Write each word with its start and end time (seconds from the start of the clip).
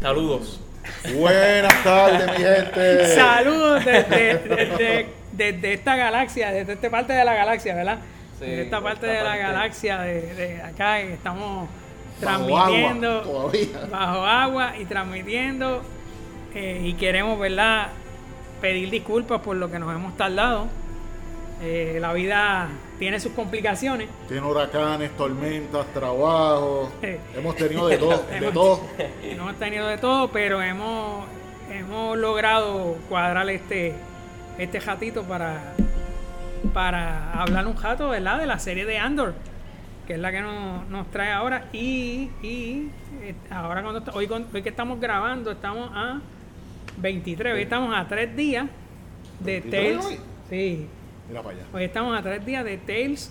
Saludos. 0.00 0.60
Buenas 1.14 1.82
tardes, 1.84 2.26
mi 2.38 2.44
gente. 2.44 3.06
Saludos 3.14 3.84
desde, 3.84 4.38
desde, 4.38 5.06
desde 5.32 5.72
esta 5.74 5.96
galaxia, 5.96 6.52
desde 6.52 6.72
esta 6.74 6.90
parte 6.90 7.12
de 7.12 7.24
la 7.24 7.34
galaxia, 7.34 7.74
¿verdad? 7.74 7.98
Sí, 8.38 8.46
desde 8.46 8.62
esta 8.62 8.80
parte 8.80 9.06
esta 9.06 9.18
de 9.18 9.24
la 9.24 9.30
parte. 9.30 9.42
galaxia 9.42 9.98
de, 10.00 10.34
de 10.34 10.62
acá 10.62 11.00
estamos 11.00 11.68
Bajo 12.20 12.46
transmitiendo 12.46 13.10
agua, 13.20 13.22
todavía. 13.32 13.86
bajo 13.90 14.24
agua 14.24 14.72
y 14.78 14.84
transmitiendo 14.86 15.82
eh, 16.58 16.80
y 16.84 16.92
queremos, 16.94 17.38
¿verdad? 17.38 17.88
Pedir 18.60 18.90
disculpas 18.90 19.40
por 19.40 19.56
lo 19.56 19.70
que 19.70 19.78
nos 19.78 19.94
hemos 19.94 20.16
tardado. 20.16 20.66
Eh, 21.62 21.98
la 22.00 22.12
vida 22.12 22.68
tiene 22.98 23.18
sus 23.20 23.32
complicaciones. 23.32 24.08
Tiene 24.28 24.46
huracanes, 24.46 25.10
tormentas, 25.16 25.86
trabajo. 25.94 26.90
Eh. 27.02 27.18
Hemos 27.36 27.54
tenido 27.56 27.86
de 27.88 27.98
todo, 27.98 28.24
de 28.30 28.36
Hemos- 28.38 28.52
todo. 28.52 28.80
Hemos 29.22 29.54
tenido 29.56 29.86
de 29.86 29.98
todo, 29.98 30.28
pero 30.30 30.60
hemos, 30.62 31.24
hemos 31.70 32.16
logrado 32.18 32.96
cuadrar 33.08 33.48
este, 33.50 33.94
este 34.58 34.80
ratito 34.80 35.22
para, 35.24 35.74
para 36.72 37.32
hablar 37.40 37.66
un 37.66 37.80
rato, 37.80 38.08
¿verdad? 38.10 38.38
De 38.38 38.46
la 38.46 38.58
serie 38.58 38.84
de 38.84 38.98
Andor, 38.98 39.34
que 40.06 40.14
es 40.14 40.18
la 40.20 40.30
que 40.32 40.40
nos, 40.40 40.86
nos 40.88 41.08
trae 41.10 41.32
ahora. 41.32 41.64
Y, 41.72 42.30
y 42.42 42.90
eh, 43.22 43.34
ahora 43.50 43.82
cuando 43.82 44.12
hoy, 44.12 44.28
hoy 44.52 44.62
que 44.62 44.68
estamos 44.68 45.00
grabando, 45.00 45.50
estamos 45.52 45.90
a 45.92 46.20
23, 47.00 47.54
hoy 47.54 47.62
estamos 47.62 47.94
a 47.96 48.06
tres 48.08 48.34
días 48.36 48.66
de 49.40 49.60
23 49.60 49.70
Tales. 50.00 50.06
hoy. 50.06 50.18
Sí, 50.50 50.86
Mira 51.28 51.42
para 51.42 51.56
allá. 51.56 51.66
hoy 51.72 51.84
estamos 51.84 52.18
a 52.18 52.22
tres 52.22 52.44
días 52.44 52.64
de 52.64 52.76
Tales 52.78 53.30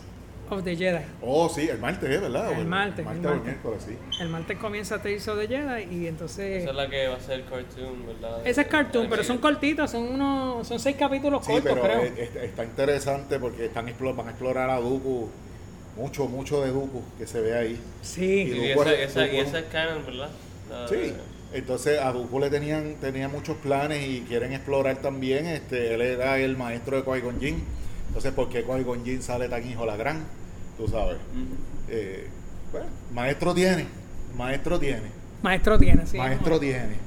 of 0.49 0.63
the 0.63 0.75
Jedi. 0.77 1.03
Oh, 1.21 1.49
sí, 1.49 1.67
el 1.67 1.77
martes, 1.79 2.09
¿eh? 2.09 2.17
¿verdad? 2.19 2.53
El 2.57 2.65
martes, 2.65 2.99
El 2.99 3.05
martes 3.05 3.23
el 3.23 3.29
martes. 3.29 3.43
miércoles, 3.45 3.83
sí. 3.85 3.97
El 4.21 4.29
martes 4.29 4.57
comienza 4.57 4.97
Tales 5.01 5.27
of 5.27 5.37
the 5.39 5.47
Jedi 5.47 5.83
y 5.95 6.07
entonces... 6.07 6.61
Esa 6.61 6.69
es 6.69 6.75
la 6.75 6.89
que 6.89 7.07
va 7.09 7.15
a 7.15 7.19
ser 7.19 7.43
cartoon, 7.43 8.05
¿verdad? 8.07 8.47
Ese 8.47 8.61
es 8.61 8.67
cartoon, 8.67 9.03
La 9.05 9.09
pero 9.09 9.21
que- 9.23 9.27
son 9.27 9.37
cortitos, 9.39 9.91
son 9.91 10.03
unos, 10.03 10.65
son 10.67 10.79
seis 10.79 10.95
capítulos 10.97 11.45
Sí, 11.45 11.52
cortos, 11.52 11.71
pero 11.73 11.83
creo. 11.83 12.02
es- 12.03 12.17
es- 12.17 12.35
está 12.37 12.63
interesante 12.63 13.39
porque 13.39 13.65
están 13.65 13.85
van 14.15 14.27
a 14.27 14.29
explorar 14.31 14.69
a 14.69 14.77
Dooku. 14.79 15.29
Mucho, 15.97 16.27
mucho 16.27 16.61
de 16.63 16.69
Dooku 16.71 17.02
que 17.17 17.25
se 17.25 17.41
ve 17.41 17.55
ahí. 17.57 17.81
sí, 18.02 18.43
Y 18.43 18.69
esa, 18.71 18.93
es- 18.93 19.09
esa, 19.09 19.27
y 19.27 19.37
esa 19.39 19.59
es 19.59 19.65
canon, 19.65 20.05
¿verdad? 20.05 20.29
La- 20.69 20.87
Sí. 20.87 21.13
Entonces 21.53 21.99
a 21.99 22.11
le 22.11 22.49
tenían, 22.49 22.95
tenía 22.99 23.29
muchos 23.29 23.57
planes 23.57 24.05
y 24.05 24.21
quieren 24.21 24.53
explorar 24.53 24.97
también. 24.97 25.45
Este, 25.45 25.93
él 25.93 26.01
era 26.01 26.37
el 26.39 26.57
maestro 26.57 26.97
de 26.97 27.03
Qui-Gon 27.03 27.39
Jinn. 27.39 27.63
Entonces, 28.07 28.33
¿por 28.33 28.49
qué 28.49 28.65
Qui-Gon 28.65 29.03
Jinn 29.03 29.21
sale 29.21 29.47
tan 29.47 29.67
hijo 29.67 29.85
la 29.85 29.95
gran? 29.95 30.25
Tú 30.77 30.87
sabes. 30.87 31.17
Eh, 31.89 32.27
bueno, 32.71 32.87
maestro 33.13 33.53
tiene, 33.53 33.87
maestro 34.35 34.77
tiene, 34.77 35.09
maestro 35.41 35.77
tiene, 35.79 36.05
sí. 36.05 36.17
maestro 36.17 36.59
tiene. 36.59 36.97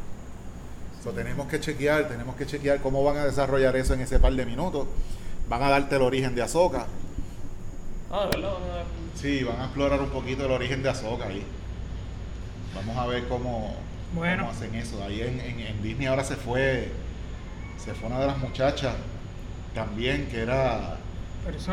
So, 1.05 1.11
tenemos 1.11 1.47
que 1.49 1.61
chequear, 1.61 2.09
tenemos 2.09 2.37
que 2.37 2.47
chequear 2.47 2.81
cómo 2.81 3.05
van 3.05 3.19
a 3.19 3.25
desarrollar 3.25 3.77
eso 3.77 3.95
en 3.95 4.01
ese 4.01 4.19
par 4.19 4.33
de 4.33 4.45
minutos. 4.45 4.87
Van 5.49 5.63
a 5.63 5.71
darte 5.71 5.97
el 5.97 6.03
origen 6.03 6.35
de 6.35 6.43
Ahsoka. 6.43 6.87
Ah, 8.11 8.29
¿de 8.31 8.37
¿verdad? 8.37 8.55
Sí, 9.15 9.43
van 9.45 9.61
a 9.61 9.65
explorar 9.65 10.01
un 10.01 10.11
poquito 10.11 10.45
el 10.45 10.53
origen 10.53 10.83
de 10.83 10.89
Ahsoka 10.91 11.27
ahí. 11.27 11.45
Vamos 12.75 12.97
a 12.97 13.07
ver 13.07 13.27
cómo, 13.29 13.75
Bueno. 14.15 14.45
cómo 14.47 14.57
hacen 14.57 14.75
eso. 14.75 15.03
Ahí 15.05 15.21
en, 15.23 15.41
en- 15.41 15.61
en 15.61 15.83
Disney 15.83 16.07
ahora 16.07 16.25
se 16.25 16.37
fue, 16.37 16.89
se 17.83 17.95
fue 17.95 18.09
una 18.09 18.21
de 18.21 18.27
las 18.27 18.39
muchachas 18.39 18.95
también 19.75 20.27
que 20.29 20.41
era 20.41 20.97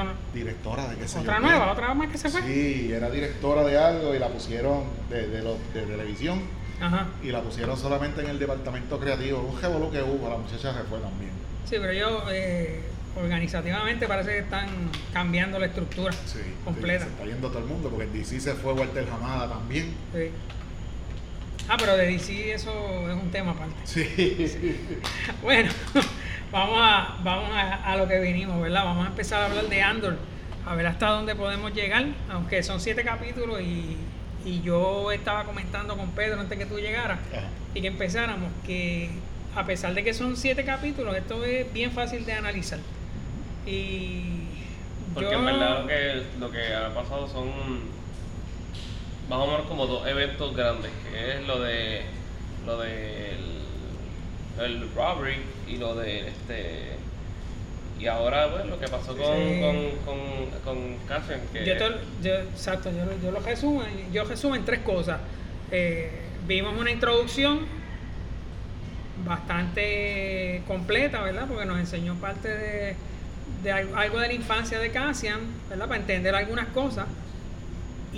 no- 0.03 0.13
directora 0.33 0.87
de 0.87 0.95
qué 0.97 1.07
sé 1.07 1.15
yo 1.15 1.21
otra 1.21 1.39
nueva, 1.39 1.71
otra 1.71 1.93
más 1.93 2.09
que 2.11 2.17
se 2.17 2.29
fue. 2.29 2.41
Sí, 2.43 2.91
era 2.93 3.09
directora 3.09 3.63
de 3.63 3.77
algo 3.77 4.13
y 4.15 4.19
la 4.19 4.27
pusieron 4.29 4.83
de, 5.09 5.27
de, 5.27 5.41
lo- 5.43 5.57
de 5.73 5.81
televisión 5.81 6.41
Ajá. 6.81 7.07
y 7.23 7.31
la 7.31 7.41
pusieron 7.41 7.77
solamente 7.77 8.21
en 8.21 8.27
el 8.29 8.39
departamento 8.39 8.99
creativo. 8.99 9.39
Un 9.41 9.59
revolú 9.61 9.91
que 9.91 10.01
hubo, 10.03 10.29
la 10.29 10.37
muchacha 10.37 10.73
se 10.73 10.83
fue 10.83 10.99
también. 10.99 11.31
Sí, 11.65 11.75
pero 11.81 11.89
ellos 11.89 12.23
eh, 12.31 12.81
organizativamente 13.19 14.07
parece 14.07 14.29
que 14.31 14.39
están 14.39 14.67
cambiando 15.11 15.59
la 15.59 15.65
estructura 15.65 16.13
Sí, 16.25 16.39
completa. 16.63 17.03
sí, 17.05 17.09
se 17.09 17.15
está 17.15 17.25
yendo 17.25 17.49
todo 17.49 17.59
el 17.59 17.65
mundo 17.65 17.89
porque 17.89 18.05
en 18.05 18.13
DC 18.13 18.39
se 18.39 18.53
fue 18.53 18.73
Walter 18.73 19.05
Hamada 19.11 19.49
también. 19.49 19.93
Sí. 20.13 20.29
Ah, 21.69 21.75
pero 21.77 21.97
de 21.97 22.07
DC 22.07 22.53
eso 22.53 22.71
es 23.09 23.13
un 23.15 23.29
tema 23.31 23.51
aparte. 23.51 23.75
Sí. 23.85 24.07
Bueno, 25.41 25.69
vamos 26.51 26.77
a, 26.81 27.17
vamos 27.23 27.49
a, 27.53 27.91
a 27.91 27.97
lo 27.97 28.07
que 28.07 28.19
vinimos, 28.19 28.61
¿verdad? 28.61 28.83
Vamos 28.85 29.05
a 29.05 29.09
empezar 29.09 29.41
a 29.41 29.45
hablar 29.47 29.65
de 29.67 29.81
Andor, 29.81 30.17
a 30.65 30.75
ver 30.75 30.87
hasta 30.87 31.07
dónde 31.09 31.35
podemos 31.35 31.73
llegar, 31.73 32.05
aunque 32.29 32.63
son 32.63 32.79
siete 32.79 33.03
capítulos 33.03 33.61
y, 33.61 33.97
y 34.45 34.61
yo 34.61 35.11
estaba 35.11 35.43
comentando 35.43 35.97
con 35.97 36.11
Pedro 36.11 36.39
antes 36.39 36.57
que 36.57 36.65
tú 36.65 36.77
llegaras 36.79 37.19
Ajá. 37.33 37.47
y 37.73 37.81
que 37.81 37.87
empezáramos 37.87 38.49
que 38.65 39.09
a 39.55 39.65
pesar 39.65 39.93
de 39.93 40.03
que 40.03 40.13
son 40.13 40.37
siete 40.37 40.63
capítulos, 40.63 41.15
esto 41.17 41.43
es 41.43 41.71
bien 41.73 41.91
fácil 41.91 42.25
de 42.25 42.33
analizar. 42.33 42.79
Y 43.65 44.23
Porque 45.13 45.31
yo- 45.31 45.39
en 45.39 45.45
verdad 45.45 45.81
lo 45.81 45.87
que, 45.87 46.23
lo 46.39 46.51
que 46.51 46.73
ha 46.73 46.93
pasado 46.93 47.27
son 47.27 47.49
más 49.29 49.39
o 49.39 49.47
menos 49.47 49.65
como 49.67 49.85
dos 49.87 50.07
eventos 50.07 50.55
grandes, 50.55 50.91
que 51.11 51.33
es 51.37 51.47
lo 51.47 51.59
de 51.59 52.01
lo 52.65 52.77
del 52.79 53.57
el 54.59 54.89
robbery 54.95 55.37
y 55.67 55.77
lo 55.77 55.95
de 55.95 56.27
este 56.29 56.95
y 57.99 58.07
ahora 58.07 58.49
pues 58.51 58.65
lo 58.67 58.79
que 58.79 58.87
pasó 58.87 59.15
con, 59.17 59.35
Sí. 59.35 59.59
con, 59.59 59.89
con, 60.05 60.59
con 60.63 60.97
Catherine, 61.07 61.43
que 61.51 61.65
Yo, 61.65 61.77
te- 61.77 62.27
yo- 62.27 62.35
exacto, 62.35 62.91
yo, 62.91 63.05
lo- 63.05 63.19
yo 63.21 63.31
lo 63.31 63.39
resumo, 63.39 63.83
yo 64.13 64.23
resumo 64.23 64.55
en 64.55 64.65
tres 64.65 64.79
cosas. 64.81 65.19
Eh, 65.71 66.11
vimos 66.47 66.75
una 66.79 66.91
introducción 66.91 67.65
bastante 69.25 70.61
completa, 70.67 71.21
¿verdad? 71.21 71.45
Porque 71.47 71.65
nos 71.65 71.79
enseñó 71.79 72.15
parte 72.15 72.49
de, 72.49 72.95
de 73.63 73.71
al- 73.71 73.95
algo 73.95 74.19
de 74.19 74.27
la 74.27 74.33
infancia 74.33 74.79
de 74.79 74.91
Cassian, 74.91 75.39
¿verdad? 75.69 75.87
Para 75.87 75.99
entender 75.99 76.35
algunas 76.35 76.67
cosas. 76.67 77.05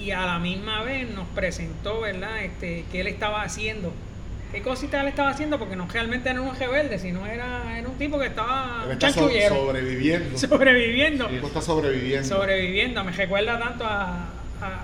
Y 0.01 0.11
a 0.11 0.25
la 0.25 0.39
misma 0.39 0.83
vez 0.83 1.09
nos 1.09 1.27
presentó, 1.29 2.01
¿verdad? 2.01 2.43
Este, 2.43 2.85
qué 2.91 3.01
él 3.01 3.07
estaba 3.07 3.41
haciendo. 3.43 3.93
¿Qué 4.51 4.61
cositas 4.61 5.01
él 5.01 5.07
estaba 5.09 5.29
haciendo? 5.29 5.59
Porque 5.59 5.75
no 5.75 5.87
realmente 5.87 6.29
era 6.29 6.41
un 6.41 6.55
rebelde, 6.55 6.97
sino 6.97 7.25
era, 7.27 7.77
era 7.77 7.87
un 7.87 7.97
tipo 7.97 8.17
que 8.17 8.27
estaba 8.27 8.81
Él 8.85 8.91
está 8.93 9.09
so- 9.09 9.19
chanchullero, 9.21 9.55
sobreviviendo. 9.55 10.37
sobreviviendo 10.37 11.27
El 11.27 11.35
tipo 11.35 11.47
está 11.47 11.61
sobreviviendo. 11.61 12.27
sobreviviendo. 12.27 13.03
Me 13.03 13.11
recuerda 13.11 13.59
tanto 13.59 13.83
a, 13.85 14.29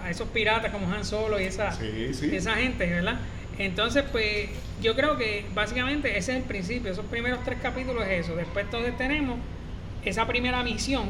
a 0.03 0.09
esos 0.09 0.27
piratas 0.29 0.71
como 0.71 0.93
Han 0.93 1.03
Solo 1.05 1.39
y 1.39 1.45
esa, 1.45 1.71
Sí, 1.71 2.13
sí. 2.13 2.35
esa 2.35 2.53
gente, 2.55 2.85
¿verdad? 2.85 3.19
Entonces, 3.57 4.03
pues 4.11 4.49
yo 4.81 4.95
creo 4.95 5.17
que 5.17 5.45
básicamente 5.55 6.09
ese 6.17 6.33
es 6.33 6.37
el 6.39 6.43
principio. 6.43 6.91
Esos 6.91 7.05
primeros 7.05 7.39
tres 7.43 7.57
capítulos 7.61 8.03
es 8.05 8.25
eso. 8.25 8.35
Después 8.35 8.65
entonces 8.65 8.95
tenemos 8.97 9.39
esa 10.09 10.27
primera 10.27 10.63
misión 10.63 11.05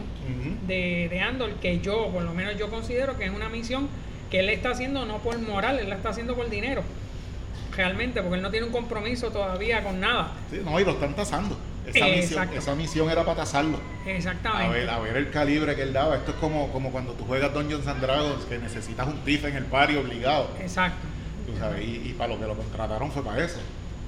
de, 0.68 1.08
de 1.10 1.20
Andor 1.22 1.54
que 1.56 1.80
yo, 1.80 2.10
por 2.12 2.24
lo 2.24 2.34
menos 2.34 2.58
yo 2.58 2.70
considero 2.70 3.18
que 3.18 3.26
es 3.26 3.32
una 3.32 3.50
misión 3.50 3.88
que 4.32 4.40
él 4.40 4.50
está 4.50 4.72
haciendo 4.72 5.06
no 5.06 5.20
por 5.20 5.38
moral, 5.40 5.80
él 5.80 5.90
la 5.90 5.96
está 5.96 6.10
haciendo 6.10 6.36
por 6.36 6.50
dinero. 6.50 6.84
Realmente, 7.76 8.22
porque 8.22 8.38
él 8.38 8.42
no 8.42 8.52
tiene 8.52 8.66
un 8.68 8.72
compromiso 8.72 9.32
todavía 9.32 9.84
con 9.84 10.00
nada. 10.00 10.32
Sí, 10.50 10.62
no, 10.64 10.80
y 10.80 10.86
lo 10.86 10.92
están 10.92 11.14
tasando. 11.16 11.58
Esa 11.86 12.06
misión, 12.06 12.24
Exacto. 12.44 12.58
esa 12.58 12.76
misión 12.76 13.10
era 13.10 13.24
para 13.26 13.38
tasarlo. 13.42 13.80
A 14.06 14.10
Exactamente. 14.10 14.74
ver, 14.74 14.90
a 14.90 15.00
ver 15.00 15.18
el 15.18 15.30
calibre 15.30 15.76
que 15.76 15.84
él 15.84 15.94
daba. 15.94 16.16
Esto 16.16 16.32
es 16.32 16.38
como, 16.38 16.72
como 16.72 16.92
cuando 16.92 17.14
tú 17.14 17.26
juegas 17.26 17.54
Dungeons 17.54 17.86
and 17.88 18.02
Dragons, 18.02 18.46
que 18.46 18.58
necesitas 18.58 19.06
un 19.08 19.18
TIF 19.20 19.46
en 19.46 19.58
el 19.58 19.66
party 19.66 19.98
obligado. 19.98 20.50
Exacto. 20.60 21.06
Tú 21.46 21.56
sabes, 21.60 21.84
y, 21.86 22.02
y 22.10 22.16
para 22.18 22.34
lo 22.34 22.40
que 22.40 22.48
lo 22.48 22.56
contrataron 22.56 23.12
fue 23.12 23.24
para 23.24 23.44
eso. 23.44 23.60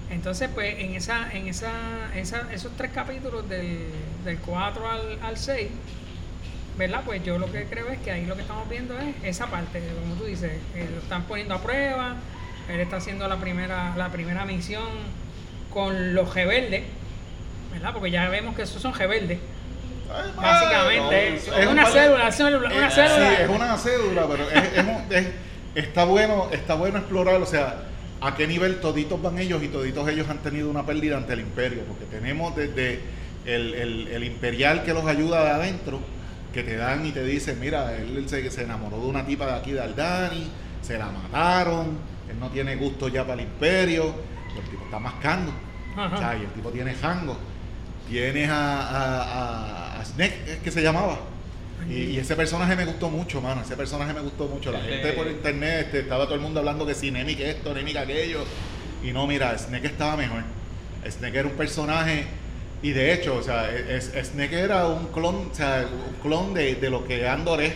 Entonces, 0.09 0.49
pues 0.53 0.79
en 0.79 0.95
esa, 0.95 1.29
en 1.33 1.47
esa, 1.47 1.71
esa- 2.15 2.47
esos 2.53 2.71
tres 2.77 2.91
capítulos 2.93 3.47
del, 3.49 3.79
del 4.23 4.37
4 4.39 4.89
al, 4.89 5.19
al 5.21 5.37
6, 5.37 5.67
¿verdad? 6.77 7.01
Pues 7.05 7.23
yo 7.23 7.37
lo 7.37 7.51
que 7.51 7.65
creo 7.65 7.89
es 7.89 7.99
que 7.99 8.11
ahí 8.11 8.25
lo 8.25 8.35
que 8.35 8.41
estamos 8.43 8.69
viendo 8.69 8.97
es 8.99 9.15
esa 9.23 9.47
parte, 9.47 9.81
como 10.01 10.15
tú 10.15 10.23
dices, 10.25 10.51
que 10.73 10.85
lo 10.89 10.99
están 10.99 11.23
poniendo 11.23 11.55
a 11.55 11.61
prueba, 11.61 12.15
él 12.69 12.79
está 12.79 12.97
haciendo 12.97 13.27
la 13.27 13.37
primera, 13.37 13.93
la 13.97 14.09
primera 14.09 14.45
misión 14.45 14.83
con 15.73 16.13
los 16.15 16.33
rebeldes, 16.33 16.83
¿verdad? 17.73 17.91
Porque 17.93 18.09
ya 18.11 18.29
vemos 18.29 18.55
que 18.55 18.61
esos 18.63 18.81
son 18.81 18.93
rebeldes. 18.93 19.39
Ay, 20.09 20.31
Básicamente, 20.37 21.01
no, 21.01 21.11
es, 21.35 21.47
es 21.49 21.65
un 21.65 21.73
una 21.73 21.83
par- 21.83 21.91
cédula, 21.91 22.31
cédula, 22.31 22.69
una 22.69 22.87
Eh, 22.87 22.91
cédula. 22.91 23.29
Sí, 23.29 23.41
es 23.43 23.49
una 23.49 23.77
cédula, 23.77 24.27
pero 24.29 24.49
es- 24.49 24.73
es 24.77 24.83
un- 24.85 25.05
es- 25.13 25.27
está 25.75 26.05
bueno, 26.05 26.47
está 26.53 26.75
bueno 26.75 26.97
explorar, 26.99 27.41
o 27.41 27.45
sea, 27.45 27.75
a 28.21 28.35
qué 28.35 28.47
nivel 28.47 28.79
toditos 28.79 29.21
van 29.21 29.37
ellos 29.39 29.61
y 29.63 29.67
toditos 29.67 30.07
ellos 30.09 30.27
han 30.29 30.39
tenido 30.39 30.69
una 30.69 30.85
pérdida 30.85 31.17
ante 31.17 31.33
el 31.33 31.41
imperio, 31.41 31.83
porque 31.87 32.05
tenemos 32.05 32.55
desde 32.55 32.99
el, 33.45 33.73
el- 33.75 34.07
el 34.07 34.23
imperial 34.23 34.83
que 34.83 34.93
los 34.93 35.05
ayuda 35.05 35.43
de 35.43 35.49
adentro, 35.51 35.99
que 36.53 36.63
te 36.63 36.75
dan 36.77 37.05
y 37.05 37.11
te 37.11 37.23
dicen, 37.23 37.59
mira, 37.59 37.95
él 37.95 38.25
se, 38.27 38.49
se 38.49 38.63
enamoró 38.63 38.99
de 38.99 39.07
una 39.07 39.25
tipa 39.25 39.45
de 39.45 39.53
aquí 39.53 39.71
de 39.71 39.81
Aldani, 39.81 40.47
se 40.81 40.97
la 40.97 41.07
mataron, 41.11 41.97
él 42.29 42.39
no 42.39 42.49
tiene 42.49 42.75
gusto 42.75 43.07
ya 43.07 43.21
para 43.25 43.41
el 43.41 43.47
imperio, 43.47 44.13
el 44.57 44.69
tipo 44.69 44.83
está 44.85 44.97
mascando. 44.99 45.51
O 46.15 46.17
sea, 46.17 46.35
y 46.37 46.41
el 46.41 46.47
tipo 46.49 46.69
tiene 46.69 46.95
Hango. 47.01 47.37
Tienes 48.09 48.49
a, 48.49 48.81
a, 48.81 49.21
a- 49.23 49.99
a 50.01 50.05
Snake, 50.05 50.43
es 50.47 50.57
que 50.59 50.71
se 50.71 50.81
llamaba. 50.81 51.19
Y, 51.89 51.93
y 52.11 52.17
ese 52.19 52.35
personaje 52.35 52.75
me 52.75 52.85
gustó 52.85 53.09
mucho, 53.09 53.41
mano. 53.41 53.61
Ese 53.61 53.75
personaje 53.77 54.13
me 54.13 54.21
gustó 54.21 54.45
mucho. 54.47 54.71
La 54.71 54.79
gente 54.81 55.13
por 55.13 55.27
internet 55.27 55.85
este, 55.85 55.99
estaba 56.01 56.25
todo 56.25 56.35
el 56.35 56.41
mundo 56.41 56.59
hablando 56.59 56.85
que 56.85 56.93
si 56.93 57.11
Nemi 57.11 57.35
que 57.35 57.49
esto, 57.51 57.73
Nemi 57.73 57.93
que 57.93 57.99
aquello. 57.99 58.43
Y 59.03 59.11
no, 59.11 59.25
mira, 59.27 59.57
Snake 59.57 59.87
estaba 59.87 60.17
mejor. 60.17 60.43
Snake 61.09 61.37
era 61.39 61.47
un 61.47 61.53
personaje. 61.55 62.25
Y 62.83 62.91
de 62.91 63.13
hecho, 63.13 63.35
o 63.37 63.41
sea, 63.43 63.71
es, 63.73 64.13
es- 64.13 64.27
Snake 64.27 64.59
era 64.59 64.85
un 64.87 65.07
clon, 65.07 65.49
o 65.51 65.55
sea, 65.55 65.85
un 65.91 66.21
clon 66.21 66.53
de, 66.53 66.75
de 66.75 66.89
lo 66.89 67.05
que 67.05 67.27
Andor 67.27 67.61
es. 67.61 67.73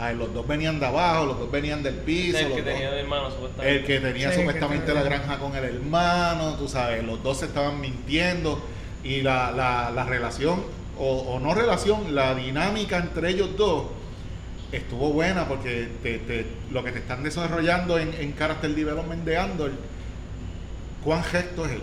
Ah, 0.00 0.12
los 0.12 0.32
dos 0.32 0.46
venían 0.46 0.78
de 0.78 0.86
abajo, 0.86 1.26
los 1.26 1.38
dos 1.40 1.50
venían 1.50 1.82
del 1.82 1.94
piso. 1.96 2.38
el 2.38 2.52
que 2.54 2.62
tenía 2.62 2.90
de 2.92 3.00
hermano, 3.00 3.30
supuestamente. 3.32 3.76
el 3.76 3.84
que 3.84 3.98
tenía 4.00 4.30
Sí, 4.32 4.38
supuestamente 4.38 4.86
que 4.86 4.94
la 4.94 5.02
granja 5.02 5.38
con 5.38 5.56
el 5.56 5.64
hermano, 5.64 6.54
tú 6.54 6.68
sabes, 6.68 7.02
los 7.04 7.20
dos 7.22 7.38
se 7.40 7.46
estaban 7.46 7.80
mintiendo 7.80 8.64
y 9.02 9.22
la, 9.22 9.50
la, 9.50 9.90
la 9.90 10.04
relación, 10.04 10.62
o, 10.98 11.34
o 11.34 11.40
no 11.40 11.54
relación, 11.54 12.14
la 12.14 12.34
dinámica 12.34 12.98
entre 12.98 13.30
ellos 13.30 13.56
dos 13.56 13.86
estuvo 14.72 15.12
buena 15.12 15.48
porque 15.48 15.88
te- 16.02 16.18
te- 16.18 16.46
lo 16.70 16.84
que 16.84 16.92
te 16.92 16.98
están 16.98 17.22
desarrollando 17.22 17.98
en, 17.98 18.12
en 18.14 18.36
Character 18.36 18.74
Development 18.74 19.24
de 19.24 19.38
Andor, 19.38 19.72
cuán 21.04 21.22
gesto 21.24 21.64
es 21.66 21.72
él. 21.72 21.82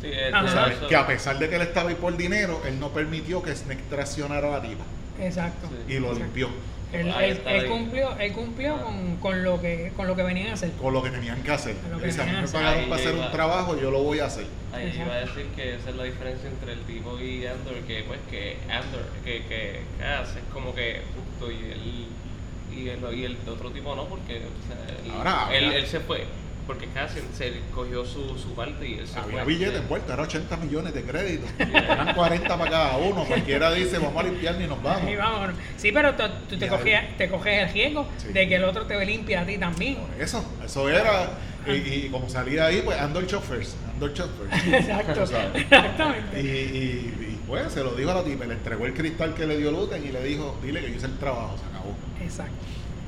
Sí, 0.00 0.10
Ajá. 0.32 0.48
Sabes, 0.48 0.78
que 0.88 0.94
a 0.96 1.06
pesar 1.06 1.38
de 1.38 1.48
que 1.48 1.56
él 1.56 1.62
estaba 1.62 1.90
ahí 1.90 1.96
por 1.96 2.16
dinero, 2.16 2.62
él 2.66 2.78
no 2.78 2.90
permitió 2.90 3.42
que 3.42 3.54
Snake 3.54 3.82
traicionara 3.90 4.48
a 4.48 4.50
la 4.58 4.62
tipa 4.62 4.84
Exacto. 5.20 5.68
Sí. 5.68 5.94
y 5.94 5.98
lo 5.98 6.06
Exacto. 6.12 6.24
limpió 6.24 6.48
Él, 6.92 7.12
él- 7.20 7.42
él 7.46 7.66
cumplió, 7.66 8.16
él 8.18 8.32
cumplió 8.32 8.76
Ah. 8.76 8.82
con, 8.84 9.16
con 9.16 9.42
lo 9.44 9.60
que 9.60 9.92
con 9.94 10.06
lo 10.06 10.16
que 10.16 10.22
venían 10.22 10.48
a 10.48 10.52
hacer. 10.54 10.70
con 10.72 10.94
lo 10.94 11.02
que 11.02 11.10
tenían 11.10 11.42
que 11.42 11.50
hacer. 11.50 11.74
Lo 11.90 11.98
que 11.98 12.10
a 12.10 12.24
mí 12.24 12.32
me 12.32 12.42
que 12.46 12.48
pagaron 12.48 12.78
Ahí 12.80 12.88
para 12.88 13.00
hacer 13.02 13.14
iba. 13.14 13.26
un 13.26 13.32
trabajo, 13.32 13.78
yo 13.78 13.90
lo 13.90 14.02
voy 14.02 14.20
a 14.20 14.24
hacer. 14.26 14.46
Ahí 14.72 14.86
Exacto. 14.86 15.04
iba 15.06 15.14
a 15.14 15.20
decir 15.20 15.46
que 15.54 15.74
esa 15.74 15.90
es 15.90 15.96
la 15.96 16.04
diferencia 16.04 16.48
entre 16.48 16.72
el 16.72 16.80
tipo 16.82 17.18
y 17.20 17.46
Andor, 17.46 17.74
que 17.86 18.04
pues 18.04 18.20
que 18.30 18.56
Andor, 18.70 19.04
que, 19.24 19.42
que 19.44 19.80
Cass 19.98 20.30
es 20.36 20.44
como 20.52 20.74
que 20.74 21.02
justo 21.14 21.50
y 21.52 21.56
el, 21.56 22.08
y 22.78 22.88
el, 22.88 23.18
y 23.18 23.24
el 23.24 23.36
otro 23.48 23.70
tipo 23.70 23.94
no, 23.94 24.04
porque 24.06 24.36
o 24.38 24.66
sea, 24.66 24.96
él, 25.04 25.10
Ahora, 25.10 25.48
él, 25.56 25.64
ahora. 25.66 25.76
él 25.78 25.86
se 25.86 26.00
fue, 26.00 26.24
porque 26.68 26.86
Cass 26.88 27.12
se, 27.34 27.52
cogió 27.74 28.04
su, 28.04 28.38
su 28.38 28.54
parte 28.54 28.86
y 28.86 28.98
él 28.98 29.08
se 29.08 29.18
Había 29.18 29.42
fue. 29.42 29.54
billetes 29.54 29.80
envueltos, 29.80 30.12
era 30.12 30.22
80 30.22 30.56
millones 30.58 30.92
de 30.94 31.02
créditos. 31.02 31.50
Eran 31.58 32.14
40 32.14 32.58
para 32.58 32.70
cada 32.70 32.96
uno. 32.98 33.24
Cualquiera 33.24 33.70
dice, 33.74 33.98
vamos 33.98 34.22
a 34.22 34.28
limpiar 34.28 34.60
y 34.60 34.66
nos 34.66 34.80
vamos. 34.82 35.10
Y. 35.10 35.80
Sí, 35.80 35.90
pero 35.92 36.14
tú, 36.14 36.24
te, 36.58 36.66
Y 36.66 36.68
coges, 36.68 37.16
te 37.16 37.28
coges 37.28 37.62
el 37.64 37.72
riesgo 37.72 38.06
Sí. 38.18 38.28
de 38.28 38.46
que 38.46 38.54
el 38.56 38.64
otro 38.64 38.84
te 38.86 39.04
limpie 39.04 39.36
a 39.38 39.46
ti 39.46 39.56
también. 39.58 39.96
Eso, 40.20 40.44
eso 40.64 40.88
era. 40.88 41.30
Y, 41.66 41.70
y 41.72 42.08
como 42.10 42.28
salía 42.28 42.66
ahí, 42.66 42.82
pues 42.84 42.98
Andor 43.00 43.26
Chauffeurs. 43.26 43.74
Andor 43.94 44.12
Chauffeurs. 44.12 44.66
Exacto. 44.66 45.26
Sabes. 45.26 45.48
Y, 45.54 45.58
Exactamente. 45.60 46.40
y, 46.40 46.44
y, 46.46 47.40
pues 47.46 47.72
se 47.72 47.82
lo 47.82 47.94
dijo 47.94 48.10
a 48.10 48.14
la 48.14 48.24
tipa, 48.24 48.44
le 48.44 48.54
entregó 48.54 48.84
el 48.84 48.92
cristal 48.92 49.34
que 49.34 49.46
le 49.46 49.56
dio 49.56 49.70
Luten 49.70 50.04
y 50.06 50.12
le 50.12 50.22
dijo, 50.22 50.58
dile 50.62 50.80
que 50.82 50.90
yo 50.90 50.96
hice 50.96 51.06
el 51.06 51.16
trabajo, 51.18 51.56
se 51.56 51.64
acabó. 51.64 51.94
Exacto. 52.22 52.52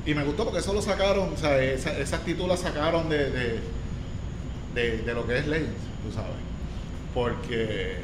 Y 0.05 0.13
me 0.15 0.23
gustó 0.23 0.43
porque 0.45 0.59
eso 0.59 0.73
lo 0.73 0.81
sacaron, 0.81 1.33
o 1.33 1.37
sea, 1.37 1.61
esa, 1.61 1.95
esa 1.97 2.15
actitud 2.17 2.47
la 2.47 2.57
sacaron 2.57 3.07
de, 3.09 3.29
de, 3.29 3.59
de, 4.73 4.97
de 4.99 5.13
lo 5.13 5.27
que 5.27 5.37
es 5.37 5.47
Legends, 5.47 5.77
tú 6.03 6.11
sabes. 6.11 6.31
Porque 7.13 7.97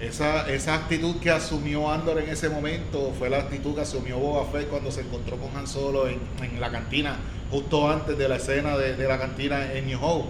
esa, 0.00 0.48
esa 0.50 0.74
actitud 0.74 1.16
que 1.16 1.30
asumió 1.30 1.90
Andor 1.90 2.18
en 2.20 2.28
ese 2.30 2.48
momento 2.48 3.12
fue 3.18 3.28
la 3.30 3.38
actitud 3.38 3.74
que 3.74 3.82
asumió 3.82 4.18
Boba 4.18 4.46
Fett 4.50 4.68
cuando 4.68 4.90
se 4.90 5.00
encontró 5.02 5.36
con 5.36 5.54
Han 5.56 5.66
Solo 5.66 6.08
en, 6.08 6.18
en 6.42 6.60
la 6.60 6.70
cantina, 6.70 7.16
justo 7.50 7.90
antes 7.90 8.16
de 8.16 8.28
la 8.28 8.36
escena 8.36 8.76
de, 8.76 8.96
de 8.96 9.08
la 9.08 9.18
cantina 9.18 9.72
en 9.72 9.86
New 9.86 9.98
Hope, 10.02 10.28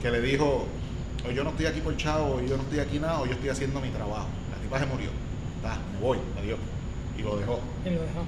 que 0.00 0.10
le 0.10 0.20
dijo, 0.20 0.66
"Hoy 1.28 1.34
yo 1.34 1.44
no 1.44 1.50
estoy 1.50 1.66
aquí 1.66 1.80
por 1.80 1.96
chavo, 1.96 2.40
yo 2.40 2.56
no 2.56 2.62
estoy 2.62 2.78
aquí 2.80 2.98
nada, 2.98 3.20
hoy 3.20 3.28
yo 3.28 3.34
estoy 3.34 3.50
haciendo 3.50 3.80
mi 3.80 3.88
trabajo. 3.90 4.28
La 4.50 4.62
tipa 4.62 4.78
se 4.78 4.86
murió, 4.86 5.10
Va, 5.64 5.76
me 5.92 5.98
voy, 6.00 6.18
adiós. 6.40 6.58
Y 7.18 7.22
lo 7.22 7.36
dejó 7.38 7.58
Y 7.84 7.88
lo 7.90 8.02
dejó. 8.02 8.24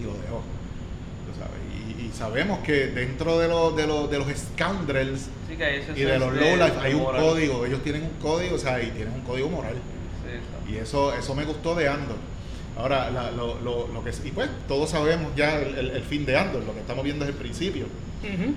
y 0.00 0.04
lo 0.04 0.12
dejó. 0.14 0.42
tú 1.26 1.32
sabes. 1.38 1.60
Y, 1.72 2.01
y 2.01 2.01
sabemos 2.16 2.58
que 2.60 2.86
dentro 2.88 3.38
de 3.38 3.48
los, 3.48 3.74
de 3.76 3.86
los, 3.86 4.10
de 4.10 4.18
los 4.18 4.28
scoundrels 4.28 5.28
Sí, 5.48 5.54
y 5.96 6.00
de 6.02 6.18
los 6.18 6.32
lowlife 6.34 6.78
hay 6.80 6.94
un 6.94 7.02
moral. 7.02 7.22
código, 7.22 7.66
ellos 7.66 7.82
tienen 7.82 8.02
un 8.04 8.10
código, 8.20 8.56
o 8.56 8.58
sea, 8.58 8.82
y 8.82 8.86
tienen 8.90 9.14
un 9.14 9.20
código 9.22 9.48
moral. 9.48 9.74
Sí. 10.66 10.72
Y 10.72 10.76
eso, 10.78 11.12
eso 11.14 11.34
me 11.34 11.44
gustó 11.44 11.74
de 11.74 11.88
Andor. 11.88 12.16
Ahora, 12.76 13.10
la- 13.10 13.30
lo, 13.30 13.60
lo, 13.60 13.86
lo 13.88 14.02
que 14.04 14.10
y 14.24 14.30
pues 14.30 14.48
todos 14.66 14.90
sabemos 14.90 15.34
ya 15.36 15.58
el, 15.58 15.76
el- 15.78 15.90
el 15.90 16.02
fin 16.02 16.24
de 16.24 16.36
Andor, 16.36 16.62
lo 16.64 16.72
que 16.72 16.80
estamos 16.80 17.04
viendo 17.04 17.24
es 17.24 17.30
el 17.30 17.36
principio. 17.36 17.84
Ujú. 18.22 18.54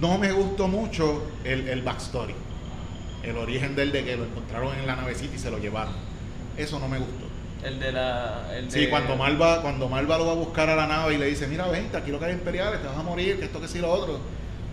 No 0.00 0.18
me 0.18 0.32
gustó 0.32 0.68
mucho 0.68 1.22
el, 1.44 1.68
el 1.68 1.80
backstory, 1.82 2.34
el 3.22 3.36
origen 3.36 3.74
del 3.76 3.92
de 3.92 4.04
que 4.04 4.16
lo 4.16 4.24
encontraron 4.24 4.76
en 4.78 4.86
la 4.86 4.96
navecita 4.96 5.34
y 5.34 5.38
se 5.38 5.50
lo 5.50 5.58
llevaron. 5.58 5.94
Eso 6.58 6.78
no 6.78 6.88
me 6.88 6.98
gustó. 6.98 7.29
El 7.64 7.78
de 7.78 7.92
la. 7.92 8.48
El 8.54 8.70
Sí, 8.70 8.86
cuando 8.88 9.16
Malva, 9.16 9.60
cuando 9.62 9.88
Malva 9.88 10.18
lo 10.18 10.26
va 10.26 10.32
a 10.32 10.36
buscar 10.36 10.70
a 10.70 10.76
la 10.76 10.86
nave 10.86 11.14
y 11.14 11.18
le 11.18 11.26
dice, 11.26 11.46
mira, 11.46 11.66
vente, 11.68 11.96
aquí 11.96 12.10
lo 12.10 12.18
que 12.18 12.26
hay 12.26 12.32
imperiales, 12.32 12.80
te 12.80 12.88
vas 12.88 12.96
a 12.96 13.02
morir, 13.02 13.38
que 13.38 13.44
esto, 13.44 13.60
que 13.60 13.68
sí, 13.68 13.78
lo 13.80 13.90
otro, 13.90 14.18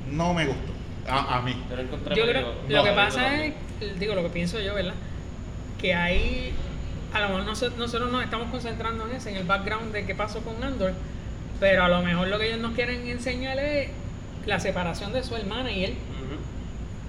no 0.09 0.33
me 0.33 0.45
gustó. 0.45 0.71
A, 1.07 1.37
a 1.37 1.41
mí. 1.41 1.55
Yo 1.69 1.75
lo 1.75 1.81
encontré 1.81 2.15
Yo 2.15 2.25
creo, 2.25 2.53
no, 2.67 2.75
lo 2.75 2.83
que 2.83 2.91
pasa 2.91 3.43
es, 3.43 3.53
digo, 3.99 4.15
lo 4.15 4.23
que 4.23 4.29
pienso 4.29 4.59
yo, 4.59 4.73
¿verdad? 4.73 4.93
Que 5.79 5.93
ahí, 5.93 6.53
a 7.13 7.21
lo 7.21 7.29
mejor 7.29 7.45
nosotros, 7.45 7.77
nosotros 7.77 8.11
nos 8.11 8.23
estamos 8.23 8.49
concentrando 8.49 9.07
en 9.07 9.15
ese, 9.15 9.29
en 9.31 9.37
el 9.37 9.43
background 9.43 9.93
de 9.93 10.05
qué 10.05 10.15
pasó 10.15 10.41
con 10.41 10.61
Andor, 10.63 10.93
pero 11.59 11.83
a 11.83 11.87
lo 11.87 12.01
mejor 12.01 12.27
lo 12.27 12.39
que 12.39 12.47
ellos 12.47 12.59
nos 12.59 12.73
quieren 12.73 13.07
enseñar 13.07 13.57
es 13.59 13.89
la 14.45 14.59
separación 14.59 15.13
de 15.13 15.23
su 15.23 15.35
hermana 15.35 15.71
y 15.71 15.85
él. 15.85 15.93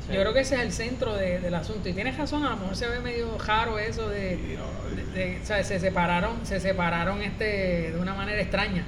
Sí. 0.08 0.14
Yo 0.14 0.20
creo 0.20 0.32
que 0.34 0.40
ese 0.40 0.54
es 0.56 0.60
el 0.62 0.72
centro 0.72 1.14
de- 1.14 1.38
del 1.40 1.54
asunto. 1.54 1.88
Y 1.88 1.92
tienes 1.92 2.16
razón, 2.16 2.44
a 2.44 2.50
lo 2.50 2.56
mejor 2.56 2.76
se 2.76 2.88
ve 2.88 3.00
medio 3.00 3.36
raro 3.38 3.78
eso 3.78 4.08
de, 4.08 4.34
Y 4.34 4.56
no, 4.56 4.96
de- 5.14 5.18
de- 5.34 5.40
o 5.42 5.46
sea, 5.46 5.62
se 5.64 5.78
separaron, 5.78 6.44
se 6.44 6.60
separaron 6.60 7.20
este 7.22 7.90
de 7.92 7.98
una 8.00 8.14
manera 8.14 8.40
extraña. 8.40 8.84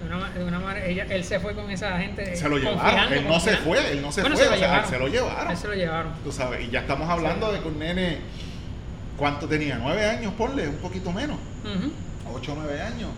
De 0.00 0.06
una, 0.06 0.30
de 0.30 0.44
una 0.44 0.58
manera, 0.60 0.86
ella, 0.86 1.06
él 1.10 1.24
se 1.24 1.40
fue 1.40 1.54
con 1.54 1.70
esa 1.70 1.98
gente. 1.98 2.34
Se 2.36 2.48
lo 2.48 2.56
llevaron, 2.56 2.78
confiando, 2.80 3.14
él 3.16 3.28
no 3.28 3.38
se 3.40 3.56
fue, 3.58 3.92
él 3.92 4.00
no 4.02 4.10
se 4.12 4.22
Bueno, 4.22 4.36
fue, 4.36 4.44
se 4.46 4.50
lo 4.50 4.56
o 4.56 4.58
sea, 4.58 4.68
llevaron. 4.68 4.90
se 4.90 4.98
lo 4.98 5.08
llevaron. 5.08 5.50
Él 5.50 5.56
se 5.58 5.68
lo 5.68 5.74
llevaron. 5.74 6.12
Tú 6.24 6.32
sabes, 6.32 6.64
y 6.66 6.70
ya 6.70 6.80
estamos 6.80 7.08
hablando 7.10 7.52
de 7.52 7.60
que 7.60 7.68
un 7.68 7.78
nene, 7.78 8.18
¿cuánto 9.18 9.46
tenía? 9.46 9.76
¿Nueve 9.78 10.04
años? 10.06 10.32
Ponle, 10.38 10.68
un 10.68 10.76
poquito 10.76 11.12
menos. 11.12 11.36
Ujú. 11.64 12.34
Ocho 12.34 12.52
o 12.52 12.56
nueve 12.56 12.80
años. 12.80 13.10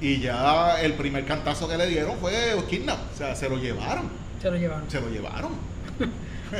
Y 0.00 0.20
ya 0.20 0.80
el 0.82 0.92
primer 0.94 1.24
cantazo 1.24 1.68
que 1.68 1.76
le 1.76 1.86
dieron 1.86 2.16
fue 2.18 2.32
kidnap. 2.68 2.98
O 3.12 3.16
sea, 3.16 3.34
se 3.34 3.48
lo 3.48 3.56
llevaron. 3.58 4.08
Se 4.40 4.50
lo 4.50 4.56
llevaron. 4.56 4.90
Se 4.90 5.00
lo 5.00 5.08
llevaron. 5.08 5.52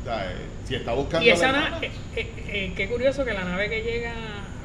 O 0.00 0.04
sea, 0.04 0.30
eh, 0.30 0.36
si 0.66 0.74
está 0.76 0.92
buscando. 0.92 1.26
Y 1.26 1.30
esa 1.30 1.52
nave, 1.52 1.86
eh, 1.86 1.90
eh, 2.16 2.30
eh, 2.48 2.72
qué 2.76 2.88
curioso 2.88 3.24
que 3.24 3.32
la 3.34 3.44
nave 3.44 3.68
que 3.68 3.82
llega 3.82 4.12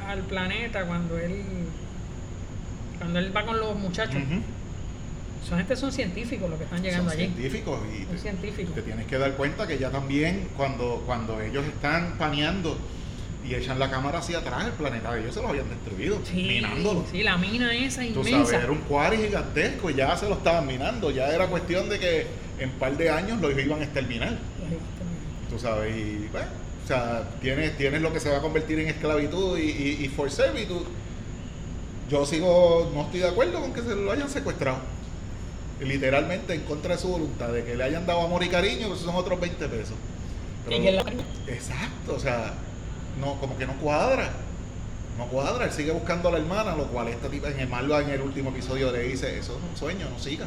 al 0.08 0.20
planeta 0.22 0.86
cuando 0.86 1.18
él 1.18 1.42
cuando 3.00 3.20
él 3.20 3.36
va 3.36 3.46
con 3.46 3.60
los 3.60 3.76
muchachos, 3.76 4.16
Ujú. 4.16 4.42
son 5.48 5.58
gente 5.58 5.76
son 5.76 5.92
científicos 5.92 6.50
los 6.50 6.58
que 6.58 6.66
están 6.66 6.82
llegando 6.82 7.10
Son 7.12 7.20
allí. 7.20 7.28
científicos 7.34 7.80
y 8.00 8.06
te, 8.06 8.18
científicos. 8.18 8.76
te 8.76 8.82
tienes 8.84 9.06
que 9.08 9.18
dar 9.18 9.34
cuenta 9.34 9.68
que 9.68 9.78
ya 9.78 9.90
también 9.90 10.48
cuando, 10.56 11.04
cuando 11.06 11.42
ellos 11.42 11.66
están 11.66 12.18
paneando 12.18 12.78
y 13.46 13.56
echan 13.56 13.78
la 13.80 13.90
cámara 13.90 14.20
hacia 14.20 14.38
atrás, 14.38 14.66
el 14.68 14.72
planeta 14.72 15.14
de 15.14 15.22
ellos 15.22 15.34
se 15.34 15.42
lo 15.42 15.50
habían 15.50 15.68
destruido, 15.68 16.20
Sí, 16.24 16.44
minándolo. 16.44 17.04
sí, 17.12 17.24
la 17.24 17.36
mina 17.38 17.74
esa 17.76 18.02
Tú 18.04 18.22
inmensa. 18.22 18.46
sabes, 18.46 18.64
era 18.64 18.72
un 18.72 18.78
cuari 18.82 19.18
gigantesco 19.18 19.90
y 19.90 19.96
ya 19.96 20.16
se 20.16 20.30
lo 20.30 20.36
estaban 20.36 20.66
minando. 20.66 21.12
Ya 21.12 21.28
era 21.28 21.48
cuestión 21.48 21.90
de 21.90 22.00
que 22.00 22.28
en 22.64 22.70
un 22.70 22.76
par 22.76 22.96
de 22.98 23.10
años 23.10 23.40
lo 23.42 23.52
iban 23.52 23.82
a 23.82 23.84
exterminar. 23.84 24.38
Tú 25.50 25.60
sabes, 25.60 25.96
y 25.96 26.28
bueno, 26.32 26.48
o 26.84 26.88
sea, 26.88 27.24
tienes, 27.42 27.78
tienes 27.78 28.02
lo 28.02 28.12
que 28.12 28.20
se 28.20 28.30
va 28.30 28.38
a 28.38 28.42
convertir 28.42 28.80
en 28.80 28.88
esclavitud 28.90 29.58
y, 29.58 29.62
y, 29.70 30.06
y 30.06 30.08
for 30.10 30.32
servitude. 30.32 30.86
Yo 32.10 32.26
sigo, 32.26 32.92
no 32.94 33.02
estoy 33.04 33.22
de 33.22 33.28
acuerdo 33.30 33.60
con 33.62 33.74
que 33.74 33.82
se 33.82 33.96
lo 33.96 34.12
hayan 34.12 34.30
secuestrado. 34.30 34.78
Literalmente 35.82 36.54
en 36.54 36.62
contra 36.62 36.96
de 36.96 37.02
su 37.02 37.10
voluntad, 37.10 37.50
de 37.50 37.64
que 37.66 37.76
le 37.76 37.84
hayan 37.84 38.06
dado 38.06 38.22
amor 38.22 38.44
y 38.44 38.48
cariño, 38.50 38.88
que 38.88 38.94
esos 38.94 39.02
son 39.02 39.16
otros 39.16 39.40
20 39.40 39.68
pesos. 39.68 39.96
La- 40.70 40.76
Exacto, 41.48 42.16
o 42.16 42.20
sea, 42.20 42.54
no, 43.20 43.36
como 43.40 43.58
que 43.58 43.66
no 43.66 43.74
cuadra. 43.74 44.32
No 45.18 45.28
cuadra, 45.28 45.66
él 45.66 45.72
sigue 45.72 45.92
buscando 45.92 46.30
a 46.30 46.32
la 46.32 46.38
hermana, 46.40 46.76
lo 46.76 46.88
cual 46.88 47.08
esta 47.10 47.28
tipa 47.28 47.50
en 47.50 47.60
el 47.60 47.68
Malva 47.68 48.02
en 48.02 48.10
el 48.10 48.22
último 48.22 48.50
episodio 48.50 48.92
le 48.92 49.04
dice, 49.04 49.38
eso 49.38 49.58
es 49.58 49.72
un 49.72 49.78
sueño, 49.78 50.08
no 50.10 50.18
siga. 50.20 50.46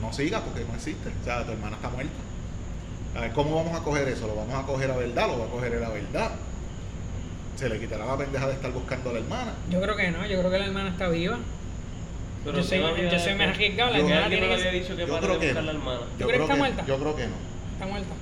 No 0.00 0.12
siga 0.12 0.40
porque 0.40 0.64
no 0.64 0.74
existe. 0.74 1.08
O 1.20 1.24
sea, 1.24 1.44
tu 1.44 1.52
hermana 1.52 1.76
está 1.76 1.88
muerta. 1.88 2.12
A 3.16 3.20
ver, 3.20 3.32
¿cómo 3.32 3.54
vamos 3.56 3.78
a 3.78 3.84
coger 3.84 4.08
eso? 4.08 4.26
¿Lo 4.26 4.34
vamos 4.34 4.54
a 4.54 4.66
coger 4.66 4.90
a 4.90 4.96
verdad? 4.96 5.26
¿Lo 5.28 5.38
va 5.38 5.44
a 5.44 5.48
coger 5.48 5.74
a 5.76 5.80
la 5.80 5.88
verdad? 5.90 6.30
Se 7.56 7.68
le 7.68 7.78
quitará 7.78 8.06
la 8.06 8.16
pendeja 8.16 8.46
de 8.46 8.54
estar 8.54 8.72
buscando 8.72 9.10
a 9.10 9.12
la 9.12 9.18
hermana. 9.20 9.52
Yo 9.70 9.80
creo 9.82 9.96
que 9.96 10.10
no, 10.10 10.26
yo 10.26 10.38
creo 10.38 10.50
que 10.50 10.58
la 10.58 10.64
hermana 10.66 10.88
está 10.90 11.08
viva. 11.08 11.38
Pero 12.44 12.56
yo 12.56 12.62
soy, 12.64 12.78
yo 12.78 13.18
soy 13.18 13.34
más 13.34 13.48
arriesgado, 13.48 13.90
la 13.92 13.98
hermana 13.98 14.28
tiene 14.28 14.48
que 14.48 14.58
ser- 14.58 14.96
Yo 14.96 15.18
creo 15.20 15.38
que 15.38 15.52
no. 15.54 15.62
la 15.62 15.70
hermana. 15.72 16.00
Yo 16.18 16.26
crees 16.26 16.26
que 16.26 16.26
creo 16.26 16.42
está 16.42 16.54
que, 16.54 16.58
muerta? 16.58 16.86
yo 16.86 16.98
creo 16.98 17.16
que 17.16 17.26
no. 17.26 17.34
está 17.74 17.86
muerta. 17.86 18.14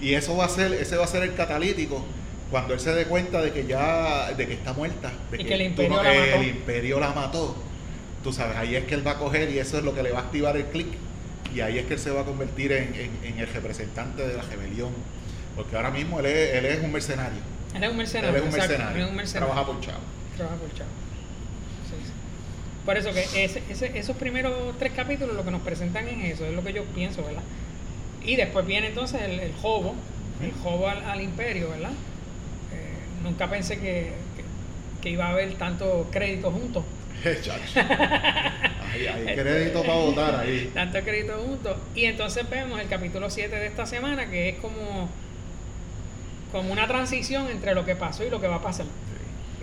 Y 0.00 0.14
eso 0.14 0.36
va 0.36 0.46
a 0.46 0.48
ser, 0.48 0.72
ese 0.72 0.96
va 0.96 1.04
a 1.04 1.08
ser 1.08 1.22
el 1.22 1.34
catalítico 1.34 2.04
cuando 2.50 2.74
él 2.74 2.80
se 2.80 2.94
dé 2.94 3.04
cuenta 3.06 3.42
de 3.42 3.52
que 3.52 3.66
ya, 3.66 4.32
de 4.32 4.46
que 4.46 4.54
está 4.54 4.72
muerta, 4.72 5.12
de 5.30 5.42
Y 5.42 5.44
que 5.44 5.54
el 5.54 5.62
imperio 5.62 5.90
no- 5.96 6.02
el 6.02 6.30
mató. 6.30 6.42
imperio 6.42 7.00
la 7.00 7.12
mató. 7.12 7.56
Tú 8.22 8.32
sabes, 8.32 8.56
ahí 8.56 8.76
es 8.76 8.84
que 8.84 8.94
él 8.94 9.06
va 9.06 9.12
a 9.12 9.18
coger 9.18 9.50
y 9.50 9.58
eso 9.58 9.78
es 9.78 9.84
lo 9.84 9.94
que 9.94 10.02
le 10.02 10.12
va 10.12 10.20
a 10.20 10.22
activar 10.22 10.56
el 10.56 10.66
clic. 10.66 10.86
Y 11.54 11.60
ahí 11.60 11.78
es 11.78 11.86
que 11.86 11.94
él 11.94 12.00
se 12.00 12.10
va 12.10 12.22
a 12.22 12.24
convertir 12.24 12.72
en, 12.72 12.94
en- 12.94 13.18
en 13.24 13.38
el 13.38 13.46
representante 13.48 14.26
de 14.26 14.34
la 14.36 14.42
rebelión. 14.42 14.90
Porque 15.56 15.76
ahora 15.76 15.90
mismo 15.90 16.18
él 16.20 16.26
es, 16.26 16.54
él 16.54 16.64
es 16.66 16.82
un 16.82 16.92
mercenario. 16.92 17.40
Él 17.74 17.82
es 17.84 17.90
un 17.90 17.96
mercenario. 17.96 18.30
él 18.30 18.36
es 18.36 18.42
un 18.42 18.48
exacto, 18.48 18.68
mercenario. 18.68 19.04
es 19.04 19.10
un 19.10 19.16
mercenario. 19.16 19.52
Trabaja 19.54 19.72
por 19.72 19.80
chavo. 19.84 19.98
Trabaja 20.36 20.56
por 20.56 20.74
Chavo. 20.74 20.90
Sí, 21.90 21.96
sí. 22.06 22.12
Por 22.86 22.96
eso 22.96 23.12
que 23.12 23.44
ese- 23.44 23.62
ese- 23.68 23.98
esos 23.98 24.16
primeros 24.16 24.78
tres 24.78 24.92
capítulos 24.92 25.36
lo 25.36 25.44
que 25.44 25.50
nos 25.50 25.60
presentan 25.62 26.08
es 26.08 26.34
eso, 26.34 26.46
es 26.46 26.54
lo 26.54 26.64
que 26.64 26.72
yo 26.72 26.84
pienso, 26.84 27.22
¿verdad? 27.24 27.42
Y 28.24 28.36
después 28.36 28.64
viene 28.66 28.86
entonces 28.88 29.20
el, 29.22 29.40
el 29.40 29.52
jobo, 29.54 29.94
el 30.42 30.52
jobo 30.62 30.88
al, 30.88 31.04
al 31.04 31.20
imperio, 31.20 31.68
¿verdad? 31.70 31.90
Eh, 32.72 33.22
nunca 33.22 33.50
pensé 33.50 33.76
que, 33.78 34.12
que- 34.36 35.02
que 35.02 35.10
iba 35.10 35.26
a 35.26 35.30
haber 35.30 35.54
tanto 35.54 36.08
crédito 36.12 36.50
juntos. 36.50 36.84
Hay, 38.92 39.06
hay 39.06 39.34
crédito 39.34 39.80
para 39.82 39.94
votar 39.94 40.34
ahí. 40.40 40.70
tanto 40.74 41.00
crédito 41.00 41.32
juntos. 41.38 41.76
Y 41.94 42.04
entonces 42.04 42.48
vemos 42.50 42.78
el 42.80 42.88
capítulo 42.88 43.30
7 43.30 43.54
de 43.56 43.66
esta 43.66 43.86
semana, 43.86 44.28
que 44.28 44.50
es 44.50 44.56
como, 44.58 45.08
como 46.52 46.72
una 46.72 46.86
transición 46.86 47.48
entre 47.50 47.74
lo 47.74 47.86
que 47.86 47.96
pasó 47.96 48.22
y 48.24 48.28
lo 48.30 48.38
que 48.40 48.48
va 48.48 48.56
a 48.56 48.62
pasar. 48.62 48.84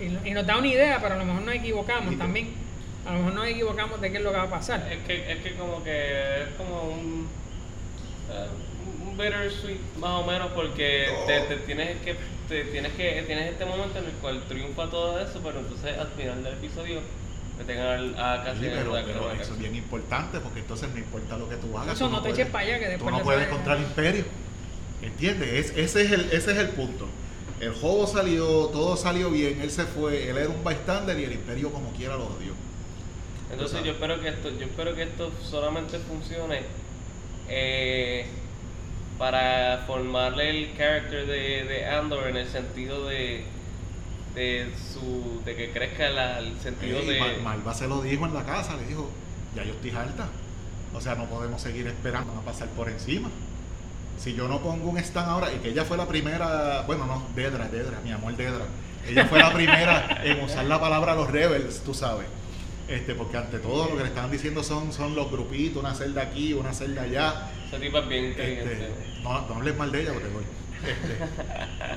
Y, 0.00 0.30
y 0.30 0.32
nos 0.34 0.46
da 0.46 0.56
una 0.56 0.66
idea, 0.66 0.98
pero 1.00 1.14
a 1.14 1.18
lo 1.18 1.24
mejor 1.24 1.42
nos 1.42 1.54
equivocamos 1.54 2.14
Y- 2.14 2.16
también. 2.16 2.48
A 3.06 3.12
lo 3.12 3.18
mejor 3.20 3.34
nos 3.34 3.46
equivocamos 3.46 4.00
de 4.00 4.10
qué 4.10 4.16
es 4.18 4.22
lo 4.24 4.30
que 4.32 4.36
va 4.36 4.42
a 4.44 4.50
pasar. 4.50 4.88
Es 4.92 4.98
que, 5.06 5.32
es 5.32 5.38
que 5.38 5.54
como 5.54 5.82
que 5.84 6.42
es 6.42 6.48
como 6.58 6.82
un, 6.82 7.28
eh, 8.32 8.46
un 9.06 9.16
bittersweet 9.16 9.78
más 9.98 10.10
o 10.22 10.26
menos 10.26 10.48
porque 10.54 11.06
te, 11.26 11.40
te 11.42 11.56
tienes 11.66 11.96
que 12.04 12.14
te 12.48 12.64
tienes 12.64 12.92
que 12.94 13.22
tienes 13.26 13.52
este 13.52 13.64
momento 13.64 13.98
en 14.00 14.06
el 14.06 14.12
cual 14.12 14.42
triunfa 14.48 14.90
todo 14.90 15.20
eso, 15.20 15.40
pero 15.42 15.60
entonces 15.60 15.96
al 15.96 16.08
final 16.08 16.42
del 16.42 16.54
episodio 16.54 17.00
te 17.60 17.64
tengan 17.74 18.14
a 18.18 18.42
casi 18.44 18.60
Sí, 18.60 18.66
pero, 18.74 18.94
la 18.94 19.04
pero 19.04 19.30
eso 19.32 19.52
es 19.52 19.58
bien 19.58 19.76
importante 19.76 20.40
porque 20.40 20.60
entonces 20.60 20.88
no 20.90 20.98
importa 20.98 21.36
lo 21.36 21.48
que 21.48 21.56
tú 21.56 21.76
hagas. 21.76 21.94
Eso 21.94 22.06
tú 22.06 22.12
no 22.12 22.16
te 22.22 22.28
puedes- 22.30 22.38
eches 22.40 22.52
para 22.52 22.64
allá, 22.64 22.78
que 22.78 22.84
Tú 22.86 22.90
después 22.92 23.12
no 23.12 23.18
le 23.18 23.24
puedes 23.24 23.48
contra 23.48 23.74
el 23.74 23.82
imperio. 23.82 24.24
¿Entiendes? 25.02 25.48
Es- 25.52 25.76
ese, 25.76 26.02
es 26.02 26.12
el, 26.12 26.20
ese 26.32 26.52
es 26.52 26.58
el 26.58 26.68
punto. 26.70 27.06
El 27.60 27.72
juego 27.72 28.06
salió, 28.06 28.46
todo 28.68 28.96
salió 28.96 29.30
bien, 29.30 29.60
él 29.60 29.70
se 29.70 29.84
fue, 29.84 30.30
él 30.30 30.38
era 30.38 30.48
un 30.48 30.64
bystander 30.64 31.18
y 31.20 31.24
el 31.24 31.32
imperio 31.32 31.70
como 31.70 31.90
quiera 31.92 32.16
lo 32.16 32.24
odió. 32.24 32.52
Entonces 33.52 33.82
yo 33.84 33.92
espero 33.92 34.20
que 34.20 34.28
esto, 34.28 34.48
yo 34.58 34.64
espero 34.64 34.94
que 34.94 35.02
esto 35.02 35.30
solamente 35.42 35.98
funcione 35.98 36.62
eh, 37.48 38.24
para 39.18 39.84
formarle 39.86 40.48
el 40.50 40.76
character 40.76 41.26
de, 41.26 41.64
de 41.64 41.86
Andor 41.86 42.28
en 42.28 42.36
el 42.38 42.48
sentido 42.48 43.06
de, 43.06 43.44
de 44.34 44.70
su 44.92 45.42
de 45.44 45.56
que 45.56 45.70
crezca 45.72 46.08
la- 46.10 46.38
el 46.38 46.58
sentido 46.60 47.00
de 47.02 47.18
Mal- 47.18 47.42
Malva 47.42 47.74
se 47.74 47.88
lo 47.88 48.00
dijo 48.02 48.26
en 48.26 48.34
la 48.34 48.44
casa, 48.44 48.76
le 48.76 48.86
dijo, 48.86 49.08
ya 49.54 49.64
yo 49.64 49.72
estoy 49.72 49.90
alta. 49.90 50.28
O 50.94 51.00
sea, 51.00 51.14
no 51.14 51.24
podemos 51.26 51.60
seguir 51.62 51.86
esperando 51.86 52.32
a 52.32 52.40
pasar 52.44 52.68
por 52.68 52.88
encima. 52.88 53.28
Si 54.18 54.34
yo 54.34 54.48
no 54.48 54.60
pongo 54.60 54.90
un 54.90 54.98
stand 54.98 55.28
ahora, 55.30 55.52
y 55.52 55.58
que 55.58 55.68
ella 55.70 55.84
fue 55.84 55.96
la 55.96 56.06
primera, 56.06 56.82
bueno, 56.86 57.06
no, 57.06 57.26
Dedra, 57.34 57.68
Dedra, 57.68 58.00
mi 58.04 58.12
amor 58.12 58.36
Dedra. 58.36 58.66
Ella 59.08 59.26
fue 59.26 59.38
la 59.38 59.52
primera 59.54 60.20
en 60.24 60.40
usar 60.44 60.64
la 60.66 60.80
palabra 60.80 61.14
los 61.14 61.30
rebels, 61.30 61.80
tú 61.84 61.94
sabes. 61.94 62.26
Este, 62.88 63.14
porque 63.14 63.36
ante 63.36 63.58
todo 63.60 63.88
lo 63.88 63.96
que 63.96 64.02
le 64.02 64.08
estaban 64.08 64.30
diciendo 64.32 64.62
son, 64.64 64.92
son 64.92 65.14
los 65.14 65.30
grupitos, 65.30 65.78
una 65.82 65.94
celda 65.94 66.22
aquí, 66.22 66.52
una 66.54 66.72
celda 66.74 67.02
allá. 67.02 67.50
ese 67.68 67.78
tipo 67.78 67.98
es 67.98 68.08
bien 68.08 68.24
inteligente. 68.26 68.72
Este, 68.72 69.22
no, 69.22 69.46
no 69.48 69.54
hables 69.54 69.76
mal 69.76 69.92
de 69.92 70.02
ella 70.02 70.12
porque 70.12 70.28
voy. 70.28 70.42
Este, 70.86 71.18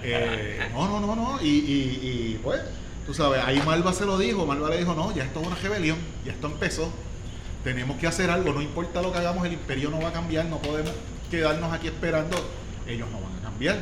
eh, 0.03 0.69
no, 0.73 0.87
no, 0.87 0.99
no, 0.99 1.15
no. 1.15 1.41
Y, 1.41 1.47
y, 1.47 2.39
pues, 2.43 2.61
tú 3.05 3.13
sabes, 3.13 3.41
ahí 3.43 3.61
Malva 3.65 3.93
se 3.93 4.05
lo 4.05 4.17
dijo. 4.17 4.45
Malva 4.45 4.69
le 4.69 4.77
dijo, 4.77 4.93
no, 4.93 5.13
ya 5.15 5.23
esto 5.23 5.41
es 5.41 5.47
una 5.47 5.55
rebelión, 5.55 5.97
ya 6.25 6.33
esto 6.33 6.47
empezó. 6.47 6.91
Tenemos 7.63 7.97
que 7.97 8.07
hacer 8.07 8.29
algo, 8.29 8.51
no 8.53 8.61
importa 8.61 9.01
lo 9.01 9.11
que 9.11 9.19
hagamos, 9.19 9.45
el 9.45 9.53
imperio 9.53 9.89
no 9.89 10.01
va 10.01 10.09
a 10.09 10.13
cambiar, 10.13 10.45
no 10.45 10.59
podemos 10.59 10.91
quedarnos 11.31 11.71
aquí 11.71 11.87
esperando. 11.87 12.37
Ellos 12.87 13.07
no 13.11 13.21
van 13.21 13.39
a 13.39 13.41
cambiar. 13.41 13.79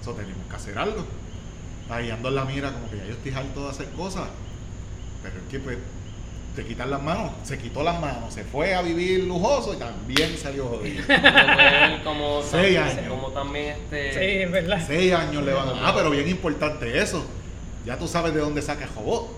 Eso 0.00 0.12
tenemos 0.12 0.46
que 0.48 0.56
hacer 0.56 0.78
algo. 0.78 1.04
Ahí 1.88 2.10
ando 2.10 2.28
en 2.28 2.34
la 2.34 2.44
mira 2.44 2.72
como 2.72 2.90
que 2.90 2.98
ya 2.98 3.06
yo 3.06 3.12
estoy 3.12 3.32
harto 3.32 3.64
de 3.64 3.70
hacer 3.70 3.88
cosas. 3.90 4.28
Pero 5.22 5.36
es 5.36 5.50
que 5.50 5.58
pues 5.58 5.78
te 6.56 6.64
quitan 6.64 6.90
las 6.90 7.02
manos, 7.02 7.32
se 7.44 7.58
quitó 7.58 7.84
las 7.84 8.00
manos, 8.00 8.32
se 8.32 8.42
fue 8.42 8.74
a 8.74 8.80
vivir 8.82 9.24
lujoso 9.24 9.74
y 9.74 9.76
también 9.76 10.36
salió 10.38 10.66
jodido. 10.66 11.04
Como, 12.04 12.42
Seis 12.42 12.76
también, 12.76 12.98
años. 12.98 13.08
como 13.10 13.28
también 13.28 13.76
este 13.76 14.12
Sí, 14.12 14.42
es 14.42 14.50
verdad. 14.50 14.82
Seis 14.86 15.12
años 15.12 15.44
le 15.44 15.52
van 15.52 15.68
a 15.68 15.72
dar. 15.72 15.80
Ah, 15.84 15.92
pero 15.94 16.10
bien 16.10 16.26
importante 16.28 16.98
eso. 16.98 17.24
Ya 17.84 17.98
tú 17.98 18.08
sabes 18.08 18.32
de 18.34 18.40
dónde 18.40 18.62
saca 18.62 18.84
el 18.84 18.90
robot. 18.94 19.28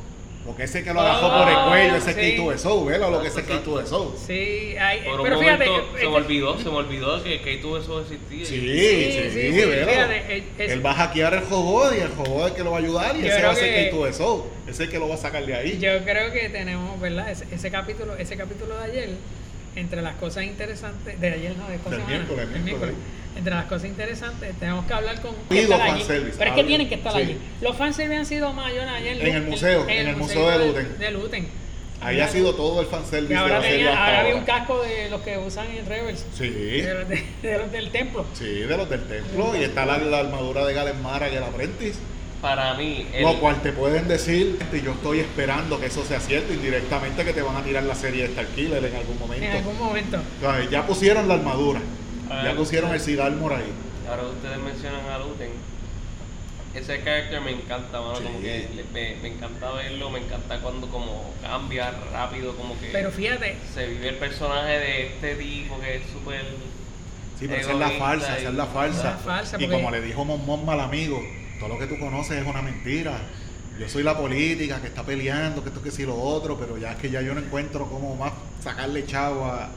Porque 0.48 0.62
ese 0.64 0.82
que 0.82 0.94
lo 0.94 1.00
agarró 1.02 1.28
por 1.28 1.48
el 1.48 1.68
cuello, 1.68 1.96
ese 1.96 2.14
sí. 2.14 2.20
es 2.20 2.40
K2SO, 2.40 2.86
¿verdad? 2.86 3.10
Lo 3.10 3.20
que 3.20 3.28
ese 3.28 3.40
es 3.40 3.46
Exacto, 3.46 3.82
K2SO. 3.82 4.16
Sí, 4.26 4.74
hay, 4.80 5.00
por 5.02 5.20
un 5.20 5.24
pero 5.24 5.38
fíjate. 5.40 5.66
momento 5.66 5.90
eh, 5.96 6.00
se 6.00 6.06
me 6.06 6.12
eh, 6.12 6.16
olvidó, 6.16 6.58
se 6.58 6.64
me 6.64 6.76
olvidó 6.76 7.22
que, 7.22 7.40
que 7.42 7.56
tú 7.58 7.76
eso 7.76 8.00
existía. 8.00 8.46
Sí, 8.46 8.58
Sí, 8.58 9.12
sí, 9.12 9.30
sí, 9.30 9.52
sí, 9.52 9.66
¿verdad? 9.68 9.92
fíjate, 9.92 10.36
eh, 10.38 10.44
es- 10.58 10.72
Él 10.72 10.84
va 10.86 10.92
a 10.92 10.94
hackear 10.94 11.34
el 11.34 11.46
robot 11.50 11.94
y 11.96 12.00
el 12.00 12.08
robot 12.16 12.44
es 12.46 12.50
el 12.52 12.56
que 12.56 12.64
lo 12.64 12.70
va 12.70 12.76
a 12.78 12.80
ayudar 12.80 13.16
y 13.16 13.26
ese 13.26 13.42
va 13.42 13.50
a 13.50 13.54
ser 13.54 13.74
que- 13.74 13.92
K2SO. 13.92 14.46
Ese 14.62 14.70
es 14.70 14.80
el 14.80 14.88
que 14.90 14.98
lo 14.98 15.08
va 15.08 15.14
a 15.16 15.18
sacar 15.18 15.44
de 15.44 15.54
ahí. 15.54 15.78
Yo 15.78 16.02
creo 16.04 16.32
que 16.32 16.48
tenemos, 16.48 16.98
¿verdad? 16.98 17.30
Ese, 17.30 17.44
ese 17.54 17.70
capítulo, 17.70 18.16
ese 18.16 18.36
capítulo 18.36 18.76
de 18.78 18.84
ayer, 18.84 19.08
entre 19.78 20.02
las 20.02 20.14
cosas 20.16 20.44
interesantes, 20.44 21.20
de 21.20 21.28
ayer 21.32 21.56
no, 21.56 21.68
de 21.68 21.76
esta 21.76 21.90
semana, 21.90 22.08
miércoles, 22.08 22.52
del 22.52 22.62
miércoles. 22.62 22.94
entre 23.36 23.54
las 23.54 23.64
cosas 23.66 23.84
interesantes, 23.88 24.54
tenemos 24.58 24.84
que 24.86 24.92
hablar 24.94 25.20
con 25.20 25.34
que 25.48 25.54
Pido 25.62 25.74
allí. 25.74 25.90
fanservice, 25.90 26.36
Pero 26.38 26.50
es 26.50 26.56
que 26.56 26.64
tienen 26.64 26.88
que 26.88 26.94
estar 26.96 27.12
Sí. 27.12 27.18
allí. 27.18 27.38
Los 27.60 27.76
fanservice 27.76 28.18
han 28.18 28.26
sido 28.26 28.52
mayores 28.52 28.90
ayer 28.90 29.20
En 29.26 29.36
el 29.36 29.42
museo, 29.44 29.88
en 29.88 30.08
el 30.08 30.16
museo 30.16 30.50
de 30.58 30.66
Luten. 30.66 30.98
De 30.98 31.10
Luten. 31.12 31.48
Ahí 32.00 32.20
ha 32.20 32.28
sido 32.28 32.54
todo 32.54 32.80
el 32.80 32.86
fanservice 32.86 33.32
de 33.34 33.38
ahora, 33.40 33.60
serie 33.60 33.76
tenía, 33.78 34.04
ahora 34.04 34.20
había 34.20 34.36
un 34.36 34.44
casco 34.44 34.82
de 34.82 35.10
los 35.10 35.20
que 35.22 35.36
usan 35.36 35.66
en 35.70 35.84
Rebels. 35.84 36.24
Sí, 36.32 36.48
De 36.48 36.94
los, 36.94 37.08
de- 37.08 37.24
de 37.42 37.58
los 37.58 37.72
del 37.72 37.90
templo. 37.90 38.24
sí, 38.34 38.44
de 38.44 38.76
los 38.76 38.88
del 38.88 39.02
templo. 39.04 39.56
Y 39.58 39.64
está 39.64 39.84
la, 39.84 39.98
la 39.98 40.20
armadura 40.20 40.64
de 40.64 40.74
Galen 40.74 41.02
Mara 41.02 41.28
y 41.28 41.34
el 41.34 41.42
apprentice. 41.42 41.98
Para 42.40 42.74
mí, 42.74 43.06
el, 43.12 43.22
Lo 43.24 43.40
cual 43.40 43.60
te 43.62 43.72
pueden 43.72 44.06
decir, 44.06 44.58
y 44.72 44.80
yo 44.80 44.92
estoy 44.92 45.18
esperando 45.20 45.80
que 45.80 45.86
eso 45.86 46.04
sea 46.04 46.20
cierto, 46.20 46.52
indirectamente 46.52 47.24
que 47.24 47.32
te 47.32 47.42
van 47.42 47.56
a 47.56 47.64
tirar 47.64 47.82
la 47.82 47.96
serie 47.96 48.28
de 48.28 48.32
Starkiller 48.32 48.84
en 48.84 48.94
algún 48.94 49.18
momento. 49.18 49.44
En 49.44 49.52
algún 49.56 49.76
momento. 49.78 50.18
O 50.38 50.40
sea, 50.40 50.70
ya 50.70 50.86
pusieron 50.86 51.26
la 51.26 51.34
armadura, 51.34 51.80
ya 52.44 52.54
pusieron 52.54 52.92
el 52.94 53.00
Sid 53.00 53.18
Armor 53.18 53.54
ahí. 53.54 53.72
ahora 54.08 54.22
ustedes 54.22 54.58
mencionan 54.58 55.04
a 55.10 55.18
Luten. 55.18 55.50
Ese 56.74 57.02
character 57.02 57.40
me 57.40 57.50
encanta, 57.50 58.00
mano, 58.00 58.16
Sí. 58.16 58.22
como 58.22 58.40
que 58.40 58.68
le- 58.74 58.84
me, 58.92 59.16
me 59.20 59.28
encanta 59.34 59.72
verlo, 59.72 60.10
me 60.10 60.20
encanta 60.20 60.60
cuando 60.60 60.86
como 60.88 61.34
cambia 61.42 61.92
rápido, 62.12 62.54
como 62.56 62.78
que 62.78 62.88
Pero 62.92 63.10
fíjate, 63.10 63.56
se 63.74 63.86
vive 63.86 64.10
el 64.10 64.14
personaje 64.16 64.78
de 64.78 65.06
este 65.06 65.34
tipo 65.34 65.80
que 65.80 65.96
es 65.96 66.02
súper 66.12 66.42
Sí, 67.38 67.46
pero 67.48 67.60
esa 67.60 67.72
es 67.72 67.78
la 67.78 67.90
falsa, 67.90 68.36
esa 68.38 68.48
es 68.50 68.54
la 68.54 68.66
falsa. 68.66 69.02
La 69.04 69.16
falsa, 69.16 69.56
y 69.60 69.66
como 69.68 69.90
le 69.90 70.00
dijo 70.02 70.24
Mon 70.24 70.64
mal 70.64 70.80
amigo, 70.80 71.20
todo 71.58 71.68
lo 71.68 71.78
que 71.78 71.86
tú 71.86 71.98
conoces 71.98 72.40
es 72.40 72.46
una 72.46 72.62
mentira. 72.62 73.20
Yo 73.78 73.88
soy 73.88 74.02
la 74.02 74.16
política 74.18 74.80
que 74.80 74.88
está 74.88 75.04
peleando, 75.04 75.62
que 75.62 75.68
esto 75.68 75.82
que 75.82 75.90
sí 75.90 76.04
lo 76.04 76.16
otro, 76.20 76.58
pero 76.58 76.78
ya 76.78 76.92
es 76.92 76.98
que 76.98 77.10
ya 77.10 77.22
yo 77.22 77.34
no 77.34 77.40
encuentro 77.40 77.86
cómo 77.88 78.16
más 78.16 78.32
sacarle 78.62 79.06
chavo 79.06 79.44
a, 79.46 79.70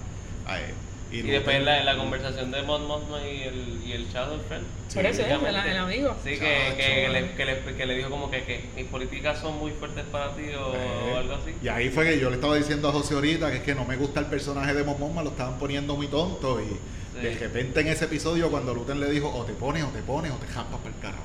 a 0.47 0.59
él. 0.59 0.73
Y, 1.11 1.23
después 1.23 1.61
la, 1.61 1.83
la 1.83 1.97
conversación 1.97 2.51
de 2.51 2.61
Mon 2.63 2.87
Mothma 2.87 3.21
y 3.27 3.41
el, 3.43 3.81
y 3.85 3.91
el 3.91 4.07
Shadow 4.07 4.39
Friend. 4.47 4.63
por 4.93 5.05
eso 5.05 5.21
es 5.23 5.27
el, 5.27 5.77
amigo. 5.77 6.15
Sí, 6.23 6.31
que, 6.31 6.39
que, 6.39 6.77
Chacho, 6.77 7.11
le, 7.11 7.21
mano. 7.21 7.33
que, 7.35 7.45
le, 7.45 7.59
que 7.77 7.85
le 7.85 7.95
dijo 7.97 8.09
como 8.09 8.31
que, 8.31 8.43
que 8.45 8.63
mis 8.77 8.85
políticas 8.85 9.39
son 9.39 9.57
muy 9.59 9.71
fuertes 9.71 10.05
para 10.09 10.33
ti 10.35 10.43
o, 10.57 10.73
Eh, 10.73 11.15
algo 11.17 11.33
así. 11.35 11.53
Y 11.61 11.67
ahí 11.67 11.89
fue 11.89 12.05
que 12.05 12.17
yo 12.17 12.29
le 12.29 12.37
estaba 12.37 12.55
diciendo 12.55 12.87
a 12.87 12.93
José 12.93 13.13
ahorita 13.15 13.51
que 13.51 13.57
es 13.57 13.63
que 13.63 13.75
no 13.75 13.83
me 13.83 13.97
gusta 13.97 14.21
el 14.21 14.27
personaje 14.27 14.73
de 14.73 14.85
Momoma, 14.85 15.21
lo 15.21 15.31
estaban 15.31 15.59
poniendo 15.59 15.97
muy 15.97 16.07
tonto. 16.07 16.61
Y 16.61 17.19
de 17.21 17.33
Sí. 17.33 17.39
repente 17.39 17.81
en 17.81 17.87
ese 17.89 18.05
episodio, 18.05 18.49
cuando 18.49 18.73
Luten 18.73 19.01
le 19.01 19.09
dijo, 19.11 19.29
o 19.35 19.43
te 19.43 19.51
pones, 19.51 19.83
o 19.83 19.87
te 19.89 20.01
pones, 20.01 20.31
o 20.31 20.35
te 20.35 20.47
jaspas 20.47 20.79
para 20.79 20.95
el 20.95 21.01
carro. 21.01 21.23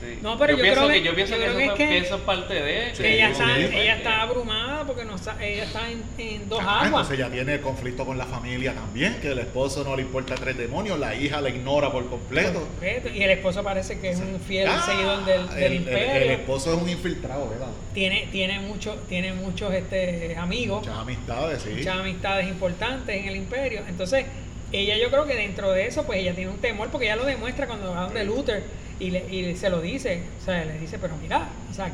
Sí. 0.00 0.18
No, 0.22 0.38
pero 0.38 0.56
yo 0.56 0.62
pienso 0.62 0.80
creo 0.82 0.92
que, 0.92 0.98
que- 1.02 1.08
yo 1.08 1.14
pienso 1.14 1.34
yo 1.34 1.40
que, 1.40 1.46
creo 1.46 1.60
eso, 1.60 1.74
que 1.74 1.84
que- 1.84 1.88
que 1.90 1.98
eso 1.98 2.16
es 2.16 2.20
parte 2.22 2.54
de 2.54 2.94
Sí, 2.94 3.04
ella, 3.04 3.30
está, 3.30 3.58
ella 3.58 3.96
está 3.96 4.22
abrumada 4.22 4.84
porque 4.84 5.04
no 5.04 5.18
sa- 5.18 5.36
ella 5.44 5.64
está 5.64 5.90
en, 5.90 6.02
en 6.18 6.48
dos 6.48 6.60
Ah, 6.62 6.76
aguas. 6.86 6.86
Entonces 7.10 7.18
ya 7.18 7.28
tiene 7.30 7.54
el 7.54 7.60
conflicto 7.60 8.06
con 8.06 8.16
la 8.16 8.26
familia 8.26 8.74
también, 8.74 9.16
que 9.20 9.32
el 9.32 9.38
esposo 9.40 9.82
no 9.82 9.96
le 9.96 10.02
importa 10.02 10.36
tres 10.36 10.56
demonios, 10.56 10.98
la 11.00 11.14
hija 11.16 11.40
la 11.40 11.48
ignora 11.48 11.90
por 11.90 12.08
completo. 12.08 12.66
Y 13.12 13.22
el 13.22 13.30
esposo 13.30 13.62
parece 13.64 13.98
que 13.98 14.10
es 14.10 14.20
un 14.20 14.38
fiel 14.40 14.68
Ah, 14.68 14.82
seguidor 14.86 15.24
del, 15.24 15.48
del 15.48 15.56
el, 15.58 15.64
el- 15.64 15.74
imperio. 15.74 16.22
el 16.22 16.30
esposo 16.40 16.74
es 16.74 16.80
un 16.82 16.88
infiltrado, 16.88 17.48
¿verdad? 17.50 17.66
tiene, 17.92 18.28
tiene, 18.30 18.60
mucho, 18.60 18.94
tiene 19.08 19.32
muchos 19.32 19.74
este, 19.74 20.36
amigos, 20.36 20.80
Muchas 20.86 20.98
amistades, 20.98 21.62
sí. 21.62 21.70
muchas 21.76 21.98
amistades 21.98 22.46
importantes 22.46 23.16
en 23.16 23.26
el 23.28 23.34
imperio. 23.36 23.82
Entonces, 23.88 24.24
ella 24.72 24.96
yo 24.98 25.08
creo 25.10 25.26
que 25.26 25.34
dentro 25.34 25.72
de 25.72 25.86
eso, 25.86 26.04
pues 26.04 26.18
ella 26.20 26.34
tiene 26.34 26.50
un 26.50 26.58
temor 26.58 26.88
porque 26.90 27.06
ella 27.06 27.16
lo 27.16 27.24
demuestra 27.24 27.66
cuando 27.66 27.90
va 27.92 28.02
donde 28.02 28.24
Luther 28.24 28.62
y, 29.00 29.10
le, 29.10 29.26
y 29.34 29.56
se 29.56 29.70
lo 29.70 29.80
dice. 29.80 30.22
O 30.40 30.44
sea, 30.44 30.64
le 30.64 30.78
dice, 30.78 30.98
pero 30.98 31.14
mira, 31.22 31.48
o 31.70 31.74
sea, 31.74 31.90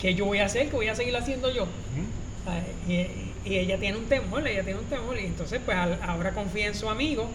¿qué, 0.00 0.14
yo 0.14 0.24
voy 0.24 0.38
a 0.38 0.46
hacer? 0.46 0.68
¿Qué 0.68 0.76
voy 0.76 0.88
a 0.88 0.94
seguir 0.94 1.16
haciendo 1.16 1.52
yo? 1.52 1.66
Ay, 2.46 3.06
Y, 3.44 3.50
y 3.50 3.58
ella 3.58 3.78
tiene 3.78 3.98
un 3.98 4.06
temor, 4.06 4.46
ella 4.46 4.62
tiene 4.62 4.78
un 4.78 4.86
temor. 4.86 5.18
Y 5.18 5.26
entonces, 5.26 5.60
pues 5.64 5.76
al- 5.76 5.98
ahora 6.02 6.32
confía 6.32 6.66
en 6.66 6.74
su 6.74 6.88
amigo. 6.88 7.28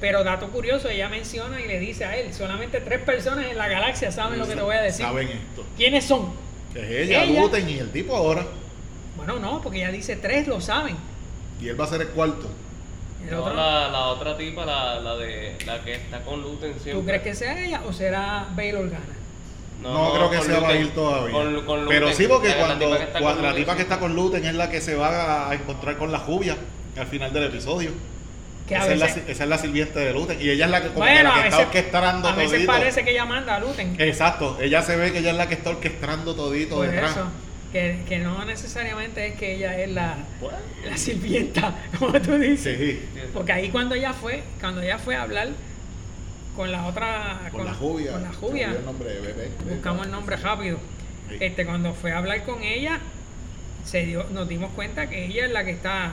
Pero 0.00 0.24
dato 0.24 0.48
curioso, 0.48 0.88
ella 0.88 1.08
menciona 1.10 1.60
y 1.60 1.66
le 1.68 1.78
dice 1.78 2.06
a 2.06 2.16
él, 2.16 2.32
solamente 2.32 2.80
tres 2.80 3.00
personas 3.02 3.46
en 3.50 3.58
la 3.58 3.68
galaxia 3.68 4.10
saben 4.10 4.38
lo 4.38 4.48
que 4.48 4.54
te 4.56 4.62
voy 4.62 4.74
a 4.76 4.80
decir. 4.80 5.04
Saben 5.04 5.28
esto. 5.28 5.64
¿Quiénes 5.76 6.04
son? 6.06 6.32
Que 6.72 6.80
es 7.02 7.08
ella, 7.10 7.24
Ella. 7.24 7.42
Luten 7.42 7.68
y 7.68 7.78
el 7.78 7.90
tipo 7.90 8.16
ahora. 8.16 8.46
Bueno, 9.16 9.38
no, 9.38 9.60
porque 9.60 9.78
ella 9.78 9.92
dice 9.92 10.16
tres 10.16 10.48
lo 10.48 10.58
saben. 10.62 10.96
Y 11.60 11.68
él 11.68 11.78
va 11.78 11.84
a 11.84 11.88
ser 11.88 12.00
el 12.00 12.08
cuarto. 12.08 12.48
El 13.24 13.30
No, 13.34 13.42
otro, 13.42 13.54
la, 13.54 13.88
la 13.90 13.98
otra 14.06 14.36
tipa, 14.36 14.64
la, 14.64 15.00
la 15.00 15.16
de 15.16 15.56
la 15.66 15.80
que 15.82 15.92
está 15.94 16.20
con 16.22 16.42
Luten 16.42 16.72
siempre. 16.74 16.92
¿Tú 16.92 17.04
crees 17.04 17.22
que 17.22 17.34
sea 17.34 17.64
ella 17.64 17.82
o 17.86 17.92
será 17.92 18.46
Bail 18.56 18.76
Organa? 18.76 19.04
No, 19.82 20.12
creo 20.14 20.30
que 20.30 20.36
sea 20.42 20.54
Luten. 20.56 20.62
Bail 20.68 20.90
todavía. 20.90 21.32
Con- 21.32 21.64
con 21.66 21.86
Pero 21.88 22.12
sí, 22.12 22.26
porque 22.26 22.48
La- 22.48 22.56
la 22.56 22.66
cuando 22.66 22.84
tipa 22.86 22.96
que 22.98 23.04
está 23.04 23.20
cua- 23.20 23.34
con 23.34 23.42
la 23.42 23.54
tipa 23.54 23.76
que 23.76 23.82
está 23.82 23.98
con 23.98 24.14
Luten 24.16 24.44
es 24.46 24.54
la 24.54 24.70
que 24.70 24.80
se 24.80 24.94
va 24.94 25.50
a 25.50 25.54
encontrar 25.54 25.96
con 25.96 26.10
la 26.12 26.18
Jubia 26.18 26.56
al 26.98 27.06
final 27.06 27.32
del 27.32 27.44
episodio. 27.44 27.90
Que 28.66 28.76
Esa, 28.76 28.92
es 28.92 28.98
la, 29.00 29.06
esa 29.06 29.42
es 29.44 29.48
la 29.48 29.58
sirviente 29.58 29.98
de 29.98 30.12
Luten. 30.12 30.40
Y 30.40 30.48
ella 30.50 30.66
es 30.66 30.70
la 30.70 30.80
que, 30.82 30.88
como 30.88 31.04
que 31.04 31.10
Bueno, 31.12 31.30
la 31.30 31.30
a 31.30 31.42
que 31.42 31.48
está 31.48 31.56
veces, 31.58 31.66
orquestando 31.66 32.28
a 32.28 32.32
veces 32.34 32.52
todito. 32.52 32.72
parece 32.72 33.04
que 33.04 33.10
ella 33.10 33.24
manda 33.24 33.56
a 33.56 33.60
Luten. 33.60 33.96
Exacto, 33.98 34.58
ella 34.60 34.80
se 34.82 34.96
ve 34.96 35.12
que 35.12 35.18
ella 35.18 35.30
es 35.32 35.36
la 35.36 35.48
que 35.48 35.54
está 35.54 35.70
orquestando 35.70 36.34
todito 36.36 36.76
Por 36.76 36.86
detrás. 36.88 37.10
eso, 37.12 37.24
que, 37.72 38.02
que 38.08 38.18
no 38.18 38.44
necesariamente 38.44 39.26
es 39.28 39.34
que 39.36 39.54
ella 39.54 39.78
es 39.80 39.90
la, 39.90 40.16
la 40.84 40.96
sirvienta, 40.96 41.74
como 41.98 42.20
tú 42.20 42.36
dices. 42.38 42.78
sí, 42.78 43.00
Porque 43.32 43.52
ahí 43.52 43.68
cuando 43.70 43.94
ella 43.94 44.12
fue, 44.12 44.42
cuando 44.60 44.80
ella 44.82 44.98
fue 44.98 45.14
a 45.16 45.22
hablar 45.22 45.48
con 46.56 46.72
la 46.72 46.86
otra, 46.86 47.48
con 47.52 47.64
la 47.64 47.74
Jubia. 47.74 48.12
con 48.12 48.22
la 48.22 48.28
se 48.32 48.34
me 48.34 48.40
Jubia, 48.40 48.66
olvidó 48.66 48.78
el 48.80 48.84
nombre 48.84 49.12
de 49.14 49.20
bebé. 49.20 49.50
buscamos 49.68 50.06
el 50.06 50.12
nombre 50.12 50.36
rápido. 50.36 50.78
Sí. 51.28 51.36
Este, 51.40 51.64
cuando 51.64 51.94
fue 51.94 52.12
a 52.12 52.18
hablar 52.18 52.42
con 52.44 52.62
ella, 52.62 52.98
se 53.84 54.04
dio, 54.04 54.24
nos 54.32 54.48
dimos 54.48 54.72
cuenta 54.72 55.08
que 55.08 55.26
ella 55.26 55.46
es 55.46 55.52
la 55.52 55.64
que 55.64 55.70
está, 55.70 56.12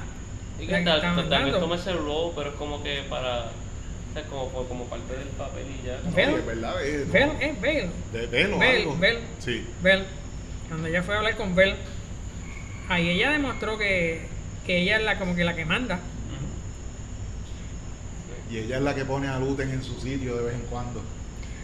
Y 0.60 0.68
la 0.68 0.80
que 0.80 0.86
tal- 0.86 1.02
tal- 1.02 1.16
también 1.16 1.30
mandando. 1.30 1.60
toma 1.60 1.76
ese 1.76 1.92
rol, 1.94 2.34
pero 2.36 2.50
es 2.52 2.56
como 2.56 2.84
que 2.84 3.02
para. 3.10 3.46
o 3.46 4.14
sea, 4.14 4.24
como, 4.26 4.50
como 4.68 4.86
parte 4.86 5.14
del 5.18 5.28
papel 5.30 5.66
y 5.82 5.88
ya. 5.88 6.00
No, 6.06 6.12
Bell. 6.16 6.36
es 6.36 6.46
verdad, 6.46 6.86
es- 6.86 7.12
Bell, 7.12 7.32
es 7.42 7.62
Bell, 7.62 7.90
De 8.14 8.28
Bell 8.28 8.54
o 8.54 8.60
Bell, 8.60 8.82
algo. 8.82 8.98
Bell. 8.98 9.18
Sí. 9.40 9.66
Bell. 9.82 10.04
Cuando 10.68 10.88
ella 10.88 11.04
fue 11.04 11.16
a 11.16 11.18
hablar 11.20 11.36
con 11.38 11.56
Bell, 11.56 11.76
ahí 12.90 13.10
ella 13.10 13.32
demostró 13.32 13.78
que, 13.78 14.28
que 14.66 14.82
ella 14.82 14.98
es 14.98 15.04
la 15.04 15.18
como 15.18 15.36
que 15.36 15.44
la 15.44 15.56
que 15.56 15.66
manda. 15.66 16.00
Y 18.52 18.58
ella 18.60 18.78
es 18.78 18.84
la 18.84 18.96
que 18.96 19.04
pone 19.04 19.28
a 19.28 19.40
Luten 19.40 19.70
en 19.70 19.84
su 19.84 20.00
sitio 20.00 20.36
de 20.38 20.44
vez 20.44 20.56
en 20.56 20.62
cuando. 20.62 21.02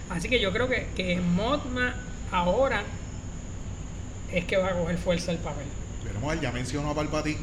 Así 0.10 0.28
que 0.28 0.40
yo 0.40 0.52
creo 0.52 0.68
que, 0.68 0.88
que 0.96 1.20
Motma 1.20 1.96
ahora 2.32 2.84
es 4.32 4.46
que 4.46 4.58
va 4.58 4.70
a 4.70 4.74
coger 4.74 4.98
fuerza 4.98 5.32
el 5.32 5.38
papel. 5.38 5.66
A 6.22 6.28
ver, 6.28 6.42
ya 6.42 6.52
mencionó 6.52 6.90
a 6.90 6.96
Palpatín. 6.96 7.38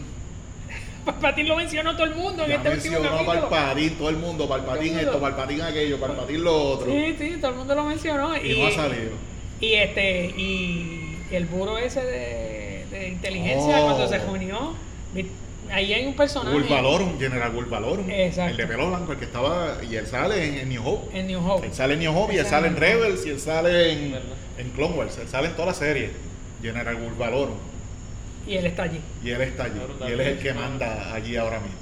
Palpatine 1.05 1.49
lo 1.49 1.57
mencionó 1.57 1.95
todo 1.95 2.05
el 2.05 2.15
mundo 2.15 2.45
en 2.45 2.51
Ya 2.51 2.57
este 2.57 2.69
último 2.71 3.01
mencionó 3.01 3.19
a 3.19 3.25
capítulo. 3.25 3.51
Palpatín, 3.51 3.95
todo 3.97 4.11
el 4.11 4.17
mundo. 4.17 4.49
Palpatín 4.49 4.99
esto, 4.99 5.21
Palpatín 5.21 5.63
aquello, 5.63 5.99
Palpatín 5.99 6.45
lo 6.45 6.71
otro. 6.73 6.91
Sí, 6.91 7.17
sí, 7.19 7.37
todo 7.41 7.53
el 7.53 7.57
mundo 7.57 7.75
lo 7.75 7.85
mencionó. 7.85 8.37
Y 8.37 8.61
no 8.61 8.67
ha 8.67 8.71
salido. 8.71 9.13
Y 9.61 9.75
este, 9.75 10.27
y 10.37 11.00
el 11.37 11.47
buro 11.47 11.79
ese 11.79 12.03
de, 12.05 12.87
de 12.91 13.09
inteligencia 13.09 13.81
Oh. 13.83 13.87
cuando 13.87 14.09
se 14.09 14.19
reunió, 14.19 14.75
vi- 15.15 15.27
ahí 15.71 15.93
hay 15.95 16.07
un 16.07 16.15
personaje 16.15 16.53
Bulvalorum, 16.57 17.19
General 17.19 17.51
Bulvalorum. 17.51 18.11
Exacto. 18.11 18.51
El 18.51 18.57
de 18.57 18.67
pelo 18.67 18.89
blanco, 18.89 19.13
el 19.13 19.19
que 19.19 19.25
estaba. 19.27 19.79
Y 19.89 19.97
él 19.97 20.07
sale 20.07 20.45
en, 20.49 20.55
en 20.59 20.69
New 20.69 20.87
Hope. 20.87 21.19
en 21.19 21.27
New 21.27 21.51
Hope. 21.51 21.67
Él 21.67 21.75
sale 21.75 21.95
en 21.95 22.01
New 22.01 22.17
Hope 22.19 22.35
y 22.35 22.39
él 22.39 22.47
sale 22.47 22.69
en. 22.69 22.77
Rebels 22.77 23.25
y 23.27 23.31
él 23.31 23.41
sale 23.41 23.93
en, 23.93 24.15
en 24.59 24.71
Clone 24.71 24.95
Wars. 24.97 25.19
Él 25.19 25.29
sale 25.29 25.49
en 25.49 25.55
toda 25.55 25.67
la 25.67 25.75
serie. 25.75 26.11
General 26.63 26.95
Bulvalorum. 26.97 27.57
Y 28.47 28.57
él 28.57 28.67
está 28.67 28.85
allí. 28.85 29.01
Y 29.23 29.31
él 29.31 29.41
está 29.43 29.65
allí. 29.65 29.81
Y 30.09 30.13
él 30.13 30.21
es 30.21 30.27
el 30.29 30.39
que 30.39 30.53
manda 30.55 31.15
allí 31.15 31.37
ahora 31.37 31.61
mismo. 31.61 31.77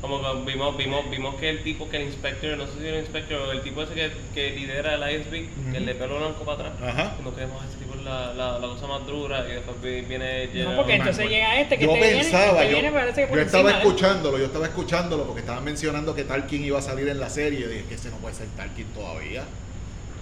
Como 0.00 0.20
que 0.20 0.50
vimos, 0.52 0.76
vimos, 0.76 1.08
vimos 1.10 1.36
que 1.36 1.48
el 1.48 1.62
tipo 1.62 1.88
que 1.88 1.96
el 1.98 2.02
inspector, 2.08 2.58
no 2.58 2.66
sé 2.66 2.72
si 2.80 2.86
era 2.88 2.96
el 2.96 3.02
inspector 3.04 3.48
el 3.54 3.62
tipo 3.62 3.82
ese 3.84 3.94
que, 3.94 4.10
que 4.34 4.50
lidera 4.50 4.94
el 4.96 5.20
ISB, 5.20 5.46
el 5.76 5.86
de 5.86 5.94
pelo 5.94 6.18
blanco 6.18 6.44
para 6.44 6.70
atrás. 6.70 6.72
Ajá. 6.82 7.16
No 7.22 7.32
queremos 7.32 7.64
ese 7.64 7.76
tipo 7.78 7.91
la, 8.04 8.32
la, 8.34 8.58
la 8.58 8.66
cosa 8.68 8.86
más 8.86 9.06
dura 9.06 9.46
y 9.48 9.52
después 9.52 9.80
vi- 9.82 10.00
viene 10.02 10.46
No, 10.64 10.76
porque 10.76 10.94
entonces 10.94 11.28
llega 11.28 11.60
este 11.60 11.78
que 11.78 11.84
yo 11.86 11.92
viene, 11.94 12.08
pensaba, 12.22 12.62
este 12.62 12.72
yo, 12.72 12.80
viene, 12.80 12.88
que 13.14 13.26
por 13.26 13.36
yo 13.38 13.42
estaba 13.44 13.70
encima, 13.70 13.70
¿eh? 13.70 13.86
escuchándolo, 13.86 14.38
yo 14.38 14.44
estaba 14.46 14.66
escuchándolo 14.66 15.24
porque 15.26 15.40
estaban 15.40 15.64
mencionando 15.64 16.14
que 16.14 16.24
Tarkin 16.24 16.64
iba 16.64 16.78
a 16.78 16.82
salir 16.82 17.08
en 17.08 17.20
la 17.20 17.30
serie. 17.30 17.60
Y 17.60 17.68
dije 17.68 17.84
que 17.88 17.94
ese 17.94 18.10
no 18.10 18.16
puede 18.16 18.34
ser 18.34 18.46
Tarkin 18.56 18.86
todavía. 18.86 19.44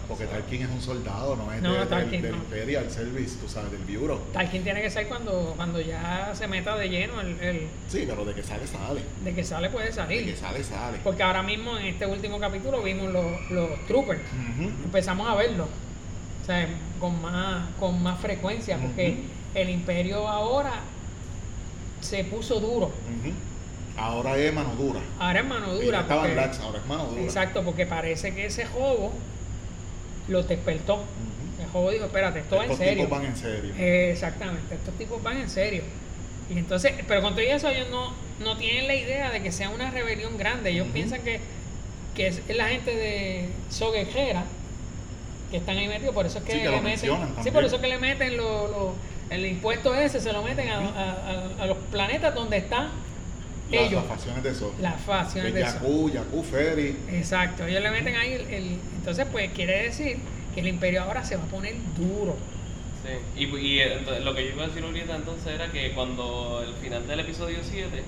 Porque 0.09 0.25
Tarkin 0.27 0.63
es 0.63 0.69
un 0.71 0.83
soldado, 0.83 1.37
no 1.37 1.53
es 1.53 1.63
No, 1.63 1.73
de- 1.73 1.79
del- 1.79 1.89
Tarkin 1.89 2.23
del, 2.23 2.33
no. 2.33 2.39
Imperial 2.39 2.91
Service, 2.91 3.37
tú 3.41 3.49
sabes, 3.49 3.71
del 3.71 3.83
Bureau. 3.97 4.19
Tarkin 4.33 4.65
tiene 4.65 4.83
que 4.83 4.91
ser 4.91 5.07
cuando, 5.07 5.53
cuando 5.57 5.81
ya 5.81 6.33
se 6.35 6.49
meta 6.49 6.75
de 6.77 6.89
lleno 6.89 7.21
el, 7.21 7.39
el- 7.41 7.69
Sí, 7.89 8.05
pero 8.09 8.25
de 8.25 8.35
que 8.35 8.43
sale, 8.43 8.67
sale. 8.67 9.03
de 9.25 9.33
que 9.35 9.45
sale 9.45 9.71
puede 9.71 9.85
De 9.85 9.91
que 9.93 9.97
salir. 9.97 10.37
sale, 10.37 10.65
sale. 10.65 10.99
Porque 11.05 11.23
ahora 11.23 11.45
mismo 11.45 11.79
en 11.79 11.87
este 11.87 12.07
último 12.07 12.41
capítulo 12.41 12.83
vimos 12.83 13.13
los, 13.13 13.51
los 13.53 13.87
troopers. 13.87 14.21
Empezamos 14.85 15.29
a 15.29 15.37
verlos. 15.37 15.69
O 16.43 16.47
sea, 16.47 16.67
con 16.99 17.21
más, 17.23 17.69
con 17.79 18.03
más 18.03 18.19
frecuencia. 18.21 18.79
Porque 18.79 19.19
el 19.55 19.71
imperio 19.71 20.27
ahora 20.29 20.73
se 22.01 22.25
puso 22.25 22.61
duro. 22.61 22.91
Ahora 23.97 24.37
es 24.39 24.53
mano 24.53 24.75
dura. 24.77 25.01
Ahora 25.19 25.41
es 25.41 25.47
mano 25.47 25.75
dura. 25.75 26.01
estaba 26.01 26.23
en 26.29 26.35
porque- 26.35 26.47
lax, 26.47 26.59
ahora 26.61 26.79
es 26.79 26.87
mano 26.87 27.05
dura. 27.05 27.23
Exacto, 27.23 27.63
porque 27.63 27.87
parece 27.87 28.35
que 28.35 28.47
ese 28.47 28.65
juego 28.67 29.13
lo 30.29 30.43
despertó. 30.43 31.03
El 31.61 31.67
juego 31.67 31.91
dijo, 31.91 32.05
espérate, 32.07 32.39
esto 32.41 32.57
va 32.57 32.65
en 32.65 32.71
Estos 32.71 32.87
serio. 32.87 33.05
tipos 33.05 33.19
van 33.19 33.27
en 33.27 33.37
serio. 33.37 33.75
Eh, 33.79 34.11
exactamente, 34.13 34.75
estos 34.75 34.95
tipos 34.95 35.23
van 35.23 35.37
en 35.37 35.51
serio. 35.51 35.83
Y 36.49 36.59
entonces, 36.59 36.93
pero 37.07 37.21
con 37.21 37.35
todo 37.35 37.43
eso 37.45 37.69
ellos 37.69 37.89
no, 37.91 38.13
no 38.43 38.57
tienen 38.57 38.87
la 38.87 38.95
idea 38.95 39.31
de 39.31 39.43
que 39.43 39.53
sea 39.53 39.69
una 39.69 39.91
rebelión 39.91 40.39
grande. 40.39 40.71
Ellos 40.71 40.89
piensan 40.93 41.21
que, 41.23 41.41
que 42.15 42.29
es 42.29 42.41
la 42.57 42.69
gente 42.69 42.95
de 42.95 43.51
Soguejera 43.69 44.45
que 45.51 45.57
están 45.59 45.77
ahí 45.77 45.89
metidos, 45.89 46.15
por 46.15 46.27
eso 46.27 46.39
es 46.39 46.45
que, 46.45 46.53
Sí, 46.53 46.59
que 46.61 46.69
le 46.69 46.81
meten, 46.81 47.11
sí, 47.43 47.51
por 47.51 47.65
eso 47.65 47.77
es 47.77 47.83
que 47.83 47.89
le 47.89 47.99
meten 47.99 48.37
lo- 48.37 48.69
lo- 48.69 48.95
el 49.31 49.47
impuesto 49.47 49.95
ese, 49.95 50.21
se 50.21 50.33
lo 50.33 50.43
meten 50.43 50.69
a, 50.69 50.79
a- 50.79 51.13
a- 51.61 51.63
a 51.63 51.67
los 51.67 51.77
planetas 51.91 52.35
donde 52.35 52.57
están 52.59 52.89
Las, 53.71 53.83
ellos, 53.83 54.03
las 54.03 54.07
facciones 54.07 54.43
de 54.45 54.51
eso. 54.51 54.75
las 54.81 55.01
facciones 55.01 55.55
de. 55.55 55.61
Yaku, 55.61 56.11
Yaku 56.11 56.43
Ferry. 56.45 56.97
Exacto, 57.13 57.67
ellos 57.67 57.83
le 57.83 57.91
meten 57.91 58.17
ahí 58.17 58.33
el, 58.35 58.41
el- 58.53 58.79
entonces 58.97 59.27
pues 59.31 59.51
quiere 59.53 59.85
decir 59.85 60.19
que 60.55 60.61
el 60.61 60.69
imperio 60.69 61.03
ahora 61.03 61.25
se 61.25 61.37
va 61.37 61.43
a 61.45 61.47
poner 61.47 61.75
duro. 61.97 62.37
Sí, 63.05 63.45
y, 63.45 63.57
y 63.57 63.81
entonces, 63.81 64.25
lo 64.25 64.35
que 64.35 64.45
yo 64.47 64.51
iba 64.55 64.65
a 64.65 64.69
decir 64.69 64.85
ahorita 64.85 65.17
entonces 65.17 65.47
era 65.55 65.71
que 65.73 65.93
cuando 65.93 66.63
el 66.67 66.75
final 66.75 67.07
del 67.09 67.21
episodio 67.21 67.59
7, 67.63 68.03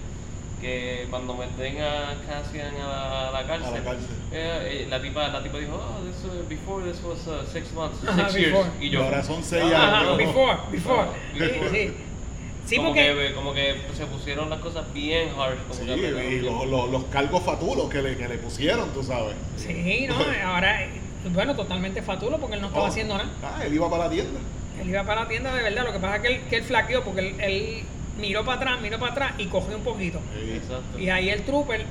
que 0.62 1.07
cuando 1.11 1.35
meten 1.35 1.83
a 1.83 2.14
Cassian 2.27 2.75
a 2.77 2.88
la, 2.88 3.29
a 3.29 3.33
la 3.33 3.46
cárcel, 3.46 3.75
A 3.75 3.79
la 3.79 3.85
cárcel. 3.85 4.09
eh, 4.33 4.85
eh, 4.85 4.87
la, 4.88 5.03
tipa, 5.03 5.29
la 5.29 5.42
tipa 5.42 5.59
dijo, 5.59 5.75
oh, 5.75 6.03
this, 6.07 6.25
uh, 6.25 6.48
before 6.48 6.83
this 6.90 7.03
was 7.03 7.27
uh, 7.27 7.44
six 7.53 7.70
months, 7.75 7.98
six 8.16 8.35
years. 8.37 8.53
before. 8.53 8.70
Y 8.81 8.88
yo, 8.88 9.03
ahora 9.05 9.22
son 9.22 9.42
seis 9.42 9.64
Ajá, 9.75 10.01
años. 10.01 10.16
before, 10.16 10.57
before. 10.70 11.09
Ah, 11.35 11.38
Sí, 11.38 11.68
sí. 11.70 11.92
Sí, 12.64 12.77
como, 12.77 12.90
porque 12.90 13.03
que, 13.29 13.35
como 13.35 13.53
que 13.53 13.75
se 13.96 14.07
pusieron 14.07 14.48
las 14.48 14.61
cosas 14.61 14.85
bien 14.94 15.31
harsh. 15.37 15.59
Como 15.68 15.75
Sí, 15.75 15.85
que 16.01 16.35
y 16.37 16.40
los, 16.40 17.05
cargos 17.11 17.42
fatulos 17.42 17.90
que 17.90 18.01
le, 18.01 18.16
que 18.16 18.29
le 18.29 18.38
pusieron, 18.38 18.88
tú 18.94 19.03
sabes. 19.03 19.35
Sí, 19.57 20.07
no, 20.09 20.14
ahora, 20.46 20.87
bueno, 21.31 21.57
totalmente 21.57 22.03
fatulo 22.03 22.38
porque 22.38 22.55
él 22.55 22.61
no 22.61 22.68
estaba 22.68 22.85
Oh. 22.85 22.88
haciendo 22.88 23.18
nada. 23.18 23.29
Ah, 23.42 23.62
él 23.66 23.75
iba 23.75 23.90
para 23.90 24.05
la 24.05 24.11
tienda. 24.11 24.38
Él 24.81 24.88
iba 24.90 25.03
para 25.03 25.22
la 25.22 25.29
tienda 25.29 25.53
de 25.55 25.62
verdad, 25.64 25.85
lo 25.87 25.92
que 25.92 25.98
pasa 25.98 26.16
es 26.16 26.22
que 26.22 26.29
él, 26.29 26.40
que 26.48 26.57
él 26.57 26.62
flaqueó 26.62 27.03
porque 27.03 27.20
él, 27.20 27.40
él 27.40 27.83
miró 28.23 28.45
para 28.45 28.57
atrás, 28.59 28.81
miró 28.81 28.99
para 28.99 29.13
atrás 29.13 29.33
y 29.37 29.47
cogió 29.47 29.77
un 29.77 29.83
poquito. 29.83 30.21
Exacto. 30.41 30.99
Y 30.99 31.11
ahí 31.11 31.29
el 31.29 31.43
trooper 31.43 31.85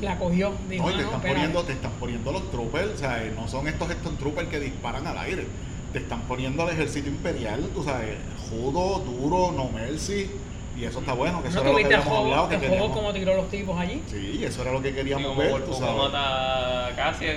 la 0.00 0.18
cogió. 0.18 0.52
Dijo, 0.68 0.88
No, 0.88 0.90
y 0.90 0.96
te 0.96 1.00
"Ah, 1.00 1.02
no, 1.02 1.04
están, 1.04 1.14
espérate". 1.20 1.28
poniendo, 1.34 1.62
te 1.64 1.72
están 1.74 1.92
poniendo 2.00 2.32
los 2.32 2.50
troopers, 2.50 2.90
o 2.94 2.96
sea, 2.96 3.32
no 3.36 3.46
son 3.46 3.68
estos 3.68 3.90
Stone 3.90 4.16
Troopers 4.18 4.48
que 4.48 4.58
disparan 4.60 5.06
al 5.06 5.18
aire. 5.18 5.46
Te 5.92 5.98
están 6.00 6.22
poniendo 6.22 6.62
al 6.64 6.70
ejército 6.70 7.08
imperial, 7.08 7.68
tú 7.72 7.84
sabes, 7.84 8.16
judo, 8.50 8.98
duro, 9.00 9.52
no 9.52 9.68
mercy. 9.68 10.28
Y 10.76 10.84
eso 10.84 10.98
está 10.98 11.12
bueno, 11.12 11.40
que 11.42 11.48
eso 11.48 11.58
¿No 11.58 11.62
era 11.62 11.70
lo 11.70 11.76
que 11.78 11.84
habíamos 11.84 12.06
juego, 12.06 12.24
hablado. 12.24 12.48
Que 12.48 12.58
queríamos- 12.58 12.90
como 12.96 13.12
tiró 13.12 13.34
los 13.36 13.48
tipos 13.50 13.78
allí? 13.80 14.02
Sí, 14.08 14.44
eso 14.44 14.62
era 14.62 14.72
lo 14.72 14.82
que 14.82 14.92
queríamos 14.92 15.26
como 15.28 15.40
ver, 15.40 15.62
tú 15.64 15.72
sabes. 15.72 15.94
mata 15.96 16.90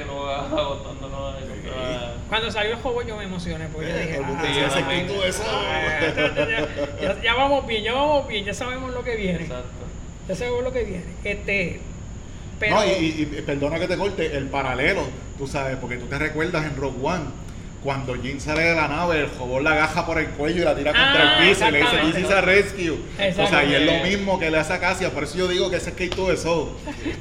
no 0.08 0.20
va 0.24 0.46
agotándonos. 0.48 1.36
Sí. 1.40 1.70
Cuando 2.30 2.52
salió 2.52 2.72
el 2.74 2.78
juego 2.80 3.02
yo 3.04 3.16
me 3.18 3.24
emocioné 3.26 3.68
porque 3.72 3.90
yo 3.90 3.96
Eh, 3.96 4.02
dije, 4.08 4.22
"Ah, 4.24 4.42
decía, 4.42 4.62
yo 4.62 4.68
"Ese 4.68 4.80
también". 4.80 5.08
quinto 5.08 5.22
de 5.22 5.30
eso". 5.30 5.44
ah, 5.46 6.00
ya, 7.00 7.16
ya- 7.16 7.22
ya 7.22 7.34
vamos 7.36 7.68
bien, 7.68 7.84
ya 7.84 7.94
vamos 7.94 8.28
bien, 8.28 8.44
ya 8.46 8.54
sabemos 8.54 8.92
lo 8.94 9.04
que 9.04 9.16
viene. 9.16 9.42
Exacto. 9.44 9.86
Ya 10.28 10.36
sabemos 10.36 10.64
lo 10.64 10.72
que 10.74 10.84
viene. 10.84 11.06
Este, 11.24 11.80
pero 12.60 12.76
No, 12.76 12.86
y, 12.86 12.90
y- 12.90 13.22
y 13.38 13.42
perdona 13.46 13.80
que 13.80 13.88
te 13.88 13.98
corte, 13.98 14.36
el 14.36 14.48
paralelo, 14.48 15.04
tú 15.38 15.46
sabes, 15.48 15.78
porque 15.78 15.98
tú 15.98 16.08
te 16.08 16.18
recuerdas 16.18 16.66
en 16.66 16.76
Rogue 16.76 16.98
One, 17.04 17.26
cuando 17.84 18.16
Jin 18.16 18.42
sale 18.42 18.64
de 18.64 18.76
la 18.76 18.88
nave, 18.88 19.20
el 19.22 19.30
robot 19.38 19.62
la 19.62 19.74
agaja 19.74 20.06
por 20.06 20.18
el 20.18 20.28
cuello 20.30 20.62
y 20.62 20.66
la 20.66 20.76
tira 20.76 20.92
contra 20.92 21.38
Ah, 21.38 21.44
el 21.44 21.50
piso 21.50 21.68
y 21.68 21.72
le 21.72 21.80
dice. 21.80 21.98
This 22.12 22.26
is 22.26 22.32
a 22.32 22.42
rescue. 22.42 22.92
O 22.92 23.48
sea, 23.48 23.64
y 23.64 23.76
es 23.76 23.82
lo 23.82 24.04
mismo 24.04 24.40
que 24.40 24.50
le 24.50 24.58
hace 24.58 24.74
a 24.74 24.80
Cassia, 24.80 25.12
por 25.12 25.24
eso 25.24 25.38
yo 25.38 25.48
digo 25.48 25.70
que 25.70 25.78
ese 25.78 25.92
es 25.92 25.96
Keito 25.96 26.28
de 26.28 26.38
Soul, 26.38 26.70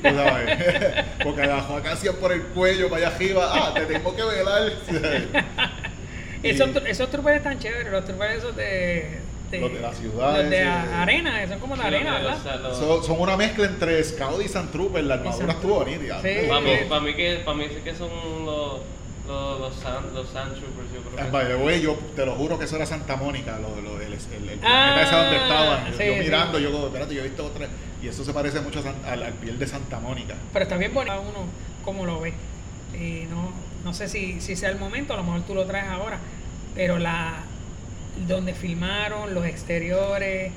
tú 0.03 0.09
sabes, 0.09 1.05
porque 1.23 1.43
agajó 1.43 1.77
a 1.77 1.83
Cassia 1.83 2.13
por 2.13 2.33
el 2.33 2.43
cuello 2.43 2.89
para 2.89 3.07
allá 3.07 3.17
arriba, 3.17 3.51
ah, 3.53 3.75
te 3.75 3.87
tengo 3.87 4.17
que 4.17 4.23
velar. 4.25 4.73
esos, 6.43 6.71
esos 6.87 7.11
troopers 7.11 7.37
están 7.37 7.59
chéveres, 7.59 7.93
los 7.93 8.05
troopers 8.05 8.39
esos 8.39 8.57
de, 8.57 9.19
Los 9.53 9.73
de 9.73 9.81
la 9.81 9.93
ciudad, 9.93 10.41
Los 10.41 10.51
de 10.51 10.63
arena, 10.63 11.41
que 11.41 11.49
son 11.49 11.59
como 11.61 11.77
de 11.77 11.83
Sí, 11.83 11.91
lo 11.91 11.97
arena, 11.97 12.13
¿verdad? 12.15 12.39
o 12.39 12.43
sea, 12.43 12.75
son, 12.75 13.05
son 13.05 13.21
una 13.21 13.37
mezcla 13.37 13.67
entre 13.67 14.03
Scout 14.03 14.43
y 14.43 14.49
Sand 14.49 14.73
Trooper, 14.73 15.05
la 15.05 15.15
armadura 15.15 15.53
estuvo 15.53 15.85
nítida. 15.85 16.21
Sí. 16.23 16.49
Para 16.49 16.61
mí, 16.61 16.71
para 16.89 17.01
mí 17.03 17.15
que, 17.15 17.43
para 17.45 17.57
mí 17.57 17.67
sí 17.69 17.81
que 17.85 17.95
son 17.95 18.11
los, 18.45 18.81
Los, 19.27 19.59
los, 19.61 19.75
Sand, 19.75 20.15
los 20.15 20.29
Sand 20.29 20.53
Troopers, 20.55 20.89
yo 20.95 21.01
creo 21.03 21.21
Ah, 21.21 21.25
que. 21.25 21.31
By 21.31 21.47
the 21.49 21.57
way, 21.57 21.81
yo 21.83 21.95
te 22.15 22.25
lo 22.25 22.35
juro 22.37 22.59
que 22.59 22.65
eso 22.67 22.77
era 22.77 22.87
Santa 22.87 23.17
Mónica, 23.17 23.59
lo, 23.59 23.81
lo- 23.81 24.01
el, 24.01 24.13
el, 24.13 24.49
el 24.49 24.61
Ah, 24.63 24.93
planeta 24.95 25.03
ese 25.03 25.15
donde 25.17 25.37
estaban. 25.37 25.87
Yo, 25.93 25.99
sí, 25.99 26.07
yo 26.07 26.13
sí. 26.15 26.19
mirando, 26.21 26.59
yo 26.61 26.73
como, 26.73 26.87
espérate, 26.87 27.15
yo 27.15 27.21
he 27.23 27.25
visto 27.25 27.45
otra. 27.45 27.67
Y 28.03 28.09
eso 28.09 28.25
se 28.25 28.33
parece 28.33 28.61
mucho 28.61 28.79
a 28.81 28.83
San- 28.83 29.05
al, 29.05 29.23
al 29.23 29.33
piel 29.33 29.59
de 29.59 29.67
Santa 29.67 29.99
Mónica. 29.99 30.35
Pero 30.53 30.63
está 30.63 30.77
bien 30.77 30.95
bueno 30.95 31.13
uno 31.21 31.47
como 31.85 32.07
lo 32.07 32.21
ve. 32.21 32.35
Y 32.95 33.27
no, 33.31 33.51
no 33.85 33.93
sé 33.95 34.09
si, 34.09 34.41
si 34.41 34.55
sea 34.55 34.71
el 34.71 34.79
momento, 34.79 35.13
a 35.15 35.17
lo 35.17 35.25
mejor 35.25 35.43
tú 35.43 35.55
lo 35.55 35.65
traes 35.67 35.89
ahora. 35.89 36.19
Pero 36.75 36.99
la 36.99 37.35
donde 38.29 38.55
filmaron, 38.55 39.35
los 39.35 39.45
exteriores, 39.45 40.53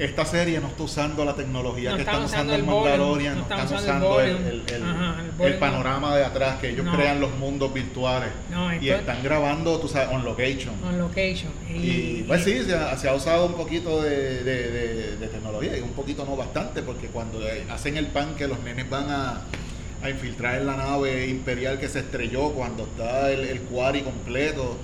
Esta 0.00 0.24
serie 0.24 0.58
no 0.60 0.68
está 0.68 0.82
usando 0.84 1.24
la 1.26 1.34
tecnología 1.34 1.90
No 1.90 1.96
que 1.96 2.02
están 2.02 2.24
usando 2.24 2.54
usando 2.54 2.72
volume, 2.74 2.88
Mandalorian, 2.90 3.34
no 3.34 3.40
no 3.40 3.42
están 3.42 3.74
usando 3.78 4.20
el 4.22 4.62
el, 4.66 4.82
Ajá, 4.82 5.16
panorama 5.60 6.16
de 6.16 6.24
atrás, 6.24 6.56
que 6.58 6.70
ellos 6.70 6.86
No. 6.86 6.96
crean 6.96 7.20
los 7.20 7.36
mundos 7.36 7.72
virtuales. 7.74 8.30
Y 8.80 8.88
están 8.88 9.22
grabando, 9.22 9.78
tú 9.78 9.88
sabes, 9.88 10.08
on 10.10 10.24
location. 10.24 10.72
on 10.82 10.98
location. 10.98 11.52
Y, 11.68 11.74
Y 12.20 12.24
pues 12.26 12.44
sí, 12.44 12.62
se 12.64 12.74
ha, 12.74 12.96
se 12.96 13.10
ha 13.10 13.14
usado 13.14 13.44
un 13.44 13.52
poquito 13.54 14.00
de, 14.02 14.42
de- 14.42 14.70
de- 14.70 15.16
de 15.18 15.26
tecnología, 15.28 15.76
y 15.76 15.82
un 15.82 15.90
poquito 15.92 16.24
no 16.24 16.34
bastante, 16.34 16.80
porque 16.80 17.08
cuando 17.08 17.46
eh, 17.46 17.64
hacen 17.70 17.98
el 17.98 18.06
pan 18.06 18.34
que 18.36 18.48
los 18.48 18.58
nenes 18.60 18.88
van 18.88 19.10
a, 19.10 19.42
a 20.02 20.08
infiltrar 20.08 20.54
en 20.62 20.66
la 20.66 20.76
nave 20.76 21.26
imperial 21.28 21.78
que 21.78 21.90
se 21.90 21.98
estrelló, 21.98 22.52
cuando 22.52 22.84
está 22.84 23.30
el, 23.30 23.40
el 23.40 23.60
quarry 23.62 24.00
completo, 24.00 24.78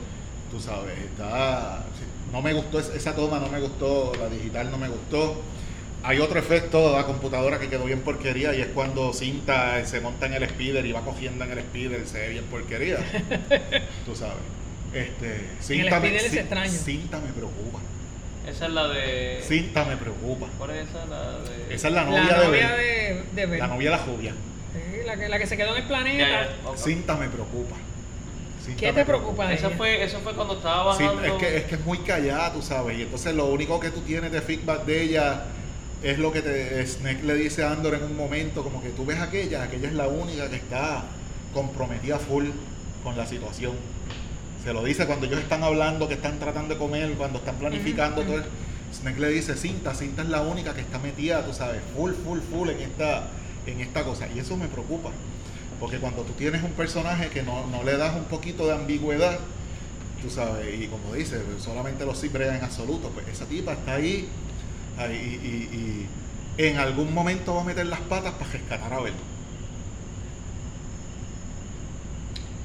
tú 0.51 0.61
sabes, 0.61 0.99
está... 0.99 1.86
No 2.33 2.43
me 2.43 2.53
gustó 2.53 2.81
es- 2.81 2.89
esa 2.91 3.15
toma, 3.15 3.39
no 3.39 3.49
me 3.49 3.61
gustó, 3.61 4.13
la 4.19 4.29
digital 4.29 4.71
no 4.71 4.79
me 4.79 4.89
gustó. 4.89 5.41
Hay 6.03 6.19
otro 6.21 6.39
efecto 6.39 6.91
de 6.91 6.97
la 6.97 7.05
computadora 7.05 7.59
que 7.59 7.69
quedó 7.69 7.85
bien 7.85 8.01
porquería 8.01 8.55
y 8.55 8.61
es 8.61 8.69
cuando 8.69 9.13
Cinta 9.13 9.85
se 9.87 10.01
monta 10.01 10.27
en 10.27 10.35
el 10.35 10.49
speeder 10.49 10.85
y 10.87 10.93
va 10.93 11.01
cogiendo 11.03 11.45
en 11.45 11.53
el 11.53 11.61
speeder, 11.61 12.07
se 12.07 12.19
ve 12.19 12.29
bien 12.31 12.45
porquería. 12.45 12.99
tú 14.07 14.15
sabes. 14.15 14.37
Este, 14.93 15.47
Cinta, 15.61 15.99
me, 16.01 16.07
speeder 16.09 16.27
es 16.27 16.33
Cin- 16.33 16.39
extraño. 16.41 16.71
Cinta 16.73 17.19
me 17.21 17.33
preocupa. 17.33 17.79
Esa 18.49 18.67
es 18.67 18.73
la 18.73 18.89
de. 18.89 19.41
Cinta 19.43 19.85
me 19.85 19.97
preocupa. 19.97 20.47
¿Cuál 20.59 20.71
es 20.71 20.89
esa? 20.89 21.05
La 21.07 21.39
de. 21.41 21.75
Esa 21.75 21.89
es 21.89 21.95
la 21.95 22.05
la 22.05 22.11
novia, 22.11 22.39
de 22.39 22.47
novia 22.47 22.71
Ben. 22.77 22.77
de, 22.77 23.25
de 23.43 23.47
Ben. 23.47 23.59
La 23.59 23.67
novia 23.67 23.91
de 23.91 23.97
la 23.97 24.03
Jubia. 24.03 24.33
Sí, 24.73 25.01
la, 25.05 25.17
que, 25.17 25.29
la 25.29 25.39
que 25.39 25.47
se 25.47 25.57
quedó 25.57 25.75
en 25.75 25.83
el 25.83 25.89
planeta. 25.89 26.49
Cinta 26.77 27.17
me 27.17 27.29
preocupa. 27.29 27.75
Cinta 28.67 28.81
¿Qué 28.81 28.93
te 28.93 29.05
preocupa 29.05 29.53
Eso 29.53 29.71
fue, 29.71 30.03
eso 30.03 30.19
fue 30.21 30.35
cuando 30.35 30.55
estaba 30.57 30.97
Sí, 30.97 31.05
bajando. 31.05 31.25
es, 31.25 31.33
que, 31.35 31.57
es 31.57 31.65
que 31.65 31.75
es 31.77 31.85
muy 31.85 31.99
callada, 31.99 32.53
tú 32.53 32.61
sabes. 32.63 32.99
Y 32.99 33.03
entonces 33.03 33.35
lo 33.35 33.47
único 33.47 33.79
que 33.81 33.91
tú 33.91 34.01
tienes 34.01 34.33
de 34.33 34.43
feedback 34.43 34.85
de 34.85 35.03
ella 35.03 35.45
es 36.03 36.19
lo 36.19 36.33
que 36.33 36.43
te, 36.43 36.87
Snake 36.87 37.23
le 37.23 37.35
dice 37.35 37.65
a 37.65 37.71
Andor 37.73 37.95
en 37.95 38.03
un 38.03 38.17
momento, 38.17 38.63
como 38.63 38.83
que 38.83 38.91
tú 38.91 39.07
ves 39.07 39.19
aquella, 39.21 39.63
aquella 39.63 39.89
es 39.89 39.95
la 39.95 40.09
única 40.09 40.51
que 40.51 40.57
está 40.57 41.05
comprometida 41.55 42.19
full 42.19 42.47
con 43.03 43.17
la 43.17 43.27
situación. 43.27 43.73
Se 44.63 44.73
lo 44.73 44.83
dice 44.83 45.07
cuando 45.07 45.27
ellos 45.27 45.39
están 45.41 45.63
hablando, 45.63 46.09
que 46.09 46.15
están 46.15 46.39
tratando 46.39 46.75
de 46.75 46.79
comer, 46.79 47.13
cuando 47.13 47.39
están 47.39 47.55
planificando 47.57 48.23
todo. 48.23 48.43
Snake 48.93 49.21
le 49.21 49.29
dice, 49.29 49.55
Cinta, 49.57 49.95
Cinta 49.95 50.23
es 50.23 50.29
la 50.29 50.43
única 50.43 50.75
que 50.75 50.81
está 50.81 50.99
metida, 50.99 51.45
tú 51.45 51.53
sabes, 51.53 51.81
full, 51.95 52.13
full, 52.13 52.41
full 52.41 52.69
en 52.71 52.81
esta, 52.81 53.29
en 53.67 53.81
esta 53.81 54.03
cosa. 54.05 54.27
Y 54.35 54.39
eso 54.39 54.57
me 54.57 54.67
preocupa. 54.69 55.11
Porque 55.81 55.99
cuando 55.99 56.23
tú 56.23 56.33
tienes 56.33 56.63
un 56.63 56.73
personaje 56.73 57.29
que 57.29 57.43
no, 57.43 57.67
no 57.67 57.83
le 57.83 57.97
das 57.97 58.15
un 58.17 58.25
poquito 58.25 58.67
de 58.67 58.75
ambigüedad, 58.75 59.39
tú 60.23 60.31
sabes, 60.31 60.75
y 60.81 60.87
como 60.87 61.13
dice, 61.15 61.41
solamente 61.59 62.05
los 62.07 62.19
sí 62.19 62.29
bregan 62.29 62.57
en 62.57 62.65
absoluto, 62.65 63.11
pues 63.11 63.29
esa 63.29 63.45
tipa 63.45 63.73
está 63.75 63.95
ahí, 63.95 64.29
ahí 64.99 65.13
y, 65.43 65.47
y- 65.77 66.09
y 66.63 66.67
en 66.67 66.79
algún 66.79 67.13
momento 67.13 67.55
va 67.55 67.61
a 67.61 67.65
meter 67.65 67.87
las 67.87 68.01
patas 68.01 68.33
para 68.35 68.51
rescatar 68.53 68.93
a 68.93 69.01
Bel. 69.01 69.13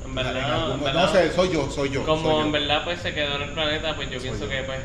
En 0.03 0.09
En 0.09 0.15
verdad, 0.15 0.53
algún- 0.53 0.71
en 0.73 0.77
no 0.79 0.83
verdad, 0.85 1.11
sé, 1.11 1.31
soy 1.33 1.51
yo, 1.53 1.69
soy 1.69 1.89
yo. 1.89 2.05
como 2.05 2.21
soy 2.21 2.31
yo. 2.31 2.41
en 2.45 2.51
verdad 2.51 2.83
pues 2.83 2.99
se 3.01 3.13
quedó 3.13 3.35
en 3.35 3.41
el 3.43 3.49
planeta, 3.51 3.95
pues 3.95 4.09
yo 4.09 4.19
Soy 4.19 4.29
pienso 4.29 4.45
yo. 4.45 4.49
que 4.51 4.63
pues. 4.63 4.79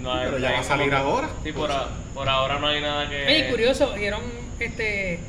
No 0.00 0.12
Sí, 0.12 0.18
hay, 0.18 0.24
pero 0.26 0.38
no 0.38 0.42
ya 0.44 0.52
va 0.52 0.58
a 0.58 0.62
salir 0.64 0.90
como- 0.90 1.02
ahora. 1.02 1.28
Sí, 1.42 1.52
por, 1.52 1.70
a- 1.72 1.88
por 2.14 2.28
ahora 2.28 2.58
no 2.58 2.66
hay 2.68 2.80
nada 2.80 3.08
que. 3.08 3.24
Oye, 3.26 3.50
curioso, 3.50 3.92
dieron 3.94 4.22
este 4.60 5.20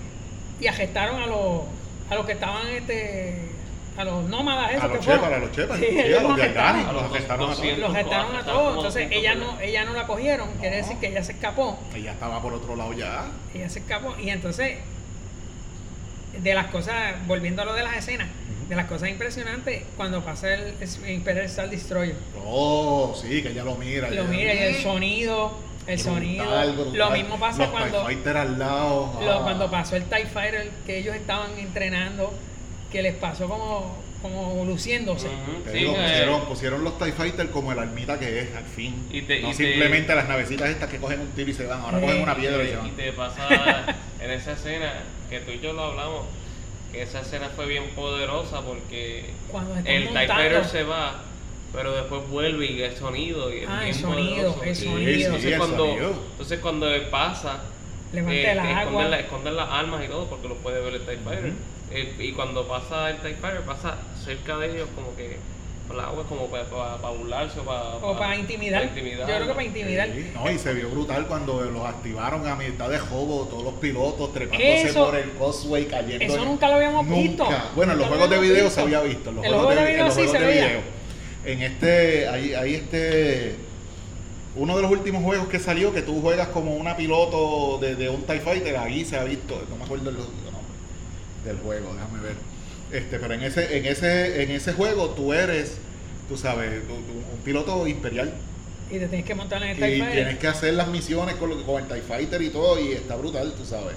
y 0.59 0.67
arrestaron 0.67 1.21
a 1.21 1.27
los 1.27 1.61
a 2.09 2.15
los 2.15 2.25
que 2.25 2.31
estaban 2.33 2.67
este 2.67 3.49
a 3.97 4.03
los 4.03 4.25
nómadas 4.25 4.71
esos 4.71 4.83
A 4.83 4.87
los 4.87 4.97
que 4.97 5.03
fueron. 5.05 5.33
a 5.33 5.37
los 5.37 5.51
chepas, 5.53 5.79
Sí, 5.79 5.85
sí, 5.89 5.99
ellos 5.99 6.19
a 6.19 6.23
los 6.23 6.37
los 6.37 6.39
A 6.57 6.91
los 6.91 7.03
arrestaron 7.03 7.49
a 7.49 7.53
todos. 7.53 7.57
200. 7.57 7.79
Los 7.79 7.89
arrestaron 7.95 8.35
a 8.35 8.43
todos, 8.43 8.75
entonces 8.75 9.03
200 9.09 9.17
ella 9.17 9.35
no 9.35 9.59
ella 9.61 9.85
no 9.85 9.93
la 9.93 10.05
cogieron, 10.07 10.49
quiere 10.59 10.75
decir 10.77 10.97
que 10.97 11.07
ella 11.07 11.23
se 11.23 11.31
escapó, 11.31 11.79
Ella 11.95 12.11
estaba 12.11 12.41
por 12.41 12.53
otro 12.53 12.75
lado 12.75 12.91
ya. 12.93 13.25
ella 13.53 13.69
se 13.69 13.79
escapó 13.79 14.15
y 14.19 14.29
entonces 14.29 14.79
de 16.41 16.53
las 16.53 16.67
cosas, 16.67 17.15
volviendo 17.27 17.61
a 17.61 17.65
lo 17.65 17.73
de 17.73 17.83
las 17.83 17.95
escenas, 17.95 18.27
de 18.67 18.75
las 18.75 18.87
cosas 18.87 19.07
impresionantes, 19.09 19.83
cuando 19.95 20.21
pasa 20.25 20.53
el, 20.53 20.73
el 20.81 21.09
Imperial 21.11 21.45
Star 21.45 21.69
Destroyer, 21.69 22.15
Oh, 22.45 23.15
sí, 23.19 23.41
que 23.41 23.49
ella 23.49 23.63
lo 23.63 23.75
mira. 23.75 24.09
lo 24.09 24.13
ella- 24.13 24.23
mira 24.29 24.53
y 24.53 24.57
el 24.57 24.75
sonido, 24.83 25.57
el 25.87 25.99
sonido, 25.99 26.45
brutal. 26.45 26.97
lo 26.97 27.09
mismo 27.11 27.39
pasa 27.39 27.59
Los 27.63 27.69
cuando 27.69 27.97
TIE 27.99 28.15
Fighter 28.15 28.37
al 28.37 28.59
lado. 28.59 29.19
Lo- 29.21 29.33
ah. 29.33 29.43
cuando 29.43 29.69
pasó 29.69 29.95
el 29.95 30.03
TIE 30.05 30.25
Fighter 30.25 30.69
que 30.85 30.97
ellos 30.99 31.15
estaban 31.15 31.57
entrenando, 31.59 32.33
que 32.91 33.01
les 33.03 33.15
pasó 33.15 33.47
como, 33.47 33.95
como 34.21 34.65
luciéndose. 34.65 35.27
Ujú, 35.27 35.61
Te 35.63 35.71
sí, 35.71 35.77
digo, 35.79 35.93
que- 35.93 36.01
pusieron, 36.01 36.41
pusieron 36.45 36.83
los 36.83 36.97
TIE 36.97 37.11
Fighter 37.11 37.49
como 37.51 37.71
el 37.71 37.79
armita 37.79 38.17
que 38.19 38.39
es, 38.41 38.55
al 38.55 38.63
fin. 38.65 38.95
Y 39.11 39.21
te- 39.21 39.41
no 39.41 39.49
y 39.49 39.51
te- 39.51 39.57
simplemente 39.57 40.15
las 40.15 40.27
navecitas 40.27 40.69
estas 40.69 40.89
que 40.89 40.97
cogen 40.97 41.19
un 41.21 41.27
tiro 41.29 41.49
y 41.51 41.53
se 41.53 41.65
van. 41.67 41.81
Ahora 41.81 41.99
Eh, 41.99 42.01
cogen 42.01 42.21
una 42.21 42.35
piedra 42.35 42.63
y 42.63 42.67
Y 42.67 42.69
se 42.71 42.77
van. 42.77 42.89
te 42.91 43.11
pasa 43.13 43.47
en 44.19 44.31
esa 44.31 44.53
escena, 44.53 44.91
que 45.29 45.39
tú 45.41 45.51
y 45.51 45.59
yo 45.59 45.73
lo 45.73 45.83
hablamos, 45.83 46.25
que 46.91 47.01
esa 47.03 47.21
escena 47.21 47.49
fue 47.55 47.65
bien 47.67 47.89
poderosa 47.95 48.61
porque 48.61 49.25
Cuando 49.51 49.75
el 49.75 49.83
TIE. 50.09 50.27
Fighter 50.27 50.65
se 50.65 50.83
va, 50.83 51.21
pero 51.75 51.93
después 51.93 52.21
vuelve 52.29 52.65
y 52.65 52.81
el 52.81 52.95
sonido. 52.95 53.53
Y 53.53 53.63
Ah, 53.67 53.87
el 53.87 53.93
sonido, 53.93 54.55
el 54.63 54.75
sonido. 54.75 55.07
Sí, 55.15 55.23
Entonces, 55.23 55.51
el 55.51 55.57
cuando, 55.57 55.85
sonido. 55.85 56.13
entonces 56.31 56.59
cuando 56.59 56.93
él 56.93 57.01
pasa, 57.11 57.59
Levanta 58.13 58.33
eh, 58.35 58.81
esconden, 58.81 59.11
la- 59.11 59.19
esconden 59.19 59.55
las 59.55 59.69
armas 59.69 60.03
y 60.05 60.07
todo 60.07 60.25
porque 60.27 60.47
lo 60.47 60.55
puede 60.55 60.79
ver 60.81 60.93
el 60.95 61.01
TIE 61.05 61.17
Fighter. 61.17 61.53
Eh, 61.91 62.15
y 62.19 62.31
cuando 62.31 62.67
pasa 62.67 63.09
el 63.09 63.17
TIE 63.17 63.35
Fighter, 63.35 63.61
pasa 63.61 63.97
cerca 64.23 64.57
de 64.57 64.71
ellos 64.71 64.87
como 64.95 65.15
que 65.15 65.37
con 65.87 65.97
la 65.97 66.05
agua 66.05 66.23
es 66.23 66.27
como 66.27 66.47
para, 66.47 66.63
para, 66.65 67.13
burlarse 67.13 67.59
o 67.59 67.63
para, 67.63 67.81
O 67.97 68.17
para 68.17 68.35
intimidar. 68.35 68.83
Yo 68.95 69.25
creo 69.25 69.39
que 69.45 69.53
para 69.53 69.63
intimidar. 69.63 70.07
Sí, 70.11 70.31
no, 70.33 70.49
y 70.49 70.57
se 70.57 70.73
vio 70.73 70.89
brutal 70.89 71.27
cuando 71.27 71.61
los 71.61 71.85
activaron 71.85 72.47
a 72.47 72.55
mitad 72.55 72.89
de 72.89 72.97
juego, 72.97 73.47
todos 73.51 73.63
los 73.65 73.73
pilotos 73.75 74.33
trepándose 74.33 74.87
Eso- 74.87 75.05
por 75.05 75.15
el 75.15 75.31
causeway 75.37 75.85
cayendo. 75.85 76.25
eso 76.25 76.43
nunca 76.43 76.69
lo 76.69 76.75
habíamos 76.77 77.05
Nunca. 77.05 77.21
visto. 77.21 77.47
Bueno, 77.75 77.91
en 77.93 77.99
los 77.99 78.07
juegos 78.07 78.29
de 78.31 78.39
video 78.39 78.55
visto. 78.63 78.69
se 78.71 78.81
había 78.81 79.01
visto. 79.01 79.29
En 79.29 79.35
los 79.35 79.45
juegos 79.45 79.75
de, 79.75 79.85
video 79.85 80.05
los 80.05 80.13
sí 80.15 80.19
juegos 80.21 80.31
se 80.37 80.39
de 80.39 80.45
veía. 80.47 80.65
video. 80.67 80.81
En 81.45 81.61
este, 81.61 82.27
hay, 82.27 82.53
hay 82.53 82.73
este, 82.75 83.55
uno 84.55 84.75
de 84.75 84.81
los 84.81 84.91
últimos 84.91 85.23
juegos 85.23 85.47
que 85.47 85.59
salió 85.59 85.93
que 85.93 86.01
tú 86.01 86.21
juegas 86.21 86.47
como 86.49 86.75
una 86.75 86.97
piloto 86.97 87.77
de, 87.79 87.95
de 87.95 88.09
un 88.09 88.23
TIE 88.23 88.39
Fighter, 88.39 88.77
ahí 88.77 89.05
se 89.05 89.17
ha 89.17 89.23
visto, 89.23 89.61
no 89.69 89.75
me 89.77 89.83
acuerdo 89.83 90.09
el, 90.09 90.15
nombre 90.17 90.31
del 91.45 91.57
juego, 91.57 91.93
déjame 91.93 92.21
ver. 92.21 92.35
Este, 92.91 93.19
pero 93.19 93.33
en 93.33 93.43
ese, 93.43 93.77
en 93.77 93.85
ese, 93.85 94.43
en 94.43 94.51
ese 94.51 94.73
juego 94.73 95.09
tú 95.11 95.33
eres, 95.33 95.77
tú 96.29 96.37
sabes, 96.37 96.81
un 96.89 97.39
piloto 97.43 97.85
imperial. 97.87 98.33
Y 98.89 98.99
te 98.99 99.07
tienes 99.07 99.25
que 99.25 99.35
montar 99.35 99.61
en 99.63 99.69
el 99.71 99.77
Y 99.77 99.79
TIE 99.81 99.99
Fighter. 99.99 100.13
tienes 100.13 100.37
que 100.39 100.47
hacer 100.47 100.73
las 100.73 100.87
misiones 100.87 101.35
con, 101.35 101.49
lo- 101.49 101.63
con 101.63 101.81
el 101.83 101.87
TIE 101.87 102.01
Fighter 102.01 102.41
y 102.41 102.49
todo, 102.49 102.79
y 102.79 102.93
está 102.93 103.15
brutal, 103.15 103.53
tú 103.57 103.65
sabes. 103.65 103.95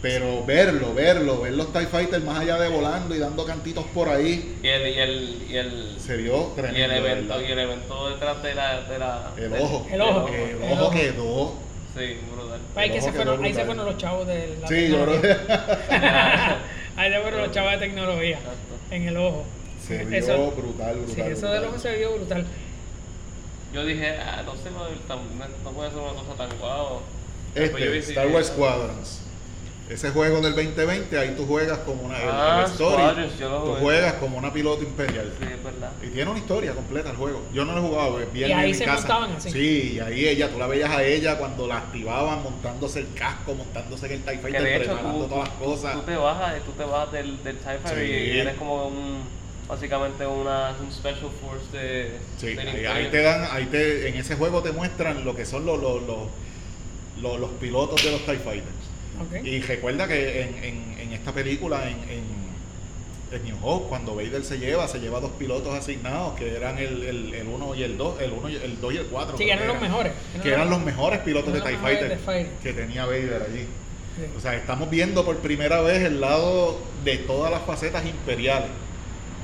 Pero 0.00 0.44
verlo, 0.44 0.94
verlo, 0.94 1.40
ver 1.40 1.54
los 1.54 1.72
TIE 1.72 1.86
Fighters 1.86 2.22
más 2.22 2.38
allá 2.38 2.56
de 2.58 2.68
volando 2.68 3.14
y 3.16 3.18
dando 3.18 3.44
cantitos 3.44 3.84
por 3.92 4.08
ahí, 4.08 4.56
Y 4.62 4.66
el, 4.68 4.88
y 4.94 4.98
el, 5.00 5.46
y 5.50 5.56
el, 5.56 5.96
se 5.98 6.16
vio 6.16 6.52
y 6.52 6.60
tremendo. 6.60 6.78
el 6.84 6.92
evento, 7.04 7.42
y 7.42 7.44
el 7.46 7.58
evento 7.58 8.10
detrás 8.10 8.42
de 8.42 8.54
la, 8.54 8.80
de 8.82 8.98
la 8.98 9.32
El 9.36 9.50
del- 9.50 9.60
ojo. 9.62 9.86
El 9.90 10.00
ojo. 10.00 10.28
El 10.28 10.62
El 10.62 10.72
ojo 10.78 10.90
quedó. 10.92 11.52
Sí, 11.96 12.16
brutal. 12.32 12.60
Ahí, 12.76 12.90
que 12.90 12.96
El 12.98 13.02
se 13.02 13.12
fueron, 13.12 13.44
ahí 13.44 13.52
se 13.54 13.64
fueron 13.64 13.86
los 13.86 13.96
chavos 13.96 14.26
de 14.28 14.56
la 14.62 14.68
Sí, 14.68 14.88
yo 14.88 15.04
creo 15.04 15.20
que 15.20 15.28
ahí 16.96 17.12
se 17.12 17.20
fueron 17.20 17.40
los 17.42 17.50
chavos 17.50 17.72
de 17.72 17.78
tecnología. 17.78 18.36
Exacto. 18.38 18.74
En 18.92 19.08
el 19.08 19.16
ojo. 19.16 19.44
se 19.84 20.04
vio 20.04 20.18
Eso- 20.18 20.50
brutal, 20.52 20.96
brutal. 20.96 21.14
Sí, 21.14 21.20
eso 21.32 21.50
del 21.50 21.64
ojo 21.64 21.78
se 21.78 21.96
vio 21.96 22.12
brutal. 22.14 22.46
Yo 23.74 23.84
dije, 23.84 24.16
ah, 24.18 24.42
no 24.46 24.52
sé, 24.54 24.70
no, 24.70 24.84
no 25.64 25.70
puede 25.72 25.90
ser 25.90 25.98
una 25.98 26.12
cosa 26.12 26.34
tan 26.36 26.56
guau. 26.58 27.00
Este, 27.48 27.60
Después 27.62 27.84
yo 27.84 27.90
vi- 27.90 27.98
Star 27.98 28.26
Wars 28.28 28.46
Squadrons. 28.46 29.22
Ese 29.88 30.10
juego 30.10 30.42
del 30.42 30.54
2020, 30.54 31.18
ahí 31.18 31.34
tú 31.34 31.46
juegas 31.46 31.78
como 31.78 32.02
una. 32.02 32.16
Ah, 32.18 32.64
el 32.66 32.70
story, 32.70 33.30
yo 33.40 33.48
lo 33.48 33.62
tú 33.62 33.74
juegas 33.76 34.14
como 34.14 34.36
una 34.36 34.52
piloto 34.52 34.82
imperial. 34.82 35.32
Sí, 35.40 35.46
es 35.50 35.64
verdad. 35.64 35.92
Y 36.02 36.08
tiene 36.08 36.30
una 36.30 36.38
historia 36.38 36.72
completa 36.74 37.10
el 37.10 37.16
juego. 37.16 37.42
Yo 37.54 37.64
no 37.64 37.72
lo 37.72 37.78
he 37.78 37.88
jugado, 37.88 38.20
es 38.20 38.30
bien 38.30 38.50
Y 38.50 38.52
ahí 38.52 38.64
en 38.64 38.70
mi 38.72 38.74
se 38.74 38.84
casa. 38.84 38.98
montaban 38.98 39.32
así. 39.36 39.50
Sí, 39.50 39.92
y 39.94 40.00
ahí 40.00 40.28
ella, 40.28 40.50
tú 40.50 40.58
la 40.58 40.66
veías 40.66 40.90
a 40.90 41.02
ella 41.02 41.38
cuando 41.38 41.66
la 41.66 41.78
activaban, 41.78 42.42
montándose 42.42 42.98
el 43.00 43.14
casco, 43.14 43.54
montándose 43.54 44.06
en 44.06 44.12
el 44.12 44.22
TIE 44.24 44.38
Fighter, 44.38 44.62
de 44.62 44.76
hecho 44.76 44.84
preparando 44.92 45.24
tú, 45.24 45.28
todas 45.30 45.48
las 45.48 45.56
cosas. 45.58 45.94
tú 45.94 46.02
te 46.02 46.16
bajas, 46.16 46.54
tú 46.66 46.72
te 46.72 46.84
bajas 46.84 47.12
del, 47.12 47.42
del 47.42 47.56
TIE 47.56 47.78
Fighter 47.82 48.06
Sí. 48.06 48.12
y 48.12 48.38
eres 48.40 48.56
como 48.56 48.88
un, 48.88 49.22
básicamente 49.66 50.26
una, 50.26 50.74
un 50.82 50.92
Special 50.92 51.30
Force 51.40 51.74
de, 51.76 52.18
Sí, 52.36 52.54
del 52.54 52.68
ahí, 52.68 52.84
ahí 52.84 53.08
te 53.10 53.22
dan, 53.22 53.48
ahí 53.50 53.64
te, 53.66 54.08
en 54.08 54.16
ese 54.16 54.34
juego 54.36 54.60
te 54.62 54.72
muestran 54.72 55.24
lo 55.24 55.34
que 55.34 55.46
son 55.46 55.64
los, 55.64 55.80
los, 55.80 56.02
los, 56.02 56.18
los, 57.22 57.40
los 57.40 57.50
pilotos 57.52 58.04
de 58.04 58.10
los 58.12 58.20
TIE 58.26 58.36
Fighters. 58.36 58.74
Y 59.44 59.60
recuerda 59.60 60.06
que 60.08 60.42
en, 60.42 60.64
en, 60.64 60.98
en 61.00 61.12
esta 61.12 61.32
película, 61.32 61.88
en, 61.88 61.96
en, 62.08 62.38
New 63.44 63.56
Hope, 63.62 63.88
cuando 63.90 64.14
Vader 64.14 64.42
se 64.42 64.58
lleva, 64.58 64.88
se 64.88 65.00
lleva 65.00 65.20
dos 65.20 65.32
pilotos 65.32 65.74
asignados, 65.74 66.34
que 66.38 66.56
eran 66.56 66.78
el, 66.78 67.02
el, 67.02 67.34
el 67.34 67.46
1 67.46 67.74
y 67.74 67.82
el 67.82 67.98
2, 67.98 68.22
el 68.22 68.32
1 68.32 68.48
el 68.48 68.80
2 68.80 68.94
y 68.94 68.96
el 68.96 69.04
4. 69.04 69.36
Sí, 69.36 69.50
eran 69.50 69.68
los 69.68 69.80
mejores. 69.80 70.12
Que 70.42 70.48
eran 70.48 70.70
los 70.70 70.80
mejores 70.80 71.18
pilotos 71.20 71.52
de 71.52 71.60
TIE 71.60 71.76
Fighter, 71.76 72.08
de 72.08 72.16
Fighter. 72.16 72.52
que 72.62 72.72
tenía 72.72 73.04
Vader 73.04 73.46
allí. 73.50 73.66
Sí. 74.16 74.22
O 74.36 74.40
sea, 74.40 74.54
estamos 74.54 74.88
viendo 74.88 75.26
por 75.26 75.36
primera 75.38 75.82
vez 75.82 76.04
el 76.04 76.22
lado 76.22 76.80
de 77.04 77.18
todas 77.18 77.50
las 77.50 77.62
facetas 77.62 78.06
imperiales. 78.06 78.70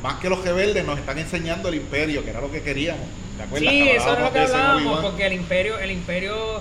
Más 0.02 0.20
que 0.20 0.28
los 0.28 0.42
rebeldes 0.42 0.84
nos 0.84 0.98
están 0.98 1.18
enseñando 1.18 1.68
el 1.68 1.76
imperio, 1.76 2.24
que 2.24 2.30
era 2.30 2.40
lo 2.40 2.50
que 2.50 2.62
queríamos. 2.62 3.06
¿Te 3.37 3.42
acuerdas? 3.42 3.70
Sí, 3.70 3.88
eso 3.88 4.12
es 4.14 4.20
lo 4.20 4.32
que 4.32 4.38
hablábamos, 4.38 5.00
porque 5.00 5.26
el 5.26 5.32
imperio, 5.32 5.78
el 5.78 5.90
imperio, 5.90 6.60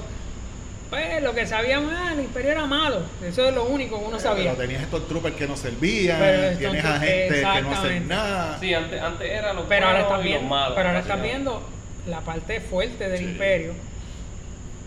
pues 0.93 1.23
lo 1.23 1.33
que 1.33 1.47
sabíamos, 1.47 1.91
ah, 1.97 2.11
el 2.13 2.19
imperio 2.19 2.51
era 2.51 2.65
malo, 2.67 3.01
eso 3.25 3.47
es 3.47 3.55
lo 3.55 3.63
único 3.65 3.97
que 3.99 4.05
uno 4.05 4.19
sabía. 4.19 4.51
Pero 4.51 4.61
tenías 4.67 4.83
estos 4.83 5.07
troopers 5.07 5.35
que 5.35 5.47
no 5.47 5.57
servían, 5.57 6.19
Pero 6.19 6.57
tienes 6.59 6.85
a 6.85 6.99
gente 6.99 7.29
que 7.29 7.41
no 7.41 7.47
hacen 7.49 7.65
exactamente. 7.65 8.07
nada. 8.07 8.57
Sí, 8.59 8.73
antes, 8.75 9.01
antes 9.01 9.31
era 9.31 9.53
los 9.53 9.65
Pero 9.65 9.87
ahora 9.87 10.01
estás 10.01 10.13
y 10.13 10.17
los 10.17 10.23
viendo, 10.25 10.47
malos, 10.49 10.73
pero 10.75 10.87
ahora 10.89 10.99
estás 10.99 11.21
viendo 11.23 11.69
la 12.07 12.19
parte 12.21 12.61
fuerte 12.61 13.09
del 13.09 13.17
Sí. 13.17 13.23
imperio. 13.23 13.73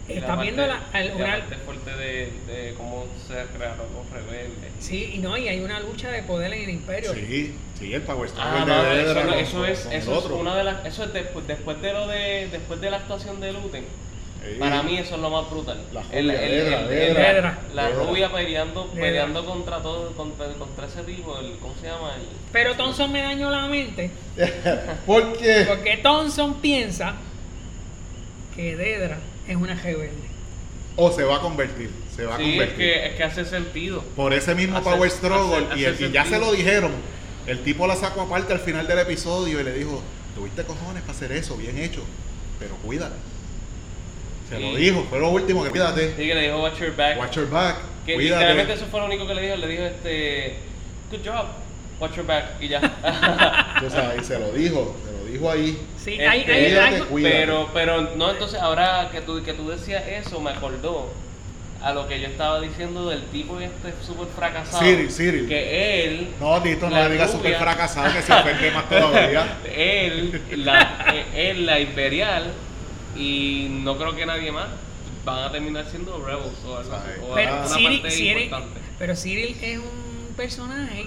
Estás 0.09 0.41
viendo 0.41 0.65
la, 0.65 0.79
la 0.93 1.15
una- 1.17 1.27
parte 1.27 1.57
fuerte 1.57 1.91
de, 1.97 2.33
de 2.47 2.75
cómo 2.77 3.07
se 3.27 3.35
crearon 3.57 3.79
los 3.93 4.09
rebeldes. 4.13 4.71
sí, 4.79 5.11
y 5.15 5.19
no, 5.19 5.37
y 5.37 5.49
hay 5.49 5.59
una 5.59 5.81
lucha 5.81 6.09
de 6.13 6.23
poder 6.23 6.53
en 6.53 6.63
el 6.63 6.71
imperio. 6.71 7.13
Sí, 7.15 7.53
sí, 7.77 7.93
el 7.93 8.03
Power 8.03 8.31
Ah, 8.39 8.63
de 8.65 8.71
Vader 8.71 9.07
eso, 9.19 9.25
no- 9.25 9.35
eso 9.35 9.67
es, 9.67 9.81
eso 9.87 9.97
es 9.97 10.07
otro. 10.09 10.37
una 10.37 10.55
de 10.57 10.63
las, 10.63 10.87
eso 10.87 11.03
es 11.03 11.13
después, 11.13 11.45
después 11.49 11.83
de 11.83 11.93
lo 11.93 12.07
de, 12.07 12.47
después 12.53 12.81
de 12.81 12.91
la 12.93 12.99
actuación 12.99 13.41
de 13.41 13.53
Luten. 13.53 13.85
Sí. 14.53 14.59
Para 14.61 14.83
mí 14.83 14.97
eso 14.97 15.17
es 15.17 15.21
lo 15.21 15.31
más 15.31 15.51
brutal. 15.51 15.79
La 15.93 16.03
El- 16.13 16.29
rubia, 16.31 16.81
el- 16.81 17.17
el-. 17.17 17.75
La 17.75 17.89
rubia 17.91 18.33
peleando, 18.33 18.87
peleando 18.93 19.45
contra 19.45 19.83
todo, 19.83 20.13
contra, 20.13 20.47
contra 20.55 20.87
ese 20.87 21.03
tipo, 21.03 21.39
el, 21.39 21.57
¿cómo 21.59 21.75
se 21.81 21.87
llama? 21.89 22.15
El, 22.17 22.23
Pero 22.53 22.75
Thompson 22.77 23.11
me 23.13 23.23
dañó 23.23 23.51
la 23.51 23.67
mente, 23.67 24.11
¿Por 25.07 25.37
qué? 25.39 25.65
porque 25.69 25.97
Thompson 25.99 26.55
piensa 26.61 27.15
que 28.55 28.77
Dedra 28.77 29.19
es 29.49 29.57
una 29.57 29.75
rebelde. 29.75 30.27
O 30.97 31.13
se 31.13 31.25
va 31.25 31.37
a 31.37 31.41
convertir, 31.41 31.91
se 32.15 32.25
va 32.25 32.37
a 32.37 32.39
sí, 32.39 32.45
es 32.45 32.51
convertir. 32.53 32.77
que, 32.79 33.07
es 33.09 33.15
que 33.17 33.23
hace 33.25 33.45
sentido. 33.45 34.03
Por 34.17 34.33
ese 34.33 34.55
mismo 34.55 34.79
Hace- 34.79 34.91
Power 34.91 35.11
Struggle, 35.11 35.67
hace- 35.71 35.81
y, 35.81 35.85
hace 35.87 36.07
y 36.07 36.13
ya 36.13 36.25
se 36.25 36.39
lo 36.39 36.53
dijeron, 36.53 36.93
el 37.47 37.61
tipo 37.63 37.87
la 37.87 37.97
sacó 37.97 38.23
aparte 38.23 38.53
al 38.55 38.61
final 38.61 38.87
del 38.87 39.01
episodio 39.01 39.61
y 39.61 39.65
le 39.65 39.73
dijo, 39.75 40.01
tuviste 40.35 40.65
cojones 40.65 41.03
para 41.03 41.13
hacer 41.13 41.33
eso, 41.33 41.57
bien 41.57 41.77
hecho, 41.79 42.03
pero 42.59 42.75
cuídate. 42.77 43.15
Se 44.49 44.61
lo 44.61 44.77
dijo, 44.77 45.05
fue 45.11 45.19
lo 45.19 45.31
último 45.31 45.65
que 45.65 45.71
cuídate, 45.71 46.11
Sí, 46.17 46.27
que 46.27 46.35
le 46.35 46.43
dijo 46.43 46.63
watch 46.63 46.79
your 46.79 46.95
back. 46.97 47.19
watch 47.19 47.37
your 47.37 47.51
back, 47.51 47.77
que 48.07 48.17
literalmente 48.17 48.55
cuídate. 48.65 48.73
eso 48.75 48.87
fue 48.91 49.01
lo 49.01 49.07
único 49.07 49.27
que 49.27 49.35
le 49.35 49.43
dijo. 49.43 49.57
Le 49.57 49.67
dijo 49.67 49.83
este, 49.85 50.57
good 51.11 51.21
job, 51.27 51.47
watch 52.01 52.15
your 52.17 52.27
back 52.27 52.45
y 52.61 52.69
ya. 52.69 52.81
O 53.87 53.91
sea, 53.91 54.15
y 54.21 54.25
se 54.25 54.39
lo 54.39 54.53
dijo, 54.53 54.97
se 55.05 55.13
lo 55.13 55.33
dijo 55.33 55.51
ahí. 55.51 55.79
Sí, 56.03 56.13
Este, 56.21 56.45
cuídate, 56.45 56.79
algo- 56.79 57.07
cuídate. 57.07 57.35
Pero, 57.37 57.69
pero 57.75 58.01
no, 58.17 58.31
entonces 58.31 58.61
ahora 58.61 59.09
que 59.11 59.21
tú, 59.21 59.43
que 59.43 59.53
tú 59.53 59.69
decías 59.69 60.05
eso, 60.07 60.41
me 60.41 60.51
acordó 60.51 61.13
a 61.83 61.93
lo 61.93 62.09
que 62.09 62.19
yo 62.21 62.27
estaba 62.29 62.61
diciendo 62.61 63.09
del 63.09 63.23
tipo 63.27 63.61
este 63.61 63.93
súper 64.05 64.29
fracasado. 64.29 64.83
Cyril, 64.83 65.11
Cyril. 65.11 65.49
Que 65.49 66.05
él, 66.07 66.29
No, 66.41 66.59
Dito, 66.61 66.89
no 66.89 66.97
La 66.97 67.05
le 67.09 67.13
digas 67.15 67.31
súper 67.33 67.57
fracasado 67.57 68.13
que 68.13 68.23
se 68.23 68.33
ofende 68.33 68.71
más 68.71 68.89
todavía. 68.89 69.59
él, 69.77 70.41
la, 70.65 71.07
eh, 71.13 71.51
él, 71.51 71.67
la 71.67 71.79
imperial, 71.81 72.53
y 73.19 73.69
no 73.83 73.97
creo 73.97 74.15
que 74.15 74.27
nadie 74.27 74.53
más 74.53 74.67
van 75.25 75.45
a 75.45 75.51
terminar 75.53 75.85
siendo 75.91 76.19
rebels 76.25 76.53
o 76.67 76.77
algo 76.79 76.93
así, 76.95 77.09
o 77.29 77.35
Pero 77.35 77.55
una 77.57 77.67
Cyril, 77.69 78.01
parte 78.01 78.17
Cyril- 78.17 78.43
importante. 78.45 78.81
pero 78.99 79.17
Cyril 79.17 79.57
es 79.61 79.79
un 79.79 80.35
personaje 80.37 81.07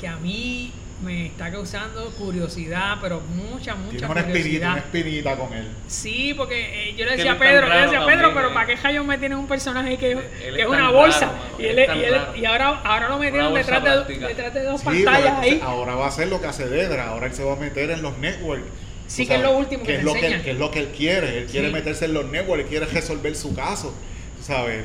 que 0.00 0.06
a 0.08 0.16
mí 0.16 0.72
me 1.02 1.26
está 1.26 1.50
causando 1.52 2.10
curiosidad, 2.18 2.96
pero 3.00 3.20
mucha, 3.20 3.76
mucha 3.76 3.98
Tiene 3.98 4.06
una 4.12 4.24
curiosidad. 4.24 4.70
una 4.72 4.78
espinita 4.80 5.36
con 5.36 5.52
él. 5.54 5.68
Sí, 5.86 6.34
porque 6.36 6.90
eh, 6.90 6.94
yo 6.96 7.04
le 7.04 7.12
decía 7.16 7.32
a 7.32 7.38
Pedro, 7.38 7.68
yo 7.68 7.72
le 7.72 7.80
decía 7.82 7.98
a 7.98 8.00
también, 8.00 8.18
Pedro, 8.18 8.34
pero 8.34 8.48
eh. 8.48 8.52
¿para 8.54 8.66
qué 8.66 8.76
rayos 8.76 9.06
me 9.06 9.16
tienes 9.16 9.38
un 9.38 9.46
personaje 9.46 9.96
que, 9.96 10.10
Él 10.12 10.24
que 10.56 10.60
es 10.62 10.66
una 10.66 10.78
raro, 10.78 10.92
bolsa? 10.94 11.26
mano, 11.26 11.38
y, 11.58 11.64
él 11.66 11.78
y, 11.78 12.04
él- 12.04 12.20
y 12.36 12.44
ahora, 12.46 12.80
ahora 12.84 13.08
lo 13.10 13.18
metieron 13.18 13.54
detrás 13.54 13.82
de, 14.08 14.14
detrás 14.18 14.52
de 14.54 14.62
dos 14.64 14.80
Sí, 14.80 14.86
pantallas 14.86 15.34
pero 15.40 15.54
ahí. 15.54 15.60
ahora 15.64 15.94
va 15.94 16.04
a 16.06 16.08
hacer 16.08 16.26
lo 16.28 16.40
que 16.40 16.48
hace 16.48 16.68
Dedra, 16.68 17.08
ahora 17.10 17.26
él 17.26 17.32
se 17.32 17.44
va 17.44 17.52
a 17.52 17.56
meter 17.56 17.90
en 17.92 18.02
los 18.02 18.18
networks. 18.18 18.66
Sí, 19.08 19.26
que 19.26 19.36
es 19.36 19.40
lo 19.40 19.56
último 19.56 19.82
que 19.84 19.96
es 19.96 20.04
lo 20.04 20.12
que, 20.12 20.18
él, 20.18 20.24
enseñan. 20.26 20.44
que 20.44 20.50
es 20.52 20.58
lo 20.58 20.70
que 20.70 20.78
él 20.80 20.88
quiere, 20.96 21.38
él 21.38 21.46
quiere 21.46 21.68
Sí. 21.68 21.72
meterse 21.72 22.04
en 22.04 22.14
los 22.14 22.26
networks, 22.26 22.62
él 22.64 22.68
quiere 22.68 22.86
resolver 22.86 23.34
su 23.34 23.54
caso. 23.54 23.94
Tú 24.36 24.44
sabes, 24.44 24.84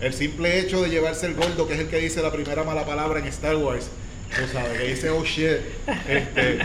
el, 0.00 0.12
simple 0.12 0.58
hecho 0.58 0.82
de 0.82 0.90
llevarse 0.90 1.26
el 1.26 1.34
gordo, 1.34 1.66
que 1.66 1.74
es 1.74 1.80
el 1.80 1.88
que 1.88 1.98
dice 1.98 2.20
la 2.20 2.32
primera 2.32 2.64
mala 2.64 2.84
palabra 2.84 3.20
en 3.20 3.26
Star 3.26 3.56
Wars, 3.56 3.88
tú 4.28 4.42
sabes, 4.52 4.78
que 4.78 4.88
dice 4.88 5.10
oh 5.10 5.24
shit, 5.24 5.58
este, 6.08 6.58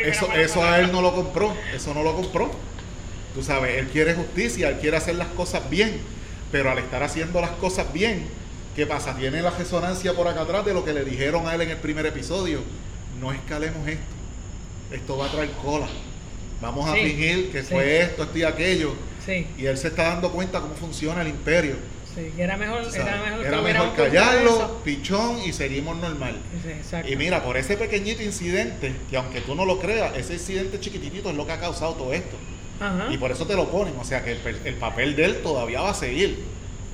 eso, 0.40 0.62
a 0.62 0.80
él 0.80 0.90
no 0.92 1.02
lo 1.02 1.14
compró, 1.14 1.54
eso 1.74 1.92
no 1.92 2.02
lo 2.02 2.14
compró. 2.14 2.50
Tú 3.34 3.42
sabes, 3.42 3.78
él 3.78 3.88
quiere 3.88 4.14
justicia, 4.14 4.68
él 4.68 4.78
quiere 4.78 4.96
hacer 4.96 5.16
las 5.16 5.28
cosas 5.28 5.68
bien, 5.68 6.00
pero 6.50 6.70
al 6.70 6.78
estar 6.78 7.02
haciendo 7.02 7.40
las 7.40 7.50
cosas 7.50 7.92
bien, 7.92 8.26
¿qué 8.74 8.86
pasa? 8.86 9.14
Tiene 9.16 9.42
la 9.42 9.50
resonancia 9.50 10.14
por 10.14 10.28
acá 10.28 10.42
atrás 10.42 10.64
de 10.64 10.72
lo 10.72 10.84
que 10.84 10.94
le 10.94 11.04
dijeron 11.04 11.46
a 11.46 11.54
él 11.54 11.60
en 11.60 11.70
el 11.70 11.78
primer 11.78 12.06
episodio. 12.06 12.60
No 13.20 13.32
escalemos 13.32 13.86
esto, 13.86 14.04
esto 14.92 15.18
va 15.18 15.26
a 15.26 15.30
traer 15.30 15.50
cola. 15.62 15.88
Vamos 16.60 16.88
a 16.88 16.94
Sí, 16.94 17.00
fingir 17.00 17.50
que 17.52 17.62
sí. 17.62 17.68
fue 17.74 18.00
esto, 18.02 18.22
esto 18.24 18.38
y 18.38 18.42
aquello. 18.44 18.94
Sí, 19.24 19.46
Y 19.58 19.66
él 19.66 19.76
se 19.76 19.88
está 19.88 20.04
dando 20.04 20.30
cuenta 20.30 20.60
cómo 20.60 20.74
funciona 20.74 21.22
el 21.22 21.28
imperio. 21.28 21.76
sí, 22.14 22.30
que 22.34 22.42
era 22.42 22.56
mejor, 22.56 22.82
sabes. 22.84 22.96
era 23.44 23.60
mejor, 23.60 23.66
Era 23.68 23.92
callarlo, 23.94 24.80
pichón 24.84 25.38
y 25.44 25.52
seguimos 25.52 25.96
normal. 25.98 26.36
Sí, 26.64 26.70
exacto. 26.70 27.12
Y 27.12 27.16
mira, 27.16 27.42
por 27.42 27.56
ese 27.56 27.76
pequeñito 27.76 28.22
incidente, 28.22 28.92
que 29.10 29.16
aunque 29.18 29.40
tú 29.42 29.54
no 29.54 29.64
lo 29.66 29.78
creas, 29.80 30.16
ese 30.16 30.34
incidente 30.34 30.80
chiquititito 30.80 31.28
es 31.30 31.36
lo 31.36 31.44
que 31.46 31.52
ha 31.52 31.60
causado 31.60 31.92
todo 31.94 32.12
esto. 32.14 32.36
Ajá. 32.80 33.08
Y 33.12 33.18
por 33.18 33.30
eso 33.32 33.46
te 33.46 33.54
lo 33.54 33.68
ponen, 33.68 33.94
o 33.98 34.04
sea 34.04 34.22
que 34.24 34.32
el, 34.64 34.74
papel 34.76 35.14
de 35.16 35.24
él 35.26 35.42
todavía 35.42 35.80
va 35.82 35.90
a 35.90 35.94
seguir, 35.94 36.38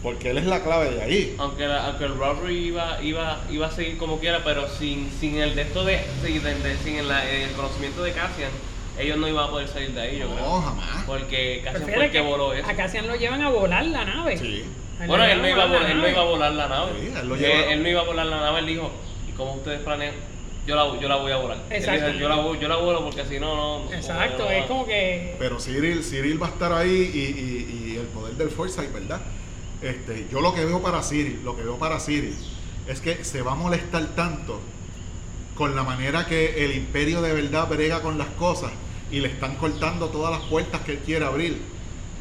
porque 0.03 0.31
él 0.31 0.38
es 0.38 0.46
la 0.46 0.62
clave 0.62 0.90
de 0.90 1.03
ahí. 1.03 1.35
Aunque, 1.38 1.66
la- 1.66 1.87
aunque 1.88 2.05
el 2.05 2.16
robbery 2.16 2.57
iba, 2.68 3.01
iba, 3.03 3.44
iba 3.51 3.66
a 3.66 3.70
seguir 3.70 3.98
como 3.98 4.18
quiera, 4.18 4.42
pero 4.44 4.68
sin, 4.68 5.11
sin 5.20 5.37
el 5.38 5.55
de 5.55 5.62
esto 5.62 5.85
de, 5.85 6.01
sí, 6.25 6.38
de- 6.38 6.55
de- 6.55 6.77
sin 6.79 6.96
el, 6.96 7.11
el 7.11 7.51
conocimiento 7.53 8.03
de 8.03 8.12
Cassian, 8.12 8.51
ellos 8.98 9.16
no 9.18 9.28
iban 9.28 9.44
a 9.46 9.50
poder 9.50 9.68
salir 9.68 9.92
de 9.92 10.00
ahí, 10.00 10.18
yo 10.18 10.28
No, 10.28 10.35
creo. 10.35 10.61
jamás. 10.62 11.05
Porque 11.07 11.61
Cassian 11.64 11.90
fue 11.94 12.05
el 12.07 12.11
que 12.12 12.20
voló 12.20 12.52
eso. 12.52 12.68
a 12.68 12.74
Cassian 12.74 13.07
lo 13.07 13.16
llevan 13.16 13.40
a 13.42 13.48
volar 13.50 13.85
la 13.87 14.05
nave. 14.05 14.37
Sí. 14.38 14.64
Bueno, 15.07 15.24
él 15.24 15.42
no, 15.42 15.48
iba 15.48 15.62
a 15.64 15.66
volar, 15.66 15.83
la 15.83 15.88
él 15.90 15.96
no 15.96 16.02
nave. 16.02 16.12
iba 16.12 16.20
a 16.20 16.24
volar 16.24 16.52
la 16.52 16.68
nave. 16.68 16.92
Sí, 17.00 17.12
él 17.20 17.28
lo 17.28 17.37
lleva- 17.37 17.72
él 17.72 17.83
no 17.83 17.88
iba 17.88 18.00
a 18.00 18.05
volar 18.05 18.26
la 18.26 18.40
nave, 18.40 18.59
él 18.61 18.66
dijo, 18.66 18.90
¿y 19.28 19.33
cómo 19.33 19.55
ustedes 19.55 19.81
planean? 19.81 20.14
Yo 20.64 20.76
la, 20.76 21.00
yo 21.00 21.09
la 21.09 21.16
voy 21.16 21.33
a 21.33 21.37
volar. 21.38 21.59
Exacto. 21.70 22.07
dijo, 22.07 22.18
yo, 22.20 22.28
la, 22.28 22.37
voy- 22.37 22.59
yo 22.61 22.68
la 22.68 22.76
vuelo 22.76 23.02
porque 23.02 23.24
si 23.26 23.40
no, 23.40 23.57
no. 23.57 23.85
no, 23.87 23.92
Exacto, 23.92 24.44
no, 24.44 24.50
es 24.50 24.66
como 24.66 24.87
que... 24.87 25.35
Pero 25.38 25.59
Cyril, 25.59 26.05
Cyril 26.05 26.40
va 26.40 26.46
a 26.46 26.50
estar 26.50 26.72
ahí 26.72 27.11
y, 27.12 27.18
y- 27.18 27.92
y 27.94 27.96
el 27.96 28.07
poder 28.07 28.35
del 28.35 28.50
Foresight, 28.50 28.92
¿verdad? 28.92 29.20
Este, 29.81 30.26
yo 30.31 30.40
lo 30.40 30.55
que 30.55 30.64
veo 30.64 30.81
para 30.81 31.02
Cyril, 31.02 31.40
lo 31.42 31.57
que 31.57 31.62
veo 31.64 31.76
para 31.78 31.98
Cyril, 31.98 32.37
es 32.87 33.00
que 33.00 33.24
se 33.24 33.42
va 33.42 33.52
a 33.52 33.55
molestar 33.57 34.07
tanto 34.14 34.61
con 35.57 35.74
la 35.74 35.83
manera 35.83 36.26
que 36.26 36.64
el 36.64 36.76
imperio 36.76 37.20
de 37.22 37.33
verdad 37.33 37.68
brega 37.68 38.00
con 38.00 38.16
las 38.18 38.28
cosas 38.28 38.70
y 39.12 39.20
le 39.20 39.29
están 39.29 39.55
cortando 39.57 40.09
todas 40.09 40.33
las 40.33 40.48
puertas 40.48 40.81
que 40.81 40.92
él 40.92 40.98
quiere 41.05 41.25
abrir. 41.25 41.61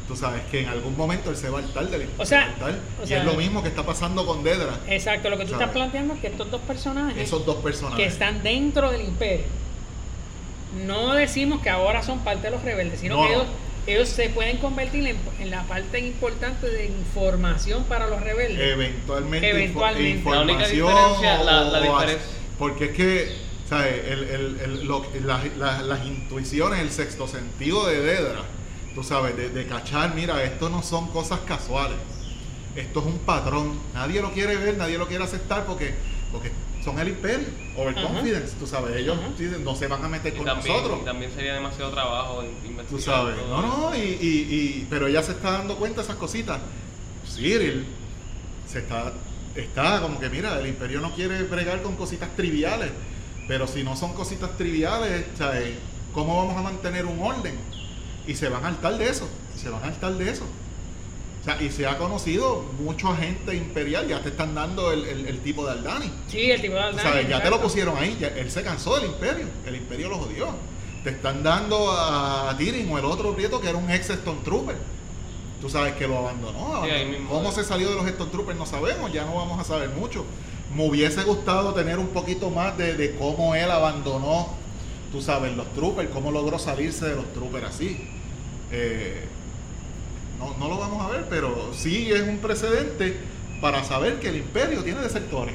Tú 0.06 0.14
sabes 0.16 0.42
que 0.50 0.60
en 0.60 0.68
algún 0.68 0.96
momento 0.96 1.30
él 1.30 1.36
se 1.36 1.48
va 1.48 1.60
a 1.60 1.62
hartar 1.62 1.88
del 1.88 2.06
O 2.18 2.26
sea, 2.26 2.26
se 2.26 2.60
va 2.60 2.66
a 2.66 2.68
hartar. 2.70 2.80
o 3.00 3.04
y 3.04 3.06
sea- 3.06 3.18
es 3.20 3.24
lo 3.24 3.34
mismo 3.34 3.62
que 3.62 3.68
está 3.68 3.84
pasando 3.86 4.26
con 4.26 4.42
Dedra. 4.44 4.78
Exacto, 4.88 5.30
lo 5.30 5.38
que 5.38 5.44
tú 5.44 5.52
¿Sabes? 5.52 5.62
estás 5.68 5.74
planteando 5.74 6.14
es 6.14 6.20
que 6.20 6.26
estos 6.26 6.50
dos 6.50 6.60
personajes 6.62 7.16
Esos 7.18 7.46
dos 7.46 7.56
personajes. 7.56 7.96
que 7.98 8.06
están 8.06 8.42
dentro 8.42 8.90
del 8.90 9.02
imperio, 9.02 9.46
no 10.86 11.14
decimos 11.14 11.60
que 11.62 11.70
ahora 11.70 12.02
son 12.02 12.20
parte 12.20 12.42
de 12.48 12.50
los 12.50 12.62
rebeldes, 12.62 13.00
sino 13.00 13.16
No, 13.16 13.26
que 13.26 13.32
ellos, 13.34 13.46
ellos 13.86 14.08
se 14.08 14.28
pueden 14.30 14.56
convertir 14.58 15.06
en, 15.06 15.16
en 15.38 15.50
la 15.50 15.62
parte 15.64 15.98
importante 16.00 16.68
de 16.68 16.86
información 16.86 17.84
para 17.84 18.06
los 18.06 18.20
rebeldes. 18.20 18.58
Eventualmente, 18.72 19.50
Eventualmente. 19.50 20.30
La 20.30 20.40
única 20.42 20.52
información 20.72 20.88
diferencia, 20.88 21.44
la- 21.44 21.64
la 21.64 21.78
o- 21.78 21.82
o 21.82 22.00
diferencia- 22.00 22.26
porque 22.58 22.84
es 22.86 22.90
que 22.92 23.36
¿sabes? 23.78 24.04
El, 24.06 24.24
el- 24.24 24.60
el- 24.60 24.86
lo- 24.86 25.06
las, 25.24 25.56
las- 25.56 25.82
las 25.82 26.06
intuiciones 26.06 26.80
el 26.80 26.90
sexto 26.90 27.26
sentido 27.26 27.86
de 27.86 28.00
Dedra 28.00 28.42
tú 28.94 29.02
sabes 29.02 29.36
de, 29.36 29.48
de 29.48 29.66
cachar 29.66 30.14
mira 30.14 30.42
esto 30.44 30.68
no 30.68 30.82
son 30.82 31.08
cosas 31.08 31.40
casuales 31.40 31.96
esto 32.76 33.00
es 33.00 33.06
un 33.06 33.18
patrón 33.20 33.78
nadie 33.94 34.20
lo 34.20 34.32
quiere 34.32 34.56
ver 34.56 34.76
nadie 34.76 34.98
lo 34.98 35.06
quiere 35.08 35.24
aceptar 35.24 35.64
porque 35.64 35.94
porque 36.30 36.50
son 36.84 36.98
el 36.98 37.08
imperio 37.08 37.46
overconfidence 37.76 38.54
tú 38.58 38.66
sabes 38.66 38.96
ellos 38.96 39.16
Ajá. 39.18 39.58
no 39.60 39.74
se 39.76 39.86
van 39.86 40.04
a 40.04 40.08
meter 40.08 40.34
Y 40.34 40.36
con 40.36 40.44
también, 40.46 40.74
nosotros 40.76 40.98
y 41.00 41.04
también 41.04 41.32
sería 41.34 41.54
demasiado 41.54 41.90
trabajo 41.92 42.42
in- 42.42 42.50
Tú 42.60 42.66
investigar. 42.66 43.02
sabes, 43.02 43.36
no, 43.48 43.62
no, 43.62 43.96
y, 43.96 44.00
y- 44.00 44.86
pero 44.90 45.06
ella 45.06 45.22
se 45.22 45.32
está 45.32 45.52
dando 45.52 45.76
cuenta 45.76 45.98
de 46.00 46.04
esas 46.04 46.16
cositas. 46.16 46.60
Cyril 47.26 47.86
se 48.66 48.80
está, 48.80 49.12
está 49.54 50.00
como 50.00 50.18
que, 50.18 50.28
mira, 50.28 50.58
el 50.60 50.66
imperio 50.66 51.00
no 51.00 51.14
quiere 51.14 51.42
bregar 51.44 51.82
con 51.82 51.94
cositas 51.96 52.34
triviales, 52.36 52.90
pero 53.48 53.66
si 53.66 53.82
no 53.82 53.96
son 53.96 54.12
cositas 54.14 54.56
triviales, 54.56 55.24
¿sabes? 55.36 55.74
¿cómo 56.14 56.36
vamos 56.36 56.56
a 56.56 56.62
mantener 56.62 57.06
un 57.06 57.20
orden? 57.22 57.54
Y 58.26 58.34
se 58.34 58.48
van 58.48 58.64
a 58.64 58.68
hartar 58.68 58.98
de 58.98 59.08
eso, 59.08 59.28
se 59.56 59.68
van 59.70 59.82
a 59.82 59.86
hartar 59.88 60.12
de 60.14 60.30
eso. 60.30 60.44
O 61.40 61.44
sea, 61.44 61.60
y 61.60 61.70
se 61.70 61.86
ha 61.88 61.98
conocido 61.98 62.64
mucho 62.78 63.08
agente 63.08 63.54
imperial, 63.56 64.06
ya 64.06 64.20
te 64.22 64.28
están 64.28 64.54
dando 64.54 64.92
el, 64.92 65.04
el- 65.06 65.26
el 65.26 65.38
tipo 65.40 65.64
de 65.66 65.72
Aldani. 65.72 66.12
Sí, 66.28 66.50
el 66.50 66.60
tipo 66.60 66.74
de 66.74 66.80
O 66.80 66.84
Aldani, 66.84 67.00
sea, 67.02 67.22
ya 67.28 67.42
te 67.42 67.50
lo 67.50 67.60
pusieron 67.60 67.96
ahí, 67.96 68.16
ya- 68.20 68.28
él 68.28 68.48
se 68.50 68.62
cansó 68.62 68.94
del 68.96 69.06
imperio, 69.06 69.46
el 69.66 69.74
imperio 69.74 70.08
lo 70.08 70.18
jodió. 70.18 70.50
Te 71.02 71.10
están 71.10 71.42
dando 71.42 71.90
a 71.90 72.54
Tyrion 72.56 72.88
o 72.92 72.98
el 72.98 73.04
otro 73.06 73.34
prieto 73.34 73.60
que 73.60 73.68
era 73.70 73.76
un 73.78 73.90
ex 73.90 74.06
Stormtrooper. 74.06 74.76
Tú 75.60 75.68
sabes 75.68 75.94
que 75.94 76.06
lo 76.06 76.18
abandonó. 76.18 76.82
¿Cómo 77.28 77.50
se 77.50 77.64
salió 77.64 77.88
de 77.90 77.96
los 77.96 78.06
Stormtroopers? 78.08 78.56
No 78.58 78.66
sabemos, 78.66 79.12
ya 79.12 79.24
no 79.24 79.34
vamos 79.34 79.58
a 79.58 79.64
saber 79.64 79.88
mucho. 79.90 80.24
Me 80.74 80.86
hubiese 80.88 81.22
gustado 81.24 81.74
tener 81.74 81.98
un 81.98 82.08
poquito 82.08 82.50
más 82.50 82.76
de, 82.78 82.94
de 82.96 83.14
cómo 83.16 83.54
él 83.54 83.70
abandonó, 83.70 84.48
tú 85.10 85.20
sabes, 85.20 85.54
los 85.56 85.70
troopers, 85.74 86.08
cómo 86.10 86.30
logró 86.30 86.58
salirse 86.58 87.06
de 87.06 87.16
los 87.16 87.30
troopers 87.34 87.66
así. 87.66 87.98
Eh, 88.70 89.24
no, 90.38 90.56
no 90.58 90.68
lo 90.68 90.78
vamos 90.78 91.02
a 91.04 91.10
ver, 91.10 91.26
pero 91.28 91.72
sí 91.74 92.10
es 92.10 92.22
un 92.22 92.38
precedente 92.38 93.16
para 93.60 93.84
saber 93.84 94.18
que 94.18 94.28
el 94.28 94.36
imperio 94.36 94.82
tiene 94.82 95.00
desertores. 95.00 95.54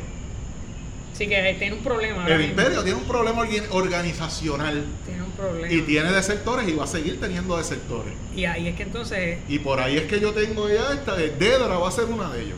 Sí, 1.13 1.27
que 1.27 1.55
tiene 1.57 1.75
un 1.75 1.81
problema. 1.83 2.27
El 2.27 2.37
mismo. 2.37 2.51
imperio 2.51 2.83
tiene 2.83 2.99
un 2.99 3.07
problema 3.07 3.43
organizacional 3.71 4.85
Tiene 5.03 5.23
un 5.23 5.31
problema. 5.31 5.73
y 5.73 5.81
tiene 5.81 6.11
desertores 6.11 6.67
y 6.69 6.73
va 6.73 6.83
a 6.83 6.87
seguir 6.87 7.19
teniendo 7.19 7.57
desertores. 7.57 8.13
Y 8.35 8.45
ahí 8.45 8.67
es 8.67 8.75
que 8.75 8.83
entonces. 8.83 9.39
Y 9.49 9.57
por 9.59 9.79
ahí 9.79 9.97
es 9.97 10.03
que 10.03 10.19
yo 10.19 10.31
tengo 10.33 10.69
ya 10.69 10.93
esta 10.93 11.15
de 11.15 11.31
Dedra 11.31 11.79
va 11.79 11.87
a 11.87 11.91
ser 11.91 12.05
una 12.05 12.31
de 12.31 12.43
ellos. 12.43 12.57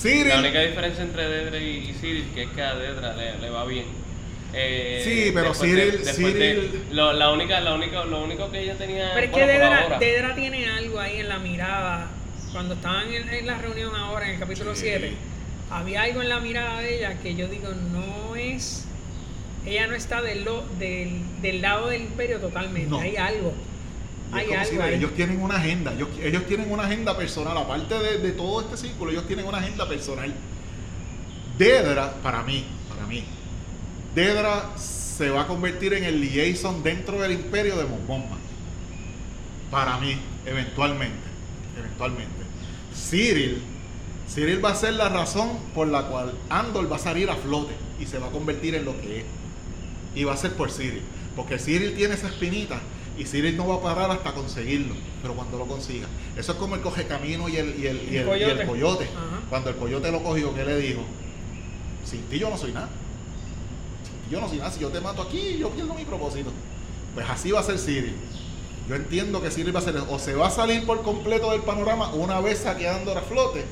Cyril, 0.00 0.28
La 0.28 0.38
única 0.40 0.60
diferencia 0.60 1.02
entre 1.02 1.28
Dedra 1.28 1.58
y, 1.58 1.90
y 1.90 1.94
Cyril 2.00 2.24
que 2.34 2.42
es 2.44 2.48
que 2.50 2.62
a 2.62 2.74
Dedra 2.76 3.14
le, 3.16 3.38
le 3.38 3.50
va 3.50 3.64
bien. 3.64 3.84
Eh, 4.54 5.02
Sí, 5.04 5.30
pero 5.34 5.52
Cyril- 5.54 6.02
de- 6.04 6.12
Cyril- 6.14 6.70
lo, 6.92 7.12
la 7.12 7.30
única, 7.32 7.60
la 7.60 7.74
única, 7.74 8.04
lo 8.04 8.22
único 8.24 8.50
que 8.50 8.60
ella 8.62 8.74
tenía. 8.76 9.10
Pero 9.14 9.26
es 9.26 9.32
que 9.32 9.44
bueno, 9.44 9.70
Dedra. 9.70 9.98
Dedra 9.98 10.34
tiene 10.34 10.66
algo 10.68 11.00
ahí 11.00 11.18
en 11.20 11.28
la 11.28 11.38
mirada. 11.38 12.08
Cuando 12.52 12.74
estaban 12.74 13.12
en, 13.12 13.28
en 13.28 13.46
la 13.46 13.58
reunión 13.58 13.94
ahora, 13.94 14.26
en 14.26 14.34
el 14.34 14.38
capítulo 14.40 14.74
Sí. 14.74 14.82
7, 14.84 15.12
había 15.70 16.02
algo 16.02 16.22
en 16.22 16.28
la 16.30 16.40
mirada 16.40 16.80
de 16.80 16.96
ella 16.98 17.18
que 17.22 17.34
yo 17.34 17.48
digo, 17.48 17.68
no 17.92 18.36
es. 18.36 18.84
Ella 19.66 19.86
no 19.86 19.94
está 19.96 20.22
del, 20.22 20.44
lo- 20.44 20.64
del, 20.78 21.20
del 21.42 21.60
lado 21.60 21.88
del 21.88 22.02
imperio 22.02 22.38
totalmente. 22.38 22.88
No. 22.88 23.00
Hay 23.00 23.16
algo. 23.16 23.52
Y 24.32 24.38
es 24.38 24.44
Hay 24.44 24.46
como 24.46 24.60
algo 24.60 24.70
si 24.70 24.78
ahí. 24.80 24.94
ellos 24.94 25.14
tienen 25.14 25.40
una 25.42 25.56
agenda, 25.56 25.92
ellos, 25.92 26.08
ellos 26.22 26.46
tienen 26.46 26.70
una 26.70 26.84
agenda 26.84 27.16
personal, 27.16 27.56
aparte 27.56 27.98
de, 27.98 28.18
de 28.18 28.32
todo 28.32 28.60
este 28.60 28.76
círculo, 28.76 29.10
ellos 29.10 29.26
tienen 29.26 29.46
una 29.46 29.58
agenda 29.58 29.88
personal. 29.88 30.34
Dedra, 31.56 32.14
para 32.22 32.42
mí, 32.42 32.64
para 32.88 33.06
mí, 33.06 33.24
Dedra 34.14 34.70
se 34.76 35.30
va 35.30 35.42
a 35.42 35.46
convertir 35.46 35.92
en 35.94 36.04
el 36.04 36.20
liaison 36.20 36.82
dentro 36.82 37.20
del 37.20 37.32
imperio 37.32 37.76
de 37.76 37.84
Mon 37.84 38.06
Mothma. 38.06 38.36
Para 39.70 39.98
mí, 39.98 40.16
eventualmente, 40.46 41.26
eventualmente. 41.78 42.34
Cyril, 42.94 43.62
Cyril 44.28 44.64
va 44.64 44.70
a 44.70 44.74
ser 44.74 44.94
la 44.94 45.08
razón 45.08 45.50
por 45.74 45.88
la 45.88 46.06
cual 46.06 46.32
Andor 46.48 46.90
va 46.90 46.96
a 46.96 47.00
salir 47.00 47.30
a 47.30 47.36
flote 47.36 47.74
y 48.00 48.06
se 48.06 48.18
va 48.18 48.28
a 48.28 48.30
convertir 48.30 48.74
en 48.74 48.84
lo 48.84 48.98
que 49.00 49.20
es. 49.20 49.24
Y 50.14 50.24
va 50.24 50.34
a 50.34 50.36
ser 50.36 50.52
por 50.52 50.70
Cyril. 50.70 51.02
Porque 51.36 51.58
Cyril 51.58 51.94
tiene 51.94 52.14
esa 52.14 52.28
espinita 52.28 52.80
y 53.18 53.24
Cyril 53.24 53.56
no 53.56 53.66
va 53.66 53.76
a 53.76 53.80
parar 53.82 54.10
hasta 54.10 54.32
conseguirlo. 54.32 54.94
Pero 55.22 55.34
cuando 55.34 55.58
lo 55.58 55.66
consiga. 55.66 56.06
Eso 56.36 56.52
es 56.52 56.58
como 56.58 56.74
el 56.76 56.80
coge 56.80 57.06
camino 57.06 57.48
y 57.48 57.56
el, 57.56 57.78
y 57.78 57.86
el, 57.86 57.96
y 58.12 58.16
El 58.16 58.28
el- 58.28 58.40
y 58.40 58.42
el 58.44 58.56
coyote. 58.56 58.66
coyote. 58.66 59.08
Cuando 59.50 59.70
el 59.70 59.76
coyote 59.76 60.10
lo 60.12 60.22
cogió, 60.22 60.54
¿qué 60.54 60.64
le 60.64 60.76
dijo? 60.78 61.00
Sin 62.04 62.22
ti 62.24 62.38
yo 62.38 62.48
no 62.50 62.56
soy 62.56 62.72
nada. 62.72 62.88
Sin 64.04 64.14
ti 64.28 64.30
yo 64.30 64.40
no 64.40 64.48
soy 64.48 64.58
nada. 64.58 64.70
Si 64.70 64.80
yo 64.80 64.88
te 64.88 65.00
mato 65.00 65.22
aquí, 65.22 65.58
yo 65.58 65.70
pierdo 65.70 65.94
mi 65.94 66.04
propósito. 66.04 66.52
Pues 67.14 67.28
así 67.28 67.50
va 67.50 67.60
a 67.60 67.64
ser 67.64 67.78
Cyril. 67.78 68.14
Yo 68.88 68.94
entiendo 68.94 69.42
que 69.42 69.50
Cyril 69.50 69.74
va 69.74 69.80
a 69.80 69.82
ser 69.82 69.96
o 70.08 70.18
se 70.18 70.34
va 70.34 70.46
a 70.46 70.50
salir 70.50 70.86
por 70.86 71.02
completo 71.02 71.50
del 71.50 71.60
panorama 71.62 72.10
una 72.14 72.40
vez 72.40 72.60
saque 72.60 72.88
a 72.88 72.96
Andor 72.96 73.18
a 73.18 73.22
flote, 73.22 73.64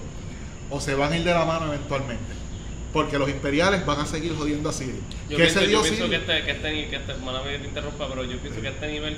o 0.70 0.80
se 0.80 0.94
van 0.94 1.12
a 1.12 1.16
ir 1.16 1.24
de 1.24 1.32
la 1.32 1.44
mano 1.46 1.66
eventualmente. 1.72 2.22
Porque 2.92 3.18
los 3.18 3.28
imperiales 3.28 3.84
van 3.84 4.00
a 4.00 4.06
seguir 4.06 4.34
jodiendo 4.36 4.68
a 4.68 4.72
Cyril. 4.72 5.00
Yo 5.28 5.36
¿Qué 5.36 5.44
pienso, 5.44 5.60
se 5.60 5.66
dio 5.66 5.78
yo 5.78 5.82
pienso 5.82 6.04
Cyril? 6.06 6.10
que 6.10 6.16
este, 6.32 6.44
que 6.44 6.50
este, 6.52 6.88
que 6.88 6.96
este, 6.96 7.12
que 7.14 7.58
te 7.58 7.68
interrumpa, 7.68 8.08
pero 8.08 8.24
yo 8.24 8.38
pienso 8.38 8.60
que 8.62 8.68
este 8.68 8.86
nivel 8.90 9.16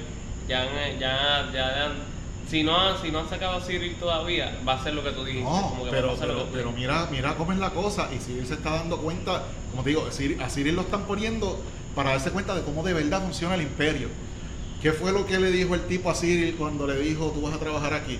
ya, 0.49 0.63
han- 0.63 0.99
ya, 0.99 1.51
ya, 1.53 1.85
han- 1.87 2.19
si 2.51 2.63
no, 2.65 2.77
ha- 2.77 3.01
si 3.01 3.11
no 3.11 3.21
han 3.21 3.29
sacado 3.29 3.59
a 3.59 3.61
Cyril 3.61 3.95
todavía, 4.01 4.59
va 4.67 4.75
a 4.75 4.83
ser 4.83 4.95
lo 4.95 5.05
que 5.05 5.11
tú 5.11 5.23
dijiste. 5.25 5.45
No, 5.49 5.69
como 5.71 5.85
que 5.85 5.91
pero, 5.91 6.07
lo 6.09 6.17
pero, 6.19 6.35
que 6.47 6.51
pero 6.53 6.73
mira, 6.73 7.07
mira 7.11 7.35
cómo 7.37 7.53
es 7.53 7.59
la 7.59 7.71
cosa. 7.71 8.09
Y 8.13 8.19
Cyril 8.19 8.47
se 8.47 8.55
está 8.55 8.71
dando 8.71 8.97
cuenta, 8.99 9.45
como 9.71 9.83
te 9.83 9.91
digo, 9.91 10.07
a 10.41 10.49
Cyril 10.51 10.75
lo 10.75 10.83
están 10.83 11.03
poniendo 11.05 11.63
para 11.95 12.11
darse 12.11 12.31
cuenta 12.31 12.55
de 12.55 12.63
cómo 12.63 12.83
de 12.83 12.95
verdad 12.95 13.23
funciona 13.23 13.55
el 13.55 13.63
imperio. 13.63 14.09
¿Qué 14.83 14.93
fue 14.93 15.13
lo 15.13 15.27
que 15.27 15.39
le 15.39 15.51
dijo 15.51 15.75
el 15.75 15.83
tipo 15.87 16.11
a 16.11 16.15
Cyril 16.15 16.55
cuando 16.57 16.87
le 16.87 16.97
dijo, 16.99 17.31
tú 17.35 17.43
vas 17.43 17.55
a 17.55 17.59
trabajar 17.59 17.93
aquí? 17.95 18.19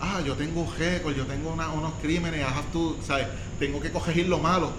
Ah, 0.00 0.20
yo 0.24 0.34
tengo 0.34 0.62
un 0.62 0.76
récord, 0.78 1.14
yo 1.14 1.26
tengo 1.26 1.50
una- 1.52 1.70
unos 1.70 1.92
crímenes, 2.00 2.42
have 2.44 2.64
to- 2.72 2.96
¿sabes? 3.06 3.26
Tengo 3.58 3.80
que 3.80 3.90
corregir 3.90 4.26
lo 4.28 4.38
malo. 4.38 4.70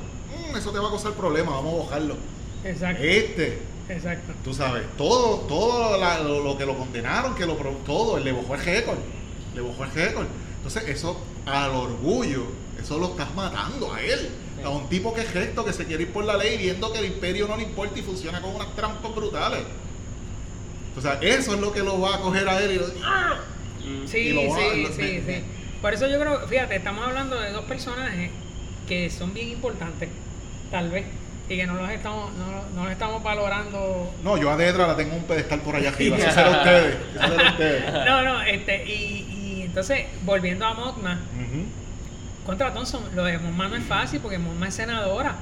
Mm, 0.51 0.55
eso 0.57 0.71
te 0.71 0.79
va 0.79 0.87
a 0.87 0.89
causar 0.89 1.13
problemas, 1.13 1.53
vamos 1.53 1.81
a 1.81 1.85
bajarlo. 1.85 2.15
Exacto. 2.63 3.03
Este, 3.03 3.61
Exacto. 3.89 4.33
tú 4.43 4.53
sabes, 4.53 4.83
todo, 4.97 5.39
todo 5.41 5.97
la- 5.97 6.19
lo, 6.19 6.43
lo 6.43 6.57
que 6.57 6.65
lo 6.65 6.77
condenaron, 6.77 7.35
que 7.35 7.45
lo 7.45 7.53
todo, 7.85 8.17
él 8.17 8.23
le 8.23 8.31
bajó 8.31 8.55
el 8.55 8.61
récord, 8.63 8.97
le 9.55 9.61
bajó 9.61 9.83
el 9.83 9.91
récord. 9.91 10.25
Entonces 10.57 10.83
eso 10.89 11.19
al 11.45 11.71
orgullo, 11.71 12.43
eso 12.79 12.97
lo 12.97 13.07
estás 13.09 13.33
matando 13.35 13.93
a 13.93 14.01
él. 14.01 14.29
A 14.63 14.69
un 14.69 14.87
tipo 14.89 15.11
que 15.13 15.21
es 15.21 15.33
recto, 15.33 15.65
que 15.65 15.73
se 15.73 15.85
quiere 15.85 16.03
ir 16.03 16.13
por 16.13 16.23
la 16.23 16.37
ley, 16.37 16.55
viendo 16.57 16.91
que 16.93 16.99
el 16.99 17.05
imperio 17.05 17.47
no 17.47 17.57
le 17.57 17.63
importa 17.63 17.97
y 17.97 18.03
funciona 18.03 18.41
con 18.41 18.53
unas 18.55 18.75
trampas 18.75 19.13
brutales. 19.15 19.61
O 20.95 21.01
sea, 21.01 21.13
eso 21.21 21.53
es 21.55 21.59
lo 21.59 21.71
que 21.71 21.79
lo 21.81 21.99
va 21.99 22.15
a 22.15 22.19
coger 22.21 22.47
a 22.47 22.61
él 22.61 22.71
y 22.73 22.75
lo- 22.75 22.85
¡Ah! 23.03 23.39
Sí, 24.07 24.17
Y 24.17 24.33
lo 24.33 24.49
va- 24.49 24.57
sí, 24.57 24.81
lo- 24.83 24.89
sí, 24.91 25.01
me- 25.01 25.07
sí. 25.07 25.23
me- 25.27 25.43
Por 25.81 25.93
eso 25.93 26.07
yo 26.07 26.19
creo, 26.19 26.47
fíjate, 26.47 26.75
estamos 26.75 27.05
hablando 27.07 27.39
de 27.39 27.51
dos 27.51 27.65
personajes 27.65 28.29
que 28.87 29.09
son 29.09 29.33
bien 29.33 29.49
importantes, 29.49 30.09
tal 30.69 30.89
vez, 30.91 31.05
y 31.49 31.57
que 31.57 31.65
no 31.65 31.73
los 31.75 31.89
estamos, 31.89 32.31
no, 32.35 32.45
no 32.75 32.83
los 32.83 32.91
estamos 32.91 33.23
valorando. 33.23 34.13
No, 34.23 34.37
yo 34.37 34.51
a 34.51 34.57
Dedra 34.57 34.87
la 34.87 34.95
tengo 34.95 35.11
en 35.13 35.19
un 35.19 35.23
pedestal 35.25 35.61
por 35.61 35.75
allá 35.75 35.89
arriba. 35.89 36.17
Eso 36.19 36.31
será 36.31 36.49
ustedes. 36.51 36.95
Eso 37.15 37.27
será 37.35 37.49
ustedes. 37.51 37.83
No, 38.05 38.21
no, 38.23 38.41
este, 38.43 38.85
y, 38.85 39.27
y 39.29 39.61
entonces, 39.63 40.05
volviendo 40.23 40.65
a 40.65 40.73
Motma, 40.73 41.19
contra 42.45 42.73
Thompson, 42.73 43.03
lo 43.15 43.23
de 43.23 43.37
Motma 43.37 43.67
no 43.67 43.75
es 43.75 43.83
fácil 43.83 44.19
porque 44.19 44.37
Motma 44.37 44.67
es 44.67 44.73
senadora. 44.75 45.35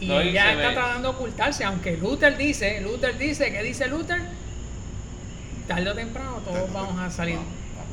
Y 0.00 0.06
No, 0.06 0.20
ella 0.20 0.52
está 0.52 0.68
ve- 0.68 0.74
tratando 0.74 1.10
de 1.10 1.14
ocultarse, 1.14 1.64
aunque 1.64 1.96
Luther 1.96 2.36
dice, 2.38 2.80
Luther 2.80 3.18
dice, 3.18 3.52
¿qué 3.52 3.62
dice 3.62 3.86
Luther? 3.88 4.20
Tarde 5.70 5.88
o 5.90 5.94
temprano 5.94 6.42
todos 6.44 6.72
vamos 6.72 6.98
a 7.00 7.08
salir. 7.10 7.38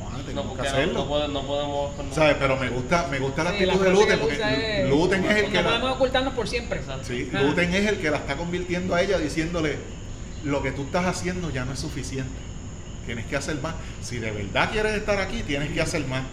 Vamos 0.00 0.14
a 0.14 0.16
tener 0.26 0.34
No, 0.34 0.50
que 0.50 0.62
no, 0.62 0.68
hacerlo. 0.68 0.92
no 0.94 1.06
podemos, 1.08 1.32
no 1.42 1.46
podemos 1.46 1.90
¿Sabes? 2.12 2.36
Pero 2.40 2.56
me 2.56 2.68
gusta, 2.70 3.06
me 3.08 3.18
gusta 3.20 3.44
la 3.44 3.52
Sí, 3.52 3.66
la 3.66 3.72
actitud 3.74 3.86
de 3.86 3.92
Luten, 3.92 4.08
que 4.08 4.16
porque 4.16 4.82
es- 4.82 4.88
Luten 4.90 5.24
es 5.24 5.36
el 5.36 5.42
no 5.46 5.52
que 5.52 5.58
podemos 5.60 5.88
la, 5.90 5.92
ocultarnos 5.94 6.34
por 6.34 6.48
siempre. 6.48 6.80
Sí, 7.04 7.30
Ah. 7.32 7.40
Luten 7.42 7.72
es 7.74 7.86
el 7.86 7.98
que 7.98 8.10
la 8.10 8.16
está 8.16 8.36
convirtiendo 8.36 8.94
a 8.96 9.00
ella 9.02 9.18
diciéndole 9.18 9.76
lo 10.44 10.60
que 10.60 10.72
tú 10.72 10.82
estás 10.82 11.06
haciendo 11.06 11.50
ya 11.50 11.64
no 11.64 11.72
es 11.72 11.78
suficiente. 11.78 12.32
Tienes 13.06 13.26
que 13.26 13.36
hacer 13.36 13.60
más. 13.60 13.74
Si 14.02 14.18
de 14.18 14.32
verdad 14.32 14.70
quieres 14.72 14.94
estar 14.94 15.20
aquí, 15.20 15.44
tienes 15.44 15.70
que 15.70 15.80
hacer 15.80 16.04
más. 16.06 16.24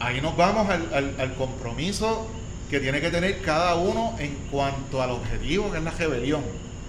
Ahí 0.00 0.20
nos 0.20 0.36
vamos 0.36 0.68
al, 0.68 0.92
al- 0.92 1.14
al 1.20 1.34
compromiso 1.34 2.26
que 2.68 2.80
tiene 2.80 3.00
que 3.00 3.10
tener 3.10 3.40
cada 3.42 3.76
uno 3.76 4.16
en 4.18 4.34
cuanto 4.50 5.00
al 5.00 5.10
objetivo 5.12 5.70
que 5.70 5.78
es 5.78 5.84
la 5.84 5.92
rebelión. 5.92 6.42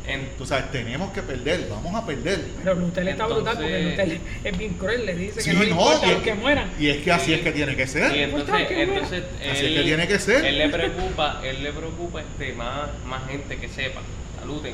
En- 0.07 0.29
Tú 0.37 0.45
sabes, 0.45 0.71
tenemos 0.71 1.11
que 1.11 1.21
perder, 1.21 1.67
vamos 1.69 1.93
a 1.93 2.05
perder. 2.05 2.39
Pero 2.63 2.75
Luther 2.75 3.07
está 3.09 3.25
brutal 3.27 3.55
porque 3.57 3.89
Entonces- 3.91 4.19
es 4.43 4.57
bien 4.57 4.73
cruel, 4.75 5.05
le 5.05 5.15
dice 5.15 5.41
Sí, 5.41 5.49
que 5.49 5.55
no 5.55 5.63
le 5.63 5.69
no, 5.69 5.75
importa 5.75 6.05
y 6.05 6.09
los 6.09 6.17
es- 6.19 6.23
que 6.23 6.33
mueran. 6.33 6.71
Y 6.79 6.87
es 6.89 6.97
que 7.03 7.11
así 7.11 7.33
es 7.33 7.41
que 7.41 7.51
tiene 7.51 7.75
que 7.75 7.83
y 7.83 7.87
ser. 7.87 8.15
entonces, 8.15 8.67
¿qué 8.67 8.81
entonces 8.83 9.23
Así 9.51 9.65
él, 9.65 9.73
es 9.73 9.79
que 9.79 9.83
tiene 9.83 10.07
que 10.07 10.19
ser. 10.19 10.45
Él 10.45 10.57
le 10.57 10.69
preocupa, 10.69 11.41
él 11.43 11.61
le 11.63 11.73
preocupa 11.73 12.21
este 12.21 12.53
más, 12.53 12.89
más 13.05 13.27
gente 13.29 13.57
que 13.57 13.67
sepa, 13.67 13.99
saluden. 14.39 14.73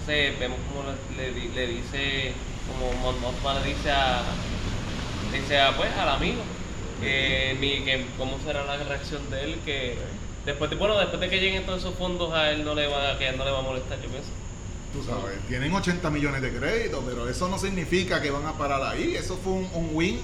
Entonces 0.00 0.38
vemos 0.40 0.58
como 0.68 0.82
le, 0.90 1.30
le 1.32 1.40
di- 1.40 1.48
le 1.54 1.66
dice, 1.68 2.32
como 2.66 2.92
Mon 3.00 3.14
le 3.62 3.68
dice 3.68 3.90
a, 3.90 4.22
le 5.32 5.40
dice 5.40 5.58
a, 5.60 5.76
pues 5.76 5.90
al 5.96 6.08
amigo, 6.08 6.42
que, 7.00 7.56
ni, 7.60 7.84
que 7.84 8.04
cómo 8.18 8.38
será 8.44 8.64
la 8.64 8.76
reacción 8.76 9.28
de 9.30 9.44
él, 9.44 9.56
que 9.64 9.94
después 10.44 10.68
de, 10.70 10.76
bueno, 10.76 10.98
después 10.98 11.20
de 11.20 11.28
que 11.28 11.38
lleguen 11.40 11.64
todos 11.64 11.78
esos 11.80 11.94
fondos 11.94 12.32
a 12.34 12.50
él 12.50 12.64
no 12.64 12.74
le 12.74 12.86
va, 12.88 13.16
que 13.18 13.26
a 13.26 13.30
él 13.30 13.36
no 13.38 13.44
le 13.44 13.50
va 13.50 13.60
a 13.60 13.62
molestar, 13.62 13.98
yo 14.02 14.08
pienso. 14.08 14.30
Tú 14.94 15.02
sabes, 15.02 15.38
tienen 15.48 15.72
80 15.74 16.08
millones 16.10 16.40
de 16.40 16.52
créditos, 16.52 17.02
pero 17.06 17.28
eso 17.28 17.48
no 17.48 17.58
significa 17.58 18.22
que 18.22 18.30
van 18.30 18.46
a 18.46 18.52
parar 18.56 18.82
ahí. 18.82 19.14
Eso 19.16 19.36
fue 19.42 19.52
un, 19.54 19.68
un 19.74 19.90
win, 19.92 20.20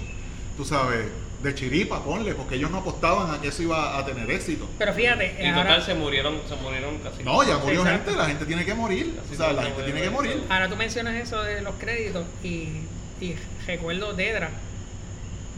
tú 0.57 0.65
sabes, 0.65 1.07
de 1.43 1.55
chiripa, 1.55 2.05
ponle, 2.05 2.35
porque 2.35 2.55
ellos 2.55 2.71
no 2.71 2.79
apostaban 2.79 3.35
a 3.35 3.41
que 3.41 3.49
eso 3.49 3.63
iba 3.63 3.99
a 3.99 4.05
tener 4.05 4.31
éxito. 4.31 4.69
Pero 4.79 4.93
fíjate, 4.93 5.37
Y 5.43 5.47
ahora, 5.47 5.63
total 5.63 5.83
se 5.83 5.95
murieron, 5.95 6.39
se 6.49 6.55
murieron 6.57 6.99
casi. 6.99 7.25
No, 7.25 7.43
ya 7.43 7.57
murió 7.59 7.81
Exacto. 7.81 8.05
gente, 8.11 8.19
la 8.19 8.27
gente 8.27 8.45
tiene 8.47 8.65
que 8.65 8.75
morir. 8.75 9.19
Así 9.25 9.35
O 9.35 9.37
sea, 9.37 9.53
la 9.53 9.63
gente 9.65 9.83
tiene 9.83 10.03
que 10.03 10.11
morir. 10.11 10.33
morir. 10.37 10.47
ahora 10.51 10.69
tú 10.69 10.77
mencionas 10.77 11.15
eso 11.15 11.43
de 11.43 11.63
los 11.63 11.75
créditos 11.77 12.25
y, 12.45 12.83
y 13.21 13.37
recuerdo 13.67 14.13
Dedra 14.13 14.51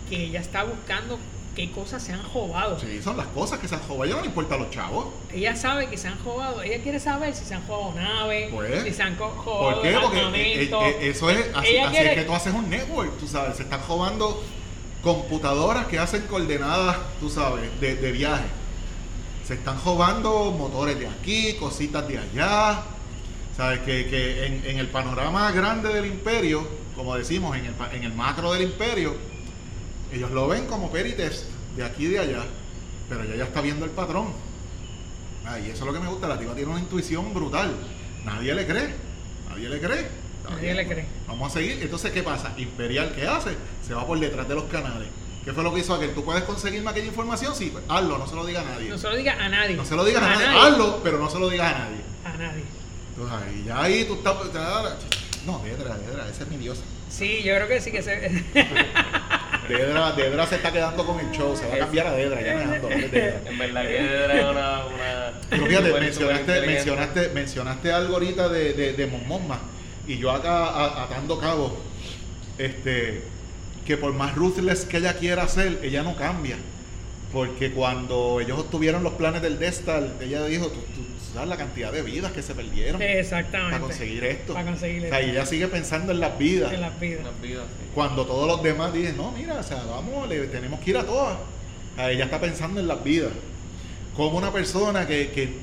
que 0.09 0.25
ella 0.25 0.41
está 0.41 0.63
buscando 0.65 1.19
qué 1.55 1.71
cosas 1.71 2.03
se 2.03 2.13
han 2.13 2.23
robado. 2.33 2.79
Sí, 2.81 3.01
son 3.03 3.17
las 3.17 3.27
cosas 3.29 3.59
que 3.59 3.69
se 3.69 3.75
han. 3.75 3.81
A 3.83 4.05
ella 4.05 4.15
no 4.17 4.21
le 4.21 4.27
importa 4.27 4.55
a 4.55 4.59
los 4.59 4.71
chavos. 4.71 5.07
Ella 5.33 5.55
sabe 5.55 5.89
que 5.89 5.97
se 5.99 6.09
han 6.09 6.19
robado, 6.25 6.63
ella 6.63 6.83
quiere 6.83 6.99
saber 6.99 7.35
si 7.35 7.45
se 7.45 7.55
han 7.55 7.67
robado 7.67 7.95
naves, 7.95 8.51
Pues, 8.53 8.83
si 8.85 8.93
se 8.93 9.03
han 9.03 9.17
robado 9.19 9.43
¿Por 9.45 9.83
qué? 9.83 9.97
Porque 10.01 10.19
eh, 10.19 10.63
eh, 10.65 10.71
eh, 10.73 11.11
eso 11.11 11.31
es, 11.31 11.45
así, 11.55 11.69
Ella 11.69 11.85
así 11.87 11.95
quiere- 11.95 12.11
es 12.13 12.19
que 12.19 12.25
tú 12.25 12.33
haces 12.35 12.55
un 12.55 12.69
network, 12.71 13.19
tú 13.19 13.27
sabes, 13.27 13.57
se 13.57 13.63
están 13.65 13.81
jugando 13.81 14.43
computadoras 15.03 15.87
que 15.87 15.99
hacen 15.99 16.23
coordenadas, 16.23 16.97
tú 17.21 17.29
sabes, 17.29 17.69
de, 17.81 17.97
de 17.97 18.13
viaje. 18.13 18.45
Se 19.47 19.55
están 19.55 19.77
robando 19.85 20.53
motores 20.53 20.99
de 20.99 21.09
aquí, 21.09 21.55
cositas 21.55 22.07
de 22.07 22.19
allá. 22.19 22.83
Sabes 23.57 23.81
que, 23.81 24.07
que 24.09 24.47
en, 24.47 24.65
en 24.65 24.79
el 24.79 24.89
panorama 24.89 25.51
grande 25.51 25.93
del 25.93 26.07
imperio, 26.07 26.67
como 26.97 27.17
decimos, 27.17 27.57
en 27.57 27.67
el, 27.67 27.75
en 27.93 28.05
el 28.05 28.13
macro 28.15 28.53
del 28.53 28.63
imperio, 28.63 29.15
ellos 30.13 30.31
lo 30.31 30.49
ven 30.49 30.67
como 30.67 30.91
peritest 30.91 31.45
de 31.77 31.85
aquí 31.85 32.07
y 32.07 32.09
de 32.09 32.19
allá, 32.19 32.45
pero 33.09 33.23
ella 33.25 33.37
ya 33.37 33.45
está 33.45 33.61
viendo 33.61 33.85
el 33.85 33.91
patrón. 33.91 34.29
Ah, 35.45 35.59
y 35.59 35.71
eso 35.71 35.81
es 35.81 35.87
lo 35.87 35.93
que 35.93 36.01
me 36.01 36.09
gusta, 36.09 36.29
la 36.29 36.39
tipa 36.39 36.55
tiene 36.55 36.71
una 36.71 36.81
intuición 36.81 37.33
brutal. 37.35 37.75
Nadie 38.25 38.55
le 38.55 38.67
cree, 38.67 38.95
nadie 39.49 39.69
le 39.69 39.81
cree. 39.81 40.07
Nadie 40.49 40.75
le 40.75 40.87
cree. 40.87 41.07
Vamos 41.27 41.51
a 41.51 41.59
seguir. 41.59 41.79
Entonces, 41.83 42.13
¿qué 42.13 42.23
pasa? 42.23 42.53
Imperial, 42.57 43.13
¿qué 43.15 43.27
hace? 43.27 43.51
Se 43.87 43.95
va 43.95 44.07
por 44.07 44.19
detrás 44.19 44.49
de 44.49 44.55
los 44.55 44.65
canales. 44.65 45.09
¿Qué 45.45 45.53
fue 45.53 45.65
lo 45.65 45.75
que 45.75 45.81
hizo 45.81 45.95
aquel? 45.95 46.15
¿Tú 46.15 46.25
puedes 46.25 46.45
conseguirme 46.45 46.91
aquella 46.91 47.07
información? 47.07 47.55
Sí, 47.55 47.71
pues 47.73 47.85
hazlo, 47.89 48.19
no 48.19 48.27
se 48.29 48.35
lo 48.37 48.47
diga 48.47 48.61
a 48.61 48.65
nadie. 48.65 48.89
No 48.89 48.99
se 48.99 49.09
lo 49.09 49.17
diga 49.17 49.33
a 49.33 49.49
nadie. 49.49 49.77
No 49.77 49.85
se 49.85 49.97
lo 49.97 50.05
digas 50.05 50.23
a, 50.23 50.29
nadie. 50.29 50.59
Hazlo, 50.59 51.01
pero 51.03 51.19
no 51.19 51.29
se 51.29 51.39
lo 51.39 51.49
digas 51.49 51.75
a 51.75 51.79
nadie. 51.79 52.01
A 52.25 52.37
nadie. 52.37 52.65
Entonces, 53.11 53.39
ahí, 53.39 53.65
ya 53.67 53.83
ahí 53.83 54.05
tú 54.05 54.15
estás... 54.15 54.37
no, 55.47 55.59
Dedra, 55.65 55.97
Dedra, 55.97 56.29
esa 56.29 56.45
es 56.45 56.49
mi 56.49 56.59
diosa. 56.59 56.83
Sí, 57.11 57.43
yo 57.43 57.55
creo 57.57 57.69
que 57.69 57.81
sí 57.81 57.91
que 57.91 58.03
se. 58.03 58.45
Dedra, 59.73 60.13
Dedra 60.13 60.47
se 60.47 60.55
está 60.57 60.73
quedando 60.73 61.05
con 61.07 61.19
el 61.21 61.31
show, 61.31 61.57
se 61.57 61.67
va 61.69 61.75
a 61.75 61.79
cambiar 61.79 62.07
a 62.09 62.13
Dedra, 62.13 62.41
ya 62.43 62.55
no 62.55 62.61
es 62.61 62.81
es 62.93 63.11
Dedra. 63.13 63.41
En 63.47 63.59
verdad 63.59 63.83
que 63.83 63.97
era 63.99 64.51
una. 64.51 64.87
una 64.87 65.33
Pero 65.51 65.67
fíjate, 65.67 65.93
mencionaste, 66.01 66.61
mencionaste, 66.67 67.29
mencionaste 67.31 67.93
algo 67.93 68.15
ahorita 68.15 68.49
de, 68.49 68.73
de, 68.75 68.93
de 68.95 69.07
y 70.07 70.19
yo 70.19 70.31
acá 70.31 70.65
a- 70.67 71.05
atando 71.05 71.39
cabos, 71.39 71.73
este, 72.59 73.23
que 73.87 73.97
por 73.97 74.13
más 74.13 74.35
ruthless 74.35 74.85
que 74.85 74.99
ella 74.99 75.15
quiera 75.15 75.43
hacer, 75.45 75.81
ella 75.83 76.03
no 76.03 76.17
cambia. 76.17 76.57
Porque 77.33 77.73
cuando 77.73 78.41
ellos 78.41 78.59
obtuvieron 78.59 79.03
los 79.03 79.15
planes 79.15 79.41
del 79.41 79.59
Death 79.59 79.73
Star, 79.75 80.11
ella 80.21 80.45
dijo, 80.45 80.67
tú, 80.67 80.81
tú 80.81 81.03
sabes 81.33 81.49
la 81.49 81.57
cantidad 81.57 81.91
de 81.91 82.03
vidas 82.03 82.31
que 82.33 82.43
se 82.43 82.55
perdieron 82.55 83.01
Exactamente. 83.01 83.71
para 83.73 83.81
conseguir 83.81 84.25
esto. 84.25 84.53
Para 84.53 84.67
conseguir 84.67 85.07
O 85.07 85.09
sea, 85.09 85.21
y 85.23 85.25
esto. 85.25 85.39
ella 85.39 85.47
sigue 85.47 85.69
pensando 85.69 86.13
en 86.13 86.21
las 86.21 86.37
vidas. 86.37 86.73
En 86.73 86.83
las 86.83 87.01
vidas. 87.01 87.21
Unas 87.21 87.41
vidas, 87.41 87.65
sí. 87.69 87.87
Cuando 87.95 88.27
todos 88.27 88.47
los 88.47 88.63
demás 88.63 88.93
dicen, 88.93 89.17
no, 89.17 89.33
mira, 89.33 89.55
o 89.55 89.63
sea, 89.63 89.83
vamos, 89.85 90.29
le, 90.29 90.47
tenemos 90.49 90.81
que 90.81 90.91
ir 90.91 90.99
a 90.99 91.05
todas. 91.05 91.39
O 91.39 91.97
sea, 91.97 92.11
ella 92.11 92.25
está 92.25 92.39
pensando 92.39 92.81
en 92.81 92.87
las 92.89 93.03
vidas. 93.03 93.33
Como 94.15 94.37
una 94.37 94.53
persona 94.53 95.07
que, 95.07 95.31
que 95.31 95.55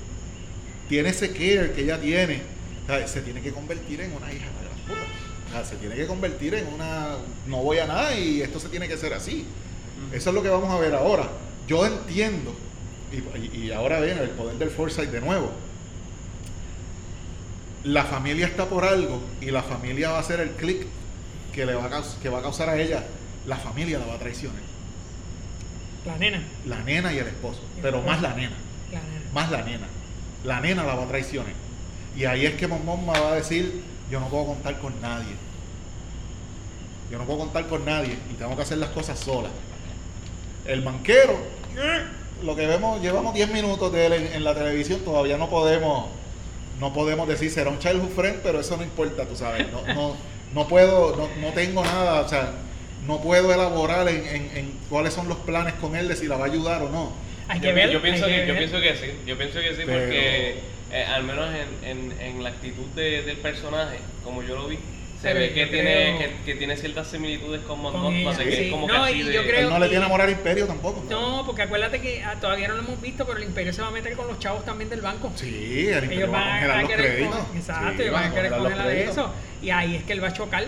tiene 0.88 1.10
ese 1.10 1.32
care 1.32 1.72
que 1.74 1.84
ella 1.84 2.02
tiene, 2.02 2.42
o 2.84 2.88
sea, 2.88 3.08
se 3.08 3.22
tiene 3.22 3.42
que 3.42 3.52
convertir 3.52 4.02
en 4.02 4.12
una 4.14 4.34
hija 4.34 4.48
de 4.48 4.66
la 4.66 4.88
puta. 4.88 5.06
O 5.50 5.52
sea, 5.52 5.66
se 5.66 5.76
tiene 5.76 5.96
que 5.96 6.08
convertir 6.08 6.56
en 6.56 6.66
una, 6.68 7.10
no 7.46 7.58
voy 7.58 7.78
a 7.78 7.86
nada 7.86 8.18
y 8.18 8.42
esto 8.42 8.60
se 8.60 8.70
tiene 8.70 8.88
que 8.88 8.96
hacer 8.96 9.14
así. 9.14 9.46
Eso 10.12 10.30
es 10.30 10.36
lo 10.36 10.42
que 10.42 10.50
vamos 10.50 10.72
a 10.72 10.80
ver 10.80 10.96
ahora. 10.96 11.30
Yo 11.70 11.86
entiendo, 11.86 12.52
y, 13.54 13.70
ahora 13.70 14.00
ven 14.00 14.18
el 14.18 14.32
poder 14.32 14.58
del 14.58 14.72
foresight 14.72 15.12
de 15.12 15.22
nuevo. 15.22 15.52
La 17.84 18.06
familia 18.06 18.48
está 18.48 18.66
por 18.66 18.84
algo 18.84 19.22
y 19.40 19.52
la 19.52 19.62
familia 19.62 20.10
va 20.10 20.18
a 20.18 20.22
hacer 20.22 20.40
el 20.40 20.50
clic 20.54 20.88
que, 21.54 21.68
le 21.68 21.76
va 21.76 21.86
a, 21.86 21.90
caus- 21.92 22.18
que 22.24 22.28
va 22.30 22.40
a 22.40 22.42
causar 22.42 22.70
a 22.70 22.82
ella. 22.82 23.04
La 23.46 23.58
familia 23.58 24.00
la 24.00 24.08
va 24.08 24.16
a 24.16 24.18
traicionar. 24.18 24.60
La 26.08 26.18
nena. 26.18 26.42
La 26.66 26.80
nena 26.80 27.14
y 27.14 27.20
el 27.20 27.28
esposo. 27.28 27.62
Pero 27.84 28.02
más 28.02 28.20
la 28.20 28.34
nena. 28.34 28.56
La 28.92 29.02
nena. 29.02 29.22
Más 29.32 29.52
la 29.52 29.62
nena. 29.62 29.88
La 30.44 30.60
nena 30.62 30.84
la 30.84 30.96
va 30.96 31.04
a 31.04 31.08
traicionar. 31.08 31.54
Y 32.18 32.26
ahí 32.26 32.48
es 32.48 32.56
que 32.56 32.66
Mon 32.68 32.84
Mothma 32.84 33.14
va 33.20 33.34
a 33.34 33.36
decir, 33.36 33.84
yo 34.10 34.20
no 34.20 34.28
puedo 34.30 34.48
contar 34.48 34.80
con 34.80 35.00
nadie. 35.02 35.36
Yo 37.12 37.20
no 37.20 37.26
puedo 37.26 37.40
contar 37.40 37.68
con 37.68 37.86
nadie 37.86 38.18
y 38.32 38.34
tengo 38.34 38.56
que 38.56 38.64
hacer 38.64 38.80
las 38.80 38.90
cosas 38.90 39.20
sola. 39.20 39.50
El 40.66 40.82
banquero, 40.82 41.38
lo 42.44 42.56
que 42.56 42.66
vemos, 42.68 43.02
llevamos 43.02 43.34
10 43.34 43.52
minutos 43.52 43.92
de 43.92 44.06
él 44.06 44.14
en, 44.14 44.34
en 44.34 44.44
la 44.44 44.54
televisión, 44.56 45.02
todavía 45.04 45.38
no 45.38 45.50
podemos, 45.50 46.08
no 46.80 46.94
podemos 46.94 47.28
decir 47.28 47.52
será 47.52 47.70
un 47.70 47.80
childhood 47.80 48.10
friend, 48.16 48.40
pero 48.44 48.60
eso 48.62 48.78
no 48.78 48.84
importa, 48.84 49.26
tú 49.26 49.36
sabes. 49.36 49.68
No, 49.72 49.94
no, 49.94 50.16
no 50.54 50.68
puedo, 50.68 51.16
no, 51.16 51.28
no 51.42 51.54
tengo 51.54 51.84
nada, 51.84 52.22
o 52.22 52.30
sea, 52.30 52.52
no 53.06 53.22
puedo 53.22 53.54
elaborar 53.54 54.08
en, 54.08 54.26
en- 54.26 54.58
en 54.58 54.72
cuáles 54.90 55.14
son 55.14 55.28
los 55.28 55.38
planes 55.40 55.74
con 55.76 55.96
él 55.96 56.08
de 56.08 56.16
si 56.16 56.28
la 56.28 56.38
va 56.38 56.46
a 56.46 56.48
ayudar 56.48 56.82
o 56.84 56.90
no. 56.90 57.12
Hay 57.48 57.60
Yo, 57.60 57.68
que 57.70 57.74
ver. 57.74 57.90
yo 57.90 58.02
pienso 58.02 58.26
hay 58.26 58.32
que, 58.34 58.40
yo 58.48 58.54
ver. 58.54 58.58
pienso 58.70 58.80
que 58.82 58.96
sí, 58.96 59.12
yo 59.26 59.38
pienso 59.38 59.60
que 59.60 59.76
sí, 59.76 59.82
Pero- 59.86 60.00
porque 60.00 60.60
eh, 60.92 61.06
al 61.06 61.24
menos 61.24 61.48
en, 61.84 61.90
en, 62.12 62.22
en 62.22 62.44
la 62.44 62.50
actitud 62.50 62.86
de- 62.96 63.24
del 63.24 63.38
personaje, 63.38 63.98
como 64.24 64.44
yo 64.44 64.56
lo 64.56 64.68
vi, 64.68 64.80
se 65.22 65.34
ve 65.34 65.48
que 65.54 65.68
creo- 65.68 65.70
tiene, 65.70 66.18
que, 66.18 66.44
que 66.46 66.56
tiene 66.56 66.78
ciertas 66.78 67.08
similitudes 67.08 67.62
con 67.64 67.82
Mon 67.82 67.92
Con 67.92 68.02
Mothma, 68.04 68.18
ella, 68.20 68.38
de 68.38 68.44
que 68.46 68.56
sí. 68.56 68.62
es 68.66 68.72
como 68.72 68.88
No, 68.88 68.94
que 68.94 69.00
así 69.12 69.20
y 69.20 69.24
de- 69.24 69.34
yo 69.34 69.42
creo- 69.44 69.60
Él 69.60 69.70
no 69.70 69.80
le 69.80 69.90
tiene 69.90 70.06
amor 70.06 70.22
al 70.22 70.30
imperio 70.30 70.66
tampoco. 70.68 71.04
No, 71.10 71.44
porque 71.46 71.64
acuérdate 71.64 72.00
que 72.00 72.24
ah, 72.24 72.36
todavía 72.40 72.68
no 72.70 72.76
lo 72.76 72.82
hemos 72.84 73.02
visto, 73.02 73.26
pero 73.26 73.38
el 73.38 73.44
imperio 73.44 73.74
se 73.74 73.82
va 73.82 73.90
a 73.90 73.92
meter 73.92 74.14
con 74.14 74.28
los 74.28 74.40
chavos 74.40 74.64
también 74.64 74.90
del 74.90 75.02
banco. 75.02 75.32
Sí, 75.36 75.88
el 75.90 76.04
imperio 76.06 76.26
ellos 76.26 76.34
va 76.34 76.40
a 76.56 76.58
a, 76.78 76.82
los 76.82 76.90
querer 76.90 77.26
con- 77.30 77.58
exacto, 77.58 77.94
Sí, 77.98 78.02
ellos 78.04 78.14
van 78.14 78.24
a 78.32 78.34
querer 78.34 78.52
congelar 78.52 78.88
de 78.88 79.04
eso. 79.04 79.34
Y 79.62 79.70
ahí 79.72 79.96
es 79.98 80.04
que 80.04 80.14
él 80.14 80.24
va 80.24 80.28
a 80.30 80.34
chocar. 80.34 80.64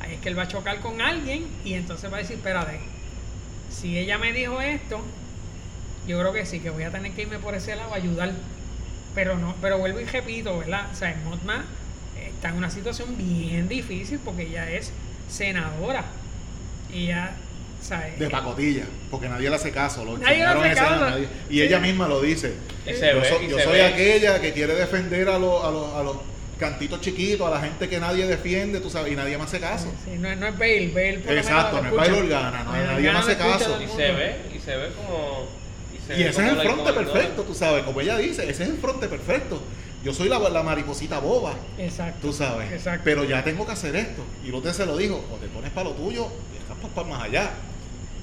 Ahí 0.00 0.14
es 0.14 0.20
que 0.20 0.28
él 0.28 0.38
va 0.38 0.42
a 0.42 0.48
chocar 0.48 0.78
con 0.80 1.00
alguien 1.00 1.46
y 1.64 1.72
entonces 1.72 2.12
va 2.12 2.16
a 2.16 2.20
decir, 2.20 2.36
espérate, 2.36 2.78
si 3.70 3.98
ella 3.98 4.18
me 4.18 4.32
dijo 4.32 4.60
esto, 4.60 5.00
yo 6.06 6.20
creo 6.20 6.32
que 6.34 6.44
sí, 6.46 6.60
que 6.60 6.68
voy 6.70 6.84
a 6.84 6.90
tener 6.90 7.12
que 7.12 7.22
irme 7.22 7.38
por 7.38 7.54
ese 7.54 7.74
lado 7.76 7.92
a 7.94 7.96
ayudar. 7.96 8.32
Pero 9.14 9.38
no, 9.38 9.54
pero 9.62 9.78
vuelvo 9.78 9.98
y 10.00 10.04
repito, 10.04 10.58
¿verdad? 10.58 10.86
O 10.92 10.94
sea, 10.94 11.16
Motma 11.24 11.64
está 12.46 12.50
en 12.50 12.58
una 12.58 12.70
situación 12.70 13.16
bien 13.18 13.68
difícil 13.68 14.20
porque 14.24 14.42
ella 14.44 14.70
es 14.70 14.92
senadora. 15.28 16.04
Y 16.92 17.04
ella, 17.06 17.30
¿sabes? 17.82 18.18
De 18.18 18.30
pacotilla, 18.30 18.84
porque 19.10 19.28
nadie 19.28 19.50
le 19.50 19.56
hace 19.56 19.70
caso. 19.72 20.04
Lo 20.04 20.16
Nadie 20.18 20.38
le 20.38 20.44
hace 20.44 20.80
nadie- 20.80 21.28
Y 21.50 21.54
Sí. 21.56 21.62
ella 21.62 21.80
misma 21.80 22.06
lo 22.08 22.20
dice. 22.20 22.54
Y 22.86 22.92
se 22.94 23.12
yo 23.12 23.20
ve, 23.20 23.28
soy, 23.28 23.46
y 23.46 23.50
yo 23.50 23.58
se 23.58 23.64
soy 23.64 23.72
ve. 23.74 23.84
aquella 23.84 24.40
que 24.40 24.52
quiere 24.52 24.74
defender 24.74 25.28
a 25.28 25.38
los, 25.38 25.64
a, 25.64 25.70
los, 25.72 25.94
a 25.94 26.02
los 26.04 26.16
cantitos 26.58 27.00
chiquitos, 27.00 27.46
a 27.46 27.50
la 27.50 27.60
gente 27.60 27.88
que 27.88 27.98
nadie 27.98 28.26
defiende, 28.26 28.80
tú 28.80 28.88
sabes, 28.90 29.12
y 29.12 29.16
nadie 29.16 29.36
me 29.36 29.44
hace 29.44 29.58
caso. 29.58 29.92
Sí, 30.04 30.16
no, 30.18 30.28
es- 30.30 30.38
no 30.38 30.46
es 30.46 30.56
Bale, 30.58 30.88
Bale 30.94 31.18
por 31.18 31.32
Exacto, 31.36 31.82
no 31.82 31.88
es. 31.88 31.94
Bale 31.96 32.12
Organa, 32.12 32.62
no, 32.64 32.72
nadie 32.72 32.86
me 32.86 32.94
Organa 32.94 33.18
hace 33.18 33.34
lo 33.34 33.44
escucha 33.44 33.58
caso. 33.58 33.82
y 33.82 33.88
se 33.88 34.12
ve, 34.12 34.36
y 34.54 34.58
se 34.60 34.76
ve 34.76 34.88
como... 34.96 35.46
se 36.06 36.14
Y 36.14 36.22
ve 36.22 36.28
ese 36.30 36.42
es 36.46 36.48
el 36.52 36.60
fronte 36.60 36.92
perfecto, 36.92 37.42
tú 37.42 37.54
sabes, 37.54 37.82
como 37.82 38.00
ella 38.00 38.16
dice, 38.18 38.48
ese 38.48 38.62
es 38.62 38.68
el 38.70 38.78
fronte 38.78 39.08
perfecto. 39.08 39.60
Yo 40.06 40.14
soy 40.14 40.28
la, 40.28 40.38
la 40.38 40.62
mariposita 40.62 41.18
boba, 41.18 41.52
Exacto. 41.78 42.28
tú 42.28 42.32
sabes, 42.32 42.70
Exacto. 42.70 43.02
pero 43.04 43.24
ya 43.24 43.42
tengo 43.42 43.66
que 43.66 43.72
hacer 43.72 43.96
esto. 43.96 44.22
Y 44.46 44.52
Lute 44.52 44.72
se 44.72 44.86
lo 44.86 44.96
dijo, 44.96 45.16
o 45.32 45.34
te 45.38 45.48
pones 45.48 45.72
para 45.72 45.88
lo 45.88 45.96
tuyo, 45.96 46.28
y 46.54 46.58
estás 46.58 46.76
para 46.94 47.08
más 47.08 47.24
allá. 47.24 47.50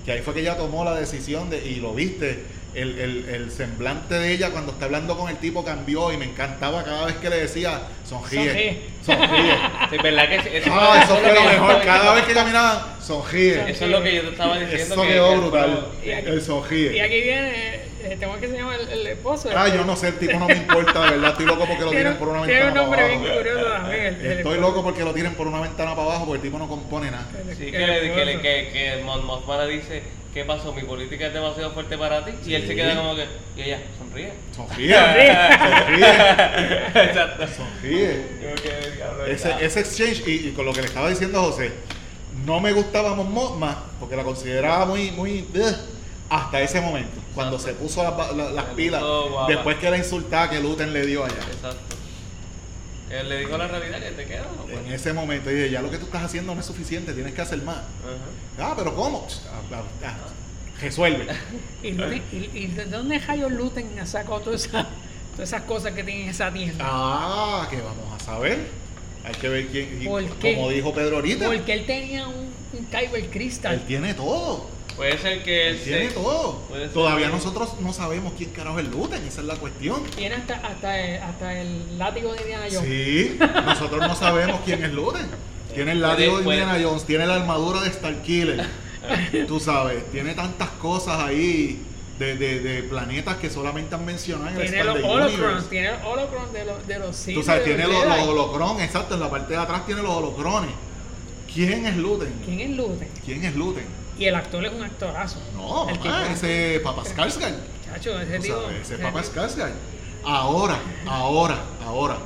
Que 0.05 0.13
ahí 0.13 0.21
fue 0.21 0.33
que 0.33 0.39
ella 0.39 0.55
tomó 0.55 0.85
la 0.85 0.95
decisión 0.95 1.49
de, 1.49 1.57
y 1.67 1.81
lo 1.81 1.93
viste, 1.93 2.41
el, 2.75 2.97
el- 2.99 3.29
el 3.29 3.51
semblante 3.51 4.15
de 4.15 4.31
ella 4.31 4.49
cuando 4.51 4.71
está 4.71 4.85
hablando 4.85 5.17
con 5.17 5.29
el 5.29 5.37
tipo 5.37 5.63
cambió 5.63 6.11
y 6.11 6.17
me 6.17 6.25
encantaba 6.25 6.83
cada 6.83 7.05
vez 7.05 7.15
que 7.17 7.29
le 7.29 7.37
decía, 7.41 7.81
sonríe, 8.07 8.81
sonríe. 9.05 9.55
Sí, 9.89 9.97
¿verdad 10.01 10.29
que 10.29 10.41
sí? 10.41 10.49
eso, 10.53 10.69
Ah, 10.73 11.01
eso 11.03 11.13
es 11.15 11.19
fue 11.21 11.29
que 11.29 11.35
lo 11.35 11.43
mejor, 11.45 11.81
cada 11.83 12.13
vez 12.15 12.23
que 12.25 12.33
caminaban, 12.33 12.79
sonríe. 13.01 13.69
Eso 13.71 13.85
es 13.85 13.91
lo 13.91 14.01
que 14.01 14.15
yo 14.15 14.21
te 14.23 14.29
estaba 14.29 14.57
diciendo. 14.59 14.93
Eso 14.95 15.01
que- 15.03 15.07
quedó 15.09 15.29
que- 15.31 15.37
brutal, 15.37 15.87
Y 16.03 16.11
aquí- 16.11 16.27
el 16.29 16.37
Y 16.37 16.41
sonríe. 16.41 17.01
aquí 17.01 17.21
viene, 17.21 17.75
eh, 18.03 18.17
tengo 18.19 18.39
que 18.39 18.47
se 18.47 18.57
llama 18.57 18.75
el, 18.75 18.89
el 18.89 19.07
esposo. 19.07 19.49
Ah, 19.55 19.67
yo 19.67 19.83
no 19.85 19.95
sé, 19.95 20.07
el 20.07 20.17
tipo 20.17 20.39
no 20.39 20.47
me 20.47 20.55
importa, 20.55 21.03
de 21.03 21.11
verdad, 21.11 21.31
estoy 21.31 21.45
loco 21.45 21.65
porque 21.65 21.83
lo 21.83 21.89
Tiene- 21.89 22.03
tiren 22.05 22.17
por 22.17 22.27
una 22.29 22.43
Tiene 22.45 22.59
ventana 22.61 22.83
un 22.83 22.89
para 22.89 23.07
bien 23.07 23.19
abajo. 23.19 23.35
curioso 23.37 23.65
también. 23.65 24.19
Estoy 24.25 24.59
loco 24.59 24.83
porque 24.83 25.03
lo 25.03 25.13
tiren 25.13 25.33
por 25.35 25.47
una 25.47 25.59
ventana 25.61 25.91
para 25.95 26.07
abajo 26.07 26.25
porque 26.25 26.37
el 26.37 26.41
tipo 26.41 26.57
no 26.57 26.67
compone 26.67 27.11
nada. 27.11 27.27
Sí, 27.57 27.65
que, 27.65 27.71
que, 27.71 28.39
que, 28.41 28.69
que 28.73 29.01
Mon 29.05 29.23
Mothma 29.25 29.63
le 29.65 29.73
dice, 29.73 30.01
¿qué 30.33 30.45
pasó? 30.45 30.73
Mi 30.73 30.81
política 30.83 31.27
es 31.27 31.33
demasiado 31.33 31.71
fuerte 31.71 31.97
para 31.97 32.23
ti. 32.25 32.31
Y 32.45 32.55
él 32.55 32.67
se 32.67 32.75
queda 32.75 32.95
como 32.95 33.15
que, 33.15 33.25
y 33.57 33.61
ella, 33.61 33.79
sonríe. 33.97 34.33
Sonríe, 34.55 34.95
sonríe, 34.95 36.07
Exacto. 37.09 37.47
sonríe. 37.47 38.25
Ese, 39.27 39.65
ese 39.65 39.79
exchange, 39.79 40.23
y, 40.27 40.49
y 40.49 40.53
con 40.55 40.65
lo 40.65 40.73
que 40.73 40.81
le 40.81 40.87
estaba 40.87 41.09
diciendo 41.09 41.41
José, 41.41 41.71
no 42.45 42.59
me 42.59 42.71
gustaba 42.73 43.15
Mothma 43.15 43.83
porque 43.99 44.15
la 44.15 44.23
consideraba 44.23 44.85
muy, 44.85 45.11
muy, 45.11 45.45
ugh, 45.55 45.75
hasta 46.29 46.61
ese 46.61 46.81
momento, 46.81 47.19
cuando 47.35 47.59
se 47.59 47.73
puso 47.73 48.03
las, 48.03 48.35
la- 48.35 48.49
las 48.51 48.65
Se 48.65 48.71
pilas, 48.75 49.01
puso 49.01 49.45
después 49.47 49.77
que 49.77 49.89
la 49.89 49.97
insultaba 49.97 50.49
que 50.49 50.59
Luten 50.59 50.93
le 50.93 51.05
dio 51.05 51.23
allá. 51.23 51.35
Exacto. 51.35 51.92
Él 53.09 53.29
le 53.29 53.39
dijo 53.39 53.57
la 53.57 53.67
realidad 53.67 53.99
que 53.99 54.11
te 54.11 54.25
queda. 54.25 54.43
¿no? 54.57 54.63
Pues. 54.63 54.77
En 54.79 54.91
ese 54.91 55.13
momento 55.13 55.49
dije, 55.49 55.69
ya 55.69 55.81
lo 55.81 55.91
que 55.91 55.97
tú 55.97 56.05
estás 56.05 56.23
haciendo 56.23 56.53
no 56.55 56.61
es 56.61 56.65
suficiente, 56.65 57.13
tienes 57.13 57.33
que 57.33 57.41
hacer 57.41 57.61
más. 57.61 57.77
Ah, 58.59 58.73
pero 58.77 58.95
¿cómo? 58.95 59.27
Ah, 59.51 59.61
ah, 59.73 59.83
ah, 60.05 60.15
Resuelve. 60.81 61.27
¿Y, 61.83 61.87
y- 61.89 62.51
y 62.53 62.67
de 62.67 62.85
dónde 62.85 63.19
Jayo 63.19 63.49
Luten 63.49 63.87
sacó 64.07 64.39
todas 64.39 64.65
esas, 64.65 64.87
todas 65.35 65.49
esas 65.49 65.61
cosas 65.63 65.93
que 65.93 66.03
tiene 66.03 66.23
en 66.23 66.29
esa 66.29 66.51
tienda? 66.51 66.83
Ah, 66.87 67.67
que 67.69 67.77
vamos 67.77 68.19
a 68.19 68.23
saber. 68.23 68.59
Hay 69.25 69.33
que 69.35 69.47
ver 69.49 69.67
quién. 69.67 70.01
y. 70.01 70.05
Como 70.05 70.69
dijo 70.69 70.93
Pedro 70.93 71.17
ahorita, 71.17 71.45
Porque 71.45 71.73
él 71.73 71.85
tenía 71.85 72.27
un, 72.27 72.51
un 72.73 72.85
Kyber 72.91 73.29
Crystal. 73.29 73.73
él 73.75 73.81
tiene 73.87 74.13
todo. 74.15 74.67
Puede 74.95 75.17
ser 75.17 75.43
que 75.43 75.79
tiene 75.83 76.09
se- 76.09 76.13
todo. 76.15 76.59
puede 76.69 76.83
ser 76.85 76.93
Todavía 76.93 77.27
que- 77.27 77.33
nosotros 77.33 77.79
no 77.79 77.93
sabemos 77.93 78.33
quién 78.37 78.51
carajo 78.51 78.79
es 78.79 78.87
Luten, 78.89 79.23
esa 79.25 79.41
es 79.41 79.47
la 79.47 79.55
cuestión. 79.55 80.03
Tiene 80.15 80.35
hasta, 80.35 80.55
hasta, 80.55 80.99
el, 80.99 81.21
hasta 81.23 81.59
el 81.61 81.97
látigo 81.97 82.33
de 82.33 82.41
Indiana 82.41 82.65
Jones. 82.71 82.89
Sí, 82.89 83.37
nosotros 83.65 83.99
no 84.01 84.15
sabemos 84.15 84.61
quién 84.65 84.83
es 84.83 84.93
Luten. 84.93 85.25
Tiene 85.73 85.93
el 85.93 86.01
látigo 86.01 86.37
de 86.37 86.43
Indiana 86.43 86.77
Jones, 86.81 87.05
tiene 87.05 87.25
la 87.25 87.35
armadura 87.35 87.81
de 87.81 87.91
Starkiller. 87.91 88.67
Tú 89.47 89.59
sabes, 89.59 90.09
tiene 90.11 90.33
tantas 90.33 90.69
cosas 90.69 91.19
ahí 91.23 91.81
de, 92.19 92.37
de, 92.37 92.59
de 92.59 92.83
planetas 92.83 93.37
que 93.37 93.49
solamente 93.49 93.95
han 93.95 94.05
mencionado 94.05 94.49
en 94.51 94.61
el 94.61 94.69
Tiene 94.69 94.83
los 94.83 95.03
holocrons, 95.03 95.69
tiene 95.69 95.91
los 95.91 96.01
holocrons 96.05 96.53
de 96.53 96.65
los, 96.65 96.87
de 96.87 96.99
los 96.99 97.15
Sith, 97.15 97.33
Tú 97.35 97.41
sabes, 97.43 97.65
de 97.65 97.73
tiene 97.75 97.91
los 97.91 98.05
los, 98.05 98.19
holocrones, 98.27 98.85
exacto, 98.85 99.15
en 99.15 99.19
la 99.21 99.29
parte 99.31 99.53
de 99.53 99.59
atrás 99.59 99.85
tiene 99.87 100.03
los 100.03 100.11
holocrones. 100.11 100.69
¿Quién 101.51 101.85
es 101.87 101.97
Luten? 101.97 102.31
¿Quién 102.45 102.59
es 102.61 102.69
Luten? 102.77 103.07
¿Quién 103.25 103.43
es 103.43 103.55
Luten? 103.55 104.02
Y 104.23 104.27
el 104.27 104.35
actor 104.35 104.63
es 104.65 104.71
un 104.71 104.81
actorazo. 104.81 105.37
No, 105.53 105.89
El 105.89 105.99
mamá, 105.99 106.21
tipo- 106.23 106.33
ese 106.33 106.79
Papa 106.81 107.03
Skarsgård. 107.03 107.55
Chacho, 107.83 108.21
ese 108.21 108.39
tipo. 108.39 108.55
sabes, 108.61 108.89
ese 108.89 108.97
Papa 108.97 109.21
Skarsgård. 109.21 109.73
Ahora, 110.23 110.79
ahora, 111.05 111.57
ahora. 111.85 112.17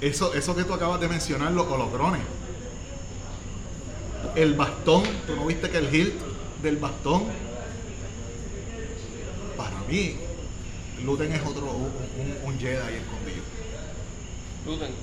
Eso, 0.00 0.32
eso 0.32 0.56
que 0.56 0.64
tú 0.64 0.72
acabas 0.72 0.98
de 0.98 1.08
mencionar, 1.08 1.52
los 1.52 1.66
holocrones. 1.66 2.22
El 4.34 4.54
bastón, 4.54 5.02
¿tú 5.26 5.36
no 5.36 5.44
viste 5.44 5.68
que 5.68 5.76
el 5.76 5.94
hilt 5.94 6.14
del 6.62 6.76
bastón? 6.78 7.24
Para 9.58 9.76
mí, 9.86 10.16
Luten 11.04 11.30
es 11.30 11.42
otro, 11.42 11.66
un, 11.66 11.92
un- 11.92 12.38
un 12.44 12.58
Jedi 12.58 12.74
escondido. 12.76 13.42
Luten. 14.64 14.94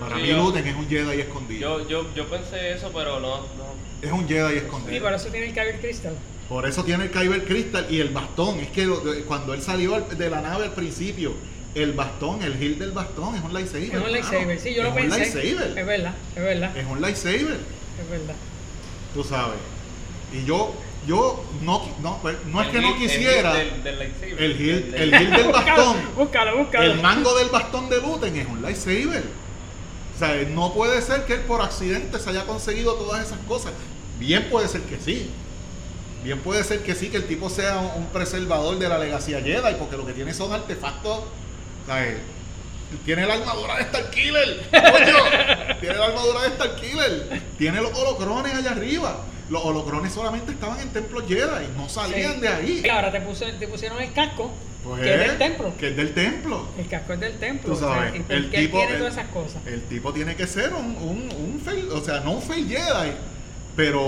Para 0.00 0.16
Sí, 0.16 0.22
mí 0.22 0.28
yo- 0.28 0.36
Luten 0.44 0.66
es 0.66 0.76
un 0.76 0.88
Jedi 0.88 1.20
escondido. 1.20 1.78
Yo, 1.80 1.88
yo, 1.88 2.14
yo 2.14 2.26
pensé 2.26 2.72
eso, 2.72 2.90
pero 2.94 3.20
no, 3.20 3.36
no. 3.36 3.89
Es 4.02 4.10
un 4.12 4.26
Jedi 4.28 4.56
escondido. 4.58 5.02
por 5.04 5.12
eso 5.14 5.28
tiene 5.28 5.46
el 5.48 5.52
Kyber 5.52 5.80
Crystal. 5.80 6.14
Por 6.48 6.66
eso 6.66 6.84
tiene 6.84 7.04
el 7.04 7.10
Kyber 7.10 7.44
Crystal 7.44 7.86
y 7.90 8.00
el 8.00 8.08
bastón. 8.08 8.58
Es 8.60 8.68
que 8.68 8.86
cuando 9.26 9.54
él 9.54 9.62
salió 9.62 9.94
al- 9.94 10.16
de 10.18 10.30
la 10.30 10.40
nave 10.40 10.64
al 10.64 10.72
principio, 10.72 11.34
el 11.74 11.92
bastón, 11.92 12.42
el 12.42 12.60
hilt 12.60 12.78
del 12.78 12.90
bastón 12.92 13.36
es 13.36 13.42
un 13.44 13.52
lightsaber. 13.52 13.84
Es 13.94 14.02
un 14.02 14.10
lightsaber, 14.12 14.58
sí, 14.58 14.74
yo 14.74 14.82
es 14.82 14.88
lo 14.88 14.94
pensé. 14.94 15.14
un 15.14 15.20
lightsaber. 15.20 15.78
Es 15.78 15.86
verdad, 15.86 16.14
es 16.34 16.42
verdad, 16.42 16.76
Es 16.76 16.86
un 16.86 17.00
lightsaber, 17.00 17.40
es 18.02 18.10
verdad. 18.10 18.34
tú 19.14 19.22
sabes. 19.22 19.58
Y 20.32 20.44
yo, 20.44 20.74
yo 21.06 21.44
no, 21.62 21.88
no, 22.02 22.18
pues, 22.22 22.36
no 22.46 22.62
es 22.62 22.68
que 22.68 22.80
no 22.80 22.88
el 22.94 22.98
quisiera. 22.98 23.54
del- 23.54 23.84
del 23.84 23.98
lightsaber. 24.00 24.42
El 24.42 24.60
hilt, 24.60 24.86
Del- 24.86 25.14
el 25.14 25.22
hilt 25.22 25.36
del 25.36 25.52
bastón. 25.52 25.96
Búscalo, 26.16 26.56
búscalo. 26.58 26.92
El 26.92 27.00
mango 27.00 27.36
del 27.38 27.48
bastón 27.50 27.88
de 27.88 28.00
Luten 28.00 28.36
es 28.36 28.46
un 28.48 28.60
lightsaber. 28.62 29.22
O 30.20 30.22
sea, 30.22 30.34
no 30.50 30.74
puede 30.74 31.00
ser 31.00 31.24
que 31.24 31.32
él 31.32 31.40
por 31.40 31.62
accidente 31.62 32.18
se 32.18 32.28
haya 32.28 32.44
conseguido 32.44 32.92
todas 32.96 33.26
esas 33.26 33.38
cosas. 33.48 33.72
Bien 34.18 34.50
puede 34.50 34.68
ser 34.68 34.82
que 34.82 34.98
sí. 34.98 35.30
Bien 36.22 36.38
puede 36.40 36.62
ser 36.62 36.80
que 36.80 36.94
sí, 36.94 37.08
que 37.08 37.16
el 37.16 37.26
tipo 37.26 37.48
sea 37.48 37.78
un, 37.96 38.04
preservador 38.08 38.78
de 38.78 38.86
la 38.86 38.98
legacía 38.98 39.40
Jedi, 39.40 39.76
porque 39.78 39.96
lo 39.96 40.04
que 40.04 40.12
tiene 40.12 40.34
son 40.34 40.52
artefactos. 40.52 41.20
O 41.20 41.86
sea, 41.86 42.06
él 42.06 42.18
tiene 43.06 43.24
la 43.26 43.32
armadura 43.32 43.78
de 43.78 43.84
Starkiller. 43.84 44.60
tiene 45.80 45.96
la 45.96 46.04
armadura 46.04 46.42
de 46.42 46.48
Starkiller. 46.50 47.42
Tiene 47.56 47.80
los 47.80 47.94
holocrones 47.94 48.52
allá 48.52 48.72
arriba. 48.72 49.24
Los 49.50 49.64
holocrones 49.64 50.12
solamente 50.12 50.52
estaban 50.52 50.78
en 50.80 50.88
templos 50.90 51.24
Jedi, 51.26 51.66
no 51.76 51.88
salían 51.88 52.34
Sí. 52.36 52.40
de 52.40 52.48
ahí. 52.48 52.82
Y 52.84 52.88
ahora 52.88 53.10
te, 53.12 53.20
puse- 53.20 53.52
te 53.58 53.66
pusieron 53.68 54.00
el 54.00 54.12
casco, 54.12 54.50
Pues, 54.84 55.02
que 55.02 55.12
es 55.14 55.20
del 55.28 55.38
templo. 55.38 55.72
Que 55.76 55.88
es 55.88 55.96
del 55.96 56.14
templo. 56.14 56.66
El 56.78 56.86
casco 56.88 57.12
es 57.14 57.20
del 57.20 57.36
templo. 57.38 57.66
Tú 57.70 57.72
o 57.76 57.76
sea, 57.76 57.88
sabes, 57.96 58.14
¿Y 58.16 58.20
por 58.20 58.36
el 58.36 58.50
tipo, 58.50 58.76
tiene 58.78 58.92
el- 58.92 58.98
todas 58.98 59.12
esas 59.14 59.26
cosas? 59.28 59.66
El 59.66 59.82
tipo 59.82 60.12
tiene 60.12 60.36
que 60.36 60.46
ser 60.46 60.72
un, 60.72 60.96
un, 60.96 61.28
un 61.36 61.60
fail, 61.64 61.90
o 61.90 62.00
sea, 62.00 62.20
no 62.20 62.30
un 62.32 62.42
fail 62.42 62.68
Jedi, 62.68 63.12
pero 63.76 64.00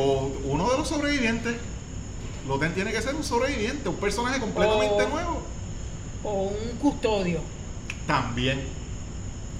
uno 0.44 0.70
de 0.70 0.78
los 0.78 0.88
sobrevivientes. 0.88 1.56
Loten 2.48 2.72
tiene 2.74 2.92
que 2.92 3.02
ser 3.02 3.14
un 3.14 3.22
sobreviviente, 3.24 3.88
un 3.88 3.96
personaje 3.96 4.38
completamente 4.40 5.02
O- 5.04 5.08
nuevo. 5.08 5.42
O 6.24 6.42
un 6.44 6.76
custodio. 6.78 7.40
También. 8.06 8.60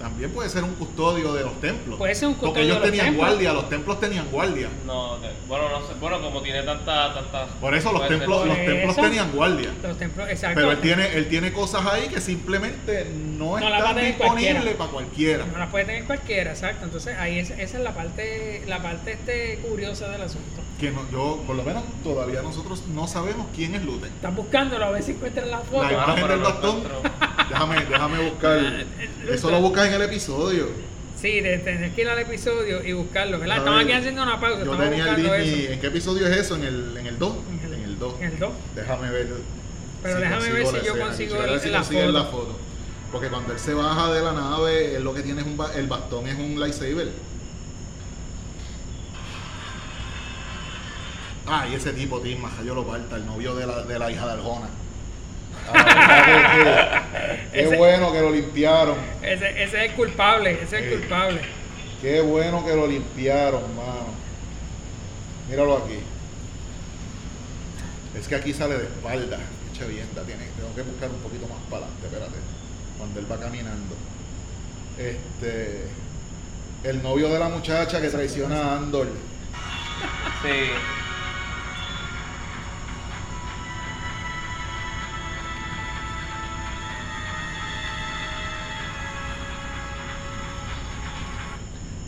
También 0.02 0.32
puede 0.32 0.48
ser 0.48 0.64
un 0.64 0.74
custodio 0.74 1.32
de 1.32 1.44
los 1.44 1.60
templos. 1.60 1.96
Puede 1.96 2.14
ser 2.16 2.26
un 2.28 2.34
Porque 2.34 2.46
custodio 2.60 2.64
ellos 2.66 2.76
de 2.76 2.80
los 2.80 2.90
tenían 2.90 3.06
templos. 3.06 3.28
guardia, 3.28 3.52
los 3.52 3.68
templos 3.68 4.00
tenían 4.00 4.26
guardia. 4.32 4.68
No, 4.84 5.18
de- 5.20 5.30
bueno, 5.46 5.68
no 5.68 5.78
sé. 5.86 5.94
Bueno, 6.00 6.20
como 6.20 6.42
tiene 6.42 6.62
tanta. 6.64 7.14
tanta 7.14 7.46
Por 7.60 7.72
eso 7.74 7.92
los 7.92 8.00
puede 8.00 8.08
ser- 8.10 8.18
templos, 8.18 8.46
los 8.48 8.56
Por 8.56 8.66
templos 8.66 8.92
eso. 8.98 9.02
tenían 9.06 9.30
guardia. 9.32 9.70
Los 9.80 9.98
templos, 9.98 10.28
exacto. 10.28 10.54
Pero 10.56 10.72
él 10.72 10.80
tiene, 10.80 11.06
él 11.14 11.28
tiene 11.28 11.52
cosas 11.52 11.86
ahí 11.86 12.08
que 12.08 12.20
simplemente 12.20 13.10
no, 13.14 13.44
No 13.44 13.70
va 13.70 13.76
a 13.76 13.78
están 13.78 13.94
tener 13.94 14.04
disponibles 14.16 14.54
cualquiera. 14.54 14.78
para 14.78 14.90
cualquiera. 14.90 15.46
No 15.46 15.58
las 15.58 15.70
puede 15.70 15.84
tener 15.84 16.04
cualquiera, 16.04 16.50
exacto. 16.50 16.84
Entonces 16.84 17.16
ahí 17.16 17.38
es, 17.38 17.50
esa 17.50 17.78
es 17.78 17.84
la 17.84 17.94
parte, 17.94 18.64
la 18.66 18.82
parte 18.82 19.12
este 19.12 19.58
curiosa 19.68 20.08
del 20.08 20.22
asunto. 20.22 20.60
Que 20.80 20.90
no, 20.90 21.08
yo, 21.12 21.40
por 21.46 21.54
lo 21.54 21.62
menos 21.62 21.84
todavía 22.02 22.42
nosotros 22.42 22.82
no 22.88 23.06
sabemos 23.06 23.46
quién 23.54 23.76
es 23.76 23.84
Luten. 23.84 24.10
Están 24.12 24.34
buscándolo 24.34 24.84
a 24.84 24.90
ver 24.90 25.02
si 25.04 25.12
encuentran 25.12 25.48
la 25.48 25.60
foto. 25.60 25.82
La 25.82 25.88
Ah, 25.90 25.92
imagen 25.92 26.14
pero 26.16 26.28
del 26.28 26.40
no 26.42 26.48
bastón. 26.48 26.76
encuentro. 26.78 27.02
Déjame, 27.52 27.84
déjame 27.84 28.30
buscar. 28.30 28.58
Eso 29.30 29.50
lo 29.50 29.60
buscas 29.60 29.88
en 29.88 29.94
el 29.94 30.02
episodio. 30.02 30.68
Sí, 31.20 31.40
de 31.40 31.58
tener 31.58 31.92
que 31.92 32.00
ir 32.00 32.08
al 32.08 32.18
episodio 32.18 32.82
y 32.82 32.92
buscarlo, 32.94 33.36
Estamos 33.44 33.82
aquí 33.82 33.92
haciendo 33.92 34.22
una 34.22 34.40
pausa, 34.40 34.64
Yo 34.64 34.76
tenía 34.76 35.10
el 35.10 35.16
Disney. 35.16 35.66
¿En 35.72 35.80
qué 35.80 35.86
episodio 35.88 36.26
es 36.26 36.36
eso? 36.36 36.56
¿En 36.56 36.64
el, 36.64 36.96
en 36.96 37.06
el 37.06 37.18
2? 37.18 37.36
En 37.50 37.66
el- 37.68 37.74
En 37.78 37.84
el 37.84 37.98
2. 37.98 38.14
en 38.20 38.32
el 38.32 38.38
2. 38.38 38.52
Déjame 38.74 39.10
ver. 39.10 39.28
Pero 40.02 40.18
déjame 40.18 40.50
ver 40.50 40.66
si 40.66 40.72
yo 40.72 40.78
escena. 40.80 41.04
consigo 41.04 41.36
el- 41.44 41.60
si 41.60 41.68
la 41.70 41.82
foto. 41.84 42.12
la 42.12 42.24
foto. 42.24 42.58
Porque 43.12 43.28
cuando 43.28 43.52
él 43.52 43.58
se 43.60 43.74
baja 43.74 44.12
de 44.12 44.22
la 44.22 44.32
nave, 44.32 44.96
él 44.96 45.04
lo 45.04 45.14
que 45.14 45.20
tiene 45.22 45.42
es 45.42 45.46
un 45.46 45.56
ba- 45.56 45.70
el 45.76 45.86
bastón 45.86 46.26
es 46.26 46.34
un 46.38 46.58
lightsaber. 46.58 47.10
Ah, 51.46 51.66
y 51.70 51.74
ese 51.74 51.92
tipo, 51.92 52.20
Tim 52.20 52.40
Majayo 52.40 52.74
lo 52.74 52.86
parta, 52.86 53.16
el 53.16 53.26
novio 53.26 53.54
de 53.54 53.66
la, 53.66 53.82
de 53.82 53.98
la 53.98 54.10
hija 54.10 54.26
de 54.26 54.32
Arjona. 54.32 54.68
Ah, 55.68 57.02
qué, 57.52 57.58
qué 57.58 57.64
Ese- 57.66 57.76
bueno 57.76 58.12
que 58.12 58.20
lo 58.20 58.30
limpiaron. 58.30 58.96
Ese, 59.22 59.48
ese 59.62 59.84
es 59.84 59.90
el 59.90 59.92
culpable, 59.92 60.52
ese 60.62 60.78
es 60.78 60.84
el 60.84 60.98
culpable. 61.00 61.40
Qué 62.00 62.20
bueno 62.20 62.64
que 62.64 62.74
lo 62.74 62.86
limpiaron, 62.86 63.62
mano. 63.76 64.12
Míralo 65.48 65.76
aquí. 65.78 65.98
Es 68.18 68.28
que 68.28 68.34
aquí 68.34 68.52
sale 68.52 68.76
de 68.78 68.84
espalda. 68.84 69.38
Echa 69.72 69.84
vienda, 69.86 70.22
tiene. 70.22 70.44
Tengo 70.56 70.74
que 70.74 70.82
buscar 70.82 71.08
un 71.10 71.18
poquito 71.20 71.46
más 71.46 71.58
para 71.70 71.84
adelante, 71.86 72.06
espérate. 72.06 72.36
Cuando 72.98 73.20
él 73.20 73.30
va 73.30 73.38
caminando. 73.38 73.94
Este. 74.98 75.86
El 76.84 77.02
novio 77.02 77.28
de 77.28 77.38
la 77.38 77.48
muchacha 77.48 78.00
que 78.00 78.08
traiciona 78.08 78.56
a 78.60 78.76
Andor. 78.78 79.06
Sí. 80.42 80.70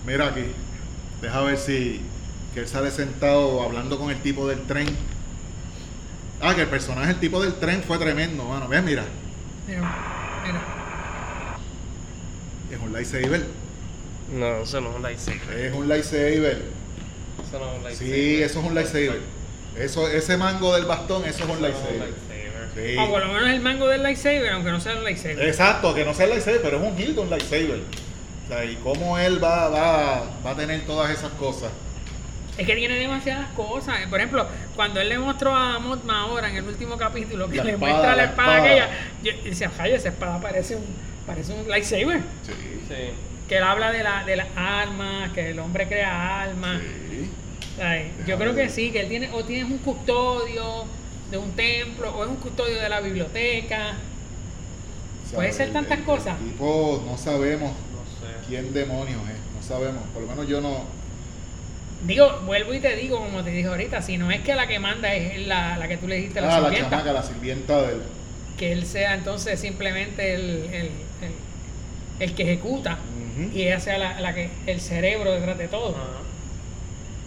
Mira 0.07 0.29
aquí. 0.29 0.45
Deja 1.23 1.41
ver 1.43 1.57
si. 1.59 2.01
Que 2.53 2.61
él 2.61 2.69
sale 2.69 2.91
sentado 2.91 3.63
hablando 3.63 3.99
con 3.99 4.11
el 4.11 4.21
tipo 4.21 4.47
del 4.49 4.63
tren. 4.63 4.87
Ah, 6.41 6.55
que 6.55 6.63
el 6.63 6.69
personaje, 6.69 7.11
el 7.13 7.21
tipo 7.21 7.43
del 7.43 7.55
tren 7.55 7.83
fue 7.83 7.99
tremendo, 7.99 8.45
mano. 8.45 8.69
Ves, 8.69 8.83
mira. 8.83 9.05
Mira, 9.67 9.81
mira. 10.45 10.61
Es 12.71 12.79
un 12.81 12.93
lightsaber. 12.93 13.47
No, 14.33 14.63
eso 14.63 14.81
no 14.81 14.91
es 14.91 14.97
un 14.97 15.03
lightsaber. 15.03 15.59
Es 15.59 15.75
un 15.75 15.89
lightsaber. 15.89 16.63
Eso 17.49 17.59
no 17.59 17.71
es 17.71 17.77
un 17.79 17.85
lightsaber. 17.85 18.15
Sí, 18.15 18.43
eso 18.43 18.61
es 18.61 18.67
un 18.67 18.75
lightsaber. 18.75 19.21
Eso, 19.77 20.09
ese 20.09 20.37
mango 20.37 20.75
del 20.75 20.85
bastón, 20.85 21.25
eso 21.25 21.45
es 21.45 21.51
un 21.51 21.51
Eso 21.51 21.61
no 21.61 21.67
es 21.67 21.75
un 21.75 21.83
lightsaber. 21.83 21.99
lightsaber. 21.99 22.15
Sí. 22.75 22.97
O 22.99 23.11
por 23.11 23.21
lo 23.27 23.33
menos 23.33 23.49
el 23.51 23.61
mango 23.61 23.87
del 23.89 24.03
lightsaber, 24.03 24.51
aunque 24.51 24.71
no 24.71 24.81
sea 24.81 24.97
un 24.97 25.05
lightsaber. 25.05 25.43
Exacto, 25.49 25.95
que 25.95 26.05
no 26.05 26.15
sea 26.15 26.25
el 26.25 26.31
lightsaber, 26.31 26.61
pero 26.63 26.77
es 26.85 26.93
un 26.93 26.99
hilt, 27.01 27.19
un 27.19 27.31
lightsaber. 27.31 27.81
O 28.45 28.49
sea, 28.49 28.65
y 28.65 28.77
cómo 28.77 29.19
él 29.19 29.43
va, 29.43 29.69
va, 29.69 30.23
va 30.45 30.51
a 30.51 30.55
tener 30.57 30.85
todas 30.87 31.11
esas 31.11 31.33
cosas. 31.33 31.71
Es 32.59 32.67
que 32.67 32.77
tiene 32.77 32.95
demasiadas 32.95 33.49
cosas. 33.57 33.97
Por 34.09 34.21
ejemplo, 34.21 34.47
cuando 34.77 35.01
él 35.01 35.09
le 35.09 35.19
mostró 35.19 35.55
a 35.57 35.79
Mothma 35.79 36.21
ahora 36.21 36.49
en 36.51 36.57
el 36.57 36.65
último 36.65 36.97
capítulo 36.97 37.49
que 37.49 37.57
La 37.57 37.65
le 37.65 37.73
espada, 37.73 37.93
muestra 37.93 38.11
la 38.11 38.17
la 38.17 38.25
espada, 38.31 38.57
espada. 38.59 38.85
aquella, 38.85 38.89
yo 39.25 39.33
y 39.45 39.49
decía, 39.51 39.71
"Jaya, 39.77 39.97
esa 39.97 40.09
espada 40.11 40.41
parece 40.41 40.77
un, 40.77 40.85
parece 41.27 41.53
un 41.53 41.69
lightsaber. 41.69 42.21
Sí. 42.47 42.53
Sí. 42.89 42.95
Que 43.49 43.57
él 43.57 43.63
habla 43.65 43.91
de, 43.93 44.03
la, 44.03 44.25
de 44.25 44.37
las 44.37 44.47
armas, 44.57 45.33
que 45.33 45.51
el 45.51 45.59
hombre 45.59 45.89
crea 45.89 46.43
armas. 46.43 46.81
Sí. 47.11 47.31
Ay, 47.83 48.13
Yo 48.27 48.39
creo 48.39 48.55
que 48.55 48.69
sí, 48.69 48.91
que 48.93 49.01
él 49.01 49.09
tiene, 49.09 49.31
o 49.33 49.43
tienes 49.43 49.69
un 49.71 49.79
custodio 49.79 50.85
de 51.31 51.39
un 51.39 51.51
templo, 51.53 52.15
o 52.15 52.23
es 52.23 52.31
un 52.31 52.37
custodio 52.37 52.77
de 52.81 52.89
la 52.89 53.01
biblioteca. 53.01 53.95
Puede 55.35 55.53
ser 55.53 55.69
El- 55.69 55.73
tantas 55.73 55.99
el- 55.99 56.05
cosas. 56.05 56.39
El 56.41 56.51
tipo, 56.53 57.03
no 57.05 57.19
sabemos 57.19 57.73
Quién 58.49 58.73
demonios 58.75 59.21
es, 59.29 59.37
no 59.55 59.63
sabemos. 59.67 60.03
Por 60.13 60.23
lo 60.23 60.29
menos 60.29 60.47
yo 60.49 60.61
no. 60.61 60.85
Digo, 62.07 62.41
vuelvo 62.45 62.75
y 62.75 62.81
te 62.81 62.95
digo, 62.97 63.19
como 63.19 63.43
te 63.43 63.51
dije 63.51 63.69
ahorita, 63.69 64.03
si 64.03 64.19
no 64.19 64.31
es 64.31 64.41
que 64.43 64.55
la 64.55 64.67
que 64.67 64.79
manda 64.79 65.15
es 65.15 65.47
la, 65.47 65.79
la 65.79 65.89
que 65.89 65.97
tú 65.97 66.07
le 66.07 66.17
dijiste, 66.17 66.41
la 66.41 66.49
Ah, 66.57 66.61
la 66.61 66.69
sirvienta, 66.69 66.91
chamaca, 66.91 67.13
la 67.13 67.23
sirvienta 67.23 67.83
del. 67.83 68.03
que 68.59 68.73
él 68.73 68.85
sea 68.87 69.15
entonces 69.15 69.59
simplemente 69.59 70.35
el, 70.35 70.43
el, 70.73 70.91
el, 71.23 71.33
el 72.21 72.35
que 72.35 72.43
ejecuta 72.43 72.99
y 73.53 73.63
ella 73.63 73.81
sea 73.81 73.99
la, 73.99 74.21
la 74.21 74.35
que 74.35 74.51
el 74.67 74.81
cerebro 74.81 75.33
detrás 75.33 75.57
de 75.59 75.67
todo. 75.69 75.97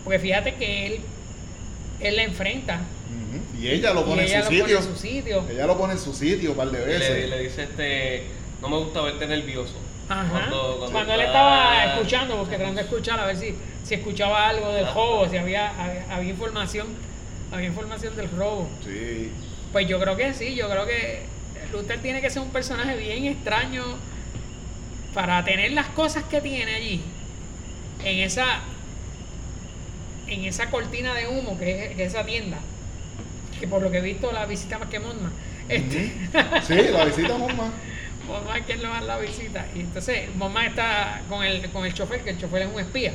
Porque 0.03 0.19
fíjate 0.19 0.53
que 0.55 0.85
él, 0.87 0.99
él 1.99 2.15
la 2.15 2.23
enfrenta. 2.23 2.79
Y 3.59 3.67
ella 3.69 3.91
lo 3.93 4.01
y 4.01 4.03
pone 4.03 4.23
ella 4.25 4.37
en 4.39 4.43
su 4.45 4.51
lo 4.51 4.59
pone 4.59 4.61
sitio. 4.61 4.77
en 4.77 4.83
su 4.83 4.95
sitio. 4.95 5.45
Ella 5.49 5.65
lo 5.65 5.77
pone 5.77 5.93
en 5.93 5.99
su 5.99 6.13
sitio 6.13 6.51
un 6.51 6.57
par 6.57 6.69
de 6.69 6.81
Y 6.83 6.85
veces. 6.85 7.09
le, 7.09 7.27
le 7.27 7.39
dice 7.41 7.63
este, 7.63 8.23
no 8.61 8.69
me 8.69 8.77
gusta 8.77 9.01
verte 9.01 9.25
nervioso. 9.25 9.73
Ajá. 10.09 10.29
Cuando- 10.29 10.75
Cuando, 10.77 10.91
cuando 10.91 11.13
él 11.13 11.21
estaba 11.21 11.85
escuchando, 11.85 12.37
porque 12.37 12.55
tratando 12.55 12.79
de 12.81 12.87
escuchar 12.87 13.19
a 13.19 13.25
ver 13.25 13.35
si, 13.37 13.55
si 13.83 13.95
escuchaba 13.95 14.47
algo 14.49 14.71
del 14.71 14.85
robo, 14.93 15.27
si 15.29 15.37
había, 15.37 15.69
había, 15.81 16.05
había 16.09 16.29
información, 16.29 16.87
había 17.51 17.67
información 17.67 18.15
del 18.15 18.29
robo. 18.31 18.69
Sí. 18.83 19.31
Pues 19.71 19.87
yo 19.87 19.99
creo 19.99 20.15
que 20.15 20.33
sí, 20.33 20.55
yo 20.55 20.69
creo 20.69 20.85
que 20.85 21.23
Luther 21.73 21.99
tiene 22.01 22.21
que 22.21 22.29
ser 22.29 22.41
un 22.41 22.49
personaje 22.51 22.95
bien 22.95 23.25
extraño 23.25 23.83
para 25.13 25.43
tener 25.43 25.71
las 25.71 25.87
cosas 25.87 26.23
que 26.23 26.39
tiene 26.41 26.75
allí 26.75 27.01
en 28.05 28.19
esa 28.19 28.45
en 30.27 30.43
esa 30.45 30.69
cortina 30.69 31.13
de 31.13 31.27
humo 31.27 31.57
que 31.57 31.85
es, 31.85 31.95
que 31.95 32.03
es 32.03 32.13
esa 32.13 32.25
tienda 32.25 32.57
que 33.59 33.67
por 33.67 33.81
lo 33.81 33.89
que 33.89 33.97
he 33.99 34.01
visto 34.01 34.31
la 34.31 34.45
visita 34.45 34.77
más 34.77 34.89
que 34.89 34.99
Monma 34.99 35.31
este. 35.69 36.11
Sí, 36.65 36.75
la 36.93 37.03
visita 37.05 37.37
Monma. 37.37 37.71
Es 38.57 38.65
quien 38.65 38.83
lo 38.83 38.99
la 39.01 39.17
visita 39.17 39.65
y 39.75 39.81
entonces 39.81 40.35
Monma 40.35 40.65
está 40.65 41.21
con 41.29 41.43
el 41.43 41.69
con 41.71 41.85
el 41.85 41.93
chofer 41.93 42.21
que 42.23 42.31
el 42.31 42.37
chofer 42.39 42.63
es 42.63 42.69
un 42.73 42.79
espía 42.79 43.13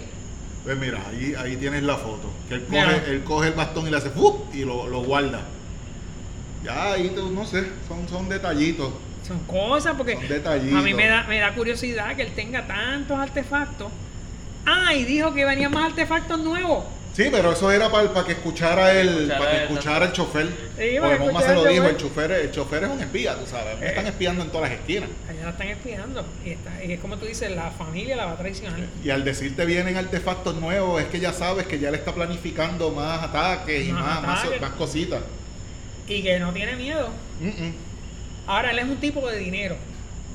Pues 0.64 0.78
mira, 0.78 1.02
ahí, 1.08 1.34
ahí 1.38 1.56
tienes 1.56 1.82
la 1.82 1.96
foto. 1.96 2.30
Que 2.48 2.54
él 2.54 2.66
Mira. 2.68 2.84
coge, 3.00 3.10
él 3.10 3.24
coge 3.24 3.48
el 3.48 3.54
bastón 3.54 3.86
y 3.88 3.90
le 3.90 3.96
hace 3.96 4.10
¡fup! 4.10 4.54
y 4.54 4.64
lo, 4.64 4.86
lo 4.88 5.02
guarda. 5.02 5.42
Ya 6.64 6.92
ahí 6.92 7.10
tú, 7.14 7.30
no 7.30 7.44
sé, 7.44 7.66
son, 7.88 8.08
son 8.08 8.28
detallitos. 8.28 8.92
son 9.26 9.40
cosas 9.40 9.94
porque 9.96 10.14
Son 10.14 10.28
detallitos. 10.28 10.78
a 10.78 10.82
mí 10.82 10.94
me 10.94 11.06
da, 11.08 11.24
me 11.24 11.38
da 11.40 11.52
curiosidad 11.54 12.14
que 12.16 12.22
él 12.22 12.32
tenga 12.34 12.66
tantos 12.66 13.18
artefactos 13.18 13.90
ah 14.64 14.94
y 14.94 15.04
dijo 15.04 15.34
que 15.34 15.44
venían 15.44 15.72
más 15.72 15.86
artefactos 15.90 16.38
nuevos 16.40 16.84
Sí, 17.14 17.28
pero 17.30 17.52
eso 17.52 17.70
era 17.70 17.90
para, 17.90 18.24
que 18.24 18.32
escuchara 18.32 18.92
el, 18.98 19.08
Escuchara 19.30 19.38
para 19.38 19.50
que 19.50 19.62
escuchara 19.64 20.06
el 20.06 20.12
chofer. 20.12 20.46
Sí, 20.46 20.52
para 20.98 21.00
Porque 21.00 21.18
que 21.18 21.24
Monma 21.24 21.42
se 21.42 21.54
lo 21.54 21.64
dijo, 21.66 21.84
el 21.84 21.96
chofer. 21.98 22.32
el 22.32 22.50
chofer 22.50 22.84
es 22.84 22.90
un 22.90 23.00
espía, 23.00 23.34
tú 23.34 23.46
sabes. 23.46 23.78
Me 23.78 23.84
Eh. 23.86 23.88
están 23.90 24.06
espiando 24.06 24.42
en 24.44 24.50
todas 24.50 24.70
las 24.70 24.78
esquinas. 24.80 25.10
Allá 25.28 25.44
la 25.44 25.50
están 25.50 25.68
espiando. 25.68 26.24
Y, 26.44 26.50
está, 26.50 26.84
y 26.84 26.92
es 26.92 27.00
como 27.00 27.18
tú 27.18 27.26
dices, 27.26 27.50
la 27.50 27.70
familia 27.70 28.16
la 28.16 28.24
va 28.26 28.32
a 28.32 28.36
traicionar. 28.38 28.80
Y 29.04 29.10
al 29.10 29.24
decirte 29.24 29.66
vienen 29.66 29.96
artefactos 29.98 30.54
nuevos, 30.56 31.02
es 31.02 31.08
que 31.08 31.20
ya 31.20 31.34
sabes 31.34 31.66
que 31.66 31.78
ya 31.78 31.90
le 31.90 31.98
está 31.98 32.14
planificando 32.14 32.90
más 32.90 33.22
ataques 33.22 33.88
y 33.88 33.92
Más 33.92 34.22
más, 34.22 34.44
más, 34.60 34.70
cositas. 34.70 35.20
Y 36.08 36.22
que 36.22 36.38
no 36.40 36.52
tiene 36.54 36.76
miedo. 36.76 37.10
Mm, 37.40 37.48
mm. 37.48 37.74
Ahora, 38.46 38.70
él 38.70 38.78
es 38.78 38.84
un 38.86 38.96
tipo 38.96 39.28
de 39.28 39.38
dinero. 39.38 39.76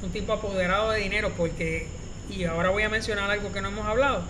Un 0.03 0.11
tipo 0.11 0.31
apoderado 0.31 0.91
de 0.91 0.99
dinero 0.99 1.31
porque... 1.35 1.87
Y 2.29 2.43
ahora 2.43 2.69
voy 2.69 2.83
a 2.83 2.89
mencionar 2.89 3.31
algo 3.31 3.51
que 3.51 3.61
no 3.61 3.69
hemos 3.69 3.85
hablado. 3.87 4.21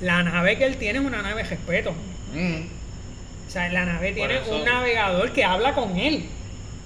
La 0.00 0.22
nave 0.22 0.58
que 0.58 0.64
él 0.64 0.76
tiene 0.76 0.98
es 0.98 1.04
una 1.04 1.22
nave 1.22 1.42
de 1.42 1.48
respeto. 1.48 1.92
Mm. 2.34 2.62
O 3.46 3.50
sea, 3.50 3.68
la 3.72 3.84
nave 3.84 4.12
tiene 4.12 4.38
eso- 4.38 4.56
un 4.58 4.64
navegador 4.64 5.32
que 5.32 5.44
habla 5.44 5.74
con 5.74 5.96
él. 5.96 6.24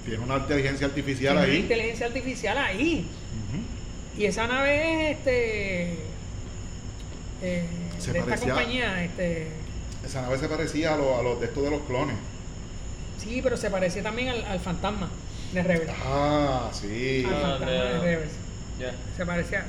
Tiene 0.05 0.23
una 0.23 0.37
inteligencia 0.37 0.87
artificial 0.87 1.33
Tiene 1.35 1.45
una 1.47 1.53
ahí. 1.53 1.59
inteligencia 1.61 2.05
artificial 2.07 2.57
ahí. 2.57 3.05
Y 4.17 4.25
esa 4.25 4.47
nave 4.47 5.11
es 5.11 5.17
este... 5.17 5.93
eh, 7.41 7.63
Se 7.99 8.11
de 8.13 8.19
esta 8.19 8.37
compañía, 8.37 9.03
este... 9.03 9.47
Esa 10.05 10.21
nave 10.23 10.37
se 10.37 10.47
parecía 10.49 10.93
a, 10.93 10.97
lo- 10.97 11.17
a 11.19 11.23
los 11.23 11.39
de 11.39 11.45
estos 11.47 11.63
de 11.63 11.71
los 11.71 11.81
clones. 11.81 12.15
Sí, 13.17 13.39
pero 13.43 13.57
se 13.57 13.69
parecía 13.69 14.03
también 14.03 14.29
al, 14.29 14.43
al 14.45 14.59
fantasma 14.59 15.09
de 15.53 15.63
Rebels. 15.63 15.91
Ah, 16.05 16.69
sí. 16.73 17.23
Al 17.27 17.33
Ah, 17.33 17.39
fantasma 17.41 17.71
de 17.71 17.77
de- 17.77 17.99
Rebels. 17.99 18.31
Ya. 18.79 18.91
Se 19.17 19.25
parecía. 19.25 19.65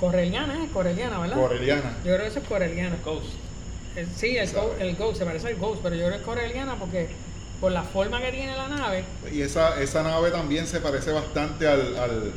Coreliana, 0.00 0.64
¿eh? 0.64 0.68
Coreliana, 0.72 1.18
¿verdad? 1.18 1.36
Coreliana. 1.36 1.94
Yo 1.98 2.12
creo 2.14 2.18
que 2.22 2.26
eso 2.28 2.38
es 2.40 2.48
Coreliana. 2.48 2.96
Ghost. 3.04 3.34
El- 3.96 4.06
sí, 4.16 4.36
el, 4.36 4.50
go- 4.52 4.74
el 4.80 4.96
Ghost, 4.96 5.18
se 5.18 5.24
parece 5.26 5.48
al 5.48 5.56
Ghost, 5.56 5.80
pero 5.82 5.94
yo 5.94 6.02
creo 6.06 6.12
que 6.12 6.20
es 6.20 6.22
Coreliana 6.26 6.76
porque 6.76 7.08
por 7.60 7.70
la 7.72 7.82
forma 7.82 8.20
que 8.20 8.30
tiene 8.32 8.56
la 8.56 8.68
nave. 8.68 9.04
Y 9.30 9.42
esa, 9.42 9.80
esa 9.82 10.02
nave 10.02 10.30
también 10.30 10.66
se 10.66 10.80
parece 10.80 11.12
bastante 11.12 11.66
al, 11.68 11.96
al, 11.98 12.32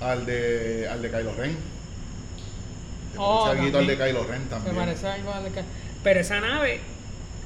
al 0.00 0.26
de 0.26 0.88
al 0.90 1.00
de 1.02 1.10
Kylo 1.10 1.32
Ren. 1.34 1.52
Se 3.12 3.18
Oh, 3.18 3.44
parece 3.44 3.58
alguito 3.60 3.78
al 3.78 3.86
de 3.86 3.96
también. 3.96 4.16
Kylo 4.16 4.28
Ren 4.30 4.42
Se 4.42 4.48
también. 4.48 4.76
parece 4.76 5.06
algo 5.08 5.32
al 5.32 5.44
que- 5.52 5.62
Pero 6.02 6.20
esa 6.20 6.40
nave 6.40 6.80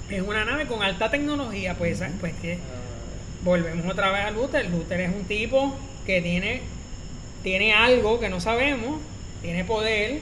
es 0.08 0.22
una 0.22 0.44
nave 0.44 0.66
con 0.66 0.82
alta 0.82 1.10
tecnología, 1.10 1.74
pues, 1.76 2.02
pues 2.20 2.34
que 2.40 2.58
volvemos 3.44 3.86
otra 3.92 4.10
vez 4.10 4.22
a 4.24 4.30
Luther. 4.30 4.68
Luther 4.70 5.00
es 5.00 5.14
un 5.14 5.24
tipo 5.24 5.76
que 6.06 6.20
tiene, 6.22 6.62
tiene 7.42 7.72
algo 7.72 8.20
que 8.20 8.28
no 8.28 8.40
sabemos, 8.40 9.00
tiene 9.42 9.64
poder, 9.64 10.20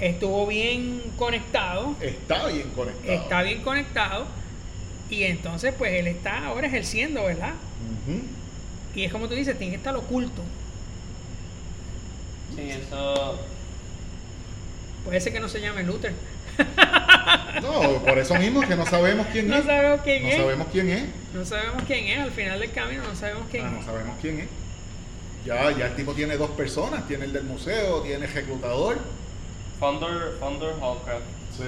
estuvo 0.00 0.46
bien 0.46 1.02
conectado, 1.18 1.94
Está 2.00 2.46
bien 2.48 2.68
conectado. 2.70 3.12
está 3.12 3.42
bien 3.42 3.62
conectado 3.62 4.26
y 5.10 5.24
entonces 5.24 5.74
pues 5.76 5.92
él 5.92 6.06
está 6.06 6.46
ahora 6.46 6.66
ejerciendo, 6.66 7.24
¿verdad? 7.24 7.52
Y 8.94 9.04
es 9.04 9.12
como 9.12 9.28
tú 9.28 9.34
dices, 9.34 9.56
tiene 9.58 9.72
que 9.72 9.76
estar 9.78 9.94
oculto. 9.96 10.42
Sí, 12.54 12.70
eso. 12.70 13.38
Puede 15.04 15.20
ser 15.20 15.32
que 15.32 15.40
no 15.40 15.48
se 15.48 15.60
llame 15.60 15.82
Luther. 15.82 16.12
No, 17.62 17.98
por 18.04 18.18
eso 18.18 18.34
mismo 18.36 18.60
que 18.62 18.76
no 18.76 18.84
sabemos 18.86 19.26
quién 19.32 19.48
No 19.48 19.56
es. 19.56 19.64
sabemos 19.64 20.00
quién 20.04 20.22
no 20.22 20.28
es. 20.28 20.36
sabemos 20.36 20.66
quién 20.70 20.90
es. 20.90 21.04
No 21.34 21.44
sabemos 21.44 21.82
quién 21.86 22.06
es, 22.08 22.18
al 22.20 22.30
final 22.30 22.60
del 22.60 22.70
camino 22.72 23.02
no 23.04 23.14
sabemos 23.16 23.44
quién 23.50 23.64
Ah, 23.64 23.68
es. 23.68 23.74
no 23.74 23.84
sabemos 23.92 24.16
quién 24.20 24.40
es. 24.40 24.46
Ya, 25.44 25.70
ya 25.76 25.86
el 25.86 25.96
tipo 25.96 26.12
tiene 26.14 26.36
dos 26.36 26.50
personas, 26.50 27.06
tiene 27.08 27.24
el 27.24 27.32
del 27.32 27.44
museo, 27.44 28.00
tiene 28.02 28.26
el 28.26 28.32
reclutador, 28.32 28.98
Founder, 29.80 30.36
Founder 30.38 30.74
Hallcraft. 30.80 31.24
sí, 31.56 31.62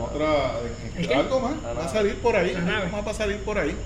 otra, 0.00 0.54
¿El 0.96 1.06
qué? 1.08 1.14
algo 1.14 1.40
más, 1.40 1.54
va 1.78 1.84
a 1.84 1.88
salir 1.88 2.16
por 2.16 2.34
ahí, 2.36 2.52
La 2.52 2.58
algo 2.58 2.70
nave. 2.72 2.88
más 2.90 3.06
va 3.06 3.10
a 3.12 3.14
salir 3.14 3.38
por 3.38 3.58
ahí. 3.58 3.76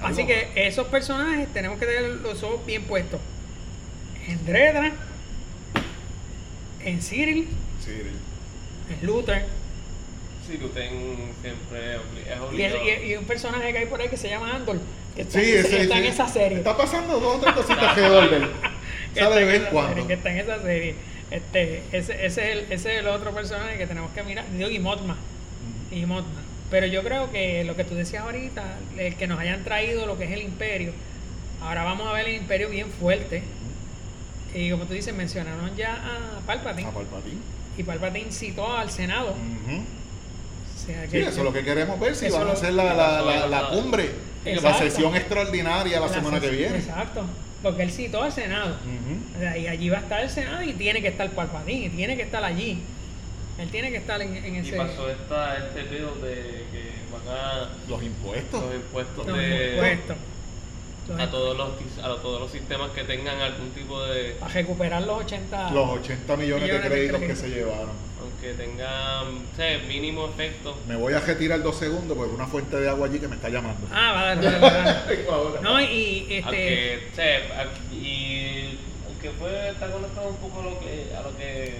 Así 0.00 0.24
que 0.26 0.52
esos 0.54 0.86
personajes 0.86 1.48
tenemos 1.52 1.78
que 1.80 1.86
tener 1.86 2.10
los 2.12 2.40
ojos 2.44 2.64
bien 2.64 2.84
puestos. 2.84 3.20
En 4.28 4.46
Dredra, 4.46 4.92
en 6.84 7.02
Cyril. 7.02 7.48
Sí, 7.84 7.92
en 9.00 9.06
Luther. 9.06 9.46
Sí, 10.48 10.56
Luten 10.58 10.90
siempre 11.42 11.94
es 11.94 12.00
Y, 12.36 12.40
obligado. 12.40 12.78
y- 12.84 13.10
y 13.12 13.16
un 13.16 13.24
personaje 13.24 13.70
que 13.72 13.78
hay 13.78 13.86
por 13.86 14.00
ahí 14.00 14.08
que 14.08 14.16
se 14.16 14.28
llama 14.30 14.54
Andor. 14.56 14.78
Que 15.14 15.22
está, 15.22 15.38
Sí, 15.40 15.44
que 15.46 15.60
ese, 15.60 15.82
está 15.82 15.96
en 15.98 16.02
sí. 16.04 16.08
esa 16.08 16.28
serie. 16.28 16.58
Está 16.58 16.76
pasando 16.76 17.20
dos 17.20 17.36
o 17.36 17.40
tres 17.40 17.52
cositas 17.54 17.94
que 17.94 18.00
Sale 18.00 18.46
está 19.14 19.30
de 19.30 19.42
en 19.42 19.48
vez 19.48 19.62
cuando. 19.70 19.90
serie, 19.92 20.06
que 20.06 20.12
está 20.14 20.30
en 20.32 20.38
esa 20.38 20.62
serie. 20.62 20.94
Este, 21.30 21.82
ese, 21.92 22.24
ese, 22.24 22.24
es 22.24 22.38
el, 22.38 22.58
ese 22.72 22.92
es 22.94 22.98
el 23.00 23.08
otro 23.08 23.32
personaje 23.32 23.76
que 23.76 23.86
tenemos 23.86 24.10
que 24.12 24.22
mirar. 24.22 24.44
Digo, 24.52 24.70
y 24.70 24.78
Mothma. 24.78 25.16
Y 25.90 26.06
Mothma. 26.06 26.42
Pero 26.70 26.86
yo 26.86 27.02
creo 27.02 27.30
que 27.30 27.64
lo 27.64 27.76
que 27.76 27.84
tú 27.84 27.94
decías 27.94 28.22
ahorita, 28.24 28.62
el 28.96 29.16
que 29.16 29.26
nos 29.26 29.38
hayan 29.40 29.64
traído 29.64 30.06
lo 30.06 30.16
que 30.18 30.24
es 30.24 30.30
el 30.32 30.42
imperio, 30.42 30.92
ahora 31.60 31.82
vamos 31.84 32.06
a 32.08 32.12
ver 32.12 32.28
el 32.28 32.36
imperio 32.36 32.68
bien 32.70 32.88
fuerte. 32.90 33.42
Y 34.54 34.70
como 34.70 34.84
tú 34.84 34.94
dices, 34.94 35.14
mencionaron 35.14 35.74
ya 35.76 35.94
a 35.94 36.40
Palpatine. 36.46 36.88
A 36.88 36.92
Palpatine. 36.92 37.36
Y 37.76 37.82
Palpatine 37.82 38.32
citó 38.32 38.72
al 38.76 38.90
Senado. 38.90 39.30
O 39.30 39.97
sea, 40.92 41.04
Sí, 41.04 41.10
que- 41.10 41.20
eso 41.22 41.30
es 41.30 41.44
lo 41.44 41.52
que 41.52 41.62
queremos 41.64 41.98
ver, 42.00 42.14
si 42.16 42.26
Eso 42.26 42.38
van 42.38 42.48
a 42.48 42.52
hacer 42.52 42.72
la, 42.72 42.94
la, 42.94 43.22
la, 43.22 43.46
la 43.46 43.68
cumbre, 43.68 44.10
la 44.44 44.74
sesión 44.78 45.14
extraordinaria 45.16 46.00
la, 46.00 46.08
semana 46.08 46.40
que 46.40 46.50
viene. 46.50 46.78
Exacto. 46.78 47.24
Porque 47.62 47.82
él 47.82 47.90
citó 47.90 48.22
al 48.22 48.32
Senado. 48.32 48.76
O 49.36 49.38
sea, 49.40 49.58
y 49.58 49.66
allí 49.66 49.88
va 49.88 49.98
a 49.98 50.00
estar 50.00 50.20
el 50.22 50.30
Senado 50.30 50.62
y 50.62 50.72
tiene 50.74 51.02
que 51.02 51.08
estar 51.08 51.28
Palpatine, 51.30 51.86
y 51.86 51.90
tiene 51.90 52.16
que 52.16 52.22
estar 52.22 52.42
allí. 52.44 52.78
Él 53.58 53.68
tiene 53.70 53.90
que 53.90 53.96
estar 53.96 54.22
en, 54.22 54.36
en 54.36 54.54
Y 54.54 54.58
ese. 54.68 54.76
pasó 54.76 55.10
esta, 55.10 55.56
este 55.58 55.82
pedo 55.82 56.14
de 56.22 56.64
que 56.70 56.92
van 57.12 57.36
a 57.36 57.68
Los 57.88 58.02
impuestos. 58.04 58.62
los 58.62 58.74
impuestos 58.76 59.26
los 59.26 59.36
de 59.36 59.70
impuestos. 59.72 60.16
A 61.18 61.30
todos 61.30 61.56
los 61.56 61.68
a 62.04 62.16
todos 62.22 62.40
los 62.40 62.50
sistemas 62.50 62.90
que 62.90 63.04
tengan 63.04 63.40
algún 63.40 63.70
tipo 63.70 64.02
de 64.04 64.32
Para 64.40 64.52
recuperar 64.52 65.02
los 65.02 65.18
80. 65.24 65.70
Los 65.72 65.88
80 66.00 66.36
millones, 66.36 66.62
Millones 66.64 66.82
de 66.82 66.88
de 66.88 66.94
créditos 67.08 67.20
que 67.22 67.36
se 67.36 67.48
llevaron. 67.48 67.90
aunque 68.20 68.52
tengan 68.54 69.26
o 69.52 69.56
sea, 69.56 69.78
mínimo 69.88 70.26
efecto 70.26 70.76
Me 70.86 70.96
voy 70.96 71.14
a 71.14 71.20
retirar 71.20 71.62
dos 71.62 71.76
segundos 71.76 72.16
porque 72.16 72.30
hay 72.30 72.36
una 72.36 72.46
fuente 72.46 72.76
de 72.78 72.88
agua 72.88 73.06
allí 73.08 73.18
que 73.18 73.28
me 73.28 73.36
está 73.36 73.48
llamando. 73.48 73.86
Ah, 73.92 74.12
va 74.12 74.20
a 74.30 74.36
dar, 74.36 74.62
va 74.62 74.68
a 74.68 74.70
dar. 74.84 75.06
Vengo 75.08 75.32
ahora. 75.32 75.60
No, 75.62 75.80
y 75.80 76.26
este. 76.30 76.42
aunque 76.44 77.08
o 77.12 77.14
sea, 77.16 77.36
a- 77.62 77.94
y 77.94 78.78
aunque 79.06 79.30
fue 79.30 79.70
está 79.70 79.90
conectado 79.90 80.28
un 80.28 80.36
poco 80.36 80.60
a 80.60 80.64
lo 80.64 80.78
que 80.80 81.14
a 81.16 81.22
lo 81.22 81.36
que 81.36 81.74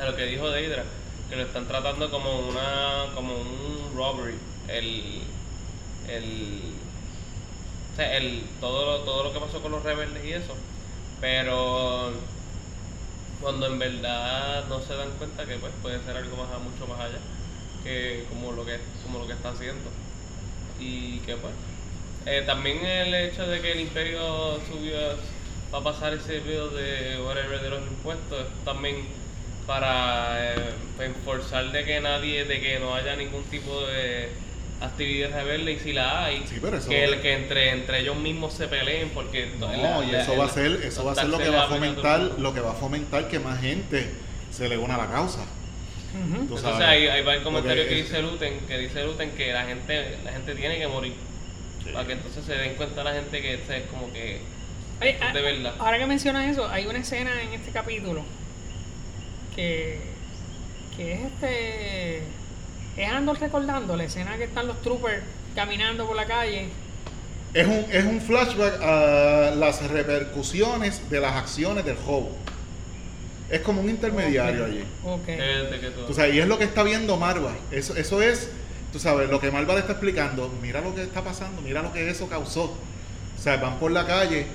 a 0.00 0.04
lo 0.04 0.16
que 0.16 0.24
dijo 0.26 0.48
Deidra 0.50 0.84
que 1.28 1.36
lo 1.36 1.42
están 1.42 1.66
tratando 1.68 2.10
como 2.10 2.40
una 2.48 3.06
como 3.14 3.34
un 3.34 3.92
robbery 3.96 4.34
el 4.68 5.22
el 6.08 6.60
o 7.92 7.96
sea, 7.96 8.16
el 8.16 8.42
todo 8.60 9.04
todo 9.04 9.24
lo 9.24 9.32
que 9.32 9.40
pasó 9.40 9.60
con 9.62 9.72
los 9.72 9.82
rebeldes 9.82 10.24
y 10.24 10.32
eso 10.32 10.54
pero 11.20 12.12
cuando 13.40 13.66
en 13.66 13.78
verdad 13.78 14.66
no 14.68 14.80
se 14.80 14.94
dan 14.94 15.10
cuenta 15.18 15.46
que 15.46 15.56
pues 15.56 15.72
puede 15.82 16.02
ser 16.04 16.16
algo 16.16 16.36
más 16.36 16.60
mucho 16.60 16.86
más 16.86 17.00
allá 17.00 17.18
que 17.84 18.26
como 18.28 18.52
lo 18.52 18.64
que 18.64 18.78
como 19.02 19.18
lo 19.18 19.26
que 19.26 19.32
está 19.34 19.50
haciendo. 19.50 19.90
Y 20.78 21.20
que 21.20 21.36
pues 21.36 21.54
eh, 22.26 22.42
también 22.46 22.84
el 22.84 23.14
hecho 23.14 23.46
de 23.46 23.60
que 23.60 23.72
el 23.72 23.80
imperio 23.80 24.60
subió 24.66 24.98
va 25.72 25.78
a 25.78 25.84
pasar 25.84 26.14
ese 26.14 26.40
video 26.40 26.68
de 26.70 27.20
whatever 27.22 27.60
de 27.60 27.70
los 27.70 27.86
impuestos 27.86 28.46
es 28.46 28.64
también 28.64 28.96
para 29.66 30.36
eh, 30.38 30.74
enforzar 30.98 31.70
de 31.72 31.84
que 31.84 32.00
nadie 32.00 32.44
de 32.44 32.60
que 32.60 32.78
no 32.80 32.94
haya 32.94 33.16
ningún 33.16 33.44
tipo 33.50 33.86
de 33.86 34.49
actividad 34.80 35.30
rebelde 35.32 35.72
y 35.72 35.78
si 35.78 35.92
la 35.92 36.24
hay, 36.24 36.44
Sí, 36.46 36.56
pero 36.60 36.78
eso- 36.78 36.88
que, 36.88 37.04
el, 37.04 37.20
que 37.20 37.34
entre, 37.34 37.70
entre 37.70 38.00
ellos 38.00 38.16
mismos 38.16 38.54
se 38.54 38.66
peleen 38.66 39.10
porque 39.10 39.46
No, 39.58 39.68
la- 39.70 40.04
y 40.04 40.10
la- 40.10 40.22
eso 40.22 40.36
va 40.36 40.44
a 40.44 40.46
la- 40.46 40.52
ser, 40.52 40.72
eso 40.82 41.04
va 41.04 41.12
a 41.12 41.14
ser 41.16 41.28
lo 41.28 41.38
que 41.38 41.50
va 41.50 41.64
a 41.64 41.68
fomentar, 41.68 42.20
lo 42.38 42.54
que 42.54 42.60
va 42.60 42.70
a 42.72 42.74
fomentar 42.74 43.28
que 43.28 43.38
más 43.38 43.60
gente 43.60 44.08
se 44.50 44.68
le 44.68 44.78
una 44.78 44.94
a 44.94 44.98
la 44.98 45.06
causa. 45.10 45.40
Ujú. 46.12 46.46
Tú 46.46 46.56
Entonces 46.56 46.80
ahí, 46.82 47.06
ahí 47.08 47.22
va 47.22 47.34
el 47.34 47.42
comentario 47.42 47.82
Porque 47.84 47.94
que 47.94 48.00
es- 48.00 48.08
dice 48.08 48.22
Luten, 48.22 48.58
que 48.66 48.78
dice 48.78 49.04
Luten 49.04 49.30
que 49.32 49.52
la 49.52 49.64
gente, 49.64 50.18
la 50.24 50.32
gente 50.32 50.54
tiene 50.54 50.78
que 50.78 50.88
morir. 50.88 51.12
Sí. 51.84 51.90
Para 51.92 52.06
que 52.06 52.12
entonces 52.14 52.44
se 52.44 52.54
den 52.54 52.74
cuenta 52.74 53.04
la 53.04 53.12
gente 53.12 53.40
que 53.40 53.54
este 53.54 53.76
es 53.78 53.82
como 53.86 54.12
que 54.12 54.40
Oye, 55.00 55.10
esto 55.10 55.24
es 55.26 55.32
de 55.34 55.38
ah, 55.40 55.42
verdad. 55.42 55.74
Ahora 55.78 55.98
que 55.98 56.06
mencionas 56.06 56.50
eso, 56.50 56.68
hay 56.68 56.86
una 56.86 56.98
escena 56.98 57.40
en 57.42 57.52
este 57.54 57.70
capítulo 57.70 58.22
que, 59.54 59.98
que 60.96 61.12
es 61.14 61.20
este. 61.26 62.22
Es 63.00 63.10
Andor 63.10 63.38
recordando 63.40 63.96
la 63.96 64.04
escena 64.04 64.36
que 64.36 64.44
están 64.44 64.66
los 64.66 64.80
troopers 64.82 65.22
caminando 65.54 66.06
por 66.06 66.16
la 66.16 66.26
calle. 66.26 66.68
Es 67.54 67.66
un, 67.66 67.86
es 67.90 68.04
un 68.04 68.20
flashback 68.20 68.80
a 68.82 69.52
las 69.56 69.82
repercusiones 69.90 71.08
de 71.10 71.20
las 71.20 71.34
acciones 71.34 71.84
del 71.84 71.96
juego. 71.96 72.30
Es 73.48 73.60
como 73.62 73.80
un 73.80 73.88
intermediario 73.88 74.64
allí. 74.66 74.84
Ok. 75.04 75.24
que- 75.26 75.32
de 75.36 75.80
que 75.80 75.90
todo- 75.90 76.04
Tú 76.06 76.14
sabes, 76.14 76.34
y 76.34 76.40
es 76.40 76.46
lo 76.46 76.58
que 76.58 76.64
está 76.64 76.82
viendo 76.82 77.16
Marva. 77.16 77.52
Eso, 77.72 77.96
eso 77.96 78.22
es, 78.22 78.48
tú 78.92 78.98
sabes, 79.00 79.28
lo 79.30 79.40
que 79.40 79.50
Marva 79.50 79.74
le 79.74 79.80
está 79.80 79.92
explicando. 79.92 80.52
Mira 80.62 80.80
lo 80.80 80.94
que 80.94 81.02
está 81.02 81.22
pasando, 81.24 81.60
mira 81.62 81.82
lo 81.82 81.92
que 81.92 82.08
eso 82.10 82.28
causó. 82.28 82.64
O 83.36 83.42
sea, 83.42 83.56
van 83.56 83.78
por 83.80 83.90
la 83.90 84.06
calle, 84.06 84.46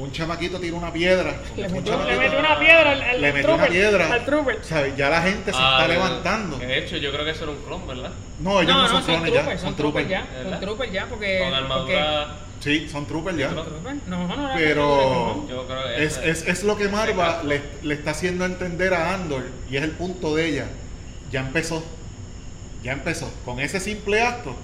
un 0.00 0.12
chamaquito 0.12 0.58
tira 0.60 0.76
una 0.76 0.92
piedra. 0.92 1.40
Le 1.56 1.66
un 1.66 1.72
metió, 1.72 1.92
le 1.92 1.98
chamaquito- 1.98 2.18
metió 2.20 2.38
una 2.38 2.58
piedra 2.58 2.90
al, 2.92 3.02
al 3.02 3.20
le 3.20 3.32
metió 3.32 3.54
una 3.54 3.64
trooper, 3.64 3.70
piedra. 3.72 4.12
Al 4.12 4.24
trooper. 4.24 4.58
Ya 4.96 5.08
la 5.10 5.22
gente 5.22 5.52
se 5.52 5.58
Ah, 5.60 5.78
está 5.80 5.88
levantando. 5.88 6.56
De 6.58 6.78
hecho, 6.78 6.96
yo 6.96 7.12
creo 7.12 7.24
que 7.24 7.30
eso 7.32 7.44
era 7.44 7.52
un 7.52 7.58
clon, 7.58 7.86
¿verdad? 7.86 8.10
No, 8.40 8.60
ellos 8.62 8.74
no, 8.76 8.88
son 8.88 9.02
clones 9.04 9.32
ya, 9.32 9.58
son 9.58 9.76
troopers. 9.76 10.08
ya. 10.08 10.26
¿Verdad? 10.32 10.50
Son 10.50 10.60
troopers 10.60 10.92
ya, 10.92 11.06
porque. 11.06 11.38
Con 11.44 11.54
armadura. 11.54 12.36
Sí, 12.60 12.88
son 12.90 13.06
troopers 13.06 13.36
ya. 13.38 13.50
No, 13.50 13.64
no, 14.08 14.26
no. 14.36 14.50
Pero 14.56 15.46
Yo 15.48 15.66
creo 15.66 15.84
que 15.84 16.04
es, 16.04 16.16
es, 16.18 16.46
es 16.48 16.64
lo 16.64 16.76
que 16.76 16.88
Marva 16.88 17.42
le, 17.44 17.62
le 17.82 17.94
está 17.94 18.10
haciendo 18.10 18.44
entender 18.44 18.92
a 18.94 19.14
Andor 19.14 19.44
y 19.70 19.76
es 19.76 19.82
el 19.84 19.92
punto 19.92 20.34
de 20.34 20.48
ella. 20.48 20.66
Ya 21.30 21.40
empezó. 21.40 21.84
Ya 22.82 22.92
empezó. 22.92 23.30
Con 23.44 23.60
ese 23.60 23.78
simple 23.80 24.22
acto, 24.22 24.56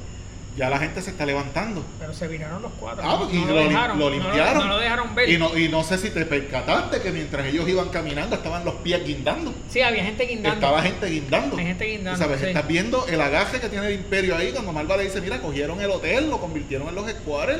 ya 0.57 0.71
la 0.71 0.79
gente 0.79 1.03
se 1.03 1.11
está 1.11 1.27
levantando. 1.27 1.85
Pero 1.99 2.15
se 2.15 2.29
viraron 2.29 2.63
los 2.63 2.73
cuatro. 2.79 3.03
Ah, 3.05 3.29
y 3.33 3.37
no 3.39 3.47
lo, 3.47 3.61
lim- 3.63 3.69
dejaron, 3.69 3.99
lo 3.99 4.05
no 4.05 4.11
limpiaron. 4.11 4.59
No, 4.59 4.69
lo 4.75 4.79
dejaron 4.79 5.15
ver. 5.15 5.29
Y 5.29 5.39
no, 5.39 5.59
y 5.59 5.69
no 5.69 5.83
sé 5.83 5.99
si 5.99 6.11
te 6.11 6.25
percataste 6.25 7.01
que 7.01 7.11
mientras 7.11 7.47
ellos 7.47 7.69
iban 7.69 7.89
caminando 7.89 8.37
estaban 8.37 8.65
los 8.65 8.75
pies 8.77 9.05
guindando. 9.05 9.53
Sí, 9.69 9.81
había 9.81 10.05
gente 10.05 10.25
guindando. 10.27 10.55
Estaba 10.55 10.83
gente 10.83 11.07
guindando. 11.07 11.57
Hay 11.57 11.65
gente 11.67 11.85
guindando, 11.87 12.19
sabes, 12.19 12.41
sí. 12.41 12.47
estás 12.47 12.67
viendo 12.69 13.07
el 13.09 13.21
agaje 13.21 13.61
que 13.61 13.69
tiene 13.69 13.89
el 13.89 13.95
imperio 13.95 14.37
ahí 14.37 14.53
cuando 14.53 14.73
Marva 14.73 14.97
le 14.97 15.05
dice, 15.05 15.21
mira, 15.21 15.41
cogieron 15.41 15.81
el 15.81 15.91
hotel, 15.91 16.31
lo 16.31 16.39
convirtieron 16.41 16.89
en 16.89 16.95
los 16.95 17.11
squares. 17.11 17.59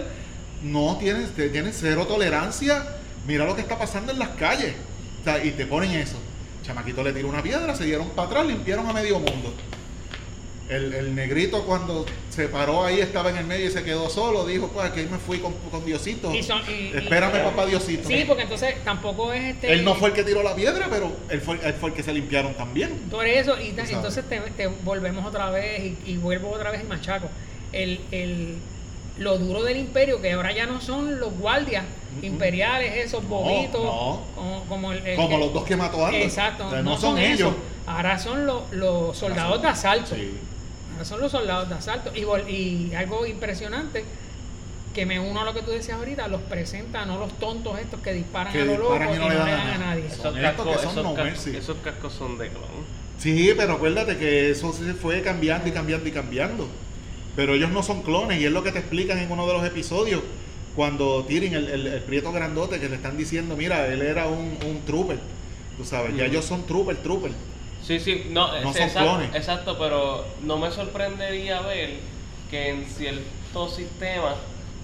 No 0.63 0.97
tienen, 0.99 1.27
tienen 1.35 1.73
cero 1.73 2.07
tolerancia. 2.07 2.87
Mira 3.27 3.45
lo 3.45 3.55
que 3.57 3.63
está 3.63 3.77
pasando 3.79 4.13
en 4.13 4.19
las 4.19 4.31
calles. 4.31 4.75
O 5.21 5.25
sea, 5.25 5.43
y 5.45 5.51
te 5.51 5.67
ponen 5.67 5.91
eso. 5.93 6.17
Chamaquito 6.63 7.03
le 7.03 7.13
tiró 7.13 7.29
una 7.29 7.43
piedra, 7.43 7.75
se 7.75 7.85
dieron 7.85 8.09
para 8.11 8.29
atrás, 8.29 8.47
limpiaron 8.47 8.87
a 8.89 8.93
medio 8.93 9.19
mundo. 9.19 9.53
El, 10.69 10.95
el 10.95 11.15
negrito 11.15 11.63
cuando 11.65 12.07
se 12.31 12.49
paró 12.49 12.85
ahí 12.85 12.99
estaba 13.01 13.29
en 13.29 13.37
el 13.37 13.45
medio 13.45 13.67
y 13.69 13.71
se 13.71 13.85
quedó 13.85 14.09
solo, 14.09 14.47
dijo, 14.47 14.69
pues 14.69 14.91
aquí 14.91 15.03
me 15.11 15.19
fui 15.19 15.39
con, 15.39 15.53
con 15.71 15.85
Diosito. 15.85 16.35
Y 16.35 16.43
son- 16.43 16.63
y- 16.67 16.73
y- 16.73 16.93
Espérame, 16.97 17.43
papá 17.45 17.67
Diosito. 17.67 18.09
Sí, 18.09 18.25
porque 18.27 18.45
entonces 18.45 18.75
tampoco 18.83 19.33
es 19.35 19.55
este. 19.57 19.73
Él 19.75 19.85
no 19.85 19.95
fue 19.95 20.09
el 20.09 20.15
que 20.15 20.25
tiró 20.25 20.43
la 20.43 20.55
piedra, 20.55 20.87
pero 20.91 21.13
él 21.29 21.41
fue, 21.43 21.59
él 21.63 21.75
fue 21.75 21.91
el 21.91 21.95
que 21.95 22.03
se 22.03 22.15
limpiaron 22.15 22.55
también. 22.55 22.99
Eres 23.21 23.43
eso, 23.43 23.61
y 23.61 23.73
sabes. 23.73 23.91
entonces 23.91 24.25
te, 24.27 24.41
te 24.57 24.67
volvemos 24.69 25.27
otra 25.27 25.51
vez 25.51 25.93
y, 26.07 26.17
vuelvo 26.17 26.51
otra 26.51 26.71
vez 26.71 26.83
y 26.83 26.87
machaco. 26.87 27.29
El, 27.73 28.01
el, 28.11 28.57
lo 29.19 29.37
duro 29.37 29.65
del 29.65 29.77
imperio, 29.77 30.23
que 30.23 30.33
ahora 30.33 30.53
ya 30.53 30.65
no 30.65 30.81
son 30.81 31.21
los 31.21 31.37
guardias 31.39 31.85
imperiales, 32.23 33.05
esos 33.05 33.27
bobitos, 33.29 33.85
no. 33.85 34.21
Como, 34.35 34.65
como, 34.67 34.93
el, 34.93 35.07
el 35.07 35.17
Como 35.17 35.37
los 35.37 35.53
dos 35.53 35.65
que 35.65 35.77
mató 35.77 36.07
Andor. 36.07 36.23
Exacto, 36.23 36.67
O 36.67 36.71
sea, 36.71 36.83
no, 36.83 36.97
son, 36.97 37.19
ellos. 37.19 37.53
Ahora 37.87 38.19
son 38.19 38.47
los, 38.47 38.73
los 38.73 39.15
soldados 39.17 39.61
de 39.61 39.69
asalto. 39.69 40.15
Sí. 40.15 40.33
Son 41.03 41.21
los 41.21 41.33
soldados 41.33 41.69
de 41.69 41.75
asalto. 41.75 42.11
Y, 42.15 42.25
y 42.53 42.95
algo 42.95 43.27
impresionante, 43.27 44.05
que 44.95 45.07
me 45.07 45.19
uno 45.19 45.41
a 45.41 45.45
lo 45.45 45.53
que 45.55 45.63
tú 45.63 45.71
decías 45.73 45.99
ahorita, 45.99 46.29
los 46.29 46.41
presenta, 46.43 47.05
no 47.05 47.19
los 47.19 47.33
tontos 47.39 47.79
estos 47.81 48.01
que 48.01 48.13
disparan 48.13 48.53
Que 48.53 48.61
a 48.63 48.65
lo 48.65 48.79
loco 48.79 48.93
disparan 48.95 49.15
y 49.15 49.19
no 49.19 49.29
le 49.29 49.35
dan 49.35 49.51
a 49.71 49.79
nadie. 49.79 50.07
Esos 50.07 50.35
cascos, 50.37 50.67
que 50.69 50.75
son 50.83 50.91
esos, 50.93 51.05
no 51.05 51.15
cas- 51.15 51.25
mercy. 51.25 51.57
esos 51.57 51.77
cascos 51.79 52.13
son 52.13 52.39
de 52.39 52.49
clon. 52.51 52.63
Sí, 53.19 53.53
pero 53.57 53.75
acuérdate 53.75 54.17
que 54.17 54.51
eso 54.51 54.73
se 54.73 54.95
fue 54.95 55.23
cambiando 55.23 55.69
y 55.69 55.73
cambiando 55.73 56.09
y 56.09 56.13
cambiando. 56.13 56.69
Pero 57.37 57.55
ellos 57.55 57.71
no 57.71 57.83
son 57.83 58.03
clones 58.03 58.41
y 58.41 58.45
es 58.45 58.53
lo 58.53 58.63
que 58.63 58.71
te 58.71 58.79
explican 58.79 59.19
en 59.19 59.31
uno 59.33 59.47
de 59.47 59.53
los 59.55 59.65
episodios. 59.67 60.23
Cuando 60.77 61.25
Tyrion, 61.25 61.55
el, 61.55 61.69
el, 61.69 61.87
el 61.87 62.03
prieto 62.03 62.33
grandote, 62.33 62.79
que 62.81 62.89
le 62.89 62.97
están 62.97 63.17
diciendo, 63.17 63.57
mira, 63.57 63.87
él 63.89 64.03
era 64.03 64.27
un, 64.27 64.59
un 64.67 64.83
trooper. 64.87 65.19
Tú 65.77 65.85
sabes, 65.85 66.11
ya 66.17 66.23
Ujú. 66.25 66.31
ellos 66.33 66.45
son 66.45 66.67
trooper, 66.67 66.97
trooper. 66.99 67.33
Sí, 67.87 68.01
sí, 68.01 68.27
no, 68.31 68.49
No 68.49 68.57
es- 68.57 68.63
son 68.63 68.87
exacto, 68.87 69.01
clones. 69.11 69.35
exacto, 69.35 69.79
pero 69.79 70.25
no 70.43 70.59
me 70.59 70.71
sorprendería 70.71 71.61
ver 71.61 71.91
que 72.51 72.71
en 72.71 72.87
ciertos 72.87 73.77
sistemas 73.77 74.35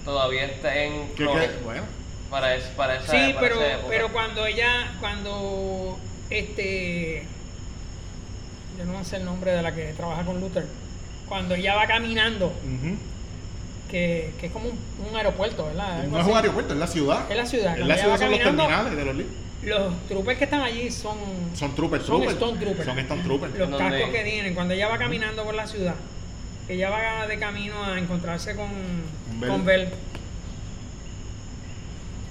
todavía 0.05 0.45
estén 0.45 1.07
clones 1.15 1.49
que- 1.49 1.63
bueno, 1.63 1.83
para, 2.29 2.55
es- 2.55 2.65
para 2.65 2.97
esa 2.97 3.11
Sí, 3.11 3.33
para 3.33 3.39
pero, 3.39 3.55
esa 3.61 3.71
época. 3.73 3.87
pero 3.89 4.07
cuando 4.09 4.45
ella, 4.45 4.93
cuando 4.99 5.97
este, 6.29 7.25
yo 8.77 8.85
no 8.85 9.03
sé 9.03 9.17
el 9.17 9.25
nombre 9.25 9.51
de 9.51 9.61
la 9.61 9.73
que 9.73 9.93
trabaja 9.93 10.23
con 10.23 10.39
Luther, 10.39 10.65
cuando 11.27 11.55
ella 11.55 11.75
va 11.75 11.87
caminando, 11.87 12.53
que, 13.89 14.31
que 14.39 14.45
es 14.47 14.51
como 14.53 14.69
un, 14.69 14.79
un 15.09 15.15
aeropuerto, 15.17 15.65
¿verdad? 15.65 16.01
Algo 16.01 16.17
no 16.17 16.21
es 16.23 16.27
un 16.27 16.35
aeropuerto, 16.37 16.73
es 16.73 16.79
la 16.79 16.87
ciudad. 16.87 17.29
Es 17.31 17.35
la 17.37 17.45
ciudad. 17.45 17.67
En 17.73 17.73
Cuando 17.77 17.87
la 17.87 17.97
ciudad 17.97 18.19
son 18.19 18.31
los 18.31 18.39
terminales 18.39 18.95
de 18.95 19.05
los 19.05 19.15
libros. 19.15 19.35
Los 19.63 19.93
troopers 20.07 20.37
que 20.39 20.43
están 20.45 20.61
allí 20.61 20.89
son, 20.89 21.17
Son 21.53 21.75
troopers, 21.75 22.03
son 22.05 22.17
troopers. 22.21 22.33
Stone 22.37 22.59
Troopers. 22.59 22.85
Son 22.85 22.97
Stone 22.99 23.23
troopers. 23.23 23.57
los 23.59 23.69
cascos 23.77 24.09
que 24.09 24.23
tienen. 24.23 24.55
Cuando 24.55 24.73
ella 24.73 24.87
va 24.87 24.97
caminando 24.97 25.43
por 25.43 25.53
la 25.53 25.67
ciudad, 25.67 25.95
ella 26.67 26.89
va 26.89 27.27
de 27.27 27.37
camino 27.37 27.83
a 27.83 27.99
encontrarse 27.99 28.55
con, 28.55 28.69
Bell. 29.39 29.49
con 29.49 29.65
Bell. 29.65 29.89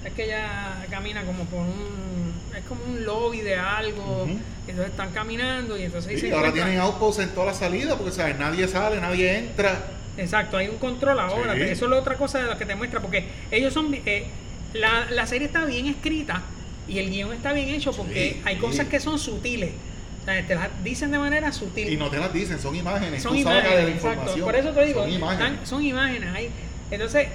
Es 0.03 0.13
que 0.13 0.25
ella 0.25 0.85
camina 0.89 1.23
como 1.23 1.45
por 1.45 1.59
un. 1.61 2.33
Es 2.57 2.65
como 2.65 2.83
un 2.85 3.05
lobby 3.05 3.41
de 3.41 3.55
algo. 3.55 4.27
Entonces 4.67 4.91
están 4.91 5.11
caminando 5.11 5.77
y 5.77 5.83
entonces 5.83 6.19
Sí, 6.19 6.27
se 6.27 6.33
ahora 6.33 6.51
tienen 6.51 6.79
outposts 6.79 7.21
en 7.23 7.29
toda 7.29 7.47
la 7.47 7.53
salida 7.53 7.95
porque 7.97 8.11
¿sabes? 8.11 8.37
nadie 8.37 8.67
sale, 8.67 8.99
nadie 8.99 9.37
entra. 9.37 9.85
Exacto, 10.17 10.57
hay 10.57 10.67
un 10.67 10.77
control 10.77 11.19
ahora. 11.19 11.53
Sí. 11.55 11.61
Eso 11.61 11.85
es 11.85 11.91
la 11.91 11.97
otra 11.97 12.15
cosa 12.15 12.39
de 12.39 12.47
la 12.49 12.57
que 12.57 12.65
te 12.65 12.75
muestra, 12.75 12.99
porque 12.99 13.25
ellos 13.51 13.73
son. 13.73 13.93
eh, 13.93 14.25
la, 14.73 15.09
la 15.11 15.25
serie 15.27 15.47
está 15.47 15.65
bien 15.65 15.87
escrita 15.87 16.41
y 16.87 16.99
el 16.99 17.09
guion 17.09 17.33
está 17.33 17.53
bien 17.53 17.69
hecho 17.69 17.91
porque 17.93 18.33
Sí, 18.35 18.41
hay 18.45 18.55
sí. 18.55 18.61
cosas 18.61 18.87
que 18.87 18.99
son 18.99 19.17
sutiles. 19.19 19.71
O 20.21 20.25
sea, 20.25 20.45
te 20.45 20.53
las 20.55 20.69
dicen 20.83 21.11
de 21.11 21.17
manera 21.19 21.51
sutil. 21.51 21.89
Y 21.91 21.97
no 21.97 22.09
te 22.09 22.17
las 22.17 22.31
dicen, 22.31 22.59
son 22.59 22.75
imágenes. 22.75 23.23
son 23.23 23.35
tú 23.35 23.43
sacas 23.43 23.63
de 23.63 23.69
la 23.69 23.71
imágenes, 23.73 23.95
exacto. 23.95 24.11
información. 24.37 24.45
Por 24.45 24.55
eso 24.55 24.69
te 24.71 24.85
digo, 24.85 25.01
Son 25.01 25.11
imágenes. 25.11 25.51
están- 25.51 25.65
son 25.67 25.83
imágenes 25.85 26.29
ahí. 26.35 26.49
Entonces, 26.91 27.27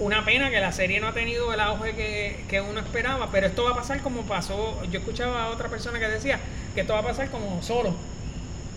una 0.00 0.24
pena 0.24 0.50
que 0.50 0.60
la 0.60 0.72
serie 0.72 1.00
no 1.00 1.08
ha 1.08 1.14
tenido 1.14 1.52
el 1.54 1.60
auge 1.60 1.94
que, 1.94 2.44
que 2.48 2.60
uno 2.60 2.80
esperaba, 2.80 3.30
pero 3.30 3.46
esto 3.46 3.64
va 3.64 3.70
a 3.70 3.76
pasar 3.76 4.00
como 4.02 4.22
pasó. 4.22 4.82
Yo 4.90 4.98
escuchaba 4.98 5.44
a 5.44 5.48
otra 5.50 5.68
persona 5.68 5.98
que 5.98 6.08
decía 6.08 6.40
que 6.74 6.80
esto 6.82 6.92
va 6.94 6.98
a 7.00 7.04
pasar 7.04 7.30
como 7.30 7.62
solo. 7.62 7.94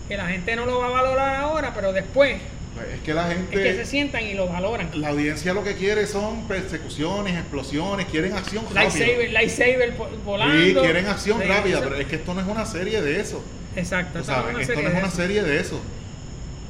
Que 0.08 0.16
la 0.16 0.28
gente 0.28 0.56
no 0.56 0.64
lo 0.64 0.78
va 0.78 0.86
a 0.86 0.90
valorar 0.90 1.36
ahora, 1.36 1.72
pero 1.74 1.92
después 1.92 2.40
es 2.82 3.00
que 3.02 3.14
la 3.14 3.32
es 3.32 3.38
que 3.60 3.74
se 3.74 3.84
gente, 3.84 3.84
sientan 3.86 4.22
y 4.24 4.34
lo 4.34 4.48
valoran. 4.48 4.90
la 5.00 5.08
audiencia 5.08 5.52
lo 5.54 5.64
que 5.64 5.74
quiere 5.76 6.06
son 6.06 6.46
persecuciones, 6.48 7.36
explosiones, 7.36 8.06
quieren 8.06 8.32
acción 8.34 8.64
rápida. 8.72 9.06
Lightsaber, 9.30 9.92
volando. 10.24 10.64
Sí, 10.64 10.74
quieren 10.74 11.06
acción 11.06 11.40
Sí, 11.42 11.48
rápida, 11.48 11.80
pero 11.82 11.96
es 11.96 12.06
que 12.06 12.16
esto 12.16 12.34
no 12.34 12.40
es 12.40 12.46
una 12.46 12.66
serie 12.66 13.02
de 13.02 13.20
eso. 13.20 13.42
Exacto, 13.76 14.18
Tú 14.18 14.18
esto 14.20 14.32
no 14.32 14.48
es 14.48 14.54
sabes, 14.54 14.54
una 14.54 14.62
esto 14.62 14.74
serie 14.74 14.82
no 14.82 14.88
es 14.88 14.94
de 14.94 14.98
una 14.98 15.08
eso. 15.08 15.16
serie 15.16 15.42
de 15.42 15.60
eso. 15.60 15.80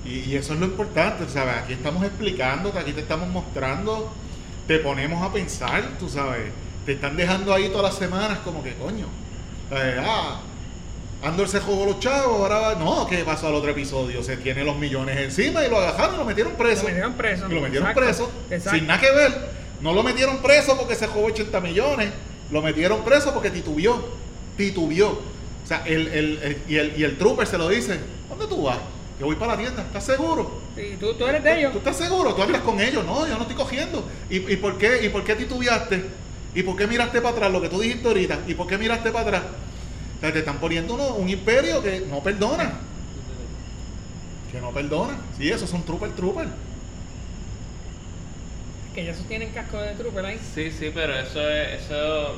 Y, 0.05 0.19
y 0.31 0.37
eso 0.37 0.55
es 0.55 0.61
lo 0.61 0.67
importante, 0.67 1.29
¿sabes? 1.29 1.57
Aquí 1.57 1.73
estamos 1.75 2.05
explicando, 2.05 2.73
aquí 2.79 2.93
te 2.93 3.01
estamos 3.01 3.29
mostrando, 3.29 4.13
te 4.67 4.79
ponemos 4.79 5.23
a 5.23 5.33
pensar, 5.33 5.99
tú 5.99 6.09
sabes. 6.09 6.53
Te 6.87 6.93
están 6.93 7.17
dejando 7.17 7.53
ahí 7.53 7.69
todas 7.69 7.93
las 7.93 7.99
semanas 7.99 8.39
como 8.45 8.63
que 8.63 8.75
coño. 8.75 9.07
Ah, 9.71 10.41
Andor 11.23 11.49
se 11.49 11.59
jugó 11.61 11.85
los 11.85 11.99
chavos, 11.99 12.41
ahora 12.41 12.59
va- 12.61 12.75
no, 12.77 13.07
¿qué 13.09 13.25
pasó 13.25 13.49
al 13.49 13.55
otro 13.57 13.71
episodio? 13.73 14.23
Se 14.23 14.37
tiene 14.37 14.63
los 14.63 14.77
millones 14.77 15.19
encima 15.19 15.65
y 15.65 15.69
lo 15.69 15.79
agarraron 15.79 16.15
y 16.15 16.19
lo 16.19 16.25
metieron 16.25 16.53
preso. 16.55 16.83
Lo 16.83 16.89
metieron 16.89 17.15
preso. 17.15 17.47
Y 17.51 17.55
lo 17.55 17.61
metieron 17.61 17.89
Exacto, 17.89 18.01
preso 18.01 18.31
exacto. 18.51 18.79
sin 18.79 18.87
nada 18.87 19.01
que 19.01 19.11
ver. 19.11 19.33
No 19.81 19.93
lo 19.93 20.03
metieron 20.05 20.39
preso 20.39 20.77
porque 20.79 20.95
se 20.95 21.09
jugó 21.09 21.27
80 21.27 21.61
millones. 21.61 22.11
Lo 22.53 22.63
metieron 22.63 23.03
preso 23.05 23.35
porque 23.35 23.51
titubió. 23.51 24.01
Titubió. 24.57 25.09
O 25.11 25.67
sea, 25.67 25.83
el, 25.87 26.07
el- 26.09 26.39
el- 26.43 26.63
y, 26.69 26.77
el, 26.77 26.95
y 26.99 27.05
el 27.05 27.19
trooper 27.19 27.47
se 27.47 27.59
lo 27.59 27.69
dice, 27.69 27.99
¿dónde 28.29 28.47
tú 28.47 28.63
vas? 28.63 28.79
Que 29.19 29.25
voy 29.25 29.35
para 29.35 29.55
la 29.55 29.59
tienda, 29.59 29.83
¿estás 29.83 30.05
seguro? 30.05 30.61
Y 30.77 30.95
tú, 30.97 31.15
tú 31.15 31.27
eres 31.27 31.43
de 31.43 31.59
ellos. 31.59 31.73
¿Tú 31.73 31.79
estás 31.79 31.97
seguro? 31.97 32.33
¿Tú 32.35 32.43
andas 32.45 32.63
con 32.63 32.79
ellos? 32.81 33.05
No, 33.05 33.27
yo 33.27 33.35
no 33.35 33.43
estoy 33.43 33.57
cogiendo. 33.57 34.05
¿Y, 34.31 34.37
y 34.53 34.57
por 34.57 34.79
qué? 34.79 35.05
¿Y 35.05 35.09
por 35.09 35.25
qué 35.25 35.35
titubeaste? 35.35 36.05
¿Y 36.55 36.63
por 36.63 36.77
qué 36.77 36.87
miraste 36.87 37.21
para 37.21 37.35
atrás? 37.35 37.51
Lo 37.53 37.61
que 37.61 37.69
tú 37.69 37.81
dijiste 37.81 38.07
ahorita. 38.07 38.39
¿Y 38.47 38.55
por 38.55 38.69
qué 38.69 38.79
miraste 38.79 39.11
para 39.11 39.27
atrás? 39.27 39.43
O 40.19 40.21
sea, 40.21 40.33
te 40.33 40.41
están 40.41 40.59
poniendo 40.59 40.95
uno- 40.95 41.15
un 41.15 41.29
imperio 41.29 41.83
que 41.83 42.01
no 42.01 42.21
perdona. 42.23 42.73
Que 44.53 44.61
no 44.61 44.71
perdona. 44.73 45.17
Sí, 45.37 45.49
esos 45.51 45.69
son 45.71 45.85
trooper 45.85 46.11
trooper. 46.13 46.49
que 48.95 49.05
ya 49.05 49.13
tienen 49.29 49.51
casco 49.51 49.79
de 49.81 49.93
trooper 49.95 50.25
ahí. 50.27 50.41
Sí, 50.55 50.71
sí, 50.73 50.91
pero 50.93 51.17
eso 51.17 51.49
es. 51.49 51.83
Eso... 51.83 52.35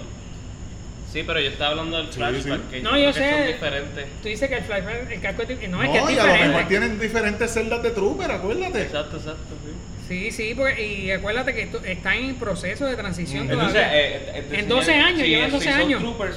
Sí, 1.11 1.23
pero 1.27 1.41
yo 1.41 1.49
estaba 1.49 1.71
hablando 1.71 1.97
del 1.97 2.07
Sí, 2.09 2.19
flashback. 2.19 2.61
sí. 2.61 2.67
Que 2.71 2.83
No, 2.83 2.99
yo 2.99 3.07
que 3.07 3.13
sé. 3.15 3.31
Son 3.31 3.47
diferentes. 3.47 4.07
Tú 4.23 4.29
dices 4.29 4.49
que 4.49 4.57
el 4.59 4.65
flashback, 4.65 5.11
el 5.11 5.21
casco 5.21 5.45
de. 5.45 5.69
No, 5.69 5.83
es 5.83 5.89
No, 5.89 5.93
que 6.07 6.13
es 6.13 6.17
y 6.17 6.19
a 6.21 6.27
lo 6.27 6.47
mejor 6.53 6.69
tienen 6.69 7.01
diferentes 7.01 7.51
celdas 7.53 7.83
de 7.83 7.91
trooper, 7.91 8.31
acuérdate. 8.31 8.83
Exacto, 8.83 9.17
exacto, 9.17 9.55
sí. 9.65 9.73
Sí, 10.07 10.31
sí, 10.33 10.55
porque, 10.55 10.87
y 10.87 11.11
acuérdate 11.13 11.55
que 11.55 11.63
esto- 11.63 11.83
está 11.85 12.15
en 12.15 12.35
proceso 12.37 12.85
de 12.85 12.95
transición 12.97 13.47
Mm. 13.47 13.51
Entonces, 13.53 13.73
todavía. 13.81 13.99
eh, 13.99 14.17
eh, 14.17 14.31
En 14.35 14.45
enseñan- 14.45 14.69
12 14.69 14.93
años, 14.95 15.21
sí, 15.21 15.27
llevan 15.29 15.49
eso, 15.49 15.57
12 15.57 15.69
y 15.69 15.73
son 15.73 15.81
años. 15.81 16.01
troopers, 16.03 16.37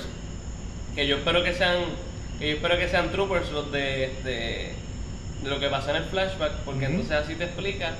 que 0.96 1.08
yo 1.08 1.18
espero 1.18 1.44
que 1.44 1.54
sean, 1.54 1.78
que 2.40 2.50
yo 2.50 2.56
espero 2.56 2.78
que 2.78 2.88
sean 2.88 3.12
troopers 3.12 3.52
los 3.52 3.72
de, 3.72 4.12
de, 4.24 4.72
de 5.44 5.50
lo 5.50 5.60
que 5.60 5.68
pasa 5.70 5.92
en 5.92 5.98
el 5.98 6.06
flashback, 6.06 6.52
porque 6.66 6.86
entonces 6.86 7.12
así 7.14 7.36
te 7.36 7.46
explica 7.46 7.94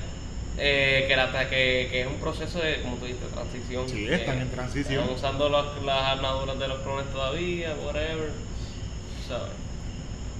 eh, 0.58 1.04
que, 1.08 1.16
la, 1.16 1.30
que, 1.50 1.88
que 1.90 2.00
es 2.02 2.06
un 2.06 2.14
proceso 2.16 2.60
de, 2.60 2.80
como 2.82 2.96
tú 2.96 3.06
dijiste, 3.06 3.26
transición. 3.32 3.88
Sí, 3.88 4.06
están 4.08 4.38
en 4.40 4.50
transición. 4.50 5.00
Están 5.02 5.14
usando 5.16 5.48
las, 5.48 5.64
las 5.84 6.02
armaduras 6.02 6.58
de 6.58 6.68
los 6.68 6.78
clones 6.80 7.06
todavía, 7.12 7.74
whatever. 7.84 8.30
¿sabes? 9.28 9.52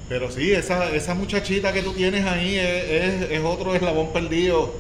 Pero 0.09 0.31
sí, 0.31 0.53
esa, 0.53 0.91
esa 0.95 1.15
muchachita 1.15 1.73
que 1.73 1.83
tú 1.83 1.93
tienes 1.95 2.25
ahí 2.27 2.57
es, 2.59 2.85
es- 2.91 3.31
es 3.31 3.41
otro 3.43 3.75
eslabón 3.75 4.13
perdido 4.13 4.75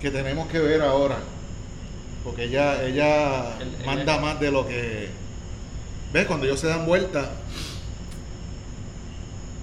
que 0.00 0.10
tenemos 0.10 0.46
que 0.48 0.58
ver 0.58 0.82
ahora. 0.82 1.16
Porque 2.22 2.44
ella, 2.44 2.84
ella 2.84 3.58
El- 3.58 3.74
el- 3.80 3.86
manda 3.86 4.18
más 4.20 4.38
de 4.38 4.50
lo 4.52 4.68
que... 4.68 5.08
¿Ves? 6.12 6.26
Cuando 6.26 6.46
ellos 6.46 6.60
se 6.60 6.66
dan 6.68 6.84
vuelta... 6.86 7.30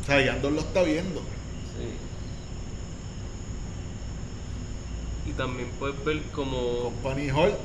O 0.02 0.06
sea, 0.06 0.22
y 0.22 0.28
Andor 0.28 0.54
lo 0.54 0.62
está 0.62 0.82
viendo. 0.82 1.20
Sí. 1.78 1.95
Y 5.30 5.34
también 5.34 5.70
puedes 5.80 6.04
ver 6.04 6.22
como... 6.34 6.91
Company 7.02 7.30
Hall, 7.30 7.56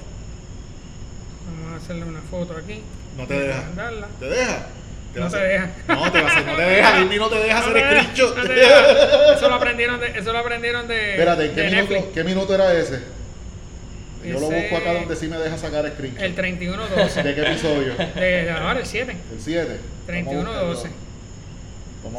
Vamos 1.46 1.72
a 1.74 1.76
hacerle 1.82 2.04
una 2.04 2.20
foto 2.22 2.56
aquí. 2.56 2.80
no 3.18 3.26
te 3.26 3.38
deja. 3.38 3.62
Mandarla. 3.62 4.08
¿Te 4.18 4.26
deja? 4.26 4.66
No 5.14 5.20
te 5.20 5.36
hacer- 5.36 5.48
deja. 5.48 5.70
No, 5.88 6.10
te 6.12 6.20
va 6.22 6.28
a 6.28 6.32
hacer, 6.32 6.46
no 6.46 6.56
te 6.56 6.62
deja, 6.62 6.98
Disney 7.00 7.18
no 7.18 7.28
te 7.28 7.36
deja 7.36 7.54
No 7.60 7.66
hacer 7.66 7.74
deja, 7.74 8.02
no 8.02 8.44
deja. 8.48 9.34
Eso 9.34 9.48
lo 9.48 9.54
aprendieron 9.54 10.00
de, 10.00 10.06
eso 10.18 10.32
lo 10.32 10.38
aprendieron 10.38 10.88
de, 10.88 11.10
Espérate, 11.12 11.44
¿en 11.46 11.54
de 11.54 11.62
qué 11.62 11.70
minuto, 11.70 12.12
qué 12.14 12.24
minuto 12.24 12.54
era 12.54 12.72
ese? 12.74 13.02
Yo 14.24 14.40
lo 14.40 14.50
busco 14.50 14.76
acá 14.76 14.94
donde 14.94 15.16
sí 15.16 15.28
me 15.28 15.36
deja 15.38 15.58
sacar 15.58 15.88
screenshot. 15.92 16.22
El 16.22 16.36
31-12. 16.36 17.22
¿De 17.22 17.34
qué 17.34 17.42
episodio? 17.42 17.94
De 17.96 18.50
ahora 18.50 18.80
el 18.80 18.86
7. 18.86 19.12
El 19.32 19.40
7. 19.40 19.80
31-12. 20.08 20.88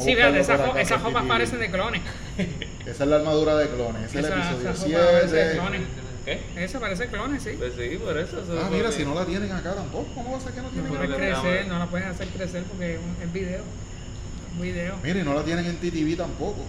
Sí, 0.00 0.14
fíjate, 0.16 0.40
esas, 0.40 1.00
jopas 1.02 1.24
parecen 1.26 1.60
de 1.60 1.70
clones. 1.70 2.02
Esa 2.86 3.04
es 3.04 3.10
la 3.10 3.16
armadura 3.16 3.56
de 3.56 3.68
clones. 3.68 4.02
Ese 4.06 4.18
es 4.20 4.24
el 4.26 4.32
Esa- 4.32 4.50
episodio 4.52 4.70
esa 4.70 4.98
jopa 4.98 5.12
parece 5.12 5.36
de 5.36 5.42
7. 5.52 5.58
clones. 5.58 5.80
¿Qué? 6.24 6.40
Esa 6.56 6.80
parece 6.80 7.06
clones, 7.06 7.42
sí. 7.42 7.50
Pues 7.56 7.72
sí, 7.78 7.96
por 7.98 8.18
eso. 8.18 8.40
eso 8.42 8.58
Ah, 8.60 8.64
es 8.66 8.70
mira, 8.72 8.90
si 8.90 9.04
no 9.04 9.14
la 9.14 9.24
tienen 9.24 9.52
acá 9.52 9.74
tampoco, 9.74 10.06
¿cómo 10.12 10.32
va 10.32 10.38
a 10.38 10.40
ser 10.40 10.52
que 10.52 10.56
no 10.60 10.64
No 10.64 10.70
tienen 10.70 10.98
que 10.98 11.04
acá? 11.06 11.16
crecer, 11.40 11.66
no. 11.68 11.74
no 11.74 11.78
la 11.78 11.86
puedes 11.86 12.06
hacer 12.08 12.26
crecer 12.28 12.62
porque 12.64 12.94
es 12.94 12.98
un- 13.00 13.16
es 13.22 13.32
video. 13.32 13.60
Es 14.56 14.60
video. 14.62 14.94
Mira, 15.04 15.20
y 15.20 15.22
no 15.22 15.34
la 15.34 15.42
tienen 15.44 15.66
en 15.66 15.76
TTV 15.76 16.16
tampoco. 16.16 16.64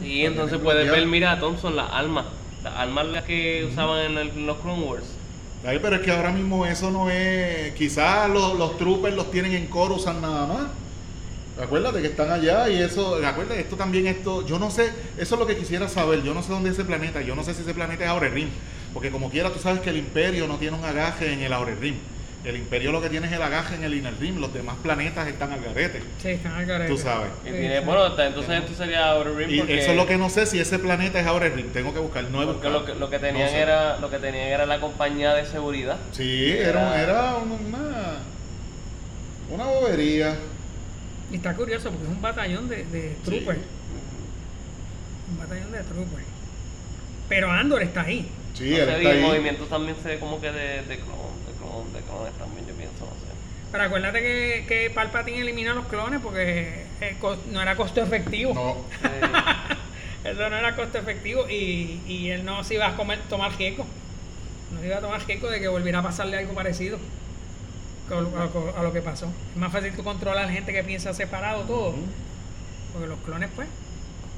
Y 0.00 0.24
entonces 0.26 0.58
tienen 0.60 0.64
puedes 0.64 0.90
ver, 0.90 1.06
mira, 1.06 1.40
Thompson, 1.40 1.74
las 1.74 1.90
armas. 1.90 2.26
Las 2.62 2.74
armas 2.74 3.06
las 3.06 3.24
que 3.24 3.66
usaban 3.70 4.18
en, 4.18 4.46
los 4.46 4.58
Clone 4.58 4.82
Wars. 4.82 5.04
Ay, 5.64 5.78
pero 5.80 5.96
es 5.96 6.02
que 6.02 6.10
ahora 6.10 6.30
mismo 6.30 6.66
eso 6.66 6.90
no 6.90 7.10
es. 7.10 7.74
Quizás 7.74 8.28
los, 8.30 8.58
los 8.58 8.78
troopers 8.78 9.14
los 9.14 9.30
tienen 9.30 9.52
en 9.52 9.66
Coruscant 9.66 10.20
nada 10.20 10.46
más. 10.46 10.66
Acuérdate 11.60 12.00
que 12.00 12.08
están 12.08 12.30
allá 12.30 12.70
y 12.70 12.80
eso, 12.80 13.16
acuérdate, 13.24 13.60
esto 13.60 13.76
también, 13.76 14.06
esto, 14.06 14.46
yo 14.46 14.58
no 14.58 14.70
sé, 14.70 14.90
eso 15.18 15.34
es 15.34 15.38
lo 15.38 15.46
que 15.46 15.56
quisiera 15.56 15.88
saber, 15.88 16.22
yo 16.22 16.32
no 16.32 16.42
sé 16.42 16.52
dónde 16.52 16.70
es 16.70 16.76
ese 16.76 16.86
planeta, 16.86 17.20
yo 17.20 17.34
no 17.34 17.44
sé 17.44 17.52
si 17.52 17.62
ese 17.62 17.74
planeta 17.74 18.04
es 18.04 18.08
Aure 18.08 18.30
Rim, 18.30 18.48
porque 18.94 19.10
como 19.10 19.30
quiera 19.30 19.52
tú 19.52 19.58
sabes 19.58 19.80
que 19.80 19.90
el 19.90 19.98
Imperio 19.98 20.46
no 20.46 20.56
tiene 20.56 20.78
un 20.78 20.84
agaje 20.84 21.32
en 21.32 21.40
el 21.40 21.52
Aure 21.52 21.74
Rim, 21.74 21.96
el 22.44 22.56
Imperio 22.56 22.90
lo 22.90 23.02
que 23.02 23.10
tiene 23.10 23.26
es 23.26 23.32
el 23.34 23.42
agaje 23.42 23.74
en 23.74 23.84
el 23.84 23.92
Inner 23.94 24.14
Rim, 24.18 24.40
los 24.40 24.52
demás 24.54 24.76
planetas 24.82 25.28
están 25.28 25.52
al 25.52 25.60
garete, 25.60 26.02
Sí, 26.22 26.28
están 26.28 26.52
al 26.52 26.64
garete. 26.66 26.90
tú 26.90 26.96
sabes. 26.98 27.28
Y 27.44 27.48
Sí, 27.48 27.52
tiene, 27.54 27.78
sí. 27.80 27.84
bueno, 27.84 28.02
hasta 28.04 28.26
entonces 28.26 28.60
esto 28.62 28.74
sería 28.74 29.10
Outer 29.12 29.34
Rim 29.36 29.50
Y 29.50 29.58
porque, 29.58 29.78
eso 29.78 29.90
es 29.90 29.96
lo 29.96 30.06
que 30.06 30.16
no 30.16 30.30
sé 30.30 30.46
si 30.46 30.58
ese 30.58 30.78
planeta 30.78 31.20
es 31.20 31.26
Aure 31.26 31.50
Rim, 31.50 31.68
tengo 31.72 31.92
que 31.92 32.00
buscar, 32.00 32.24
no 32.24 32.42
he 32.42 32.46
porque 32.46 32.66
buscado. 32.68 32.80
lo 32.80 32.86
que, 32.86 32.94
lo 32.94 33.10
que 33.10 33.18
tenían 33.18 33.44
No 33.46 33.50
sé. 33.52 33.60
era 33.60 33.98
lo 33.98 34.08
que 34.10 34.18
tenían 34.18 34.46
era 34.46 34.64
la 34.66 34.80
compañía 34.80 35.34
de 35.34 35.44
seguridad. 35.44 35.98
Sí, 36.12 36.52
era, 36.52 37.00
era 37.02 37.36
una, 37.36 38.18
una 39.50 39.64
bobería. 39.64 40.36
Y 41.30 41.36
está 41.36 41.54
curioso 41.54 41.90
porque 41.90 42.04
es 42.04 42.10
un 42.10 42.22
batallón 42.22 42.68
de, 42.68 42.84
de 42.86 43.16
Sí. 43.28 43.46
Un 45.30 45.38
batallón 45.38 45.70
de 45.72 45.78
troopers. 45.82 46.26
Pero 47.28 47.50
Andor 47.50 47.82
está 47.82 48.00
ahí. 48.02 48.28
Sí, 48.54 48.70
No 48.70 48.76
él 48.76 48.80
está 48.88 48.96
el 48.98 49.06
ahí. 49.06 49.20
movimiento 49.22 49.64
también 49.66 49.96
se 50.02 50.08
ve 50.08 50.18
como 50.18 50.40
que 50.40 50.50
de, 50.50 50.82
de 50.82 50.96
clon, 50.96 51.29
de 51.84 51.90
clon, 51.90 51.92
de 51.92 52.00
clones 52.02 52.34
también, 52.34 52.66
yo 52.66 52.74
pienso, 52.74 53.04
no 53.04 53.10
sé. 53.12 53.30
Pero 53.72 53.84
acuérdate 53.84 54.20
que, 54.20 54.64
que 54.66 54.90
Palpatine 54.90 55.40
elimina 55.40 55.72
a 55.72 55.74
los 55.74 55.86
clones 55.86 56.20
porque 56.20 56.84
eh, 57.00 57.16
no 57.50 57.62
era 57.62 57.76
costo 57.76 58.02
efectivo. 58.02 58.52
No, 58.54 58.76
Eso 60.24 60.50
no 60.50 60.56
era 60.56 60.76
costo 60.76 60.98
efectivo 60.98 61.48
y, 61.48 62.00
y 62.06 62.30
él 62.30 62.44
no 62.44 62.62
se 62.64 62.74
iba 62.74 62.88
a 62.88 62.96
comer, 62.96 63.20
tomar 63.28 63.56
riesgo. 63.56 63.86
No 64.72 64.80
se 64.80 64.86
iba 64.86 64.96
a 64.98 65.00
tomar 65.00 65.24
riesgo 65.26 65.48
de 65.48 65.60
que 65.60 65.68
volviera 65.68 66.00
a 66.00 66.02
pasarle 66.02 66.36
algo 66.36 66.52
parecido 66.52 66.98
a, 68.10 68.14
lo- 68.20 68.74
a 68.76 68.82
lo 68.82 68.92
que 68.92 69.00
pasó. 69.02 69.26
Es 69.52 69.56
más 69.56 69.72
fácil 69.72 69.92
tú 69.94 70.02
controlar 70.04 70.50
gente 70.50 70.72
que 70.72 70.82
piensa 70.84 71.14
separado 71.14 71.62
todo. 71.62 71.94
Porque 72.92 73.06
los 73.06 73.18
clones, 73.20 73.48
pues, 73.54 73.68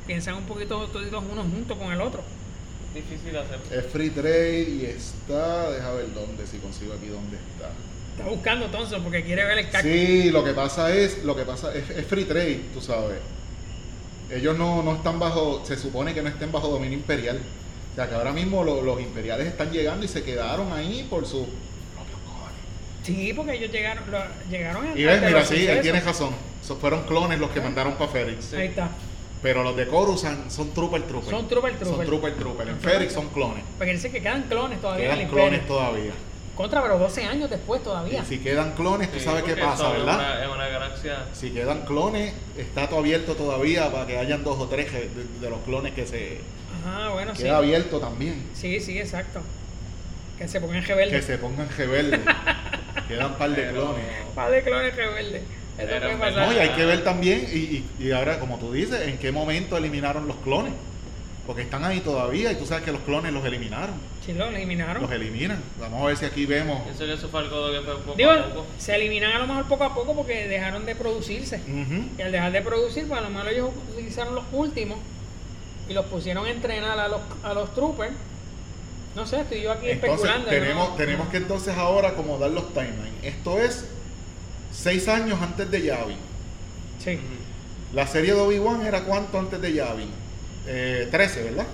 piensan 0.07 0.35
un 0.35 0.45
poquito 0.45 0.87
todos 0.89 1.07
unos 1.13 1.47
juntos 1.47 1.79
con 1.79 1.91
el 1.93 2.01
otro. 2.03 2.23
Difícil 2.95 3.37
hacer. 3.37 3.59
es 3.79 3.87
free 3.93 4.11
trade 4.11 4.61
y 4.69 4.85
está, 4.87 5.71
deja 5.71 5.93
ver 5.93 6.13
dónde, 6.15 6.47
si 6.47 6.59
consigo 6.59 6.93
aquí 6.95 7.07
dónde 7.07 7.37
está. 7.37 7.71
Está 8.19 8.29
buscando 8.31 8.67
Thompson 8.67 9.03
porque 9.03 9.23
quiere 9.23 9.45
ver 9.45 9.59
el 9.59 9.71
casco. 9.71 9.89
Sí, 9.89 10.31
lo 10.31 10.45
que 10.45 10.53
pasa 10.53 10.95
es, 10.95 11.25
lo 11.25 11.35
que 11.35 11.45
pasa 11.45 11.75
es, 11.75 11.89
es 11.91 12.07
free 12.07 12.25
trade, 12.25 12.61
tú 12.75 12.81
sabes. 12.83 13.19
Ellos 14.31 14.57
no, 14.59 14.83
no 14.83 14.95
están 14.97 15.19
bajo, 15.19 15.63
se 15.65 15.77
supone 15.77 16.15
que 16.15 16.23
no 16.23 16.29
estén 16.29 16.53
bajo 16.53 16.69
dominio 16.69 16.99
imperial. 16.99 17.39
O 17.93 17.95
sea 17.95 18.09
que 18.09 18.15
ahora 18.15 18.33
mismo 18.33 18.65
lo- 18.65 18.81
los 18.83 19.01
imperiales 19.01 19.47
están 19.47 19.71
llegando 19.71 20.05
y 20.05 20.09
se 20.09 20.23
quedaron 20.23 20.73
ahí 20.73 21.07
por 21.11 21.27
sus 21.27 21.47
propios 21.95 22.19
cojones. 22.27 22.57
Sí, 23.05 23.33
porque 23.35 23.55
ellos 23.55 23.71
llegaron, 23.71 24.11
lo- 24.11 24.25
llegaron 24.51 24.87
a 24.87 24.95
Y 24.99 25.05
ves, 25.05 25.23
mira, 25.23 25.45
sí, 25.45 25.55
él 25.55 25.61
sucesos. 25.61 25.83
tiene 25.83 26.01
razón. 26.01 26.31
Esos 26.63 26.79
fueron 26.79 27.03
clones 27.05 27.39
los 27.41 27.51
que 27.51 27.61
mandaron 27.61 27.95
para 27.95 28.11
Férix. 28.11 28.53
Ahí 28.55 28.69
está. 28.69 28.91
Pero 29.43 29.63
los 29.65 29.77
de 29.77 29.87
Coruscant 29.89 30.51
son 30.51 30.73
trooper 30.73 31.03
trooper. 31.03 31.31
Son 31.31 31.49
trooper 31.49 31.77
trooper. 31.77 31.97
Son 31.97 32.07
trooper 32.07 32.35
trooper. 32.35 32.69
En 32.69 32.79
Férix 32.79 33.13
son 33.13 33.29
clones. 33.31 33.65
Porque 33.77 33.93
dice 33.93 34.11
que 34.11 34.23
quedan 34.23 34.43
clones 34.45 34.81
todavía 34.81 35.07
en 35.07 35.11
el 35.13 35.17
Quedan 35.19 35.29
imperio. 35.31 35.49
clones 35.51 35.67
todavía. 35.67 36.13
Contra, 36.55 36.83
pero 36.83 36.99
12 36.99 37.25
años 37.25 37.51
después 37.51 37.83
todavía. 37.83 38.21
Y 38.23 38.27
si 38.27 38.39
quedan 38.39 38.73
clones, 38.75 39.11
tú 39.11 39.19
Sí, 39.19 39.25
sabes 39.25 39.43
qué 39.43 39.57
pasa, 39.57 39.89
¿verdad? 39.91 40.15
una- 40.17 40.45
Es 40.45 40.49
una 40.51 40.69
galaxia. 40.69 41.25
Si 41.33 41.51
quedan 41.51 41.81
clones, 41.87 42.35
está 42.57 42.89
todo 42.89 43.01
abierto 43.01 43.35
todavía 43.35 43.91
para 43.91 44.07
que 44.07 44.19
hayan 44.19 44.45
dos 44.45 44.61
o 44.61 44.69
tres 44.69 44.93
de, 44.93 45.09
de 45.41 45.51
los 45.51 45.61
clones 45.61 45.93
que 45.95 46.07
se 46.07 46.39
Ajá, 46.85 47.09
bueno, 47.09 47.35
sí. 47.35 47.43
queda 47.45 47.57
abierto 47.57 47.99
también. 48.01 48.45
Sí, 48.55 48.79
sí, 48.81 48.99
exacto. 48.99 49.41
Que 50.39 50.47
se 50.47 50.61
pongan 50.61 50.85
rebeldes. 50.85 51.21
Que 51.21 51.27
se 51.33 51.39
pongan 51.39 51.69
rebeldes. 51.77 52.21
quedan 53.09 53.33
un 53.33 53.39
par 53.39 53.51
de 53.51 53.57
Pero- 53.57 53.73
clones. 53.73 54.05
Par 54.35 54.51
de 54.51 54.63
clones 54.63 54.95
rebeldes. 54.97 55.43
Eso 55.79 56.41
No, 56.41 56.53
y 56.53 56.57
hay 56.59 56.69
que 56.71 56.85
ver 56.85 57.03
también, 57.03 57.49
y, 57.53 57.57
y- 57.57 57.87
y 57.99 58.13
ahora, 58.13 58.39
como 58.39 58.59
tú 58.59 58.73
dices, 58.73 59.09
en 59.09 59.19
qué 59.19 59.33
momento 59.33 59.77
eliminaron 59.77 60.27
los 60.29 60.37
clones. 60.39 60.73
Porque 61.47 61.63
están 61.63 61.83
ahí 61.85 61.99
todavía 61.99 62.53
y 62.53 62.55
tú 62.55 62.67
sabes 62.67 62.85
que 62.85 62.93
los 62.93 63.01
clones 63.01 63.33
los 63.33 63.45
eliminaron. 63.45 63.97
Sí, 64.25 64.33
lo 64.33 64.47
eliminaron. 64.47 65.03
Los 65.03 65.11
eliminan. 65.11 65.61
Vamos 65.81 66.01
a 66.01 66.07
ver 66.07 66.17
si 66.17 66.25
aquí 66.25 66.47
vemos. 66.47 66.81
Que 66.97 67.13
eso 67.13 67.29
fue 67.29 67.41
algo 67.41 67.73
que 67.73 67.81
fue 67.81 67.97
poco 67.97 68.15
Digo, 68.17 68.31
a 68.31 68.47
poco. 68.49 68.67
se 68.79 68.95
eliminan 68.95 69.33
a 69.33 69.39
lo 69.41 69.49
mejor 69.49 69.65
poco 69.65 69.83
a 69.83 69.93
poco 69.93 70.15
porque 70.15 70.47
dejaron 70.47 70.87
de 70.87 70.95
producirse. 70.95 71.61
Y 72.17 72.23
al 72.23 72.31
dejar 72.31 72.53
de 72.53 72.61
producir, 72.63 73.09
pues 73.09 73.19
a 73.19 73.23
lo 73.25 73.31
mejor 73.31 73.49
ellos 73.49 73.71
utilizaron 73.93 74.37
los 74.37 74.45
últimos 74.53 74.99
y 75.89 75.95
los 75.95 76.07
pusieron 76.07 76.47
a 76.47 76.51
entrenar 76.51 76.97
a 77.01 77.09
los, 77.09 77.21
a 77.43 77.55
los 77.55 77.75
troopers. 77.75 78.13
No 79.17 79.27
sé, 79.27 79.41
estoy 79.41 79.63
yo 79.63 79.73
aquí 79.73 79.89
Entonces, 79.91 80.21
especulando. 80.21 80.49
tenemos, 80.49 80.91
no- 80.91 80.95
tenemos 80.95 81.29
que 81.29 81.37
entonces 81.39 81.77
ahora 81.77 82.11
acomodar 82.11 82.53
los 82.53 82.69
timelines. 82.73 83.25
Esto 83.25 83.59
es 83.61 83.85
seis 84.73 85.09
años 85.09 85.41
antes 85.41 85.71
de 85.71 85.83
Yavin. 85.83 86.17
Sí. 87.03 87.19
La 87.95 88.07
serie 88.07 88.35
de 88.35 88.41
Obi-Wan 88.41 88.85
era 88.87 89.05
cuánto 89.05 89.39
antes 89.39 89.61
de 89.61 89.73
Yavin? 89.73 90.09
Eh, 90.67 91.09
13, 91.11 91.43
¿verdad? 91.45 91.67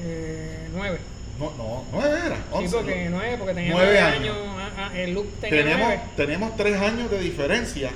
Eh, 0.00 0.68
nueve. 0.72 0.98
No, 1.38 1.52
no, 1.56 1.84
9 1.92 2.18
era. 2.26 2.36
Sí, 2.36 2.42
11, 2.52 2.76
porque 2.76 3.04
¿no? 3.04 3.16
nueve, 3.16 3.36
porque 3.38 3.54
tenía 3.54 3.72
Nueve 3.72 3.86
nueve 3.92 4.00
años. 4.00 4.36
años. 4.36 4.56
ah, 4.58 4.70
ah, 4.92 4.98
el 4.98 5.14
Luke 5.14 5.28
tenía 5.40 5.62
tenemos, 5.62 5.86
nueve. 5.86 6.02
tenemos 6.16 6.56
tres 6.56 6.80
años 6.80 7.10
de 7.10 7.20
diferencia 7.20 7.90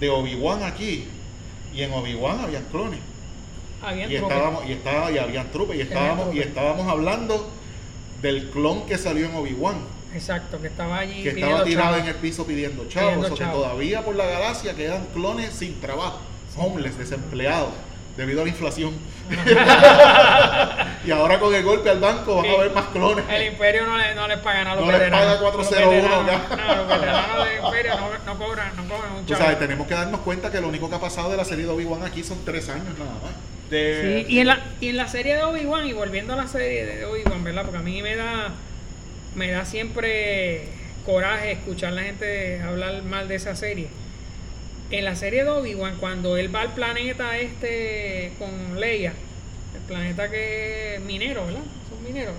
de 0.00 0.08
Obi-Wan 0.10 0.62
aquí. 0.62 1.06
Y 1.74 1.82
en 1.82 1.92
Obi-Wan 1.92 2.40
habían 2.40 2.64
clones. 2.64 3.00
Habían 3.82 4.10
Y 4.10 4.16
estábamos, 4.16 4.66
y 4.68 4.72
estaba, 4.72 5.10
y 5.10 5.18
habían 5.18 5.50
trupes. 5.50 5.76
Y 5.76 5.80
estábamos, 5.82 6.34
y 6.34 6.40
estábamos 6.40 6.86
hablando 6.88 7.50
del 8.20 8.50
clon 8.50 8.86
que 8.86 8.96
salió 8.98 9.26
en 9.26 9.34
Obi-Wan. 9.34 9.76
Exacto, 10.14 10.60
que 10.60 10.66
estaba 10.68 10.98
allí. 10.98 11.22
Que 11.22 11.30
estaba 11.30 11.64
tirado 11.64 11.88
chavos. 11.90 12.00
en 12.02 12.06
el 12.08 12.14
piso 12.16 12.46
pidiendo 12.46 12.86
chavos. 12.88 13.10
Pidiendo 13.14 13.26
o 13.28 13.30
que 13.30 13.38
chavos. 13.44 13.62
todavía 13.62 14.02
por 14.04 14.14
la 14.16 14.26
galaxia 14.26 14.74
quedan 14.74 15.06
clones 15.14 15.52
sin 15.54 15.80
trabajo. 15.80 16.20
Homeless, 16.56 16.98
desempleados. 16.98 17.70
debido 18.16 18.42
a 18.42 18.44
la 18.44 18.50
inflación. 18.50 18.92
y 21.06 21.10
ahora 21.10 21.38
con 21.40 21.54
el 21.54 21.62
golpe 21.64 21.88
al 21.90 21.98
banco 22.00 22.36
van 22.36 22.46
a 22.46 22.52
haber 22.52 22.70
más 22.72 22.84
clones. 22.86 23.24
El 23.30 23.46
imperio 23.52 23.86
no, 23.86 23.96
le, 23.96 24.14
no 24.14 24.28
les 24.28 24.38
pagan 24.38 24.66
a 24.68 24.74
los 24.76 24.84
No 24.84 24.90
les 24.92 25.00
veteranos. 25.00 25.36
paga 25.36 25.40
401 25.40 26.08
Los 26.08 26.12
acá. 26.20 26.42
veteranos- 26.50 26.66
No, 26.66 26.76
los 26.76 26.88
veteranos 26.88 27.44
del 27.48 27.64
imperio 27.64 27.92
no, 27.96 28.08
no 28.32 28.38
cobran, 28.38 28.76
no 28.76 28.82
cobran 28.94 29.12
un 29.12 29.26
chavo. 29.26 29.40
sabes, 29.42 29.58
tenemos 29.58 29.86
que 29.86 29.94
darnos 29.94 30.20
cuenta 30.20 30.50
que 30.50 30.60
lo 30.60 30.68
único 30.68 30.88
que 30.90 30.96
ha 30.96 31.00
pasado 31.00 31.30
de 31.30 31.36
la 31.36 31.44
serie 31.44 31.64
de 31.64 31.70
Obi-Wan 31.70 32.02
aquí 32.04 32.22
son 32.22 32.44
tres 32.44 32.68
años 32.68 32.98
nada 32.98 33.12
más. 33.22 33.32
De, 33.70 34.24
Sí, 34.26 34.34
y 34.34 34.38
en 34.40 34.46
la, 34.48 34.60
y 34.82 34.88
en 34.90 34.96
la 34.98 35.08
serie 35.08 35.34
de 35.34 35.42
Obi-Wan, 35.44 35.86
y 35.86 35.94
volviendo 35.94 36.34
a 36.34 36.36
la 36.36 36.46
serie 36.46 36.84
de 36.84 37.04
Obi-Wan, 37.06 37.42
¿verdad? 37.42 37.62
Porque 37.62 37.78
a 37.78 37.82
mí 37.82 38.02
me 38.02 38.14
da, 38.16 38.50
me 39.34 39.50
da 39.50 39.64
siempre 39.64 40.64
coraje 41.06 41.52
escuchar 41.52 41.92
a 41.92 41.96
la 41.96 42.02
gente 42.02 42.60
hablar 42.62 43.02
mal 43.02 43.28
de 43.28 43.36
esa 43.36 43.56
serie. 43.56 43.88
En 44.90 45.04
la 45.04 45.16
serie 45.16 45.44
de 45.44 45.50
Obi-Wan, 45.50 45.96
cuando 45.98 46.36
él 46.36 46.54
va 46.54 46.60
al 46.62 46.74
planeta 46.74 47.38
este 47.38 48.32
con 48.38 48.78
Leia, 48.78 49.14
el 49.74 49.80
planeta 49.82 50.30
que 50.30 50.96
es 50.96 51.00
minero, 51.00 51.46
¿verdad? 51.46 51.62
Son 51.88 52.04
mineros. 52.04 52.34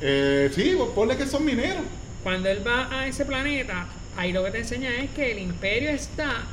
Eh, 0.00 0.50
sí, 0.54 0.74
pues 0.76 0.90
ponle 0.90 1.16
que 1.16 1.26
son 1.26 1.44
mineros. 1.44 1.82
Cuando 2.22 2.48
él 2.48 2.66
va 2.66 2.88
a 3.00 3.08
ese 3.08 3.24
planeta, 3.24 3.86
ahí 4.16 4.32
lo 4.32 4.44
que 4.44 4.52
te 4.52 4.58
enseña 4.58 4.90
es 5.02 5.10
que 5.10 5.32
el 5.32 5.40
imperio 5.40 5.90
está, 5.90 6.44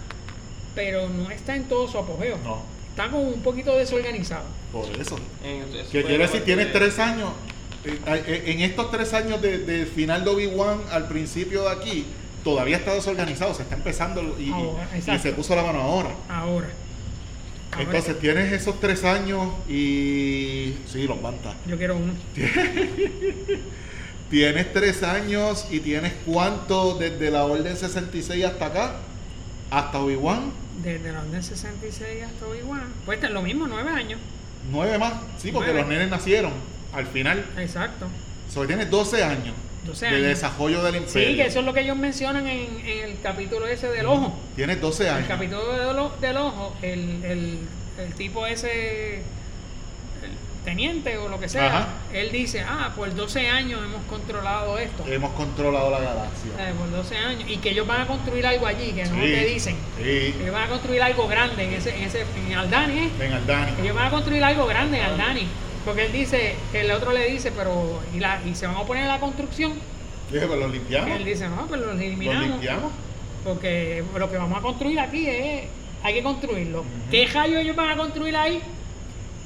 pero 0.74 1.08
no 1.10 1.30
está 1.30 1.56
en 1.56 1.66
todo 1.66 1.88
su 1.88 1.98
apogeo. 2.00 2.38
No, 2.44 2.64
Está 2.90 3.10
como 3.12 3.24
un 3.30 3.42
poquito 3.42 3.78
desorganizado. 3.78 4.46
por 4.72 4.86
eso. 5.00 5.18
Que 5.92 6.04
quiere 6.04 6.18
decir, 6.18 6.44
tienes 6.44 6.74
tres 6.74 6.98
años. 7.00 7.30
Eh, 7.86 8.00
eh, 8.06 8.44
En 8.48 8.62
estos 8.62 8.92
tres 8.92 9.14
años 9.14 9.42
de, 9.42 9.60
de 9.60 9.86
final 9.86 10.24
de 10.24 10.30
Obi-Wan 10.30 10.80
al 10.92 11.08
principio 11.08 11.64
de 11.64 11.70
aquí, 11.72 12.06
todavía 12.44 12.78
está 12.78 12.94
desorganizado, 12.94 13.54
se 13.54 13.64
está 13.64 13.76
empezando 13.76 14.36
y, 14.40 14.50
Ahora, 14.52 15.20
se 15.20 15.32
puso 15.34 15.56
la 15.56 15.64
mano 15.64 15.82
ahora. 15.82 16.10
Ahora. 16.30 16.68
Ahora 17.72 17.84
Entonces 17.84 18.20
tienes 18.20 18.52
esos 18.52 18.80
tres 18.80 19.04
años 19.04 19.54
y. 19.68 20.74
Sí, 20.88 21.04
los 21.08 21.22
bantas. 21.22 21.56
Yo 21.68 21.78
quiero 21.78 21.96
uno. 21.98 22.14
Tienes 24.30 24.72
tres 24.74 25.02
años 25.02 25.66
y 25.72 25.80
tienes 25.80 26.14
cuánto 26.24 26.96
desde 27.00 27.32
la 27.32 27.46
Orden 27.46 27.76
66 27.76 28.46
hasta 28.46 28.68
acá, 28.68 28.96
hasta 29.72 30.00
Obi-Wan. 30.00 30.52
Desde 30.84 31.12
la 31.12 31.22
orden 31.22 31.42
66 31.42 32.24
hasta 32.24 32.46
Obi-Wan. 32.46 32.84
Pues 33.06 33.24
es 33.24 33.32
lo 33.32 33.42
mismo, 33.42 33.68
nueve 33.68 33.90
años. 33.90 34.20
Nueve 34.72 35.00
más, 35.00 35.14
sí, 35.40 35.52
porque 35.52 35.72
Nueve. 35.72 35.82
los 35.82 35.90
nenes 35.90 36.10
nacieron 36.12 36.52
al 36.94 37.06
final. 37.08 37.46
Exacto. 37.58 38.08
So, 38.54 38.66
tienes 38.66 38.90
12 38.90 39.24
años 39.24 39.54
12 39.86 40.06
de 40.08 40.12
años. 40.12 40.24
desarrollo 40.28 40.84
del 40.84 40.96
imperio. 40.98 41.30
Sí, 41.30 41.36
que 41.36 41.46
eso 41.46 41.60
es 41.60 41.66
lo 41.66 41.74
que 41.74 41.82
ellos 41.82 41.96
mencionan 41.98 42.46
en, 42.48 42.80
en 42.86 43.10
el 43.10 43.20
capítulo 43.22 43.66
ese 43.68 43.88
del 43.90 44.06
ojo. 44.08 44.38
Tienes 44.56 44.82
12 44.82 45.04
El 45.04 45.10
años. 45.14 45.28
capítulo 45.28 45.72
del, 45.72 46.22
del 46.22 46.38
ojo, 46.38 46.76
el, 46.82 47.24
el, 47.24 47.60
el 47.98 48.14
tipo 48.16 48.46
ese, 48.46 49.18
el 49.18 49.24
teniente 50.66 51.18
o 51.18 51.30
lo 51.30 51.40
que 51.40 51.48
sea, 51.48 51.68
Ajá. 51.68 51.88
él 52.14 52.32
dice, 52.32 52.62
ah, 52.68 52.92
por 52.96 53.14
12 53.16 53.48
años 53.48 53.82
hemos 53.84 54.04
controlado 54.10 54.78
esto. 54.78 55.06
Hemos 55.08 55.32
controlado 55.32 55.92
la 55.92 56.00
galaxia. 56.00 56.52
Eh, 56.60 56.74
por 56.78 56.92
12 56.92 57.18
años. 57.18 57.50
Y 57.50 57.58
que 57.58 57.70
ellos 57.70 57.88
van 57.88 58.02
a 58.02 58.08
construir 58.08 58.46
algo 58.46 58.68
allí, 58.68 58.92
que 58.92 59.06
no 59.06 59.16
Sí, 59.16 59.22
te 59.22 59.46
dicen. 59.46 59.76
Sí, 59.98 60.36
Ellos 60.42 60.52
van 60.54 60.64
a 60.64 60.68
construir 60.70 61.02
algo 61.02 61.28
grande 61.28 61.64
en 61.64 61.74
ese, 61.74 61.96
en 61.96 62.04
ese, 62.04 62.26
en 62.48 62.54
Aldani, 62.58 62.98
¿eh? 63.00 63.10
ven 63.18 63.32
al 63.34 63.46
Dani. 63.48 63.72
Ellos 63.82 63.96
van 63.96 64.08
a 64.08 64.12
construir 64.12 64.44
algo 64.44 64.66
grande 64.66 64.98
en 65.00 65.06
Aldani. 65.06 65.48
Porque 65.90 66.06
él 66.06 66.12
dice, 66.12 66.54
el 66.72 66.92
otro 66.92 67.12
le 67.12 67.32
dice, 67.32 67.52
pero 67.52 68.00
¿y, 68.14 68.20
la, 68.20 68.40
y 68.46 68.54
se 68.54 68.68
van 68.68 68.76
a 68.76 68.84
poner 68.84 69.04
en 69.06 69.10
la 69.10 69.20
construcción. 69.20 69.74
Dije, 70.32 70.46
pues 70.46 70.60
los 70.60 70.72
limpiamos. 70.72 71.10
Él 71.10 71.26
dice, 71.26 71.50
no, 71.50 71.66
pues 71.66 71.82
los 71.82 71.94
Los 71.94 72.00
eliminamos. 72.02 72.48
limpiamos. 72.48 72.92
Porque 73.44 74.04
lo 74.16 74.30
que 74.30 74.38
vamos 74.38 74.60
a 74.60 74.62
construir 74.62 75.00
aquí 75.00 75.28
es, 75.28 75.64
hay 76.04 76.14
que 76.14 76.22
construirlo. 76.22 76.82
Ujú. 76.82 76.88
¿Qué 77.10 77.26
rayos 77.26 77.62
ellos 77.62 77.76
van 77.76 77.90
a 77.90 77.98
construir 77.98 78.36
ahí? 78.36 78.62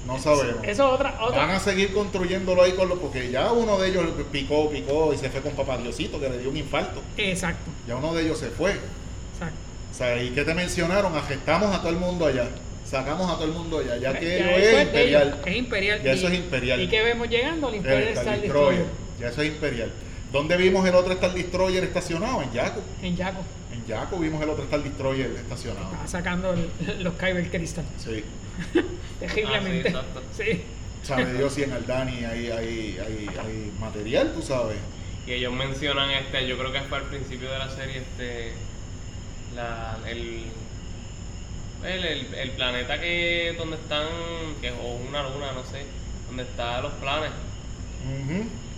No 0.06 0.20
sabemos. 0.20 0.56
Eso 0.64 0.70
es 0.70 0.80
otra, 0.82 1.18
otra. 1.22 1.46
Van 1.46 1.52
a 1.52 1.60
seguir 1.62 1.94
construyéndolo 1.94 2.62
ahí 2.62 2.74
con 2.74 2.90
los, 2.90 3.00
porque 3.00 3.32
ya 3.32 3.54
uno 3.54 3.78
de 3.80 3.88
ellos 3.88 4.04
picó, 4.30 4.70
picó 4.70 5.14
y 5.14 5.18
se 5.18 5.30
fue 5.30 5.40
con 5.40 5.54
papá 5.54 5.78
Diosito 5.78 6.20
que 6.20 6.28
le 6.30 6.40
dio 6.40 6.50
un 6.50 6.58
infarto. 6.58 7.02
Exacto, 7.16 7.72
Ya 7.88 7.96
uno 7.96 8.14
de 8.14 8.24
ellos 8.24 8.38
se 8.38 8.50
fue. 8.50 8.72
exacto. 8.72 9.56
O 9.94 9.96
sea, 9.96 10.22
¿y 10.22 10.32
qué 10.32 10.44
te 10.44 10.54
mencionaron? 10.54 11.16
Agestamos 11.16 11.74
a 11.74 11.80
todo 11.80 11.90
el 11.92 11.96
mundo 11.96 12.26
allá. 12.26 12.50
Sacamos 12.86 13.30
a 13.32 13.36
todo 13.36 13.46
el 13.46 13.52
mundo 13.54 13.80
allá. 13.80 13.98
Ya 13.98 14.20
que 14.20 14.26
Ya 14.40 14.56
eso 14.56 14.78
es 14.78 14.84
imperial. 14.88 15.42
es 15.46 15.56
imperial. 15.56 16.04
Ya 16.04 16.12
Y- 16.14 16.18
eso 16.18 16.28
es 16.28 16.34
imperial. 16.36 16.82
¿Y 16.82 16.88
qué 16.90 17.02
vemos 17.02 17.30
llegando? 17.30 17.68
El 17.70 17.76
El 17.76 17.78
Imperial 17.80 18.04
Star 18.10 18.24
Star 18.26 18.42
Destroyer. 18.42 18.80
Destroyer. 18.80 19.20
Ya 19.20 19.28
eso 19.30 19.42
es 19.42 19.48
imperial. 19.50 19.92
¿Dónde 20.32 20.58
vimos 20.58 20.88
el 20.88 20.96
otro 20.96 21.14
Star 21.14 21.34
Destroyer 21.34 21.84
estacionado? 21.84 22.42
En 22.42 22.52
Yaco. 22.52 22.82
En 23.02 23.16
Yaco. 23.16 23.42
En 23.72 23.86
Yaco 23.86 24.18
vimos 24.20 24.42
el 24.44 24.50
otro 24.50 24.64
Star 24.66 24.84
Destroyer 24.84 25.32
estacionado. 25.32 25.86
Estaba 25.88 26.08
sacando 26.08 26.54
el- 26.54 27.04
los 27.04 27.14
Kyber 27.16 27.50
Crystal. 27.50 27.86
Sí. 27.98 28.24
Terriblemente. 29.20 29.90
Ah, 29.96 30.04
sí, 30.04 30.12
exacto. 30.12 30.22
sí. 30.38 30.62
Sabe 31.04 31.34
Dios 31.38 31.54
si 31.54 31.64
en 31.64 31.72
Aldani 31.74 32.24
hay, 32.26 32.48
hay, 32.52 32.98
hay, 33.06 33.28
hay 33.44 33.72
material, 33.80 34.32
tú 34.34 34.42
sabes. 34.42 34.78
Y 35.26 35.32
ellos 35.34 35.54
mencionan 35.54 36.10
este, 36.12 36.48
yo 36.48 36.58
creo 36.58 36.72
que 36.72 36.82
fue 36.82 36.98
al 36.98 37.06
principio 37.06 37.50
de 37.52 37.58
la 37.60 37.70
serie, 37.70 37.98
este, 38.00 38.52
la, 39.56 39.98
el, 40.08 40.44
el, 41.86 42.06
el, 42.06 42.34
el 42.36 42.52
planeta 42.52 43.00
que 43.00 43.56
donde 43.58 43.76
están, 43.78 44.08
que 44.62 44.72
o 44.72 44.96
una 45.10 45.24
luna, 45.24 45.52
no 45.54 45.64
sé, 45.64 45.84
donde 46.28 46.44
están 46.44 46.82
los 46.84 46.94
planes. 46.94 47.32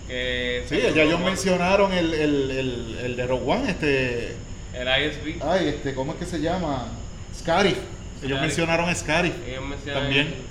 Que 0.08 0.64
Sí, 0.68 0.78
ya 0.94 1.02
ellos 1.02 1.20
mencionaron 1.20 1.92
el, 1.92 2.14
el, 2.14 2.50
el, 2.50 2.98
el 3.02 3.16
de 3.16 3.26
Rogue 3.26 3.44
One, 3.52 3.70
este. 3.70 4.34
El 4.72 4.86
ISB. 4.88 5.42
Ay, 5.42 5.68
este, 5.68 5.94
¿cómo 5.94 6.12
es 6.12 6.18
que 6.18 6.26
se 6.26 6.38
llama? 6.40 6.88
Scarif. 7.36 7.76
Ellos 8.22 8.38
Scarif. 8.38 8.40
mencionaron 8.40 8.94
Scarif. 8.94 9.32
Ellos 9.48 9.64
mencionan 9.64 10.02
También. 10.02 10.26
este. 10.28 10.46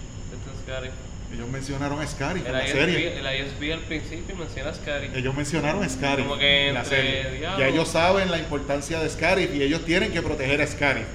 Ellos 1.34 1.50
mencionaron 1.50 2.08
Scarif 2.08 2.42
en 2.44 2.48
El 2.48 2.54
la 2.54 2.66
ISB, 2.66 2.74
serie. 2.74 3.20
el 3.20 3.46
ISB 3.48 3.74
al 3.74 3.80
principio 3.82 4.36
menciona 4.36 4.74
Scary. 4.74 5.10
Ellos 5.16 5.36
mencionaron 5.36 5.90
Scarif 5.90 6.26
Como 6.26 6.40
que 6.40 6.70
en 6.70 6.74
la 6.74 6.86
serie. 6.86 7.40
Ya 7.42 7.68
ellos 7.68 7.88
saben 7.90 8.32
la 8.32 8.38
importancia 8.40 9.00
de 9.00 9.10
Scarif 9.10 9.54
y 9.54 9.62
ellos 9.64 9.84
tienen 9.86 10.12
que 10.12 10.22
proteger 10.22 10.62
a 10.62 10.68
Scarif. 10.68 11.06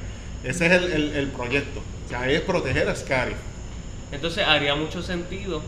Ese 0.45 0.67
es 0.67 0.73
el, 0.73 0.93
el, 0.93 1.17
el 1.17 1.27
proyecto. 1.29 1.81
O 2.07 2.09
sea, 2.09 2.29
es 2.29 2.41
proteger 2.41 2.89
a 2.89 2.97
Scarif. 2.97 3.37
Entonces 4.13 4.45
haría 4.47 4.75
mucho 4.75 5.03
sentido 5.03 5.63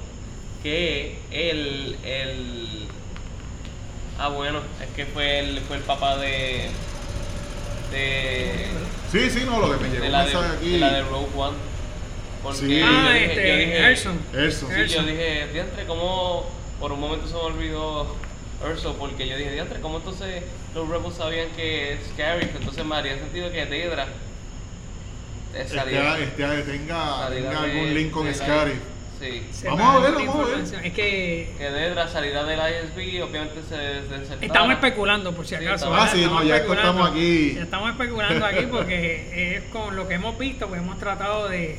que 0.62 1.16
el, 1.30 1.96
el 2.04 2.86
ah 4.18 4.28
bueno, 4.28 4.60
es 4.82 4.88
que 4.96 5.06
fue 5.06 5.38
el 5.40 5.60
fue 5.60 5.76
el 5.76 5.82
papá 5.82 6.16
de 6.16 6.68
de, 7.90 8.66
Sí, 9.10 9.28
sí, 9.30 9.42
no, 9.44 9.60
lo 9.60 9.76
que 9.78 9.84
me 9.84 9.90
llegó 9.90 10.04
de 10.04 10.10
la 10.10 10.24
de, 10.24 10.34
mensaje 10.34 10.56
aquí. 10.56 10.70
de 10.72 10.78
la 10.78 10.92
de 10.94 11.02
Rogue 11.02 11.26
One. 11.36 11.56
Porque 12.42 12.58
Sí. 12.58 12.78
yo 12.80 12.86
Ah, 12.86 13.10
dije- 13.12 13.24
este, 13.26 13.48
yo 13.48 13.56
dije, 13.56 13.90
Erson. 13.90 14.18
Sí, 14.32 14.94
yo 14.94 15.02
dije, 15.02 15.48
diantre, 15.52 15.84
¿cómo 15.86 16.46
por 16.80 16.92
un 16.92 17.00
momento 17.00 17.26
se 17.28 17.34
me 17.34 17.40
olvidó 17.40 18.16
Urso? 18.68 18.96
Porque 18.98 19.28
yo 19.28 19.36
dije, 19.36 19.52
diantre, 19.52 19.80
¿cómo 19.80 19.98
entonces 19.98 20.42
los 20.74 20.88
Rebels 20.88 21.16
sabían 21.16 21.48
que 21.54 21.92
es 21.92 22.00
Scarif? 22.14 22.56
Entonces 22.56 22.84
me 22.84 22.96
haría 22.96 23.14
sentido 23.18 23.52
que 23.52 23.66
Dedra 23.66 24.06
Este, 25.54 25.76
este 25.76 25.82
tenga, 26.62 27.28
tenga 27.30 27.30
de- 27.30 27.56
algún 27.72 27.94
link 27.94 28.10
con 28.10 28.24
de 28.24 28.30
la- 28.32 28.36
Scarif. 28.36 28.76
Sí. 29.20 29.46
Se 29.52 29.68
Vamos 29.68 29.82
va 29.86 29.94
a 29.94 29.98
ver, 30.00 30.14
vamos 30.14 30.34
a 30.36 30.56
ver. 30.56 30.86
Es 30.86 30.92
que 30.94 31.54
Que 31.56 31.70
Dedra 31.70 32.08
salida 32.08 32.42
del 32.44 32.58
ISB, 32.58 33.22
obviamente 33.22 33.62
se 33.68 33.76
desertara. 33.76 34.38
estamos 34.46 34.72
especulando, 34.72 35.32
por 35.32 35.46
si 35.46 35.50
Sí, 35.56 35.64
acaso. 35.64 35.84
estamos- 35.86 35.98
Ah, 36.00 36.08
sí, 36.12 36.24
no, 36.26 36.42
ya 36.42 36.56
estamos 36.56 37.10
aquí. 37.10 37.54
Ya 37.54 37.62
estamos 37.62 37.90
especulando 37.90 38.44
aquí 38.46 38.66
porque 38.68 39.56
es 39.58 39.62
con 39.72 39.94
lo 39.94 40.08
que 40.08 40.14
hemos 40.14 40.36
visto, 40.38 40.66
pues 40.66 40.80
hemos 40.80 40.98
tratado 40.98 41.48
de, 41.48 41.78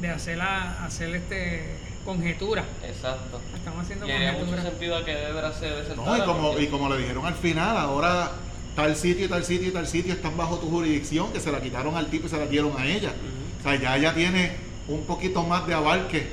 de 0.00 0.08
hacer, 0.08 0.38
la, 0.38 0.82
hacer 0.84 1.14
este 1.14 1.76
conjetura. 2.06 2.64
Exacto. 2.88 3.40
Estamos 3.54 3.82
haciendo 3.84 4.08
Y 4.08 4.12
haría 4.12 4.32
mucho 4.32 4.46
conjetura. 4.46 4.70
sentido 4.70 4.96
a 4.96 5.04
que 5.04 5.14
Dedra 5.14 5.52
se 5.52 5.66
desertara. 5.66 6.06
No, 6.06 6.16
y 6.16 6.20
como, 6.26 6.48
porque- 6.52 6.62
y 6.62 6.66
como 6.68 6.88
le 6.88 6.98
dijeron 7.02 7.26
al 7.26 7.34
final, 7.34 7.76
ahora 7.76 8.30
tal 8.76 8.96
sitio 8.96 9.26
y 9.26 9.28
tal 9.28 9.44
sitio 9.44 9.68
y 9.68 9.72
tal 9.72 9.86
sitio 9.86 10.12
están 10.14 10.36
bajo 10.36 10.58
tu 10.58 10.68
jurisdicción, 10.70 11.32
que 11.32 11.40
se 11.40 11.52
la 11.52 11.60
quitaron 11.60 11.96
al 11.96 12.06
tipo 12.06 12.26
y 12.26 12.30
se 12.30 12.38
la 12.38 12.46
dieron 12.46 12.72
a 12.78 12.86
ella. 12.86 13.12
O 13.60 13.62
sea, 13.62 13.76
ya 13.76 13.96
ella 13.96 14.14
tiene 14.14 14.52
un 14.88 15.04
poquito 15.04 15.42
más 15.44 15.66
de 15.66 15.74
abarque 15.74 16.28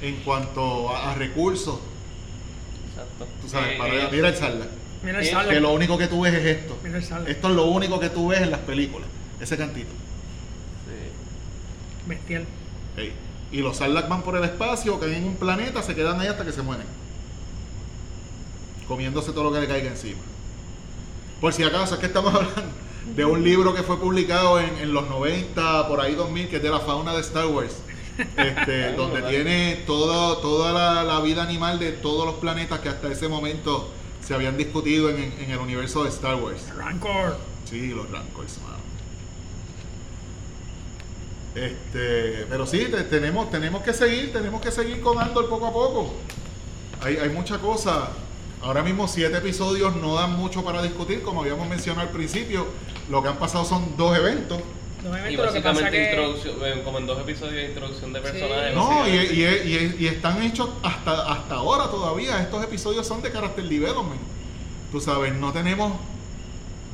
en 0.00 0.16
cuanto 0.16 0.90
a, 0.94 1.12
a 1.12 1.14
recursos. 1.14 1.78
Exacto. 2.90 3.26
Tú 3.42 3.48
sabes, 3.48 3.72
Eh, 3.74 3.78
para 3.78 3.94
eh, 3.94 4.08
mira 4.12 4.28
el 4.28 4.36
Sarla. 4.36 4.66
Mira 5.02 5.18
el 5.20 5.24
Sí, 5.24 5.30
sable. 5.30 5.54
Que 5.54 5.60
lo 5.60 5.72
único 5.72 5.96
que 5.98 6.06
tú 6.08 6.20
ves 6.22 6.34
es 6.34 6.44
esto. 6.44 6.76
Mira 6.82 6.98
el 6.98 7.04
sable. 7.04 7.30
Esto 7.30 7.48
es 7.48 7.54
lo 7.54 7.66
único 7.66 7.98
que 8.00 8.08
tú 8.10 8.28
ves 8.28 8.40
en 8.42 8.50
las 8.50 8.60
películas. 8.60 9.08
Ese 9.40 9.56
cantito. 9.56 9.90
sí. 10.86 12.08
Bestial. 12.08 12.44
Y 13.50 13.58
los 13.62 13.78
Sarlacc 13.78 14.08
van 14.08 14.22
por 14.22 14.36
el 14.36 14.44
espacio, 14.44 15.00
caen 15.00 15.14
en 15.14 15.24
un 15.24 15.36
planeta, 15.36 15.82
se 15.82 15.94
quedan 15.94 16.20
ahí 16.20 16.26
hasta 16.26 16.44
que 16.44 16.52
se 16.52 16.60
mueren. 16.62 16.86
Comiéndose 18.86 19.32
todo 19.32 19.44
lo 19.44 19.52
que 19.52 19.60
le 19.60 19.66
caiga 19.68 19.88
encima. 19.88 20.20
Por 21.40 21.52
si 21.52 21.62
acaso, 21.62 21.94
es 21.94 22.00
que 22.00 22.06
estamos 22.06 22.34
hablando 22.34 22.62
de 23.14 23.24
un 23.24 23.42
libro 23.42 23.74
que 23.74 23.82
fue 23.82 23.98
publicado 23.98 24.60
en, 24.60 24.76
en 24.78 24.92
los 24.92 25.08
90, 25.08 25.88
por 25.88 26.00
ahí 26.00 26.14
2000, 26.14 26.48
que 26.48 26.56
es 26.56 26.62
de 26.62 26.70
la 26.70 26.80
fauna 26.80 27.14
de 27.14 27.20
Star 27.20 27.46
Wars. 27.46 27.76
Este, 28.36 28.92
donde 28.96 29.22
tiene 29.22 29.82
todo, 29.86 30.38
toda 30.38 30.72
la, 30.72 31.04
la 31.04 31.20
vida 31.20 31.42
animal 31.42 31.78
de 31.78 31.92
todos 31.92 32.26
los 32.26 32.34
planetas 32.36 32.80
que 32.80 32.88
hasta 32.88 33.10
ese 33.10 33.28
momento 33.28 33.88
se 34.24 34.34
habían 34.34 34.56
discutido 34.56 35.08
en, 35.10 35.32
en 35.38 35.50
el 35.50 35.58
universo 35.58 36.02
de 36.04 36.10
Star 36.10 36.34
Wars. 36.36 36.62
Rancor. 36.76 37.36
Sí, 37.64 37.88
los 37.88 38.10
Rancors, 38.10 38.58
mano. 38.62 38.78
Este, 41.54 42.46
pero 42.48 42.66
sí, 42.66 42.86
te- 42.90 43.04
tenemos, 43.04 43.50
tenemos 43.50 43.82
que 43.82 43.92
seguir, 43.92 44.32
tenemos 44.32 44.60
que 44.60 44.70
seguir 44.70 45.00
con 45.00 45.18
Andor 45.18 45.48
poco 45.48 45.66
a 45.66 45.72
poco. 45.72 46.14
Hay, 47.00 47.16
hay 47.16 47.28
mucha 47.30 47.58
cosa. 47.58 48.10
Ahora 48.62 48.82
mismo 48.82 49.06
siete 49.08 49.38
episodios 49.38 49.94
no 49.96 50.14
dan 50.14 50.32
mucho 50.36 50.64
para 50.64 50.82
discutir, 50.82 51.22
como 51.22 51.42
habíamos 51.42 51.68
mencionado 51.68 52.08
al 52.08 52.12
principio. 52.12 52.66
Lo 53.10 53.22
que 53.22 53.28
han 53.28 53.36
pasado 53.38 53.64
son 53.64 53.96
dos 53.96 54.16
eventos. 54.16 54.58
Los 55.04 55.16
Y 55.16 55.20
eventos, 55.20 55.46
lo 55.46 55.52
que 55.52 55.60
pasa 55.60 55.80
básicamente 55.80 55.98
que 55.98 56.10
introducción, 56.10 56.56
eh, 56.64 56.82
como 56.84 56.98
en 56.98 57.06
dos 57.06 57.20
episodios 57.20 57.54
de 57.54 57.64
introducción 57.68 58.12
de 58.12 58.18
Sí. 58.20 58.26
personajes. 58.26 58.74
No, 58.74 59.08
y, 59.08 59.10
y- 59.12 59.44
y- 59.44 59.96
y 60.04 60.06
están 60.08 60.42
hechos 60.42 60.68
hasta, 60.82 61.32
hasta 61.32 61.54
ahora 61.54 61.88
todavía. 61.88 62.40
Estos 62.42 62.64
episodios 62.64 63.06
son 63.06 63.22
de 63.22 63.30
carácter 63.30 63.68
development. 63.68 64.20
Tú 64.90 65.00
sabes, 65.00 65.34
no 65.34 65.52
tenemos 65.52 65.92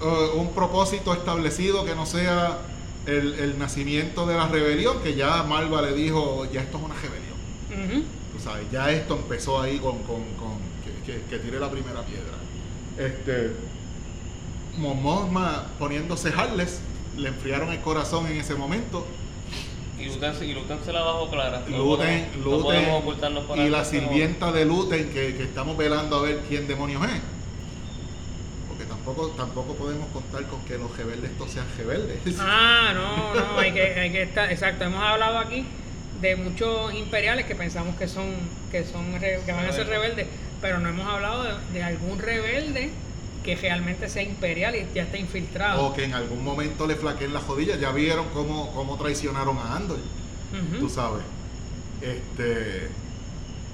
eh, 0.03 0.31
un 0.35 0.53
propósito 0.53 1.12
establecido 1.15 1.85
que 1.85 1.95
no 1.95 2.05
sea 2.05 2.59
el, 3.07 3.35
el 3.35 3.59
nacimiento 3.59 4.27
de 4.27 4.35
la 4.37 4.49
rebelión, 4.49 5.01
que 5.03 5.15
ya 5.15 5.43
Malva 5.45 5.81
le 5.83 5.93
dijo, 5.95 6.47
ya 6.53 6.61
esto 6.61 6.79
es 6.79 6.85
una 6.85 6.95
rebelión. 6.95 8.01
Ujú. 8.01 8.05
Tú 8.37 8.43
sabes, 8.43 8.65
ya 8.73 8.91
esto 8.91 9.15
empezó 9.17 9.61
ahí 9.62 9.79
con, 9.79 9.99
con, 10.03 10.23
con 10.35 10.59
que, 11.07 11.23
que, 11.29 11.39
tire 11.39 11.59
la 11.59 11.71
primera 11.71 12.03
piedra. 12.03 12.35
Este, 12.99 13.53
Mon 14.79 15.03
Mothma 15.03 15.67
poniéndose 15.79 16.33
Harles, 16.37 16.81
le 17.17 17.29
enfriaron 17.29 17.71
el 17.71 17.81
corazón 17.81 18.27
en 18.27 18.39
ese 18.39 18.55
momento. 18.55 19.07
Y 19.99 20.07
Luten, 20.07 20.35
y 20.43 20.55
Luten 20.55 20.79
se 20.85 20.93
la 20.93 21.03
bajó 21.03 21.31
clara. 21.31 21.63
No 21.69 21.79
Luten, 21.79 22.29
no 22.39 22.45
podemos 22.45 22.65
Luten 22.65 22.91
ocultarnos 22.91 23.45
por 23.45 23.59
y 23.59 23.69
la 23.69 23.85
sirvienta 23.85 24.51
de 24.51 24.65
Luten 24.65 25.11
que, 25.11 25.37
que 25.37 25.43
estamos 25.45 25.77
velando 25.77 26.17
a 26.17 26.23
ver 26.23 26.41
quién 26.49 26.67
demonios 26.67 27.03
es. 27.05 27.21
Porque 28.69 28.85
tampoco, 28.85 29.29
tampoco 29.29 29.75
podemos 29.75 30.09
contar 30.09 30.45
con 30.45 30.61
que 30.65 30.79
los 30.79 30.97
rebeldes 30.97 31.31
estos 31.31 31.51
sean 31.53 31.67
rebeldes. 31.77 32.19
Ah, 32.41 32.93
no, 32.95 33.35
no, 33.35 33.59
hay 33.59 33.73
que, 33.73 33.83
hay 33.83 34.11
que 34.11 34.23
estar, 34.23 34.51
exacto, 34.51 34.85
hemos 34.85 35.03
hablado 35.03 35.39
aquí 35.39 35.65
de 36.21 36.37
muchos 36.37 36.95
imperiales 36.95 37.45
que 37.45 37.55
pensamos 37.55 37.97
que 37.97 38.09
son, 38.09 38.27
que 38.71 38.85
son, 38.85 39.19
que 39.21 39.53
van 39.53 39.67
a 39.67 39.73
ser 39.73 39.87
rebeldes, 39.87 40.27
pero 40.65 40.79
no 40.81 40.89
hemos 40.89 41.07
hablado 41.07 41.43
de, 41.43 41.51
de 41.75 41.83
algún 41.85 42.19
rebelde 42.19 42.89
que 43.45 43.55
realmente 43.55 44.09
sea 44.09 44.23
imperial 44.23 44.75
y 44.75 44.87
ya 44.95 45.03
está 45.03 45.19
infiltrado. 45.19 45.85
o 45.85 45.93
que 45.95 46.05
en 46.05 46.15
algún 46.15 46.43
momento 46.43 46.87
le 46.87 46.95
flaqueen 46.97 47.35
las 47.35 47.47
rodillas. 47.47 47.79
Ya 47.79 47.93
vieron 47.93 48.25
cómo, 48.33 48.73
cómo 48.73 48.97
traicionaron 48.97 49.59
a 49.59 49.77
Andor. 49.77 49.99
Tú 50.81 50.89
sabes. 50.89 51.23
Este, 52.01 52.89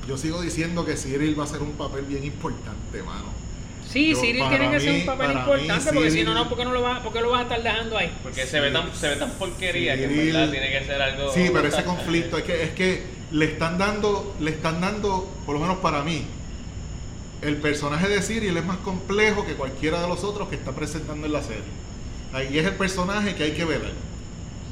yo 0.08 0.18
sigo 0.18 0.42
diciendo 0.42 0.84
que 0.84 0.96
Cyril 0.96 1.38
va 1.38 1.44
a 1.44 1.46
ser 1.46 1.62
un 1.62 1.74
papel 1.74 2.06
bien 2.06 2.24
importante, 2.24 3.04
mano. 3.04 3.26
Sí, 3.88 4.10
Yo- 4.10 4.20
Cyril 4.20 4.42
tiene 4.48 4.70
que 4.72 4.80
ser 4.80 4.92
un 4.92 5.06
papel 5.06 5.30
importante 5.30 5.92
mí, 5.92 5.94
porque 5.94 6.10
si 6.10 6.24
no, 6.24 6.34
no, 6.34 6.48
¿por 6.48 6.58
qué, 6.58 6.64
no 6.64 6.72
lo 6.72 6.82
vas, 6.82 6.98
¿por 7.02 7.12
qué 7.12 7.20
lo 7.20 7.30
vas 7.30 7.38
a 7.38 7.42
estar 7.44 7.62
dejando 7.62 7.98
ahí? 7.98 8.10
Porque 8.24 8.46
se 8.46 8.58
ve 8.58 8.72
tan, 8.72 8.92
se 8.92 9.10
ve 9.10 9.14
tan 9.14 9.30
porquería 9.30 9.94
que 9.94 10.06
en 10.06 10.16
verdad 10.32 10.50
tiene 10.50 10.72
que 10.72 10.84
ser 10.86 11.00
algo. 11.00 11.32
Sí, 11.32 11.50
pero 11.52 11.68
ese 11.68 11.84
conflicto 11.84 12.36
es 12.38 12.42
que 12.42 12.64
es 12.64 12.70
que 12.70 13.04
le 13.30 13.44
están 13.44 13.78
dando, 13.78 14.34
le 14.40 14.50
están 14.50 14.80
dando, 14.80 15.32
por 15.46 15.54
lo 15.54 15.60
menos 15.60 15.78
para 15.78 16.02
mí, 16.02 16.26
el 17.42 17.56
personaje 17.56 18.08
de 18.08 18.20
Cyril 18.22 18.56
es 18.56 18.64
más 18.64 18.78
complejo 18.78 19.46
que 19.46 19.54
cualquiera 19.54 20.00
de 20.02 20.08
los 20.08 20.24
otros 20.24 20.48
que 20.48 20.56
está 20.56 20.72
presentando 20.72 21.26
en 21.26 21.32
la 21.32 21.42
serie. 21.42 21.62
Ahí 22.32 22.58
es 22.58 22.66
el 22.66 22.74
personaje 22.74 23.34
que 23.34 23.44
hay 23.44 23.52
que 23.52 23.64
ver. 23.64 23.80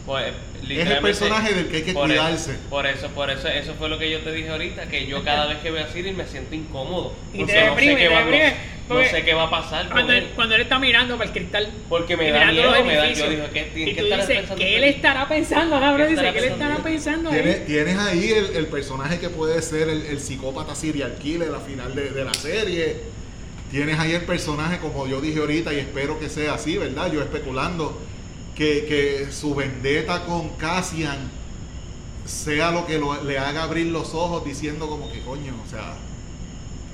Pues, 0.06 0.32
Es 0.68 0.88
el 0.90 0.98
personaje 1.00 1.52
del 1.54 1.68
que 1.68 1.76
hay 1.76 1.82
que 1.82 1.92
por 1.92 2.06
cuidarse. 2.06 2.52
Eso, 2.52 2.60
por 2.70 2.86
eso, 2.86 3.08
por 3.08 3.30
eso, 3.30 3.48
eso 3.48 3.74
fue 3.74 3.88
lo 3.88 3.98
que 3.98 4.10
yo 4.10 4.20
te 4.20 4.32
dije 4.32 4.48
ahorita, 4.48 4.86
que 4.88 5.06
yo 5.06 5.22
cada 5.22 5.46
vez 5.46 5.58
que 5.58 5.70
veo 5.70 5.84
a 5.84 5.88
Cyril 5.88 6.14
me 6.16 6.26
siento 6.26 6.54
incómodo. 6.54 7.12
Y 7.34 7.38
porque 7.40 7.52
te 7.52 7.60
no 7.66 7.70
deprime, 7.72 7.92
sé 7.92 7.98
qué 7.98 8.08
te 8.08 8.14
va, 8.14 8.20
no- 8.20 8.26
deprime, 8.30 8.54
no, 8.88 8.94
porque 8.94 9.08
sé 9.10 9.24
qué 9.24 9.34
va 9.34 9.44
a 9.44 9.50
pasar 9.50 9.88
Cuando 9.90 10.12
él. 10.12 10.24
él, 10.24 10.30
cuando 10.34 10.54
él 10.54 10.62
está 10.62 10.78
mirando 10.78 11.16
para 11.16 11.28
el 11.30 11.36
cristal 11.36 11.68
Porque 11.88 12.16
me 12.16 12.30
da 12.30 12.46
mirando 12.46 12.52
miedo, 12.62 12.74
los 12.76 12.86
me 12.86 12.94
da, 12.94 13.00
yo 13.02 13.04
edificios, 13.06 13.30
digo, 13.30 13.42
¿qué, 13.52 13.72
y 13.74 13.94
¿qué 13.94 14.02
tú 14.02 14.04
dices 14.06 14.26
pensando 14.26 14.56
que 14.56 14.76
él 14.76 14.84
estará 14.84 15.28
pensando, 15.28 15.80
cabrón, 15.80 16.06
¿Qué 16.06 16.12
dice 16.14 16.32
que 16.32 16.38
él 16.38 16.44
estará 16.44 16.76
pensando? 16.78 17.30
ahí. 17.30 17.36
Tienes, 17.42 17.66
tienes 17.66 17.98
ahí 17.98 18.30
el, 18.30 18.56
el 18.56 18.66
personaje 18.66 19.18
que 19.20 19.28
puede 19.30 19.60
ser 19.62 19.88
el, 19.88 20.02
el 20.06 20.20
psicópata 20.20 20.74
serial 20.74 21.14
killer 21.16 21.54
al 21.54 21.60
final 21.62 21.94
de, 21.94 22.10
de 22.10 22.24
la 22.24 22.34
serie. 22.34 22.96
Tienes 23.70 23.98
ahí 23.98 24.12
el 24.12 24.22
personaje, 24.22 24.78
como 24.78 25.06
yo 25.06 25.20
dije 25.20 25.38
ahorita, 25.40 25.74
y 25.74 25.78
espero 25.78 26.18
que 26.18 26.28
sea 26.30 26.54
así, 26.54 26.78
¿verdad? 26.78 27.12
Yo 27.12 27.20
especulando 27.20 28.00
que, 28.56 28.86
que 28.86 29.30
su 29.30 29.54
vendetta 29.54 30.24
con 30.24 30.48
Cassian 30.56 31.18
sea 32.24 32.70
lo 32.70 32.86
que 32.86 32.98
lo- 32.98 33.22
le 33.24 33.38
haga 33.38 33.62
abrir 33.62 33.86
los 33.86 34.14
ojos 34.14 34.44
diciendo 34.44 34.88
como 34.88 35.10
que 35.12 35.20
coño, 35.20 35.54
o 35.66 35.70
sea, 35.70 35.94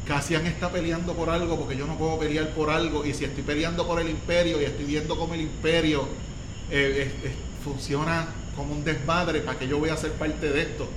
Cassian 0.06 0.46
está 0.46 0.70
peleando 0.70 1.14
por 1.14 1.30
algo 1.30 1.58
porque 1.58 1.76
yo 1.76 1.86
no 1.86 1.96
puedo 1.96 2.18
pelear 2.18 2.50
por 2.50 2.68
algo 2.70 3.04
y 3.06 3.14
si 3.14 3.24
estoy 3.24 3.42
peleando 3.42 3.86
por 3.86 4.00
el 4.00 4.08
imperio 4.10 4.60
y 4.60 4.64
estoy 4.64 4.84
viendo 4.84 5.16
como 5.16 5.34
el 5.34 5.40
imperio 5.42 6.06
eh, 6.70 7.10
es- 7.24 7.30
es- 7.30 7.36
funciona 7.64 8.28
como 8.54 8.74
un 8.74 8.84
desmadre 8.84 9.40
para 9.40 9.58
que 9.58 9.66
yo 9.66 9.78
voy 9.78 9.88
a 9.88 9.96
ser 9.96 10.12
parte 10.12 10.50
de 10.50 10.60
esto. 10.62 10.88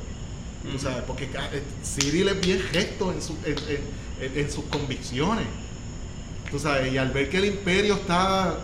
Tú 0.64 0.70
Ujú. 0.70 0.80
sabes, 0.80 1.04
porque 1.08 1.28
ca- 1.28 1.50
eh, 1.54 1.62
Cyril 1.84 2.28
es 2.28 2.42
bien 2.42 2.60
gesto 2.72 3.12
en, 3.14 3.22
su- 3.22 3.38
en, 3.46 3.56
en- 3.58 4.32
en- 4.34 4.40
en 4.46 4.52
sus 4.52 4.66
convicciones. 4.66 5.46
Tú 6.52 6.60
sabes, 6.60 6.92
y 6.92 6.98
al 6.98 7.12
ver 7.12 7.30
que 7.30 7.38
el 7.38 7.46
imperio 7.46 7.96
está. 7.96 8.58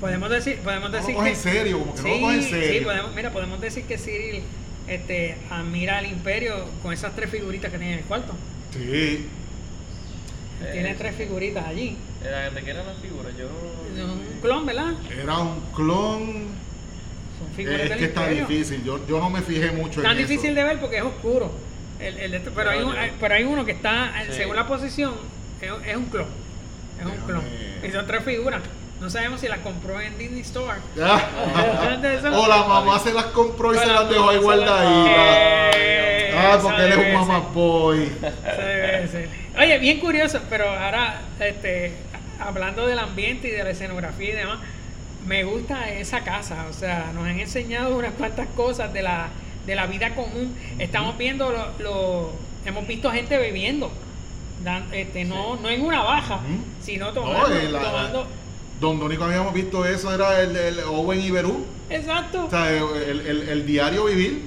Podemos 0.00 0.28
decir, 0.30 0.58
podemos 0.58 0.90
No 0.90 0.96
decir 0.96 1.16
que 1.16 1.28
en 1.28 1.36
serio, 1.36 1.78
como 1.80 1.94
que 1.94 2.02
no 2.02 2.08
lo 2.08 2.20
coge 2.20 2.34
en 2.36 2.42
sí, 2.42 2.50
serio. 2.50 2.78
sí, 2.80 2.84
podemos, 2.84 3.14
mira, 3.14 3.30
podemos 3.32 3.60
decir 3.60 3.84
que 3.84 3.96
Cyril 3.98 4.42
este, 4.88 5.36
admira 5.50 5.98
al 5.98 6.06
imperio 6.06 6.64
con 6.82 6.92
esas 6.92 7.14
tres 7.16 7.30
figuritas 7.30 7.70
que 7.70 7.78
tiene 7.78 7.94
en 7.94 7.98
el 8.00 8.04
cuarto. 8.04 8.34
Sí, 8.74 9.28
Eh, 10.62 10.70
Tiene 10.72 10.94
tres 10.94 11.14
figuritas 11.16 11.66
allí. 11.66 11.96
Era, 12.24 12.50
¿De 12.50 12.62
qué 12.62 12.70
eran 12.70 12.86
las 12.86 12.96
figuras? 12.98 13.32
Yo 13.36 13.48
no... 13.48 14.12
Un 14.14 14.40
clon, 14.40 14.66
¿verdad? 14.66 14.94
era 15.20 15.38
un 15.38 15.60
clon. 15.74 16.46
Son 17.38 17.48
Eh, 17.50 17.54
figuras 17.56 17.80
es 17.82 17.88
del 17.90 17.98
que 17.98 18.04
está 18.06 18.22
imperio. 18.22 18.46
difícil, 18.46 18.84
yo, 18.84 19.06
yo 19.06 19.18
no 19.20 19.30
me 19.30 19.42
fijé 19.42 19.72
mucho 19.72 20.00
Tan 20.02 20.12
en 20.12 20.18
difícil 20.18 20.54
de 20.54 20.64
ver 20.64 20.78
porque 20.80 20.96
es 20.98 21.02
oscuro. 21.02 21.52
El, 22.00 22.18
el 22.18 22.30
de 22.30 22.36
esto- 22.38 22.52
pero, 22.54 22.70
hay 22.70 22.82
un- 22.82 22.96
hay- 22.96 23.12
pero 23.20 23.34
hay 23.34 23.44
uno 23.44 23.64
que 23.64 23.72
está, 23.72 24.22
eh, 24.22 24.26
Sí. 24.30 24.36
según 24.38 24.56
la 24.56 24.66
posición, 24.66 25.14
es, 25.60 25.70
es 25.86 25.96
un 25.96 26.06
clon. 26.06 26.26
Es 27.00 27.06
un 27.06 27.26
clon. 27.26 27.42
Y 27.86 27.90
son 27.90 28.06
tres 28.06 28.24
figuras. 28.24 28.62
No 29.04 29.10
sabemos 29.10 29.38
si 29.40 29.48
las 29.48 29.58
compró 29.58 30.00
en 30.00 30.16
Disney 30.16 30.40
Store. 30.40 30.78
Ah, 31.04 31.98
de 32.00 32.16
o 32.28 32.48
la 32.48 32.64
mamá 32.64 32.98
se 32.98 33.12
las 33.12 33.26
compró 33.26 33.74
y 33.74 33.78
se 33.78 33.86
las 33.86 34.08
dejó 34.08 34.30
ahí 34.30 34.36
se 34.38 34.42
las- 34.42 34.42
guardaditas. 34.42 35.74
Eh, 35.76 36.34
Ah, 36.36 36.58
porque 36.62 36.84
él 36.86 36.92
es 36.92 36.98
un 36.98 37.12
mamá 37.12 37.38
boy. 37.52 38.10
Oye, 39.58 39.78
bien 39.78 40.00
curioso, 40.00 40.40
pero 40.50 40.68
ahora, 40.68 41.20
este, 41.38 41.92
hablando 42.40 42.86
del 42.86 42.98
ambiente 42.98 43.48
y 43.48 43.50
de 43.52 43.62
la 43.62 43.70
escenografía 43.70 44.30
y 44.30 44.32
demás, 44.32 44.58
me 45.26 45.44
gusta 45.44 45.90
esa 45.90 46.20
casa. 46.24 46.66
O 46.70 46.72
sea, 46.72 47.10
nos 47.14 47.24
han 47.24 47.38
enseñado 47.38 47.96
unas 47.96 48.12
cuantas 48.14 48.48
cosas 48.56 48.92
de 48.92 49.02
la, 49.02 49.28
de 49.66 49.74
la 49.74 49.86
vida 49.86 50.14
común. 50.14 50.56
Estamos 50.78 51.16
viendo 51.18 51.50
lo, 51.50 51.68
lo- 51.78 52.32
hemos 52.64 52.86
visto 52.86 53.10
gente 53.12 53.36
bebiendo. 53.38 53.92
Dan- 54.64 54.86
este, 54.92 55.24
no, 55.24 55.56
no 55.56 55.68
en 55.68 55.82
una 55.84 56.02
baja, 56.02 56.40
sino 56.82 57.06
la- 57.08 57.12
tomando- 57.14 58.26
Donde 58.84 59.04
único 59.06 59.24
habíamos 59.24 59.52
visto 59.54 59.84
eso 59.84 60.12
era 60.14 60.40
el, 60.42 60.56
el 60.56 60.80
Owen 60.80 61.20
y 61.20 61.30
Berú. 61.30 61.64
Exacto. 61.90 62.46
O 62.46 62.50
sea, 62.50 62.70
el, 62.70 63.20
el- 63.26 63.48
el 63.48 63.66
diario 63.66 64.04
vivir. 64.04 64.42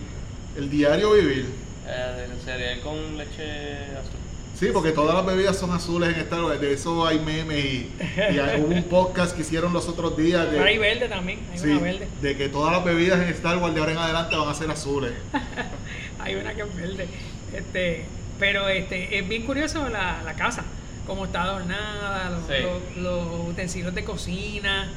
El 0.58 0.70
diario 0.70 1.14
vivir. 1.14 1.46
Eh, 1.88 2.28
de 2.28 2.44
cereal 2.44 2.80
con 2.82 3.18
leche 3.18 3.74
azul. 4.00 4.12
Sí, 4.60 4.70
porque 4.74 4.92
todas 4.92 5.14
las 5.14 5.24
bebidas 5.26 5.56
son 5.56 5.70
azules 5.72 6.10
en 6.10 6.16
Star 6.22 6.44
Wars. 6.44 6.60
De 6.60 6.74
eso 6.74 7.06
hay 7.06 7.20
memes 7.20 7.64
y, 7.64 7.92
y 8.18 8.40
hay- 8.40 8.60
hubo 8.60 8.74
un 8.74 8.84
podcast 8.84 9.36
que 9.36 9.42
hicieron 9.44 9.72
los 9.72 9.88
otros 9.88 10.18
días 10.18 10.48
Pero 10.50 10.64
hay 10.64 10.74
de, 10.78 10.80
verde 10.80 11.08
también, 11.08 11.40
hay 11.52 11.60
sí, 11.60 11.68
una 11.70 11.80
verde. 11.82 12.08
de 12.22 12.36
que 12.38 12.50
todas 12.50 12.74
las 12.74 12.84
bebidas 12.84 13.20
en 13.22 13.28
Star 13.30 13.58
Wars 13.58 13.74
de 13.76 13.80
ahora 13.80 13.92
en 13.92 13.98
adelante 14.00 14.36
van 14.36 14.50
a 14.50 14.54
ser 14.56 14.70
azules. 14.72 15.12
Hay 16.20 16.36
una 16.36 16.54
que 16.56 16.62
es 16.64 16.76
verde. 16.76 17.08
Este, 17.54 18.06
pero 18.40 18.68
este, 18.68 19.18
es 19.20 19.28
bien 19.30 19.44
curioso 19.46 19.88
la, 19.90 20.22
la 20.26 20.34
casa, 20.34 20.64
cómo 21.08 21.26
está 21.26 21.44
adornada, 21.44 22.30
los, 22.30 22.46
Sí. 22.46 22.54
los- 22.62 22.98
los 23.04 23.48
utensilios 23.50 23.96
de 23.96 24.04
cocina. 24.04 24.90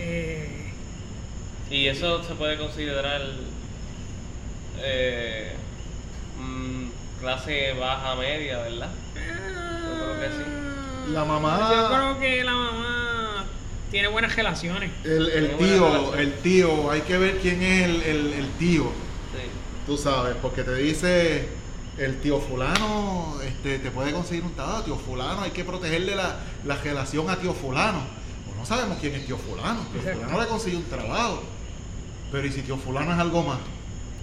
eh, 0.00 0.64
Y 1.70 1.86
eso 1.86 2.22
se 2.22 2.34
puede 2.34 2.56
considerar 2.56 3.20
eh, 4.80 5.52
clase 7.20 7.72
baja 7.78 8.14
media, 8.14 8.58
¿verdad? 8.58 8.88
creo 9.14 10.20
que 10.20 10.28
sí. 10.28 11.12
La 11.12 11.24
mamá- 11.24 11.70
Yo 11.70 11.88
creo 11.88 12.18
que 12.20 12.44
la 12.44 12.52
mamá 12.52 13.44
tiene 13.90 14.08
buenas 14.08 14.34
relaciones. 14.36 14.90
El, 15.04 15.56
tío, 15.58 16.14
el 16.14 16.32
tío, 16.34 16.90
hay 16.90 17.00
que 17.02 17.18
ver 17.18 17.38
quién 17.38 17.62
es 17.62 17.84
el, 17.88 18.02
el- 18.02 18.32
el 18.34 18.48
tío. 18.52 18.84
Sí. 18.84 19.42
Tú 19.86 19.96
sabes, 19.98 20.36
porque 20.40 20.62
te 20.62 20.74
dice 20.74 21.48
el 21.98 22.20
tío 22.20 22.40
fulano, 22.40 23.36
este, 23.44 23.78
te 23.78 23.90
puede 23.90 24.12
conseguir 24.12 24.44
un 24.44 24.54
trabajo, 24.54 24.82
tío 24.84 24.96
fulano, 24.96 25.42
hay 25.42 25.50
que 25.50 25.64
protegerle 25.64 26.14
la, 26.14 26.36
la 26.64 26.76
relación 26.76 27.28
a 27.30 27.36
tío 27.36 27.52
fulano. 27.54 28.00
Pues 28.46 28.56
no 28.56 28.64
sabemos 28.66 28.98
quién 29.00 29.14
es 29.14 29.26
tío 29.26 29.36
fulano, 29.36 29.80
tío 29.90 30.00
Exacto. 30.00 30.20
fulano 30.20 30.40
le 30.42 30.48
consigue 30.48 30.76
un 30.76 30.84
trabajo. 30.84 31.42
Pero 32.30 32.46
¿y 32.46 32.52
si 32.52 32.62
tío 32.62 32.76
fulano 32.76 33.12
es 33.12 33.18
algo 33.18 33.42
más? 33.42 33.58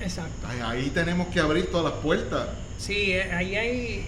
Exacto. 0.02 0.48
Ahí, 0.48 0.60
ahí 0.62 0.90
tenemos 0.92 1.28
que 1.28 1.40
abrir 1.40 1.70
todas 1.72 1.92
las 1.94 2.02
puertas. 2.04 2.48
Sí, 2.78 3.12
eh, 3.14 3.32
ahí 3.34 3.56
hay. 3.56 4.06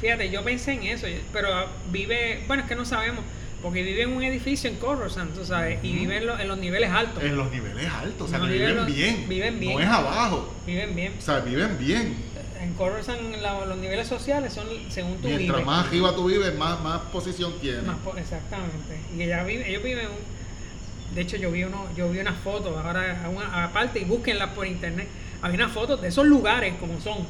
Fíjate, 0.00 0.30
yo 0.30 0.42
pensé 0.44 0.72
en 0.72 0.82
eso, 0.84 1.06
pero 1.32 1.48
vive. 1.90 2.42
Bueno, 2.46 2.62
es 2.64 2.68
que 2.68 2.74
no 2.74 2.84
sabemos. 2.84 3.24
Porque 3.62 3.84
vive 3.84 4.02
en 4.02 4.10
un 4.16 4.24
edificio 4.24 4.68
en 4.68 4.74
Coruscant, 4.76 5.32
tú 5.36 5.44
sabes, 5.44 5.78
y 5.84 5.92
vive 5.92 6.16
en, 6.16 6.26
lo- 6.26 6.36
en 6.36 6.48
los 6.48 6.58
niveles 6.58 6.90
altos. 6.90 7.22
En 7.22 7.36
los 7.36 7.48
niveles 7.52 7.86
altos, 7.88 8.26
o 8.26 8.28
sea, 8.28 8.38
No, 8.40 8.46
que 8.46 8.54
viven 8.54 8.68
viven 8.70 8.84
los- 8.84 8.92
bien. 8.96 9.28
viven 9.28 9.60
bien. 9.60 9.72
No 9.74 9.80
es 9.80 9.86
abajo. 9.88 10.52
Viven 10.66 10.96
bien. 10.96 11.14
O 11.16 11.20
sea, 11.22 11.38
viven 11.38 11.78
bien. 11.78 12.16
En 12.62 12.74
Coruscant 12.74 13.20
la- 13.40 13.64
los 13.66 13.76
niveles 13.78 14.06
sociales 14.06 14.52
son 14.52 14.66
según 14.88 15.16
tú 15.18 15.26
Mientras 15.28 15.48
vives. 15.58 15.66
más 15.66 15.86
arriba 15.86 16.14
tú 16.14 16.26
vives, 16.26 16.54
más, 16.56 16.80
más 16.80 17.00
posición 17.12 17.52
tienes. 17.60 17.82
Más 17.82 17.96
exactamente. 18.16 19.00
Y 19.16 19.22
ella 19.22 19.42
vive, 19.42 19.68
ellos 19.68 19.82
viven 19.82 20.06
un- 20.06 21.14
de 21.14 21.20
hecho 21.20 21.36
yo 21.36 21.50
vi 21.50 21.64
uno, 21.64 21.86
yo 21.96 22.08
vi 22.08 22.20
unas 22.20 22.38
fotos 22.38 22.76
ahora 22.76 23.28
una- 23.34 23.64
aparte 23.64 23.98
y 23.98 24.04
búsquenlas 24.04 24.50
por 24.50 24.66
internet. 24.66 25.08
Había 25.42 25.56
unas 25.56 25.72
fotos 25.72 26.00
de 26.00 26.08
esos 26.08 26.24
lugares 26.26 26.74
como 26.78 27.00
son. 27.00 27.26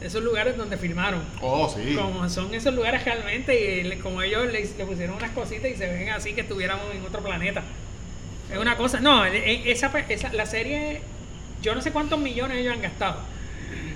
De 0.00 0.08
esos 0.08 0.22
lugares 0.22 0.56
donde 0.56 0.76
filmaron. 0.76 1.22
Oh, 1.40 1.72
sí. 1.74 1.94
Como 1.94 2.28
son 2.28 2.52
esos 2.54 2.74
lugares 2.74 3.04
realmente 3.04 3.80
y 3.80 3.96
como 4.00 4.20
ellos 4.20 4.46
le, 4.52 4.64
le 4.64 4.84
pusieron 4.84 5.16
unas 5.16 5.30
cositas 5.30 5.70
y 5.70 5.76
se 5.76 5.86
ven 5.86 6.10
así 6.10 6.34
que 6.34 6.40
estuviéramos 6.42 6.84
en 6.94 7.02
otro 7.06 7.22
planeta. 7.22 7.62
Es 8.52 8.58
una 8.58 8.76
cosa, 8.76 9.00
no, 9.00 9.24
e- 9.24 9.38
e- 9.38 9.70
esa, 9.72 9.90
esa- 10.08 10.32
la 10.32 10.44
serie, 10.44 11.00
yo 11.62 11.74
no 11.74 11.80
sé 11.80 11.90
cuántos 11.92 12.18
millones 12.18 12.58
ellos 12.58 12.74
han 12.74 12.82
gastado, 12.82 13.16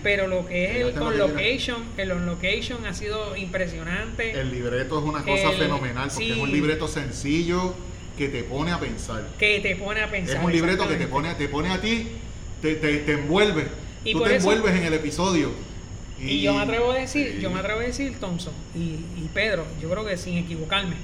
pero 0.02 0.26
lo 0.26 0.46
que 0.46 0.64
es 0.70 0.76
el 0.86 0.92
dirán. 0.94 1.18
location, 1.18 1.84
el 1.96 2.10
on 2.12 2.26
location 2.26 2.84
ha 2.86 2.94
sido 2.94 3.36
impresionante. 3.36 4.32
El 4.32 4.50
libreto 4.50 4.98
es 4.98 5.04
una 5.04 5.22
cosa 5.22 5.50
El- 5.50 5.58
fenomenal 5.58 6.08
porque 6.08 6.24
sí. 6.26 6.32
es 6.32 6.38
un 6.38 6.50
libreto 6.52 6.88
sencillo 6.88 7.74
que 8.16 8.28
te 8.28 8.42
pone 8.44 8.72
a 8.72 8.80
pensar. 8.80 9.28
que 9.38 9.60
te 9.60 9.76
pone 9.76 10.00
a 10.02 10.10
pensar. 10.10 10.36
Es 10.38 10.42
un 10.44 10.52
libreto 10.52 10.88
que 10.88 10.94
te 10.96 11.06
pone, 11.06 11.34
te 11.34 11.48
pone 11.48 11.70
a 11.70 11.80
ti, 11.80 12.08
te, 12.62 12.74
te, 12.76 12.98
te 12.98 13.12
envuelve. 13.12 13.66
Y 14.04 14.12
Tú 14.12 14.22
te 14.22 14.36
eso- 14.36 14.50
envuelves 14.52 14.80
en 14.80 14.86
el 14.86 14.94
episodio. 14.94 15.50
Y 16.18 16.40
yo 16.40 16.54
me 16.54 16.62
atrevo 16.62 16.92
a 16.92 16.96
decir, 16.96 17.38
yo 17.40 17.50
me 17.50 17.60
atrevo 17.60 17.80
a 17.80 17.82
decir, 17.82 18.18
Thompson 18.18 18.54
y, 18.74 18.78
y 19.22 19.28
Pedro, 19.34 19.66
yo 19.82 19.90
creo 19.90 20.06
que 20.06 20.16
sin 20.16 20.38
equivocarme, 20.38 20.94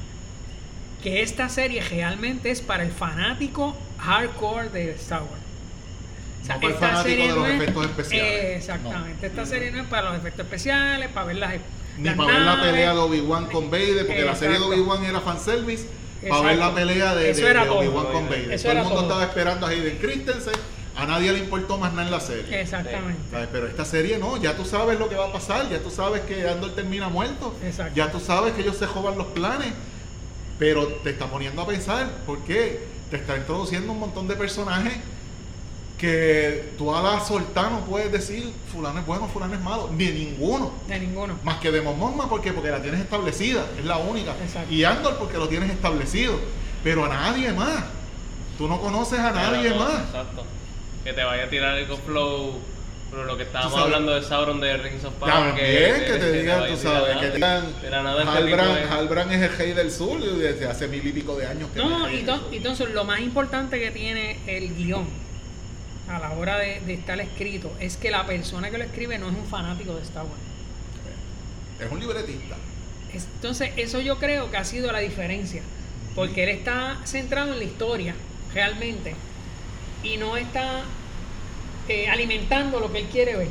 que 1.03 1.21
esta 1.21 1.49
serie 1.51 1.83
realmente 1.83 2.51
es 2.51 2.63
para 2.63 2.83
el 2.83 2.93
fanático 2.93 3.77
hardcore 3.99 4.71
de 4.71 4.93
Star 4.93 5.21
Wars. 5.23 5.42
Sea, 6.45 6.57
No 6.57 6.61
para 6.61 6.75
esta 6.75 6.87
fanático 6.89 7.09
serie 7.09 7.29
de 7.29 7.35
los 7.39 7.49
es- 7.49 7.55
efectos 7.63 7.85
especiales. 7.87 8.33
Eh, 8.35 8.57
exactamente. 8.57 9.27
Esta 9.27 9.47
serie 9.47 9.71
no 9.71 9.81
es 9.83 9.87
para 9.87 10.03
los 10.11 10.17
efectos 10.19 10.45
especiales, 10.45 11.09
para 11.11 11.27
ver 11.27 11.37
las, 11.37 11.53
Ni 11.99 12.05
las 12.05 12.17
para 12.17 12.33
ver 12.33 12.41
la 12.43 12.61
pelea 12.61 12.93
de 12.95 12.99
Obi-Wan 12.99 13.47
con 13.47 13.71
Vader, 13.71 14.07
porque 14.07 14.25
la 14.25 14.35
serie 14.37 14.59
de. 14.59 14.65
Obi-Wan 14.65 15.05
era 15.05 15.21
fanservice. 15.21 15.85
Para 16.21 16.27
Exacto. 16.37 16.45
ver 16.47 16.57
la 16.59 16.75
pelea 16.75 17.15
de. 17.15 17.69
Obi-Wan 17.71 18.07
con 18.07 18.29
Vader. 18.29 18.53
Eso 18.53 18.69
todo 18.69 18.73
el 18.73 18.79
mundo 18.85 18.95
todo. 18.95 19.03
estaba 19.05 19.25
esperando 19.25 19.67
a 19.67 19.71
Hayden 19.71 19.99
Christensen. 19.99 20.55
A 20.95 21.07
nadie 21.07 21.33
le 21.33 21.39
importó 21.39 21.79
más 21.79 21.93
nada 21.93 22.05
en 22.07 22.11
la 22.11 22.21
serie. 22.21 22.61
Exactamente. 22.61 23.19
¿Sabes? 23.31 23.49
Pero 23.51 23.67
esta 23.67 23.85
serie 23.87 24.19
no, 24.19 24.37
ya 24.37 24.55
tú 24.57 24.65
sabes 24.67 24.99
lo 24.99 25.09
que 25.09 25.15
va 25.15 25.29
a 25.29 25.33
pasar, 25.33 25.71
ya 25.71 25.79
tú 25.79 25.91
sabes 25.91 26.21
que 26.23 26.47
Andor 26.47 26.75
termina 26.75 27.09
muerto, 27.09 27.57
Exacto. 27.65 27.95
ya 27.97 28.13
tú 28.13 28.21
sabes 28.21 28.53
que 28.53 28.61
ellos 28.61 28.77
se 28.77 28.87
jodan 28.87 29.17
los 29.17 29.29
planes, 29.29 29.73
pero 30.59 30.87
te 30.87 31.11
está 31.11 31.27
poniendo 31.29 31.63
a 31.63 31.67
pensar, 31.67 32.09
¿por 32.27 32.41
qué? 32.45 32.85
Te 33.11 33.17
está 33.17 33.39
introduciendo 33.39 33.91
un 33.93 34.01
montón 34.01 34.29
de 34.29 34.37
personajes 34.37 34.93
que 36.03 36.73
tú 36.77 36.93
a 36.93 37.01
la 37.01 37.25
solta 37.25 37.71
no 37.71 37.85
puedes 37.85 38.11
decir 38.11 38.51
fulano 38.73 38.99
es 38.99 39.07
bueno, 39.07 39.29
fulano 39.29 39.55
es 39.55 39.61
malo, 39.61 39.89
ni 39.97 40.07
ninguno. 40.11 40.73
De 40.89 40.99
ninguno. 40.99 41.39
Más 41.45 41.59
que 41.59 41.71
de 41.71 41.81
Momoma, 41.81 42.29
¿por 42.29 42.43
qué? 42.43 42.53
Porque 42.53 42.71
la 42.71 42.83
tienes 42.83 43.01
establecida, 43.01 43.65
es 43.79 43.85
la 43.85 43.99
única. 43.99 44.33
Exacto. 44.45 44.73
Y 44.75 44.83
Andor 44.83 45.17
porque 45.17 45.39
lo 45.39 45.49
tienes 45.49 45.71
establecido, 45.71 46.35
pero 46.83 47.05
a 47.05 47.09
nadie 47.09 47.53
más. 47.53 47.85
Tú 48.59 48.67
no 48.67 48.81
conoces 48.81 49.21
a 49.21 49.31
nadie 49.31 49.71
más. 49.75 50.07
Exacto. 50.07 50.43
Que 51.05 51.13
te 51.13 51.23
vaya 51.23 51.45
a 51.45 51.49
tirar 51.49 51.79
el 51.79 51.87
flow. 51.87 52.59
Pero 53.13 53.25
lo 53.25 53.37
que 53.37 53.45
estábamos 53.45 53.79
hablando 53.79 54.13
de 54.15 54.23
Sauron 54.25 54.59
de 54.61 54.77
Rings 54.79 55.05
of 55.05 55.13
Power. 55.15 55.33
También 55.35 56.05
que, 56.05 56.13
te 56.15 56.19
que 56.19 56.33
digan, 56.33 56.67
tú 56.67 56.77
sabes, 56.79 57.17
que 57.19 57.27
te 57.29 57.35
digan, 57.37 57.65
Halbrand, 58.27 58.79
es- 58.79 58.91
Halbrand 58.91 59.33
es 59.33 59.43
el 59.43 59.57
rey 59.57 59.73
del 59.73 59.93
sur 59.93 60.19
y 60.19 60.39
desde 60.39 60.67
hace 60.67 60.89
mil 60.89 61.07
y 61.07 61.13
pico 61.13 61.37
de 61.37 61.47
años 61.47 61.69
que 61.73 61.79
No, 61.79 62.07
to- 62.07 62.49
y 62.51 62.57
entonces 62.57 62.91
lo 62.91 63.05
más 63.05 63.21
importante 63.21 63.79
que 63.79 63.91
tiene 63.93 64.39
el 64.49 64.75
guion 64.75 65.07
a 66.09 66.19
la 66.19 66.33
hora 66.33 66.59
de, 66.59 66.81
de 66.81 66.95
estar 66.95 67.19
escrito 67.21 67.73
es 67.81 67.97
que 67.97 68.11
la 68.11 68.27
persona 68.27 68.71
que 68.71 68.79
lo 68.79 68.85
escribe 68.85 69.19
no 69.19 69.29
es 69.29 69.35
un 69.37 69.47
fanático 69.47 69.95
de 69.95 70.03
Star 70.03 70.25
Wars. 70.25 70.35
Es 71.81 71.91
un 71.91 72.01
libretista. 72.01 72.57
Es- 73.13 73.27
Entonces, 73.37 73.71
eso 73.77 74.01
yo 74.01 74.19
creo 74.19 74.51
que 74.51 74.57
ha 74.57 74.65
sido 74.65 74.91
la 74.93 74.99
diferencia. 75.01 75.63
Porque 76.15 76.43
él 76.45 76.51
está 76.51 76.99
centrado 77.05 77.53
en 77.53 77.59
la 77.59 77.65
historia, 77.65 78.15
realmente. 78.53 79.15
Y 80.03 80.17
no 80.19 80.37
está 80.37 80.83
eh, 81.89 82.09
alimentando 82.09 82.81
lo 82.81 82.93
que 82.93 82.99
él 83.01 83.07
quiere 83.11 83.37
ver. 83.37 83.49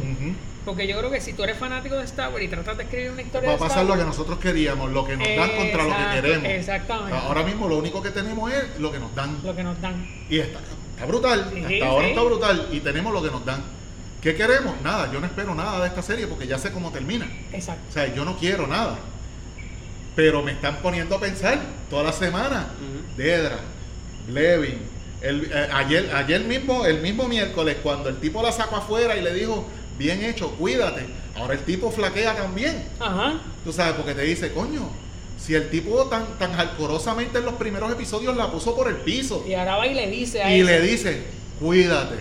Porque 0.63 0.87
yo 0.87 0.95
creo 0.99 1.09
que 1.09 1.19
si 1.19 1.33
tú 1.33 1.43
eres 1.43 1.57
fanático 1.57 1.95
de 1.97 2.03
Star 2.05 2.31
Wars 2.31 2.43
y 2.45 2.47
tratas 2.47 2.77
de 2.77 2.83
escribir 2.83 3.09
una 3.11 3.23
historia 3.23 3.49
Va 3.49 3.55
a 3.55 3.57
de 3.57 3.63
Star 3.65 3.69
pasar 3.69 3.85
lo 3.85 3.97
que 3.97 4.03
nosotros 4.07 4.37
queríamos, 4.39 4.91
lo 4.91 5.05
que 5.07 5.17
nos 5.17 5.27
dan 5.27 5.49
contra 5.57 5.83
lo 5.85 5.89
que 5.97 6.21
queremos. 6.21 6.49
exactamente. 6.49 7.17
Ahora 7.17 7.43
mismo 7.43 7.67
lo 7.67 7.77
único 7.79 8.01
que 8.03 8.11
tenemos 8.11 8.53
es 8.53 8.79
lo 8.79 8.91
que 8.91 8.99
nos 8.99 9.13
dan. 9.15 9.39
lo 9.43 9.55
que 9.55 9.63
nos 9.63 9.81
dan. 9.81 10.07
Y 10.29 10.37
está, 10.37 10.59
está 11.01 11.05
brutal, 11.05 11.51
Sí, 11.53 11.63
hasta 11.63 11.85
ahora 11.87 12.07
está 12.07 12.21
brutal 12.21 12.67
y 12.71 12.79
tenemos 12.79 13.13
lo 13.13 13.23
que 13.23 13.31
nos 13.31 13.43
dan. 13.45 13.63
¿Qué 14.21 14.35
queremos? 14.35 14.79
Nada, 14.83 15.11
yo 15.11 15.19
no 15.19 15.25
espero 15.25 15.55
nada 15.55 15.81
de 15.81 15.87
esta 15.87 16.03
serie 16.03 16.27
porque 16.27 16.45
ya 16.45 16.59
sé 16.59 16.71
cómo 16.71 16.91
termina. 16.91 17.27
Exacto. 17.51 17.81
O 17.89 17.91
sea, 17.91 18.13
yo 18.13 18.23
no 18.23 18.37
quiero 18.37 18.67
nada. 18.67 18.99
Pero 20.15 20.43
me 20.43 20.51
están 20.51 20.77
poniendo 20.77 21.15
a 21.15 21.19
pensar 21.19 21.59
toda 21.89 22.03
la 22.03 22.13
semana. 22.13 22.67
Ujú. 22.77 23.17
Dedra, 23.17 23.57
Levin. 24.29 24.79
El, 25.21 25.45
eh, 25.51 25.69
ayer, 25.73 26.11
ayer 26.15 26.41
mismo, 26.41 26.85
el 26.85 27.01
mismo 27.01 27.27
miércoles, 27.27 27.77
cuando 27.81 28.09
el 28.09 28.17
tipo 28.17 28.43
la 28.43 28.51
sacó 28.51 28.75
afuera 28.75 29.15
y 29.15 29.21
le 29.21 29.33
dijo, 29.33 29.65
bien 29.97 30.23
hecho, 30.23 30.51
cuídate. 30.51 31.05
Ahora 31.35 31.53
el 31.53 31.61
tipo 31.61 31.89
flaquea 31.91 32.35
también. 32.35 32.87
Ajá. 32.99 33.39
Tú 33.63 33.73
sabes, 33.73 33.93
porque 33.95 34.13
te 34.13 34.21
dice, 34.21 34.51
coño, 34.51 34.89
si 35.43 35.55
el 35.55 35.69
tipo 35.69 36.05
tan, 36.05 36.37
tan 36.37 36.53
en 37.39 37.45
los 37.45 37.55
primeros 37.55 37.91
episodios 37.91 38.35
la 38.37 38.51
puso 38.51 38.75
por 38.75 38.87
el 38.87 38.97
piso 38.97 39.43
Y 39.47 39.53
ahora 39.55 39.77
va 39.77 39.87
y 39.87 39.93
le 39.95 40.07
dice 40.09 40.43
a 40.43 40.55
y 40.55 40.61
le 40.63 40.81
dice, 40.81 41.23
cuídate. 41.59 42.15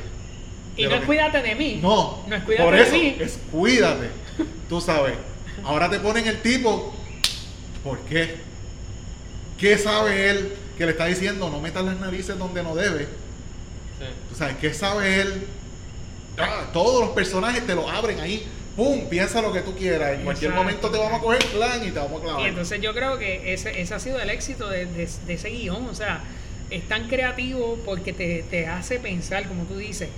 Y 0.76 0.84
De 0.84 0.88
no 0.88 0.94
es 0.94 1.00
que- 1.02 1.06
cuídate 1.06 1.42
de 1.42 1.54
mí. 1.54 1.78
No, 1.82 2.24
No 2.26 2.36
es 2.36 2.42
cuídate 2.44 2.64
por 2.64 2.74
de 2.74 2.82
eso 2.82 2.92
mí. 2.92 3.16
es 3.20 3.38
cuídate. 3.52 4.08
Tú 4.68 4.80
sabes. 4.80 5.14
Ahora 5.64 5.90
te 5.90 6.00
ponen 6.00 6.26
el 6.26 6.40
tipo. 6.40 6.94
¿Por 7.84 7.98
qué? 8.00 8.36
¿Qué 9.58 9.76
sabe 9.76 10.30
él 10.30 10.52
que 10.78 10.86
le 10.86 10.92
está 10.92 11.04
diciendo 11.06 11.50
no 11.50 11.60
metas 11.60 11.84
las 11.84 12.00
narices 12.00 12.38
donde 12.38 12.62
no 12.62 12.74
debe? 12.74 13.00
Sí. 13.98 14.06
Tú 14.30 14.34
sabes, 14.36 14.56
¿qué 14.56 14.72
sabe 14.72 15.20
él? 15.20 15.46
Ah, 16.38 16.70
todos 16.72 17.00
los 17.04 17.10
personajes 17.10 17.66
te 17.66 17.74
lo 17.74 17.88
abren 17.90 18.18
ahí. 18.20 18.46
¡Pum! 18.76 19.08
Piensa 19.08 19.42
lo 19.42 19.52
que 19.52 19.60
tú 19.60 19.74
quieras. 19.74 20.14
En 20.18 20.22
cualquier 20.24 20.50
Exacto. 20.52 20.62
momento 20.64 20.90
te 20.90 20.98
vamos 20.98 21.18
a 21.18 21.22
coger 21.22 21.44
plan 21.46 21.80
y 21.86 21.90
te 21.90 21.98
vamos 21.98 22.20
a 22.20 22.24
clavar. 22.24 22.42
Y 22.42 22.48
entonces 22.48 22.80
yo 22.80 22.94
creo 22.94 23.18
que 23.18 23.52
ese, 23.52 23.80
ese 23.80 23.94
ha 23.94 23.98
sido 23.98 24.20
el 24.20 24.30
éxito 24.30 24.68
de, 24.68 24.86
de- 24.86 25.08
de 25.26 25.34
ese 25.34 25.50
guion. 25.50 25.86
O 25.86 25.94
sea, 25.94 26.20
es 26.70 26.86
tan 26.88 27.08
creativo 27.08 27.78
porque 27.84 28.12
te, 28.12 28.44
te 28.48 28.66
hace 28.66 28.98
pensar, 29.00 29.46
como 29.48 29.64
tú 29.64 29.76
dices. 29.76 30.08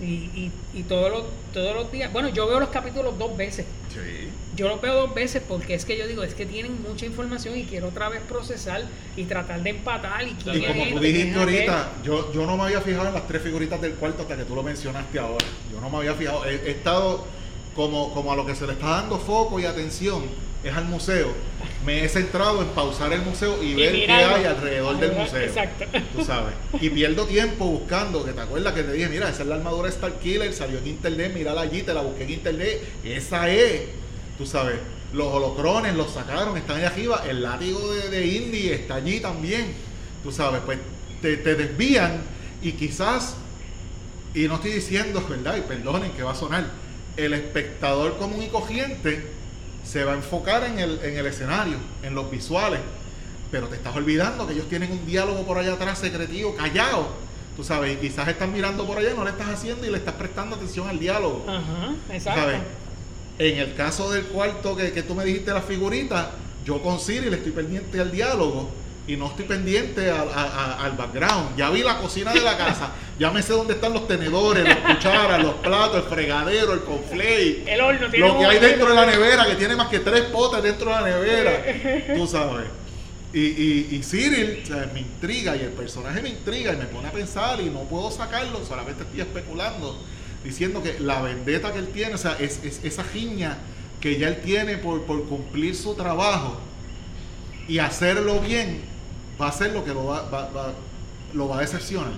Y, 0.00 0.04
y, 0.04 0.52
y 0.74 0.82
todos, 0.82 1.10
los, 1.10 1.24
todos 1.54 1.74
los 1.74 1.90
días. 1.90 2.12
Bueno, 2.12 2.28
yo 2.28 2.46
veo 2.46 2.60
los 2.60 2.68
capítulos 2.68 3.18
dos 3.18 3.34
veces. 3.36 3.64
Sí. 3.94 4.28
Yo 4.54 4.68
los 4.68 4.80
veo 4.80 4.94
dos 4.94 5.14
veces 5.14 5.42
porque 5.46 5.74
es 5.74 5.84
que 5.86 5.96
yo 5.96 6.06
digo, 6.06 6.22
es 6.22 6.34
que 6.34 6.44
tienen 6.44 6.82
mucha 6.82 7.06
información 7.06 7.56
y 7.56 7.64
quiero 7.64 7.88
otra 7.88 8.08
vez 8.10 8.20
procesar 8.28 8.82
y 9.16 9.24
tratar 9.24 9.62
de 9.62 9.70
empatar. 9.70 10.26
Y, 10.26 10.32
quién 10.34 10.56
Y 10.56 10.60
como 10.66 10.82
este, 10.82 10.92
tú 10.94 11.00
quién 11.00 11.12
dijiste 11.14 11.38
ahorita, 11.38 11.92
yo, 12.04 12.32
yo 12.32 12.44
no 12.46 12.56
me 12.58 12.64
había 12.64 12.80
fijado 12.82 13.08
en 13.08 13.14
las 13.14 13.26
tres 13.26 13.40
figuritas 13.42 13.80
del 13.80 13.92
cuarto 13.94 14.22
hasta 14.22 14.36
que 14.36 14.44
tú 14.44 14.54
lo 14.54 14.62
mencionaste 14.62 15.18
ahora. 15.18 15.46
Yo 15.72 15.80
no 15.80 15.88
me 15.88 15.96
había 15.98 16.14
fijado. 16.14 16.44
He, 16.44 16.54
he 16.56 16.70
estado 16.72 17.26
como, 17.76 18.12
como 18.12 18.32
a 18.32 18.36
lo 18.36 18.46
que 18.46 18.54
se 18.54 18.66
le 18.66 18.72
está 18.72 18.88
dando 18.88 19.18
foco 19.18 19.60
y 19.60 19.66
atención 19.66 20.24
es 20.64 20.74
al 20.74 20.86
museo. 20.86 21.28
Me 21.84 22.04
he 22.04 22.08
centrado 22.08 22.62
en 22.62 22.68
pausar 22.68 23.12
el 23.12 23.22
museo 23.22 23.62
y, 23.62 23.66
Y 23.66 23.74
ver 23.74 23.92
qué 23.92 24.10
hay 24.10 24.44
alrededor 24.44 24.98
del 24.98 25.12
museo. 25.12 25.42
Exacto. 25.42 25.84
Tú 26.16 26.24
sabes. 26.24 26.54
Y 26.80 26.90
pierdo 26.90 27.26
tiempo 27.26 27.66
buscando, 27.66 28.24
que 28.24 28.32
te 28.32 28.40
acuerdas 28.40 28.72
que 28.72 28.82
te 28.82 28.92
dije, 28.92 29.08
mira, 29.08 29.28
esa 29.28 29.42
es 29.42 29.48
la 29.48 29.56
armadura 29.56 29.88
Star 29.90 30.18
Killer, 30.18 30.52
salió 30.52 30.78
en 30.78 30.88
internet, 30.88 31.32
mírala 31.34 31.60
allí, 31.60 31.82
te 31.82 31.94
la 31.94 32.00
busqué 32.00 32.24
en 32.24 32.30
internet. 32.30 32.82
Esa 33.04 33.48
es. 33.50 33.82
Tú 34.38 34.46
sabes. 34.46 34.76
Los 35.12 35.28
holocrones 35.28 35.94
los 35.94 36.12
sacaron, 36.12 36.56
están 36.56 36.78
allá 36.78 36.88
arriba. 36.88 37.24
El 37.28 37.42
látigo 37.42 37.92
de, 37.92 38.10
de 38.10 38.26
Indy 38.26 38.70
está 38.70 38.96
allí 38.96 39.20
también. 39.20 39.72
Tú 40.24 40.32
sabes, 40.32 40.60
pues 40.66 40.78
te, 41.22 41.36
te 41.36 41.54
desvían 41.54 42.22
y 42.62 42.72
quizás, 42.72 43.36
y 44.34 44.48
no 44.48 44.56
estoy 44.56 44.72
diciendo, 44.72 45.24
¿verdad? 45.28 45.56
Y 45.56 45.60
perdonen 45.60 46.10
que 46.12 46.24
va 46.24 46.32
a 46.32 46.34
sonar, 46.34 46.68
el 47.16 47.34
espectador 47.34 48.18
común 48.18 48.42
y 48.42 48.48
corriente 48.48 49.26
se 49.84 50.04
va 50.04 50.12
a 50.12 50.16
enfocar 50.16 50.64
en 50.64 50.78
el, 50.78 51.00
en 51.02 51.16
el 51.16 51.26
escenario, 51.26 51.76
en 52.02 52.14
los 52.14 52.30
visuales. 52.30 52.80
Pero 53.50 53.68
te 53.68 53.76
estás 53.76 53.94
olvidando 53.94 54.46
que 54.46 54.54
ellos 54.54 54.68
tienen 54.68 54.90
un 54.90 55.06
diálogo 55.06 55.42
por 55.46 55.58
allá 55.58 55.74
atrás 55.74 55.98
secretivo, 55.98 56.54
callado. 56.56 57.08
Tú 57.56 57.64
sabes, 57.64 57.94
y 57.94 57.96
quizás 57.96 58.28
estás 58.28 58.48
mirando 58.48 58.86
por 58.86 58.98
allá, 58.98 59.14
no 59.14 59.24
le 59.24 59.30
estás 59.30 59.48
haciendo 59.48 59.86
y 59.86 59.90
le 59.90 59.98
estás 59.98 60.14
prestando 60.14 60.56
atención 60.56 60.88
al 60.88 60.98
diálogo. 60.98 61.44
Ajá, 61.48 61.94
exacto. 62.12 62.40
¿sabes? 62.40 62.60
En 63.38 63.58
el 63.58 63.74
caso 63.74 64.10
del 64.10 64.24
cuarto 64.24 64.76
que, 64.76 64.92
que 64.92 65.02
tú 65.02 65.14
me 65.14 65.24
dijiste 65.24 65.52
la 65.52 65.62
figurita, 65.62 66.32
yo 66.64 66.82
con 66.82 66.98
Siri 66.98 67.30
le 67.30 67.36
estoy 67.36 67.52
pendiente 67.52 68.00
al 68.00 68.10
diálogo 68.10 68.68
y 69.06 69.16
no 69.16 69.28
estoy 69.28 69.44
pendiente 69.44 70.10
al, 70.10 70.28
a- 70.28 70.32
a- 70.78 70.84
al 70.84 70.92
background. 70.92 71.56
Ya 71.56 71.70
vi 71.70 71.82
la 71.82 71.98
cocina 71.98 72.32
de 72.32 72.40
la 72.40 72.56
casa, 72.56 72.90
ya 73.18 73.30
me 73.30 73.42
sé 73.42 73.52
dónde 73.52 73.74
están 73.74 73.92
los 73.92 74.08
tenedores, 74.08 74.64
las 74.64 74.78
cucharas, 74.78 75.42
los 75.42 75.54
platos, 75.56 76.04
el 76.04 76.10
fregadero, 76.10 76.72
el 76.72 76.80
conflay. 76.82 77.64
El 77.66 77.80
horno 77.80 78.08
tiene 78.10 78.26
Lo 78.28 78.38
que 78.38 78.46
hay 78.46 78.58
dentro 78.58 78.88
de 78.88 78.94
la 78.94 79.06
nevera, 79.06 79.46
que 79.46 79.54
tiene 79.54 79.76
más 79.76 79.88
que 79.88 80.00
tres 80.00 80.22
potes 80.22 80.62
dentro 80.62 80.90
de 80.90 80.96
la 81.00 81.02
nevera. 81.02 81.64
Tú 82.16 82.26
sabes. 82.26 82.66
Y, 83.32 83.40
y, 83.40 83.88
y 83.92 84.02
Cyril 84.02 84.60
o 84.62 84.66
sea, 84.66 84.90
me 84.94 85.00
intriga 85.00 85.54
y 85.56 85.60
el 85.60 85.70
personaje 85.72 86.22
me 86.22 86.30
intriga 86.30 86.72
y 86.72 86.76
me 86.78 86.86
pone 86.86 87.08
a 87.08 87.12
pensar 87.12 87.60
y 87.60 87.66
no 87.66 87.80
puedo 87.80 88.10
sacarlo, 88.10 88.64
solamente 88.64 89.02
estoy 89.02 89.20
especulando, 89.20 90.00
diciendo 90.42 90.82
que 90.82 90.96
la 91.00 91.20
vendetta 91.20 91.70
que 91.72 91.80
él 91.80 91.88
tiene, 91.88 92.14
o 92.14 92.18
sea, 92.18 92.36
es, 92.40 92.60
es 92.64 92.80
esa 92.82 93.04
giña 93.04 93.58
que 94.00 94.18
ya 94.18 94.28
él 94.28 94.40
tiene 94.42 94.78
por, 94.78 95.02
por 95.02 95.24
cumplir 95.26 95.74
su 95.76 95.94
trabajo 95.94 96.58
y 97.68 97.78
hacerlo 97.78 98.38
bien, 98.40 98.80
va 99.40 99.48
a 99.48 99.52
ser 99.52 99.72
lo 99.72 99.84
que 99.84 99.92
lo 99.94 100.06
va, 100.06 100.22
va- 100.30 100.48
va- 100.50 100.72
lo 101.34 101.48
va 101.48 101.58
a 101.58 101.60
decepcionar. 101.60 102.12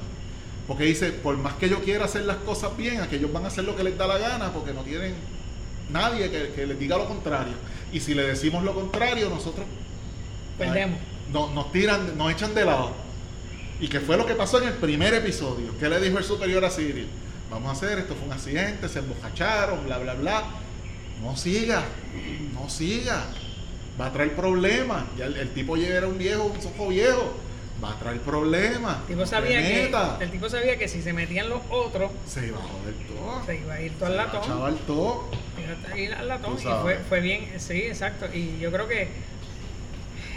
Porque 0.66 0.84
dice, 0.84 1.12
por 1.12 1.36
más 1.38 1.54
que 1.54 1.68
yo 1.68 1.82
quiera 1.82 2.04
hacer 2.04 2.22
las 2.24 2.36
cosas 2.38 2.76
bien, 2.76 3.00
aquellos 3.00 3.32
van 3.32 3.44
a 3.44 3.48
hacer 3.48 3.64
lo 3.64 3.74
que 3.74 3.82
les 3.84 3.96
da 3.96 4.06
la 4.06 4.18
gana 4.18 4.52
porque 4.52 4.72
no 4.74 4.82
tienen 4.82 5.14
nadie 5.90 6.30
que, 6.30 6.52
que 6.52 6.66
les 6.66 6.78
diga 6.78 6.98
lo 6.98 7.06
contrario. 7.08 7.54
Y 7.92 8.00
si 8.00 8.14
le 8.14 8.22
decimos 8.24 8.62
lo 8.64 8.74
contrario, 8.74 9.30
nosotros 9.30 9.66
Perdemos. 10.58 10.98
ay, 11.00 11.32
no- 11.32 11.50
nos 11.50 11.72
tiran, 11.72 12.16
nos 12.18 12.30
echan 12.32 12.54
de 12.54 12.64
lado. 12.64 12.92
Y 13.80 13.88
que 13.88 14.00
fue 14.00 14.16
lo 14.16 14.26
que 14.26 14.34
pasó 14.34 14.60
en 14.60 14.68
el 14.68 14.74
primer 14.74 15.14
episodio. 15.14 15.72
¿Qué 15.78 15.88
le 15.88 16.00
dijo 16.00 16.18
el 16.18 16.24
superior 16.24 16.64
a 16.64 16.70
Cyril? 16.70 17.08
Vamos 17.50 17.68
a 17.70 17.72
hacer, 17.72 17.98
esto 18.00 18.14
fue 18.14 18.26
un 18.26 18.32
accidente, 18.32 18.88
se 18.88 18.98
embocacharon, 18.98 19.84
bla, 19.84 19.98
bla, 19.98 20.14
bla. 20.14 20.44
No 21.22 21.34
siga, 21.36 21.82
no 22.52 22.68
siga. 22.68 23.24
Va 24.00 24.06
a 24.06 24.12
traer 24.12 24.34
problemas. 24.34 25.04
Ya 25.16 25.26
el, 25.26 25.36
el 25.36 25.50
tipo 25.50 25.76
ya 25.76 25.88
era 25.88 26.06
un 26.06 26.18
viejo, 26.18 26.44
un 26.44 26.60
sojo 26.62 26.88
viejo. 26.88 27.34
Va 27.82 27.92
a 27.92 27.98
traer 27.98 28.20
problemas. 28.20 28.98
El 29.02 29.06
tipo 29.14 29.26
sabía 29.26 29.60
que, 29.62 29.92
el 30.20 30.30
tipo 30.30 30.48
sabía 30.48 30.76
que 30.78 30.88
si 30.88 31.00
se 31.00 31.12
metían 31.12 31.48
los 31.48 31.60
otros, 31.70 32.10
Se 32.26 32.46
iba 32.48 32.58
a 32.58 32.62
joder 32.62 32.94
todo. 33.06 33.42
se 33.46 33.56
iba 33.56 33.74
a 33.74 33.80
ir 33.80 33.92
todo 33.92 34.06
al 34.06 34.12
Se 34.12 34.14
iba 34.16 34.22
a 34.22 34.26
latón. 34.26 34.42
chaval 34.48 34.76
todo. 34.86 35.30
Iba 35.58 35.94
a 35.94 35.98
ir 35.98 36.14
al 36.14 36.28
latón. 36.28 36.54
Y 36.58 36.62
fue, 36.82 36.96
fue 37.08 37.20
bien, 37.20 37.48
sí, 37.58 37.82
exacto. 37.82 38.26
Y 38.34 38.58
yo 38.58 38.72
creo 38.72 38.88
que 38.88 39.08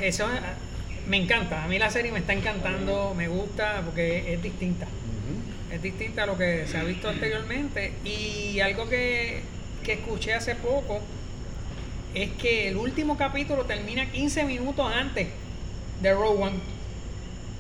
eso 0.01 0.25
eh, 0.25 0.39
me 1.07 1.17
encanta. 1.17 1.63
A 1.63 1.67
mí 1.67 1.79
la 1.79 1.89
serie 1.89 2.11
me 2.11 2.19
está 2.19 2.33
encantando, 2.33 3.13
me 3.15 3.27
gusta 3.27 3.81
porque 3.85 4.33
es 4.33 4.41
distinta. 4.43 4.88
Es 5.71 5.81
distinta 5.81 6.23
a 6.23 6.25
lo 6.27 6.38
que 6.38 6.67
se 6.67 6.77
ha 6.77 6.83
visto 6.83 7.09
anteriormente. 7.09 7.93
Y 8.05 8.59
algo 8.59 8.88
que, 8.89 9.41
que 9.83 9.93
escuché 9.93 10.33
hace 10.35 10.53
poco 10.55 10.99
es 12.13 12.29
que 12.31 12.67
el 12.67 12.77
último 12.77 13.17
capítulo 13.17 13.63
termina 13.65 14.09
15 14.11 14.43
minutos 14.45 14.91
antes 14.93 15.27
de 16.01 16.13
Rogue 16.13 16.43
One. 16.43 16.59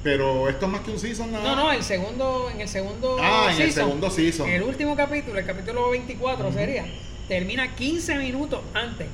Pero 0.03 0.49
esto 0.49 0.65
es 0.65 0.71
más 0.71 0.81
que 0.81 0.91
un 0.91 0.99
season, 0.99 1.31
nada 1.31 1.43
No, 1.43 1.55
más. 1.55 1.63
no, 1.65 1.71
el 1.73 1.83
segundo, 1.83 2.49
en 2.53 2.61
el 2.61 2.67
segundo 2.67 3.17
Ah, 3.21 3.51
en 3.55 3.61
el 3.61 3.71
segundo 3.71 4.09
season. 4.09 4.49
El 4.49 4.63
último 4.63 4.95
capítulo, 4.95 5.37
el 5.37 5.45
capítulo 5.45 5.89
24 5.91 6.51
sería, 6.51 6.85
termina 7.27 7.75
15 7.75 8.15
minutos 8.17 8.61
antes. 8.73 9.07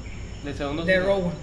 Del 0.45 0.55
segundo 0.55 0.84
De 0.85 0.93
season. 0.93 1.07
Rowan. 1.07 1.34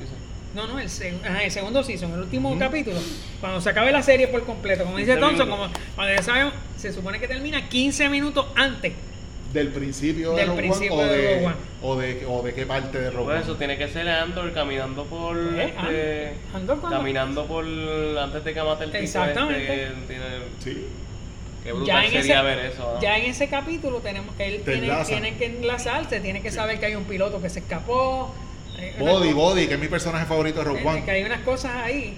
No, 0.54 0.66
no, 0.68 0.78
el, 0.78 0.88
seg- 0.88 1.20
ajá, 1.24 1.42
el 1.42 1.50
segundo 1.50 1.82
season, 1.82 2.12
el 2.14 2.20
último 2.20 2.56
capítulo, 2.58 2.96
cuando 3.40 3.60
se 3.60 3.68
acabe 3.70 3.90
la 3.92 4.02
serie 4.02 4.28
por 4.28 4.44
completo, 4.46 4.84
como 4.84 4.96
dice 4.98 5.12
15 5.14 5.20
Thompson, 5.26 5.50
como 5.50 5.68
cuando 5.96 6.14
ya 6.14 6.22
sabemos, 6.22 6.54
se 6.78 6.92
supone 6.92 7.18
que 7.18 7.26
termina 7.28 7.68
15 7.68 8.08
minutos 8.08 8.46
antes. 8.54 8.92
Del 9.54 9.68
principio 9.68 10.32
de 10.34 10.44
Rogue 10.46 10.58
One 10.58 10.68
principio 10.68 10.94
o 10.96 11.04
de 11.04 11.16
de, 11.16 11.34
Rogue 11.36 11.46
One. 11.46 11.54
o 11.82 11.96
de 11.96 12.26
o 12.26 12.42
de 12.42 12.54
qué 12.54 12.66
parte 12.66 12.98
de 13.00 13.10
Rogue 13.10 13.24
Por 13.24 13.32
One. 13.34 13.42
eso 13.42 13.54
tiene 13.56 13.78
que 13.78 13.88
ser 13.88 14.08
Andor 14.08 14.52
caminando 14.52 15.04
por 15.04 15.36
Eh, 15.38 15.64
este, 15.66 16.28
And- 16.28 16.56
Andor 16.56 16.80
cuando- 16.80 16.98
caminando 16.98 17.46
por 17.46 17.64
antes 17.64 18.44
de 18.44 18.52
que 18.52 18.62
mate 18.62 18.84
el 18.84 18.90
tipo 18.90 19.02
Exactamente. 19.04 19.62
este 19.62 19.94
que 19.94 20.06
tiene 20.08 20.24
Sí. 20.58 20.86
qué 21.62 21.68
Ya 21.68 21.74
brutal 21.74 22.04
en, 22.04 22.10
sería 22.10 22.34
ese, 22.34 22.42
ver 22.42 22.58
eso 22.66 22.92
¿no? 22.94 23.00
ya 23.00 23.16
en 23.16 23.24
ese 23.30 23.48
capítulo 23.48 23.98
tenemos, 24.00 24.34
él 24.38 24.62
Te 24.64 24.72
tiene, 24.78 25.04
tiene 25.04 25.34
que 25.36 25.46
enlazarse, 25.46 26.20
tiene 26.20 26.42
que 26.42 26.50
saber 26.50 26.80
que 26.80 26.86
hay 26.86 26.96
un 26.96 27.04
piloto 27.04 27.40
que 27.40 27.48
se 27.48 27.60
escapó. 27.60 28.34
eh, 28.78 28.96
una 28.98 29.12
Body, 29.12 29.32
Body, 29.32 29.66
que 29.68 29.74
es 29.74 29.80
mi 29.80 29.86
personaje 29.88 30.26
favorito 30.26 30.58
de 30.58 30.64
Rogue 30.64 30.80
Eh, 30.82 30.86
One. 30.86 31.04
Que 31.04 31.10
hay 31.12 31.22
unas 31.22 31.40
cosas 31.42 31.70
ahí. 31.76 32.16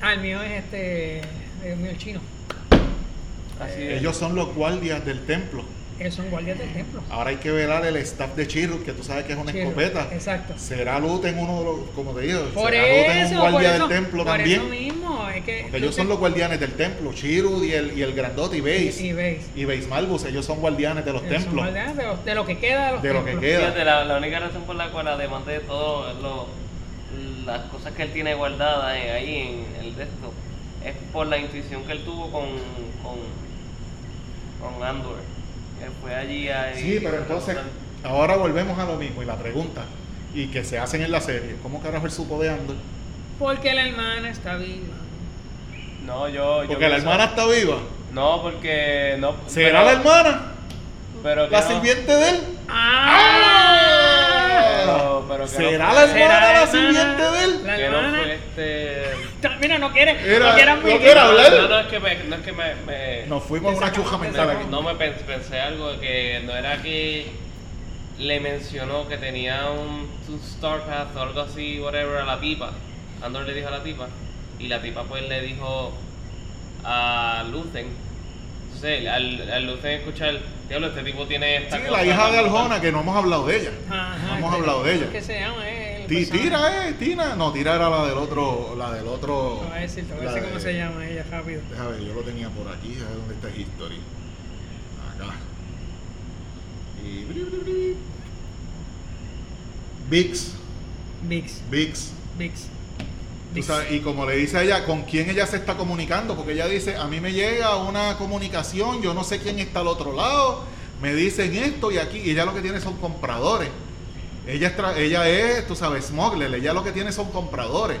Ah, 0.00 0.12
el 0.12 0.20
mío 0.20 0.40
es 0.42 0.62
este. 0.64 1.22
El 1.64 1.76
mío 1.78 1.90
el 1.90 1.98
chino. 1.98 2.20
Así 3.58 3.82
es. 3.82 3.98
Ellos 4.00 4.16
son 4.16 4.34
los 4.36 4.54
guardias 4.54 5.04
del 5.04 5.26
templo. 5.26 5.64
Ellos 5.98 6.14
son 6.14 6.28
guardias 6.30 6.58
del 6.58 6.72
templo. 6.74 7.00
Ahora 7.10 7.30
hay 7.30 7.36
que 7.36 7.50
velar 7.50 7.84
el 7.86 7.96
staff 7.96 8.34
de 8.36 8.46
Chirrut, 8.46 8.84
que 8.84 8.92
tú 8.92 9.02
sabes 9.02 9.24
que 9.24 9.32
es 9.32 9.38
una 9.38 9.50
Chirrut, 9.50 9.68
escopeta. 9.78 10.08
exacto. 10.14 10.54
Será 10.58 10.98
Luten 10.98 11.38
uno 11.38 11.58
de 11.58 11.64
los, 11.64 11.90
como 11.94 12.12
te 12.12 12.20
digo, 12.22 12.40
Por 12.52 12.70
será 12.70 13.22
eso, 13.22 13.34
un 13.44 13.50
guardia 13.50 13.74
eso, 13.76 13.88
del 13.88 13.96
templo 14.02 14.24
por 14.24 14.32
también. 14.36 14.60
eso 14.60 14.68
mismo. 14.68 15.28
Es 15.30 15.44
que 15.44 15.60
Porque 15.62 15.76
ellos 15.78 15.94
son 15.94 16.08
los 16.08 16.18
guardianes 16.18 16.60
del 16.60 16.72
templo, 16.74 17.12
Chirrut 17.14 17.64
y 17.64 17.72
el, 17.72 17.96
y 17.98 18.02
el 18.02 18.12
grandote 18.14 18.58
y 18.58 18.60
Base. 18.60 19.02
Y, 19.02 19.06
y 19.08 19.12
veis. 19.14 19.46
Y 19.56 19.64
Base 19.64 19.86
Malbus, 19.88 20.24
ellos 20.24 20.44
son 20.44 20.60
guardianes 20.60 21.04
de 21.04 21.12
los 21.14 21.22
ellos 21.22 21.34
son 21.34 21.42
templos. 21.44 21.64
guardianes 21.64 21.96
de, 21.96 22.04
los- 22.06 22.24
de 22.24 22.34
lo 22.34 22.44
que 22.46 22.58
queda 22.58 22.86
de 22.88 22.92
los 22.92 23.02
De 23.02 23.12
lo 23.14 23.24
que 23.24 23.38
queda. 23.38 23.58
Fíjate, 23.60 23.84
la, 23.84 24.04
la 24.04 24.18
única 24.18 24.38
razón 24.40 24.62
por 24.64 24.76
la 24.76 24.90
cual 24.90 25.08
además 25.08 25.46
de 25.46 25.60
todo 25.60 26.12
lo- 26.20 26.46
las 27.46 27.60
cosas 27.70 27.92
que 27.94 28.02
él 28.02 28.12
tiene 28.12 28.34
guardadas 28.34 28.96
en- 28.96 29.10
ahí 29.14 29.64
en 29.80 29.84
el 29.86 29.96
de 29.96 30.02
esto 30.02 30.32
es 30.84 30.94
por 31.12 31.26
la 31.28 31.38
intuición 31.38 31.84
que 31.84 31.92
él 31.92 32.00
tuvo 32.04 32.30
con 32.30 32.44
con, 33.02 33.16
con 34.60 34.82
Andor 34.82 35.16
que 35.16 35.35
fue 36.02 36.14
allí 36.14 36.48
a 36.48 36.72
Sí, 36.74 37.00
pero 37.02 37.18
entonces, 37.18 37.56
ahora 38.04 38.36
volvemos 38.36 38.78
a 38.78 38.84
lo 38.84 38.96
mismo. 38.96 39.22
Y 39.22 39.26
la 39.26 39.36
pregunta, 39.36 39.84
y 40.34 40.46
que 40.48 40.64
se 40.64 40.78
hacen 40.78 41.02
en 41.02 41.10
la 41.12 41.20
serie, 41.20 41.56
¿cómo 41.62 41.80
carajo 41.80 42.06
él 42.06 42.12
supo 42.12 42.40
de 42.40 42.50
Andor? 42.50 42.76
Porque 43.38 43.74
la 43.74 43.86
hermana 43.88 44.30
está 44.30 44.56
viva. 44.56 44.94
no 46.04 46.28
yo, 46.28 46.62
yo 46.62 46.68
Porque 46.68 46.88
la 46.88 46.96
hermana 46.96 47.24
está 47.24 47.46
viva. 47.46 47.78
no 48.12 48.42
porque 48.42 49.16
no 49.18 49.34
¿Será 49.46 49.80
pero- 49.80 49.84
la 49.84 49.92
hermana? 49.92 50.52
pero 51.22 51.44
que 51.46 51.50
¿La 51.52 51.60
no- 51.60 51.68
sirviente 51.68 52.12
de 52.14 52.28
él? 52.30 52.40
¡Ah! 52.68 53.22
Pero 55.28 55.42
que 55.44 55.48
¿Será 55.48 55.88
no 55.88 55.94
la 55.94 56.06
fue- 56.06 56.20
hermana 56.22 56.40
¿Será 56.40 56.52
la 56.52 56.60
la 56.60 56.66
sirviente 56.66 57.00
hermana? 57.00 57.30
de 57.32 57.44
él? 57.44 57.60
La 57.66 57.76
que 57.76 57.88
no 57.88 58.10
fue 58.10 58.34
este 58.34 59.56
Mira, 59.60 59.78
no 59.78 59.92
quiere. 59.92 60.34
Era- 60.36 60.48
no 60.50 60.54
quiere 60.54 60.74
no 60.74 60.82
quiere 60.98 61.20
hablar. 61.20 61.52
No, 61.52 61.68
no, 61.68 61.78
es 61.80 61.86
que 61.86 62.00
me, 62.00 62.14
no 62.24 62.36
es 62.36 62.42
que 62.42 62.52
me, 62.52 62.74
me- 62.86 63.26
Nos 63.26 63.42
fuimos 63.44 63.74
a 63.74 63.78
una 63.78 63.92
chuja 63.92 64.18
mental 64.18 64.50
aquí. 64.50 64.64
no 64.70 64.82
me 64.82 64.92
pens- 64.92 65.22
pensé 65.26 65.60
algo 65.60 65.92
de 65.92 65.98
que 66.00 66.40
no 66.44 66.52
era 66.56 66.80
que 66.82 67.30
le 68.18 68.40
mencionó 68.40 69.06
que 69.08 69.16
tenía 69.18 69.70
un, 69.70 70.08
un 70.28 70.40
Star 70.42 70.80
Path 70.86 71.14
o 71.16 71.20
algo 71.22 71.40
así, 71.42 71.78
whatever, 71.80 72.18
a 72.18 72.24
la 72.24 72.40
tipa. 72.40 72.70
Andor 73.22 73.44
le 73.46 73.54
dijo 73.54 73.68
a 73.68 73.72
la 73.72 73.82
tipa. 73.82 74.08
Y 74.58 74.68
la 74.68 74.80
tipa 74.80 75.02
pues 75.04 75.28
le 75.28 75.42
dijo 75.42 75.92
a 76.84 77.44
Luthen. 77.50 77.88
Entonces, 78.66 79.06
al, 79.08 79.50
al 79.52 79.66
Luthen 79.66 79.92
escuchar, 80.00 80.34
diablo, 80.68 80.86
este 80.88 81.02
tipo 81.02 81.26
tiene 81.26 81.56
esta 81.64 81.76
Sí, 81.76 81.82
cosa 81.86 81.96
la 82.02 82.06
hija 82.06 82.30
de 82.30 82.38
Aljona, 82.38 82.80
que 82.80 82.92
no 82.92 83.00
hemos 83.00 83.16
hablado 83.16 83.46
de 83.46 83.56
ella. 83.60 83.70
Ajá, 83.88 84.16
no 84.18 84.36
hemos 84.36 84.50
este, 84.50 84.60
hablado 84.60 84.82
de 84.84 84.94
ella. 84.94 85.06
¿Qué 85.12 85.22
se 85.22 85.40
llama? 85.40 85.62
eh. 85.68 85.82
Tira, 86.08 86.88
eh, 86.88 86.92
Tina. 86.98 87.34
No, 87.34 87.52
Tira 87.52 87.74
era 87.74 87.88
la 87.90 88.06
del 88.06 88.16
otro, 88.18 88.74
la 88.78 88.92
del 88.92 89.08
otro. 89.08 89.58
Te 89.62 89.68
voy 89.68 89.76
a 89.76 89.80
decir, 89.80 90.04
te 90.06 90.14
voy 90.14 90.24
a 90.24 90.28
decir 90.28 90.42
cómo 90.44 90.54
de- 90.54 90.60
se 90.60 90.74
llama 90.74 91.06
ella 91.08 91.24
rápido. 91.30 91.60
Déjame 91.70 91.90
ver, 91.90 92.00
yo 92.04 92.14
lo 92.14 92.20
tenía 92.22 92.48
por 92.50 92.68
aquí, 92.68 92.94
a 93.00 93.08
ver 93.08 93.16
dónde 93.16 93.34
está 93.34 93.48
History. 93.50 94.00
Acá. 95.14 95.34
Y. 97.04 97.24
bri, 97.24 97.40
bri, 97.42 97.58
bri. 97.58 97.96
Vix, 100.08 100.52
Vix. 101.22 101.60
Vix. 101.70 102.12
Vix. 102.38 102.68
Y 103.90 104.00
como 104.00 104.26
le 104.26 104.36
dice 104.36 104.58
a 104.58 104.62
ella, 104.62 104.84
¿con 104.84 105.02
quién 105.02 105.30
ella 105.30 105.46
se 105.46 105.56
está 105.56 105.76
comunicando? 105.76 106.36
Porque 106.36 106.52
ella 106.52 106.66
dice, 106.66 106.96
a 106.96 107.06
mí 107.06 107.20
me 107.20 107.32
llega 107.32 107.76
una 107.76 108.16
comunicación, 108.18 109.02
yo 109.02 109.14
no 109.14 109.24
sé 109.24 109.38
quién 109.38 109.58
está 109.58 109.80
al 109.80 109.86
otro 109.86 110.12
lado, 110.14 110.64
me 111.00 111.14
dicen 111.14 111.54
esto 111.56 111.90
y 111.90 111.98
aquí, 111.98 112.18
y 112.18 112.30
ella 112.30 112.44
lo 112.44 112.54
que 112.54 112.60
tiene 112.60 112.80
son 112.80 112.96
compradores. 112.96 113.70
Ella 114.46 114.74
ella 114.96 115.28
es, 115.28 115.66
tú 115.66 115.74
sabes, 115.74 116.06
smuggler, 116.06 116.54
ella 116.54 116.72
lo 116.72 116.84
que 116.84 116.92
tiene 116.92 117.12
son 117.12 117.30
compradores. 117.30 117.98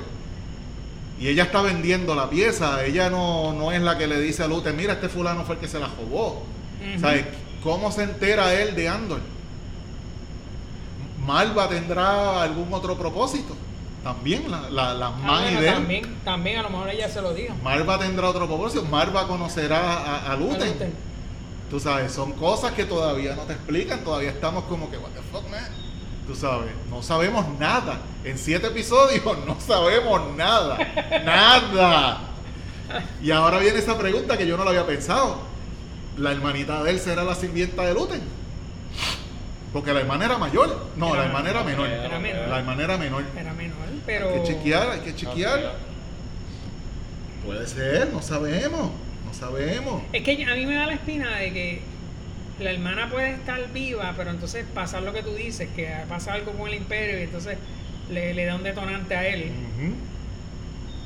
Y 1.18 1.28
ella 1.28 1.44
está 1.44 1.62
vendiendo 1.62 2.14
la 2.14 2.28
pieza, 2.28 2.84
ella 2.84 3.08
no, 3.08 3.52
no 3.52 3.72
es 3.72 3.80
la 3.80 3.96
que 3.96 4.06
le 4.06 4.20
dice 4.20 4.42
a 4.42 4.48
Lute, 4.48 4.72
mira, 4.72 4.94
este 4.94 5.08
fulano 5.08 5.44
fue 5.44 5.54
el 5.54 5.60
que 5.60 5.68
se 5.68 5.78
la 5.78 5.88
robó. 5.88 6.42
Ujú. 6.92 7.00
¿Sabes? 7.00 7.24
¿Cómo 7.62 7.90
se 7.90 8.02
entera 8.02 8.54
él 8.54 8.76
de 8.76 8.88
Andor? 8.88 9.20
Malva 11.26 11.68
tendrá 11.68 12.42
algún 12.42 12.72
otro 12.72 12.96
propósito. 12.96 13.56
También, 14.02 14.50
la, 14.50 14.70
la, 14.70 14.94
las 14.94 15.10
Ah, 15.24 15.40
bueno, 15.42 15.60
de 15.60 15.68
él. 15.68 15.74
también, 15.74 16.16
también 16.24 16.58
a 16.58 16.62
lo 16.62 16.70
mejor 16.70 16.90
ella 16.90 17.08
se 17.08 17.20
lo 17.20 17.34
dijo. 17.34 17.54
Marva 17.62 17.98
tendrá 17.98 18.28
otro 18.28 18.46
propósito. 18.46 18.84
Marva 18.84 19.26
conocerá 19.26 19.80
a, 19.94 20.32
a 20.32 20.36
Luten. 20.36 20.68
A. 20.70 21.70
Tú 21.70 21.80
sabes, 21.80 22.12
son 22.12 22.32
cosas 22.32 22.72
que 22.72 22.84
todavía 22.84 23.34
no 23.34 23.42
te 23.42 23.54
explican. 23.54 24.04
Todavía 24.04 24.30
estamos 24.30 24.64
como 24.64 24.88
que, 24.90 24.96
what 24.98 25.10
the 25.10 25.22
fuck, 25.32 25.48
man. 25.50 25.66
Tú 26.28 26.34
sabes, 26.36 26.70
no 26.90 27.02
sabemos 27.02 27.46
nada. 27.58 27.98
En 28.24 28.38
siete 28.38 28.68
episodios 28.68 29.22
no 29.46 29.56
sabemos 29.60 30.36
nada. 30.36 30.78
nada. 31.24 32.20
Y 33.20 33.32
ahora 33.32 33.58
viene 33.58 33.78
esa 33.80 33.98
pregunta 33.98 34.36
que 34.38 34.46
yo 34.46 34.56
no 34.56 34.62
la 34.64 34.70
había 34.70 34.86
pensado. 34.86 35.38
¿La 36.16 36.30
hermanita 36.30 36.82
de 36.84 36.92
él 36.92 37.00
será 37.00 37.24
la 37.24 37.34
sirvienta 37.34 37.82
de 37.82 37.92
Luten? 37.94 38.22
Porque 39.72 39.92
la 39.92 40.00
hermana 40.00 40.24
era 40.24 40.38
mayor. 40.38 40.86
No, 40.96 41.08
Era 41.08 41.16
la 41.18 41.24
hermana 41.26 41.50
era 41.50 41.62
menor. 41.64 41.86
Era 41.88 42.18
menor. 42.18 42.48
La 42.48 42.58
hermana 42.60 42.84
era 42.84 42.96
menor. 42.96 43.24
Era 43.36 43.52
menor, 43.52 43.76
pero. 44.06 44.30
Hay 44.30 44.40
que 44.40 44.46
chequear, 44.46 44.90
hay 44.90 45.00
que 45.00 45.14
chequear. 45.14 45.58
sí, 45.58 45.66
Puede 47.46 47.66
ser, 47.66 48.12
no 48.12 48.22
sabemos, 48.22 48.90
no 49.24 49.34
sabemos. 49.34 50.02
Es 50.12 50.22
que 50.22 50.44
a 50.44 50.54
mí 50.54 50.66
me 50.66 50.74
da 50.74 50.86
la 50.86 50.94
espina 50.94 51.36
de 51.36 51.52
que 51.52 51.80
la 52.60 52.72
hermana 52.72 53.10
puede 53.10 53.34
estar 53.34 53.72
viva, 53.72 54.14
pero 54.16 54.30
entonces 54.30 54.64
pasar 54.74 55.02
lo 55.02 55.12
que 55.12 55.22
tú 55.22 55.34
dices, 55.34 55.68
que 55.76 55.88
pasa 56.08 56.32
algo 56.32 56.52
con 56.52 56.68
el 56.68 56.74
imperio 56.74 57.20
y 57.20 57.22
entonces 57.24 57.58
le, 58.10 58.34
le 58.34 58.44
da 58.46 58.56
un 58.56 58.62
detonante 58.62 59.14
a 59.14 59.28
él. 59.28 59.52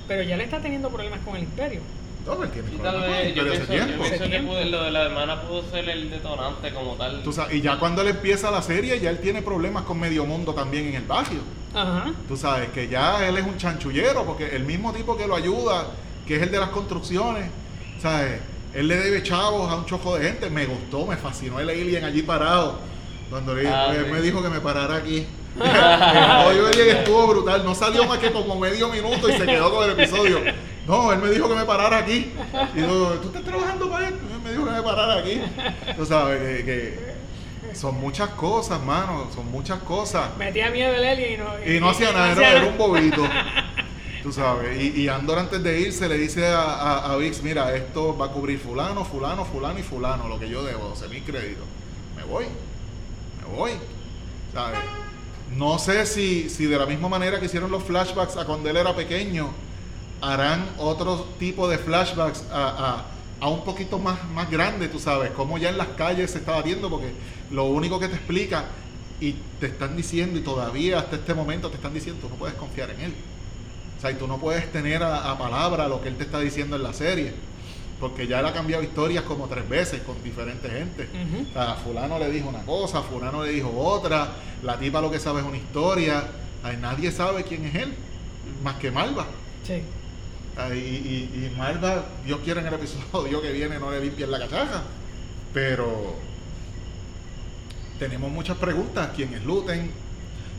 Pero 0.09 0.23
ya 0.23 0.37
le 0.37 0.45
está 0.45 0.61
teniendo 0.61 0.91
problemas 0.91 1.21
con 1.21 1.37
el 1.37 1.43
imperio. 1.43 1.81
Y 2.27 2.77
tal 2.79 2.95
con 2.95 3.05
el 3.05 3.11
vez, 3.11 3.35
yo 3.35 3.45
yo 3.45 3.53
tiempo. 3.67 4.03
pienso 4.05 4.23
que 4.25 4.29
tiempo. 4.29 4.53
puede- 4.53 4.67
lo 4.67 4.85
de 4.85 4.91
la 4.91 5.03
hermana 5.05 5.43
pudo 5.43 5.63
ser 5.71 5.89
el 5.89 6.11
detonante 6.11 6.73
como 6.73 6.95
tal. 6.95 7.23
Tú 7.23 7.33
sabes, 7.33 7.55
y 7.57 7.61
ya 7.61 7.79
cuando 7.79 8.03
él 8.03 8.09
empieza 8.09 8.51
la 8.51 8.63
serie, 8.63 9.01
ya 9.01 9.11
él 9.11 9.19
tiene 9.19 9.43
problemas 9.43 9.85
con 9.85 9.99
medio 9.99 10.25
mundo 10.27 10.53
también 10.55 10.89
en 10.89 10.95
el 10.97 11.03
barrio. 11.05 11.41
Ajá. 11.75 12.13
Tú 12.29 12.37
sabes 12.37 12.69
que 12.71 12.89
ya 12.89 13.27
él 13.27 13.37
es 13.39 13.45
un 13.47 13.57
chanchullero, 13.57 14.25
porque 14.25 14.55
el 14.55 14.65
mismo 14.65 14.93
tipo 14.93 15.17
que 15.17 15.27
lo 15.27 15.35
ayuda, 15.35 15.87
que 16.27 16.37
es 16.37 16.43
el 16.43 16.51
de 16.51 16.59
las 16.59 16.69
construcciones, 16.71 17.51
¿sabes? 18.01 18.41
Él 18.75 18.87
le 18.87 18.97
debe 18.97 19.23
chavos 19.23 19.71
a 19.71 19.77
un 19.77 19.87
chojo 19.87 20.17
de 20.17 20.27
gente. 20.29 20.49
Me 20.51 20.67
gustó, 20.67 21.07
me 21.07 21.17
fascinó 21.17 21.59
el 21.59 21.69
alien 21.71 22.05
allí 22.05 22.23
parado. 22.23 22.79
Cuando 23.29 23.55
le, 23.55 23.67
Ah, 23.69 23.93
él 23.95 24.05
sí. 24.07 24.13
me 24.13 24.21
dijo 24.21 24.43
que 24.43 24.49
me 24.49 24.61
parara 24.61 24.97
aquí. 24.97 25.27
el 25.61 26.67
alien 26.67 26.97
estuvo 26.99 27.27
brutal. 27.27 27.65
No 27.65 27.75
salió 27.75 28.05
más 28.07 28.19
que 28.19 28.31
como 28.31 28.57
medio 28.59 28.89
minuto 28.89 29.29
y 29.29 29.33
se 29.33 29.47
quedó 29.47 29.73
con 29.75 29.85
el 29.91 29.99
episodio. 29.99 30.39
No, 30.87 31.13
él 31.13 31.21
me 31.21 31.31
dijo 31.31 31.49
que 31.49 31.55
me 31.55 31.65
parara 31.65 31.99
aquí. 31.99 32.33
Y 32.75 32.81
yo, 32.81 33.19
¿tú 33.21 33.29
estás 33.29 33.45
trabajando 33.45 33.91
para 33.91 34.09
él? 34.09 34.15
Él 34.15 34.41
me 34.43 34.51
dijo 34.53 34.65
que 34.65 34.71
me 34.71 34.83
parara 34.83 35.15
aquí. 35.21 35.41
Tú 35.97 36.07
sabes 36.07 36.65
que, 36.65 36.65
que 36.65 37.75
son 37.75 38.01
muchas 38.01 38.31
cosas, 38.31 38.83
mano. 38.83 39.29
Son 39.35 39.51
muchas 39.51 39.79
cosas. 39.81 40.37
Metía 40.39 40.71
miedo 40.71 40.93
el 40.95 41.05
alien 41.05 41.35
y 41.35 41.37
no, 41.37 41.75
Y 41.77 41.81
no 41.81 41.91
hacía 41.91 42.13
nada, 42.13 42.33
era 42.33 42.67
un 42.67 42.79
bobito. 42.79 43.23
Tú 44.23 44.33
sabes. 44.33 44.81
Y, 44.81 45.03
y 45.03 45.09
Andor 45.09 45.39
antes 45.39 45.63
de 45.63 45.81
irse 45.81 46.07
le 46.09 46.19
dice 46.19 46.47
a, 46.47 46.61
a, 46.61 47.13
a 47.13 47.17
Vix, 47.17 47.43
mira, 47.43 47.75
esto 47.75 48.17
va 48.17 48.27
a 48.27 48.29
cubrir 48.31 48.59
fulano, 48.59 49.05
fulano, 49.05 49.47
fulano 49.47 49.79
y 49.79 49.83
fulano, 49.83 50.29
lo 50.29 50.39
que 50.39 50.49
yo 50.49 50.63
debo, 50.63 50.89
12 50.89 51.09
mil 51.09 51.23
créditos. 51.23 51.65
Me 52.17 52.25
voy. 52.25 52.45
Me 53.41 53.57
voy. 53.57 53.71
¿Sabes? 54.53 54.79
No 55.57 55.79
sé 55.79 56.05
si, 56.07 56.51
si 56.51 56.67
de 56.67 56.79
la 56.79 56.87
misma 56.87 57.09
manera 57.09 57.41
que 57.41 57.47
hicieron 57.47 57.71
los 57.71 57.83
flashbacks 57.83 58.37
a 58.37 58.45
cuando 58.45 58.69
él 58.69 58.77
era 58.77 58.95
pequeño, 58.95 59.51
harán 60.21 60.67
otro 60.79 61.27
tipo 61.39 61.69
de 61.69 61.79
flashbacks 61.79 62.45
a, 62.53 62.69
a- 62.69 63.05
a 63.43 63.49
un 63.49 63.65
poquito 63.65 63.99
más, 63.99 64.23
más 64.35 64.51
grande, 64.51 64.89
tú 64.89 64.99
sabes, 64.99 65.31
como 65.31 65.57
ya 65.57 65.71
en 65.71 65.79
las 65.79 65.89
calles 65.89 66.31
se 66.33 66.39
estaba 66.39 66.61
viendo, 66.61 66.91
porque 66.91 67.11
lo 67.51 67.65
único 67.65 67.99
que 67.99 68.09
te 68.09 68.17
explica 68.17 68.67
y 69.19 69.35
te 69.59 69.67
están 69.67 69.97
diciendo, 69.97 70.39
y 70.39 70.43
todavía 70.43 70.99
hasta 70.99 71.17
este 71.17 71.33
momento 71.33 71.71
te 71.71 71.77
están 71.77 71.95
diciendo, 71.95 72.21
tú 72.21 72.29
no 72.29 72.35
puedes 72.35 72.55
confiar 72.57 72.91
en 72.91 73.01
él. 73.01 73.15
O 73.97 74.01
sea, 74.01 74.11
y 74.11 74.15
tú 74.15 74.27
no 74.27 74.37
puedes 74.39 74.71
tener 74.73 75.03
a, 75.03 75.31
a 75.31 75.39
palabra 75.39 75.89
lo 75.89 76.03
que 76.03 76.09
él 76.09 76.17
te 76.17 76.25
está 76.25 76.39
diciendo 76.39 76.77
en 76.77 76.83
la 76.83 76.93
serie, 76.93 77.33
porque 77.99 78.27
ya 78.27 78.41
él 78.41 78.47
ha 78.47 78.53
cambiado 78.53 78.83
historias 78.83 79.25
como 79.25 79.47
tres 79.47 79.67
veces 79.69 80.03
con 80.03 80.23
diferentes 80.23 80.71
gente. 80.71 81.05
Ujú. 81.05 81.49
O 81.49 81.53
sea, 81.55 81.75
fulano 81.77 82.19
le 82.19 82.31
dijo 82.31 82.49
una 82.49 82.63
cosa, 82.63 83.01
fulano 83.03 83.43
le 83.45 83.53
dijo 83.53 83.71
otra, 83.75 84.29
la 84.63 84.79
tipa 84.79 85.01
lo 85.01 85.11
que 85.11 85.19
sabe 85.19 85.41
es 85.41 85.47
una 85.47 85.57
historia, 85.57 86.25
Ay, 86.63 86.77
nadie 86.79 87.11
sabe 87.11 87.43
quién 87.45 87.65
es 87.65 87.75
él, 87.75 87.95
más 88.63 88.75
que 88.77 88.91
Malva. 88.91 89.25
Sí. 89.67 89.83
Ay, 90.57 90.79
y, 90.79 91.39
y, 91.39 91.53
Dios 92.27 92.41
quiere 92.45 92.61
en 92.61 92.67
el 92.67 92.75
episodio 92.75 93.41
que 93.41 93.53
viene 93.53 93.79
no 93.79 93.91
le 93.91 94.01
limpien 94.01 94.31
la 94.31 94.39
cachaja. 94.39 94.83
Pero 95.55 96.17
tenemos 97.99 98.31
muchas 98.31 98.57
preguntas. 98.59 99.11
¿Quién 99.15 99.35
es 99.35 99.45
Luten? 99.45 99.91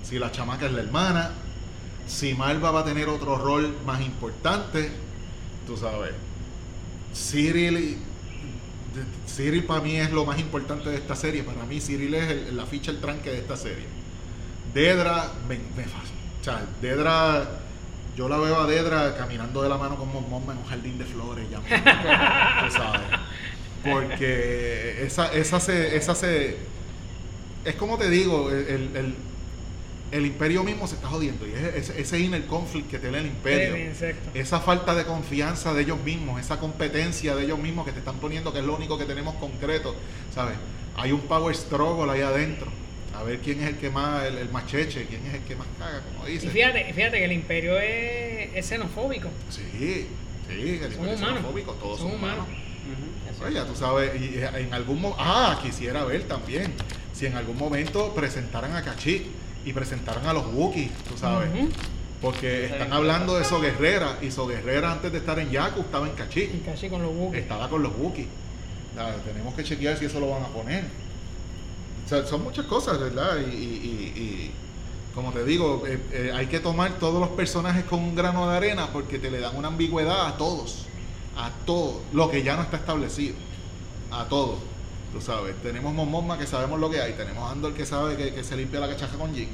Si 0.04 0.18
la 0.20 0.32
chamaca 0.32 0.66
es 0.66 0.72
la 0.72 0.82
hermana. 0.82 1.32
Si 2.08 2.34
Malva 2.34 2.72
va 2.72 2.82
a 2.82 2.86
tener 2.86 3.10
otro 3.10 3.38
rol 3.38 3.76
más 3.86 4.02
importante. 4.02 4.92
Tú 5.68 5.78
sabes. 5.78 6.12
Cyril. 7.14 7.98
Cyril 9.28 9.64
para 9.64 9.82
mí 9.82 9.96
es 9.96 10.12
lo 10.12 10.26
más 10.26 10.40
importante 10.40 10.90
de 10.90 10.98
esta 10.98 11.16
serie. 11.16 11.44
Para 11.44 11.64
mí 11.66 11.80
Cyril 11.80 12.14
es 12.16 12.30
el- 12.30 12.58
la 12.58 12.66
ficha, 12.66 12.92
el 12.92 13.00
tranque 13.00 13.30
de 13.30 13.38
esta 13.40 13.56
serie. 13.56 13.86
Dedra, 14.74 15.32
me, 15.48 15.56
me 15.56 15.84
o 15.84 16.44
sea, 16.44 16.66
Dedra, 16.82 17.48
yo 18.16 18.28
la 18.30 18.38
veo 18.38 18.60
a 18.60 18.68
Dedra 18.68 19.16
caminando 19.18 19.62
de 19.64 19.70
la 19.70 19.78
mano 19.78 19.96
con 19.96 20.12
Mon 20.12 20.30
Mothma 20.30 20.54
en 20.54 20.60
un 20.60 20.66
jardín 20.66 20.98
de 20.98 21.06
flores, 21.06 21.46
ya, 21.50 21.60
tú 21.60 22.72
sabes. 22.76 23.02
Porque 23.84 25.04
esa, 25.06 25.34
esa 25.34 25.60
se, 25.60 25.96
esa 25.96 26.14
se, 26.16 26.58
es 27.66 27.76
como 27.76 27.98
te 27.98 28.10
digo, 28.10 28.50
el, 28.50 28.68
el, 28.68 28.96
el- 28.96 29.16
el 30.12 30.26
imperio 30.26 30.62
mismo 30.66 30.88
se 30.88 30.96
está 30.96 31.08
jodiendo 31.08 31.48
y 31.48 31.54
es 31.54 31.90
ese, 31.90 32.02
ese 32.02 32.20
inner 32.20 32.46
conflict 32.46 32.90
que 32.92 33.00
tiene 33.00 33.20
el 33.20 33.28
imperio. 33.28 33.76
Sí. 33.98 34.06
Esa 34.34 34.60
falta 34.60 34.94
de 34.94 35.06
confianza 35.06 35.74
de 35.74 35.84
ellos 35.84 36.02
mismos, 36.04 36.38
esa 36.42 36.60
competencia 36.60 37.34
de 37.34 37.46
ellos 37.46 37.58
mismos 37.60 37.86
que 37.86 37.94
te 37.94 38.00
están 38.00 38.16
poniendo, 38.18 38.52
que 38.52 38.60
es 38.60 38.66
lo 38.66 38.76
único 38.76 38.98
que 38.98 39.06
tenemos 39.06 39.36
concreto, 39.36 39.96
¿sabes? 40.36 40.56
Hay 40.98 41.14
un 41.14 41.22
power 41.22 41.56
struggle 41.56 42.12
ahí 42.12 42.20
adentro. 42.20 42.68
A 43.22 43.24
ver 43.24 43.38
quién 43.40 43.62
es 43.62 43.68
el 43.70 43.76
que 43.78 43.92
más, 43.92 44.24
el, 44.26 44.38
el 44.40 44.50
más 44.50 44.66
cheche, 44.66 45.06
quién 45.08 45.24
es 45.28 45.36
el 45.36 45.42
que 45.42 45.56
más 45.56 45.68
caga, 45.78 46.02
como 46.02 46.28
Y 46.28 46.32
dice. 46.34 46.50
fíjate, 46.50 46.92
fíjate 46.92 47.20
que 47.20 47.26
el 47.26 47.32
imperio 47.34 47.78
es, 47.80 48.50
es 48.56 48.66
xenofóbico. 48.66 49.30
Sí, 49.50 49.62
sí, 49.72 50.08
el 50.50 50.92
Son 50.92 51.02
imperio 51.04 51.16
humanos. 51.18 51.20
xenofóbico, 51.38 51.72
todos 51.74 52.00
Son 52.00 52.08
son 52.10 52.18
humanos. 52.20 52.48
humanos. 52.48 52.64
Ujú, 52.82 53.32
eso. 53.36 53.46
Oye, 53.46 53.54
ya 53.54 53.66
tú 53.66 53.76
sabes, 53.76 54.20
y 54.20 54.40
eh, 54.40 54.50
en 54.56 54.74
algún 54.74 55.00
momento, 55.02 55.22
ah, 55.24 55.60
quisiera 55.62 56.04
ver 56.04 56.24
también, 56.24 56.74
si 57.14 57.28
en 57.28 57.36
algún 57.36 57.58
momento 57.58 58.12
presentaran 58.16 58.76
a 58.76 58.82
Cachit 58.82 59.24
y 59.66 59.72
presentaran 59.74 60.26
a 60.26 60.34
los 60.34 60.48
Wookiees, 60.48 60.90
tú 61.08 61.16
sabes. 61.16 61.48
Ujú. 61.54 61.70
Porque 62.24 62.66
están 62.66 62.92
hablando 62.92 63.38
de 63.38 63.46
So 63.46 63.62
Guerrera 63.62 64.18
y 64.22 64.32
So 64.32 64.48
Guerrera 64.48 64.92
antes 64.94 65.12
de 65.12 65.20
estar 65.20 65.38
en 65.38 65.52
Yaku 65.52 65.82
estaba 65.82 66.08
en 66.08 66.14
Cachit. 66.14 66.54
Y 66.56 66.60
casi 66.60 66.90
con 66.90 67.04
los 67.04 67.14
buques. 67.14 67.42
estaba 67.42 67.70
con 67.70 67.84
los 67.84 67.92
Wookiees. 67.98 68.28
Tenemos 69.26 69.54
que 69.56 69.64
chequear 69.64 69.98
si 69.98 70.06
eso 70.06 70.20
lo 70.20 70.30
van 70.32 70.44
a 70.44 70.48
poner. 70.48 70.84
Son 72.28 72.44
muchas 72.44 72.66
cosas, 72.66 73.00
¿verdad? 73.00 73.38
Y, 73.40 73.50
y- 73.56 73.58
y- 74.16 74.22
y, 74.22 74.52
como 75.16 75.32
te 75.32 75.44
digo, 75.44 75.84
eh, 75.88 76.00
eh, 76.12 76.32
hay 76.34 76.48
que 76.48 76.60
tomar 76.60 76.94
todos 77.00 77.20
los 77.20 77.30
personajes 77.32 77.84
con 77.86 78.00
un 78.00 78.16
grano 78.16 78.50
de 78.50 78.56
arena 78.58 78.88
porque 78.94 79.20
te 79.20 79.30
le 79.32 79.40
dan 79.40 79.56
una 79.56 79.68
ambigüedad 79.70 80.28
a 80.28 80.38
todos. 80.38 80.86
A 81.38 81.50
todos. 81.66 81.96
Lo 82.14 82.30
que 82.30 82.44
ya 82.44 82.56
no 82.56 82.62
está 82.64 82.78
establecido. 82.78 83.36
A 84.12 84.26
todos. 84.26 84.60
Tú 85.14 85.20
sabes. 85.22 85.56
Tenemos 85.62 85.94
Mon 85.94 86.10
Mothma 86.10 86.38
que 86.38 86.46
sabemos 86.48 86.80
lo 86.80 86.90
que 86.90 87.02
hay. 87.02 87.14
Tenemos 87.14 87.50
Andor 87.52 87.74
que 87.74 87.86
sabe 87.86 88.16
que, 88.16 88.44
se 88.44 88.56
limpia 88.56 88.80
la 88.80 88.88
cachaja 88.90 89.18
con 89.18 89.34
Jin. 89.34 89.50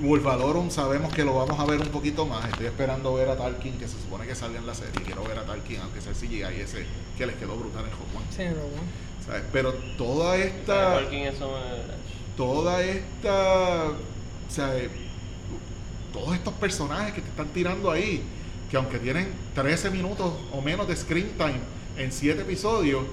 Wolvadorum 0.00 0.70
sabemos 0.70 1.12
que 1.12 1.24
lo 1.24 1.34
vamos 1.34 1.58
a 1.60 1.64
ver 1.64 1.80
un 1.80 1.88
poquito 1.88 2.24
más. 2.26 2.44
Estoy 2.46 2.66
esperando 2.66 3.14
ver 3.14 3.28
a 3.28 3.36
Tarkin, 3.36 3.78
que 3.78 3.86
se 3.88 4.00
supone 4.00 4.26
que 4.26 4.34
salga 4.34 4.58
en 4.58 4.66
la 4.66 4.74
serie. 4.74 4.92
Quiero 5.04 5.22
ver 5.24 5.38
a 5.38 5.44
Tarkin, 5.44 5.80
aunque 5.80 6.00
sea 6.00 6.12
el 6.12 6.16
CGI 6.18 6.60
ese 6.60 6.86
que 7.18 7.26
les 7.26 7.36
quedó 7.36 7.56
brutal 7.56 7.84
en 7.84 7.90
Rogue 7.90 8.16
One. 8.16 8.26
¿Sabes? 9.26 9.42
Pero 9.52 9.72
toda 9.96 10.32
¿Sabes 10.32 10.46
esta. 10.46 11.00
Toda 12.36 12.82
esta. 12.82 13.84
O 13.88 14.50
sea, 14.50 14.76
eh, 14.76 14.88
todos 16.12 16.34
estos 16.34 16.54
personajes 16.54 17.14
que 17.14 17.20
te 17.22 17.28
están 17.28 17.48
tirando 17.48 17.90
ahí, 17.90 18.22
que 18.70 18.76
aunque 18.76 18.98
tienen 18.98 19.28
13 19.54 19.90
minutos 19.90 20.32
o 20.52 20.60
menos 20.60 20.86
de 20.88 20.96
screen 20.96 21.30
time 21.38 21.60
en 21.98 22.12
7 22.12 22.42
episodios, 22.42 23.04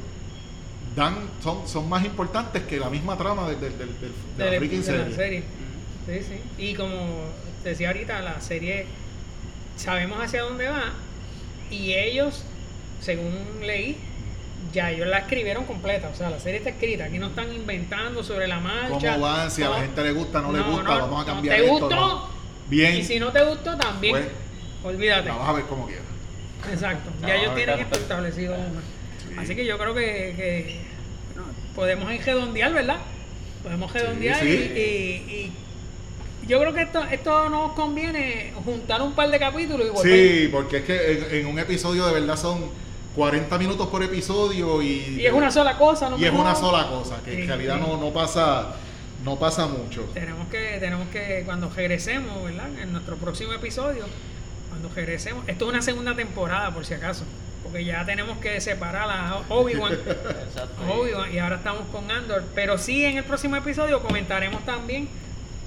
dan, 0.95 1.15
son, 1.43 1.67
son 1.67 1.87
más 1.87 2.03
importantes 2.05 2.63
que 2.63 2.79
la 2.79 2.89
misma 2.89 3.17
trama 3.17 3.47
del- 3.47 3.59
del- 3.59 3.77
del- 3.77 3.99
del- 3.99 4.11
de, 4.37 4.51
la 4.51 4.57
freaking 4.57 4.79
la 5.09 5.15
serie. 5.15 5.43
Sí, 6.07 6.13
sí. 6.27 6.41
Y 6.63 6.73
como 6.73 6.97
decía 7.63 7.89
ahorita, 7.89 8.21
la 8.21 8.41
serie 8.41 8.85
sabemos 9.77 10.19
hacia 10.21 10.41
dónde 10.41 10.67
va 10.67 10.91
y 11.69 11.93
ellos, 11.93 12.43
según 13.01 13.33
leí, 13.61 13.97
ya 14.73 14.91
ellos 14.91 15.07
la 15.07 15.19
escribieron 15.19 15.65
completa. 15.65 16.09
O 16.13 16.15
sea, 16.15 16.29
la 16.29 16.39
serie 16.39 16.57
está 16.59 16.69
escrita. 16.71 17.05
Aquí 17.05 17.17
no 17.19 17.27
están 17.27 17.53
inventando 17.53 18.23
sobre 18.23 18.47
la 18.47 18.59
marcha. 18.59 19.13
¿Cómo 19.13 19.19
van? 19.21 19.49
Si 19.51 19.63
a 19.63 19.69
la 19.69 19.81
gente 19.81 20.03
le 20.03 20.11
gusta, 20.11 20.41
no, 20.41 20.51
le 20.51 20.59
no, 20.59 20.71
gusta, 20.71 20.83
no, 20.95 20.99
vamos 21.01 21.23
a 21.23 21.25
cambiar 21.25 21.55
¿Te 21.57 21.63
esto. 21.63 21.79
gustó? 21.79 21.95
¿no? 21.95 22.29
Bien, 22.67 22.95
Y 22.97 23.03
si 23.03 23.19
no 23.19 23.31
te 23.31 23.43
gustó, 23.43 23.75
también. 23.77 24.13
Pues, 24.13 24.27
Olvídate. 24.95 25.29
vas 25.29 25.49
a 25.49 25.53
ver 25.53 25.65
como 25.65 25.85
quieras. 25.87 26.05
Exacto. 26.71 27.09
Ya 27.21 27.35
ellos 27.35 27.55
tienen 27.55 27.79
esto 27.79 27.97
establecido. 27.99 28.55
Sí. 28.55 29.35
Así 29.37 29.55
que 29.55 29.65
yo 29.65 29.77
creo 29.77 29.93
que, 29.93 30.01
que, 30.35 30.79
bueno, 31.33 31.49
podemos 31.75 32.25
redondear, 32.25 32.73
¿verdad? 32.73 32.97
Podemos 33.63 33.91
redondear 33.91 34.39
sí. 34.39 34.47
Y, 34.47 34.79
y- 34.79 35.53
y 36.43 36.47
yo 36.47 36.59
creo 36.59 36.73
que 36.73 36.81
esto, 36.83 37.03
esto 37.11 37.49
nos 37.49 37.73
conviene 37.73 38.53
juntar 38.65 39.01
un 39.01 39.13
par 39.13 39.29
de 39.29 39.37
capítulos 39.39 39.85
y 39.87 39.89
volver. 39.89 40.13
Sí, 40.41 40.47
porque 40.51 40.77
es 40.77 40.83
que 40.83 41.11
en, 41.11 41.35
en 41.41 41.45
un 41.47 41.59
episodio 41.59 42.05
de 42.07 42.13
verdad 42.13 42.37
son 42.37 42.65
40 43.15 43.57
minutos 43.57 43.87
por 43.87 44.03
episodio 44.03 44.81
y, 44.81 45.17
Y 45.19 45.25
es 45.25 45.33
una 45.33 45.51
sola 45.51 45.77
cosa, 45.77 46.09
¿no? 46.09 46.17
y 46.17 46.25
es 46.25 46.31
una 46.31 46.55
sola 46.55 46.87
cosa, 46.87 47.21
que 47.23 47.35
Sí, 47.35 47.41
en 47.41 47.47
realidad 47.47 47.75
sí. 47.75 47.81
no, 47.87 47.97
no 47.97 48.11
pasa 48.11 48.75
no 49.23 49.35
pasa 49.37 49.67
mucho. 49.67 50.03
Tenemos 50.13 50.47
que, 50.47 50.77
tenemos 50.79 51.07
que, 51.09 51.43
cuando 51.45 51.69
regresemos, 51.69 52.41
¿verdad? 52.43 52.69
En 52.81 52.93
nuestro 52.93 53.17
próximo 53.17 53.53
episodio, 53.53 54.05
cuando 54.69 54.89
regresemos, 54.95 55.47
esto 55.47 55.65
es 55.65 55.71
una 55.71 55.81
segunda 55.81 56.15
temporada, 56.15 56.71
por 56.71 56.85
si 56.85 56.93
acaso, 56.93 57.25
porque 57.63 57.83
ya 57.83 58.05
tenemos 58.05 58.37
que 58.37 58.61
separar 58.61 59.09
a 59.09 59.41
Obi-Wan 59.49 59.93
Exacto. 60.47 60.81
Obvio, 60.89 61.27
y 61.27 61.39
ahora 61.39 61.57
estamos 61.57 61.83
con 61.91 62.09
Andor. 62.09 62.45
Pero 62.55 62.77
sí, 62.77 63.03
en 63.03 63.17
el 63.17 63.23
próximo 63.23 63.57
episodio 63.57 64.01
comentaremos 64.01 64.63
también 64.65 65.09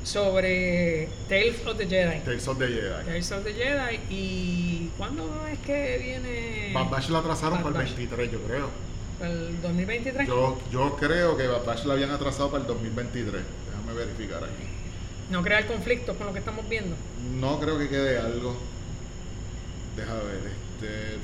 sobre 0.04 1.08
Tales 1.28 1.66
of 1.66 1.76
the 1.76 1.86
Jedi. 1.86 2.20
Tales 2.24 2.48
of 2.48 2.58
the 2.58 2.66
Jedi. 2.66 3.04
Tales 3.04 3.32
of 3.32 3.44
the 3.44 3.54
Jedi. 3.54 4.00
¿Y 4.10 4.90
cuándo 4.98 5.46
es 5.50 5.58
que 5.60 5.98
viene? 5.98 6.72
Bad 6.72 6.90
Batch 6.90 7.08
la 7.10 7.18
atrasaron 7.18 7.58
para 7.62 7.68
el 7.68 7.74
Batch. 7.84 7.96
23, 7.96 8.32
yo 8.32 8.40
creo. 8.42 8.70
¿El 9.20 9.62
2023? 9.62 10.26
Yo, 10.26 10.58
yo 10.72 10.96
creo 10.96 11.36
que 11.36 11.46
Bad 11.46 11.64
Batch 11.64 11.84
la 11.84 11.94
habían 11.94 12.10
atrasado 12.10 12.50
para 12.50 12.62
el 12.62 12.68
2023. 12.68 13.42
Déjame 13.70 13.92
verificar 13.98 14.42
aquí. 14.44 14.64
No 15.30 15.42
crear 15.42 15.66
conflictos 15.66 16.16
con 16.16 16.26
lo 16.26 16.32
que 16.32 16.40
estamos 16.40 16.68
viendo. 16.68 16.96
No 17.40 17.58
creo 17.60 17.78
que 17.78 17.88
quede 17.88 18.18
algo. 18.18 18.56
Deja 19.96 20.14
ver, 20.14 20.52
este. 20.80 21.16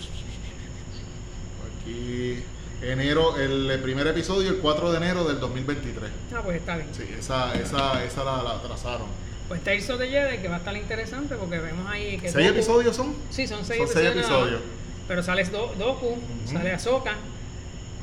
Aquí. 1.82 2.42
Enero, 2.82 3.36
el 3.38 3.80
primer 3.82 4.06
episodio, 4.06 4.50
el 4.50 4.58
4 4.58 4.92
de 4.92 4.96
enero 4.98 5.24
del 5.24 5.40
2023. 5.40 6.10
Ah, 6.34 6.40
pues 6.44 6.58
está 6.58 6.76
bien. 6.76 6.88
Sí, 6.92 7.04
esa, 7.18 7.52
esa, 7.54 8.04
esa 8.04 8.24
la, 8.24 8.42
la 8.42 8.62
trazaron. 8.62 9.08
Pues 9.48 9.64
Tales 9.64 9.88
of 9.90 9.98
the 9.98 10.08
Jedi, 10.08 10.38
que 10.38 10.48
va 10.48 10.56
a 10.56 10.58
estar 10.58 10.76
interesante 10.76 11.34
porque 11.34 11.58
vemos 11.58 11.90
ahí 11.90 12.18
que. 12.18 12.28
¿Seis 12.28 12.48
episodios 12.50 12.94
son? 12.94 13.14
Sí, 13.30 13.46
son 13.46 13.64
seis 13.64 13.78
Son 13.78 13.88
seis 13.88 14.06
episodios. 14.10 14.30
más. 14.30 14.40
episodios. 14.42 14.60
Pero 15.08 15.22
sale 15.22 15.44
Do- 15.44 15.74
Doku, 15.78 16.18
sale 16.44 16.72
Ahsoka. 16.72 17.14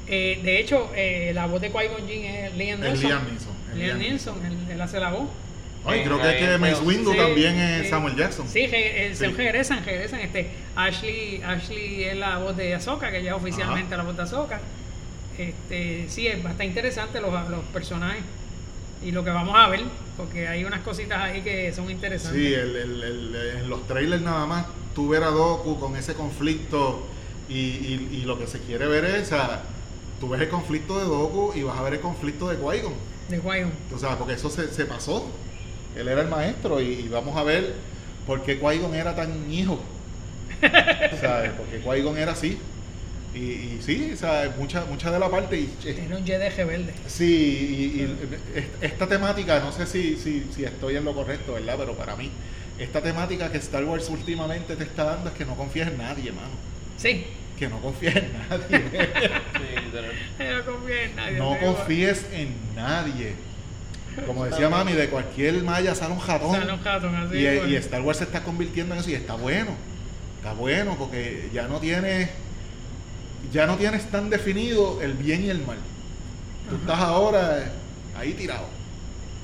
Eh, 0.07 0.39
de 0.43 0.59
hecho, 0.59 0.89
eh, 0.95 1.31
la 1.33 1.45
voz 1.47 1.61
de 1.61 1.71
Qui-Gon 1.71 2.07
Jinn 2.07 2.25
es 2.25 2.55
Liam 2.55 2.83
Es 2.83 2.89
Neeson. 3.01 3.09
Liam 3.09 3.23
Neeson. 3.27 3.53
es 3.71 3.75
Liam 3.77 3.97
Liam 3.97 3.99
Neeson, 4.11 4.45
él, 4.45 4.57
él 4.71 4.81
hace 4.81 4.99
la 4.99 5.11
voz. 5.11 5.27
Ay, 5.85 6.03
creo 6.03 6.17
que, 6.17 6.27
Ahí 6.27 6.37
que 6.39 6.53
en 6.53 6.61
Mace. 6.61 6.81
Windu 6.83 7.11
Sí, 7.11 7.17
también 7.17 7.55
es. 7.59 7.89
Samuel 7.89 8.15
Jackson. 8.15 8.47
Sí, 8.47 8.61
eh, 8.71 9.11
se 9.15 9.27
regresan, 9.29 9.85
regresan. 9.85 10.19
Este, 10.21 10.49
Ashley, 10.75 11.41
Ashley 11.45 12.03
es 12.05 12.17
la 12.17 12.37
voz 12.39 12.57
de 12.57 12.73
Ahsoka, 12.75 13.11
que 13.11 13.21
ya 13.23 13.31
es 13.31 13.37
oficialmente 13.37 13.95
la 13.95 14.03
voz 14.03 14.15
de 14.17 14.23
Ahsoka. 14.23 14.59
Este, 15.37 16.05
sí, 16.09 16.27
es 16.27 16.41
bastante 16.41 16.65
interesante 16.65 17.19
los, 17.21 17.49
los 17.49 17.63
personajes 17.65 18.23
y 19.03 19.11
lo 19.11 19.23
que 19.23 19.29
vamos 19.31 19.55
a 19.57 19.67
ver, 19.67 19.81
porque 20.17 20.47
hay 20.47 20.63
unas 20.63 20.79
cositas 20.81 21.19
ahí 21.19 21.41
que 21.41 21.73
son 21.73 21.89
interesantes. 21.91 22.41
Sí, 22.41 22.53
el, 22.53 22.75
el- 22.75 23.03
el- 23.03 23.35
en 23.59 23.69
los 23.69 23.85
trailers 23.87 24.21
nada 24.21 24.45
más 24.45 24.65
tú 24.95 25.09
ver 25.09 25.23
a 25.23 25.27
Doku 25.27 25.77
con 25.79 25.95
ese 25.97 26.13
conflicto 26.13 27.05
y, 27.49 27.53
y- 27.59 28.09
y 28.13 28.21
lo 28.25 28.39
que 28.39 28.47
se 28.47 28.59
quiere 28.59 28.87
ver 28.87 29.03
es, 29.05 29.23
o 29.23 29.35
sea, 29.35 29.61
tú 30.21 30.29
ves 30.29 30.41
el 30.41 30.47
conflicto 30.49 30.97
de 30.97 31.03
Doku 31.05 31.51
y 31.53 31.63
vas 31.63 31.77
a 31.77 31.81
ver 31.83 31.95
el 31.95 31.99
conflicto 31.99 32.47
de 32.47 32.57
Qui-Gon. 32.57 32.93
De 33.29 33.41
Qui-Gon. 33.41 33.71
O 33.93 33.99
sea, 33.99 34.17
porque 34.17 34.33
eso 34.35 34.49
se, 34.49 34.69
se 34.73 34.85
pasó. 34.85 35.29
Él 35.95 36.07
era 36.07 36.21
el 36.21 36.27
maestro 36.27 36.81
y, 36.81 36.85
y 37.05 37.07
vamos 37.07 37.35
a 37.37 37.43
ver 37.43 37.73
por 38.27 38.43
qué 38.43 38.59
Qui-Gon 38.59 38.93
era 38.95 39.15
tan 39.15 39.51
hijo. 39.51 39.79
¿Sabes? 41.21 41.51
Porque 41.57 41.81
Qui-Gon 41.83 42.17
era 42.17 42.31
así. 42.33 42.57
Y, 43.33 43.37
y 43.39 43.79
sí, 43.81 44.11
o 44.13 44.17
sea, 44.17 44.53
mucha, 44.57 44.85
mucha 44.85 45.11
de 45.11 45.19
la 45.19 45.29
parte. 45.29 45.57
Y, 45.59 45.69
Era 45.85 46.15
un 46.17 46.25
Jedi 46.25 46.49
rebelde. 46.49 46.93
Sí, 47.07 47.25
y, 47.95 47.99
y 47.99 48.03
est- 48.57 48.83
esta 48.83 49.07
temática, 49.07 49.59
no 49.59 49.71
sé 49.73 49.85
si, 49.85 50.15
si, 50.17 50.45
si 50.55 50.63
estoy 50.63 50.95
en 50.95 51.03
lo 51.03 51.13
correcto, 51.13 51.53
¿verdad? 51.53 51.75
Pero 51.77 51.93
para 51.95 52.15
mí, 52.15 52.29
esta 52.79 53.01
temática 53.01 53.51
que 53.51 53.57
Star 53.57 53.83
Wars 53.83 54.07
últimamente 54.09 54.75
te 54.77 54.83
está 54.85 55.03
dando 55.03 55.29
es 55.29 55.35
que 55.35 55.43
no 55.45 55.55
confíes 55.55 55.87
en 55.89 55.97
nadie, 55.97 56.31
mano. 56.31 56.47
Sí, 56.97 57.25
Que 57.59 57.67
no 57.67 57.79
confíes 57.81 58.15
en 58.15 58.31
nadie. 58.49 58.85
Sí, 60.39 60.45
no 60.55 60.65
confío 60.65 60.95
en 60.95 61.15
nadie. 61.15 61.37
no 61.37 61.57
confíes 61.59 62.25
en 62.31 62.49
nadie. 62.75 63.33
Como 64.25 64.45
decía 64.45 64.69
mami, 64.69 64.93
de 64.93 65.09
cualquier 65.09 65.61
malla 65.63 65.93
sale 65.95 66.13
un 66.13 66.19
jatón. 66.19 66.55
Sale 66.55 66.73
un 66.73 66.83
ratón 66.83 67.15
así, 67.15 67.37
y, 67.37 67.45
bueno. 67.45 67.67
y 67.67 67.75
Star 67.75 68.01
Wars 68.01 68.19
se 68.19 68.23
está 68.23 68.43
convirtiendo 68.43 68.93
en 68.93 69.01
eso 69.01 69.09
y 69.09 69.13
está 69.13 69.35
bueno. 69.35 69.71
Está 70.37 70.53
bueno 70.53 70.95
porque 70.97 71.49
ya 71.53 71.67
no 71.67 71.79
tienes 71.79 72.29
ya 73.51 73.67
no 73.67 73.77
tienes 73.77 74.09
tan 74.09 74.29
definido 74.29 75.01
el 75.01 75.13
bien 75.13 75.43
y 75.43 75.49
el 75.49 75.65
mal. 75.65 75.77
Tú 76.69 76.75
estás 76.75 76.99
ahora 76.99 77.71
ahí 78.17 78.33
tirado. 78.33 78.67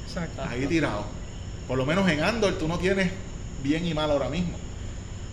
Exacto. 0.07 0.41
ahí 0.43 0.65
tirado. 0.67 1.05
Por 1.67 1.77
lo 1.77 1.85
menos 1.85 2.09
en 2.09 2.23
Andor 2.23 2.57
tú 2.57 2.67
no 2.67 2.79
tienes 2.79 3.11
bien 3.63 3.85
y 3.85 3.93
mal 3.93 4.11
ahora 4.11 4.29
mismo. 4.29 4.57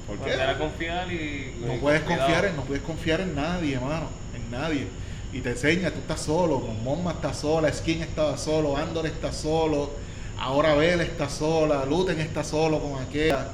¿Por 0.07 0.19
qué? 0.19 0.37
Confiar 0.59 1.13
y. 1.13 1.55
No 1.61 1.75
y 1.75 1.79
puedes 1.79 2.03
con 2.03 2.17
confiar 2.17 2.45
en, 2.47 2.57
no 2.57 2.63
puedes 2.63 2.83
confiar 2.83 3.21
en 3.21 3.35
nadie, 3.35 3.75
hermano, 3.75 4.09
en 4.35 4.51
nadie. 4.51 4.87
Y 5.33 5.41
te 5.41 5.51
enseña, 5.51 5.91
tú 5.91 5.99
estás 5.99 6.23
solo, 6.23 6.61
con 6.61 6.83
Momma 6.83 7.13
está 7.13 7.35
sola, 7.35 7.73
Skin 7.73 8.03
estaba 8.03 8.39
solo, 8.39 8.77
Andor 8.77 9.07
está 9.07 9.31
solo, 9.33 9.91
ahora 10.39 10.75
Bell 10.75 11.01
está 11.03 11.29
sola, 11.29 11.85
Luten 11.85 12.19
está 12.21 12.43
solo 12.43 12.79
con 12.81 13.01
aquella. 13.03 13.49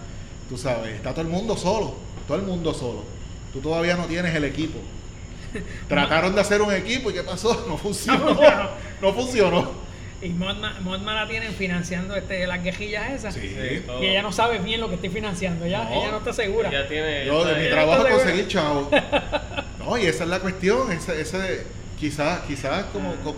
Tú 0.49 0.57
sabes, 0.57 0.95
está 0.95 1.11
todo 1.11 1.23
el 1.23 1.29
mundo 1.29 1.57
solo, 1.57 1.95
todo 2.29 2.37
el 2.37 2.45
mundo 2.45 2.73
solo. 2.75 3.03
Tú 3.53 3.61
todavía 3.61 3.97
no 3.97 4.07
tienes 4.07 4.35
el 4.35 4.45
equipo. 4.45 4.79
Trataron 5.89 6.35
de 6.35 6.41
hacer 6.41 6.63
un 6.63 6.73
equipo 6.73 7.11
y 7.11 7.15
¿qué 7.15 7.23
pasó? 7.23 7.65
No 7.69 7.77
funcionó. 7.77 8.29
funcionó. 8.35 8.69
No 9.01 9.13
funcionó. 9.13 9.85
Y 10.23 10.29
Modma, 10.31 10.79
Modma 10.81 11.15
la 11.15 11.29
tienen 11.29 11.53
financiando 11.53 12.15
este, 12.17 12.47
las 12.47 12.61
quejillas 12.61 13.11
esas. 13.11 13.35
Sí. 13.35 13.55
Y 14.01 14.07
ella 14.07 14.23
no 14.23 14.33
sabe 14.33 14.59
bien 14.59 14.81
lo 14.81 14.89
que 14.89 14.95
estoy 14.95 15.11
financiando. 15.11 15.67
Ella 15.67 15.85
No. 15.85 15.91
ella 15.91 16.11
no 16.13 16.19
está 16.19 16.33
segura. 16.33 16.71
Ya 16.71 16.89
tiene. 16.89 17.27
Yo 17.27 17.45
de 17.45 17.63
mi 17.63 17.69
trabajo 17.69 18.09
conseguir 18.09 18.49
chavo. 18.49 18.91
No, 19.85 19.98
y 19.98 20.06
esa 20.06 20.24
es 20.24 20.31
la 20.31 20.40
cuestión. 20.40 20.90
Ese, 20.93 21.20
ese, 21.20 21.65
quizás, 21.98 22.40
quizás 22.47 22.85
como, 22.86 23.15
como 23.16 23.36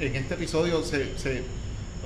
en 0.00 0.16
este 0.16 0.34
episodio 0.34 0.82
se, 0.82 1.16
se, 1.18 1.42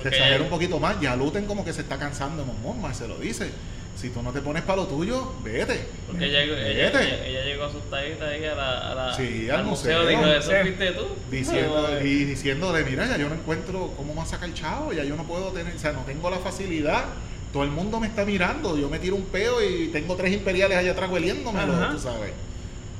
exagera 0.03 0.41
un 0.43 0.49
poquito 0.49 0.79
más. 0.79 0.99
Ya 1.01 1.15
Luten 1.15 1.45
como 1.45 1.65
que 1.65 1.73
se 1.73 1.81
está 1.81 1.97
cansando 1.97 2.43
de 2.43 2.51
Momma, 2.61 2.93
se 2.93 3.07
lo 3.07 3.17
dice. 3.17 3.49
Si 3.95 4.09
tú 4.11 4.23
no 4.23 4.31
te 4.31 4.39
pones 4.39 4.61
para 4.63 4.77
lo 4.83 4.87
tuyo, 4.87 5.33
vete. 5.43 5.85
Porque 6.07 6.25
ella, 6.25 6.39
Vete. 6.55 7.01
ella, 7.03 7.25
ella 7.25 7.43
llegó 7.43 7.65
asustadita 7.65 8.29
ahí 8.29 8.45
a 8.45 8.55
la, 8.55 8.91
a 8.91 8.95
la, 8.95 9.13
Sí, 9.13 9.49
al 9.49 9.65
museo. 9.65 10.07
Dijo, 10.07 10.23
Al 10.23 10.31
¿eso 10.37 10.45
museo. 10.45 10.61
fuiste 10.61 10.91
tú? 10.91 11.05
Diciendo, 11.29 11.87
Ay, 11.99 12.07
y 12.07 12.23
diciéndole, 12.23 12.85
mira, 12.85 13.07
ya 13.07 13.17
yo 13.17 13.27
no 13.27 13.35
encuentro 13.35 13.91
cómo 13.97 14.13
más 14.13 14.29
sacar 14.29 14.53
chavo, 14.53 14.93
ya 14.93 15.03
yo 15.03 15.17
no 15.17 15.23
puedo 15.23 15.49
tener, 15.51 15.75
o 15.75 15.79
sea, 15.79 15.91
no 15.91 16.03
tengo 16.03 16.29
la 16.29 16.37
facilidad. 16.37 17.03
Todo 17.51 17.63
el 17.63 17.71
mundo 17.71 17.99
me 17.99 18.07
está 18.07 18.23
mirando, 18.23 18.77
yo 18.77 18.87
me 18.89 18.99
tiro 18.99 19.17
un 19.17 19.25
peo 19.25 19.61
y 19.61 19.87
tengo 19.87 20.15
tres 20.15 20.31
imperiales 20.31 20.77
allá 20.77 20.91
atrás 20.91 21.09
hueliéndomelo, 21.11 21.73
Ajá. 21.73 21.91
tú 21.91 21.99
sabes. 21.99 22.31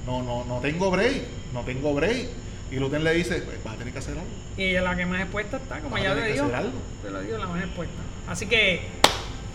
No, 0.09 0.23
no, 0.23 0.43
no 0.45 0.59
tengo 0.59 0.89
break, 0.89 1.21
no 1.53 1.61
tengo 1.61 1.93
break. 1.93 2.27
Y 2.71 2.75
Luten 2.77 3.03
le 3.03 3.13
dice, 3.13 3.41
pues 3.41 3.63
vas 3.63 3.75
a 3.75 3.77
tener 3.77 3.93
que 3.93 3.99
hacer 3.99 4.13
algo. 4.13 4.25
Y 4.57 4.63
ella 4.63 4.81
la 4.81 4.95
que 4.95 5.05
más 5.05 5.21
expuesta 5.21 5.57
está, 5.57 5.79
como 5.79 5.91
Vas 5.91 6.01
ya 6.03 6.09
tener 6.09 6.23
le 6.23 6.27
que 6.29 6.33
dijo. 6.33 6.45
hacer 6.45 6.55
algo. 6.57 6.79
Te 7.03 7.09
lo 7.11 7.21
digo, 7.21 7.37
la 7.37 7.45
más 7.47 7.63
expuesta. 7.63 8.01
Así 8.27 8.45
que 8.47 8.81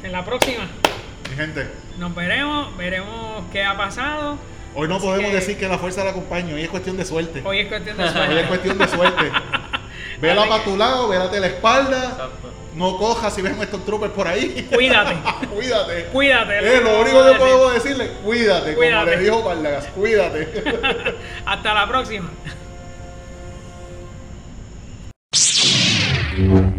en 0.04 0.12
la 0.12 0.24
próxima 0.24 0.68
Mi 1.30 1.36
gente, 1.36 1.68
nos 1.98 2.14
veremos, 2.14 2.76
veremos 2.76 3.44
qué 3.52 3.64
ha 3.64 3.76
pasado. 3.76 4.38
hoy 4.76 4.86
no 4.88 4.96
Así 4.96 5.06
podemos 5.06 5.30
que- 5.30 5.36
decir 5.36 5.58
que 5.58 5.68
la 5.68 5.78
fuerza 5.78 6.04
la 6.04 6.10
acompaña, 6.10 6.54
hoy 6.54 6.62
es 6.62 6.68
cuestión 6.70 6.96
de 6.96 7.04
suerte. 7.04 7.42
Hoy 7.44 7.58
es 7.60 7.66
cuestión 7.68 7.96
de 7.96 8.02
Hoy 8.04 8.08
es 8.08 8.12
suerte. 8.14 8.44
cuestión 8.48 8.78
de 8.78 8.88
suerte. 8.88 9.30
Vela 10.20 10.48
para 10.48 10.62
tu 10.64 10.76
lado, 10.76 11.08
vélate 11.08 11.40
la 11.40 11.46
espalda. 11.48 12.04
Exacto. 12.04 12.52
No 12.74 12.96
cojas 12.98 13.32
si 13.34 13.40
ves 13.42 13.52
un 13.56 13.62
Stone 13.62 13.84
Trooper 13.84 14.10
por 14.10 14.26
ahí. 14.26 14.68
Cuídate, 14.72 15.14
Cuídate. 15.54 16.04
cuídate. 16.12 16.58
Eh, 16.58 16.80
lo 16.80 17.00
único 17.00 17.24
que 17.24 17.38
puedo 17.38 17.70
decirle, 17.70 18.08
cuídate, 18.24 18.74
como 18.74 18.78
Cuídate. 18.78 19.10
le 19.16 19.22
dijo 19.22 19.42
Vargas, 19.42 19.86
cuídate. 19.94 21.14
Hasta 21.46 21.74
la 21.74 21.86
próxima. 21.88 22.30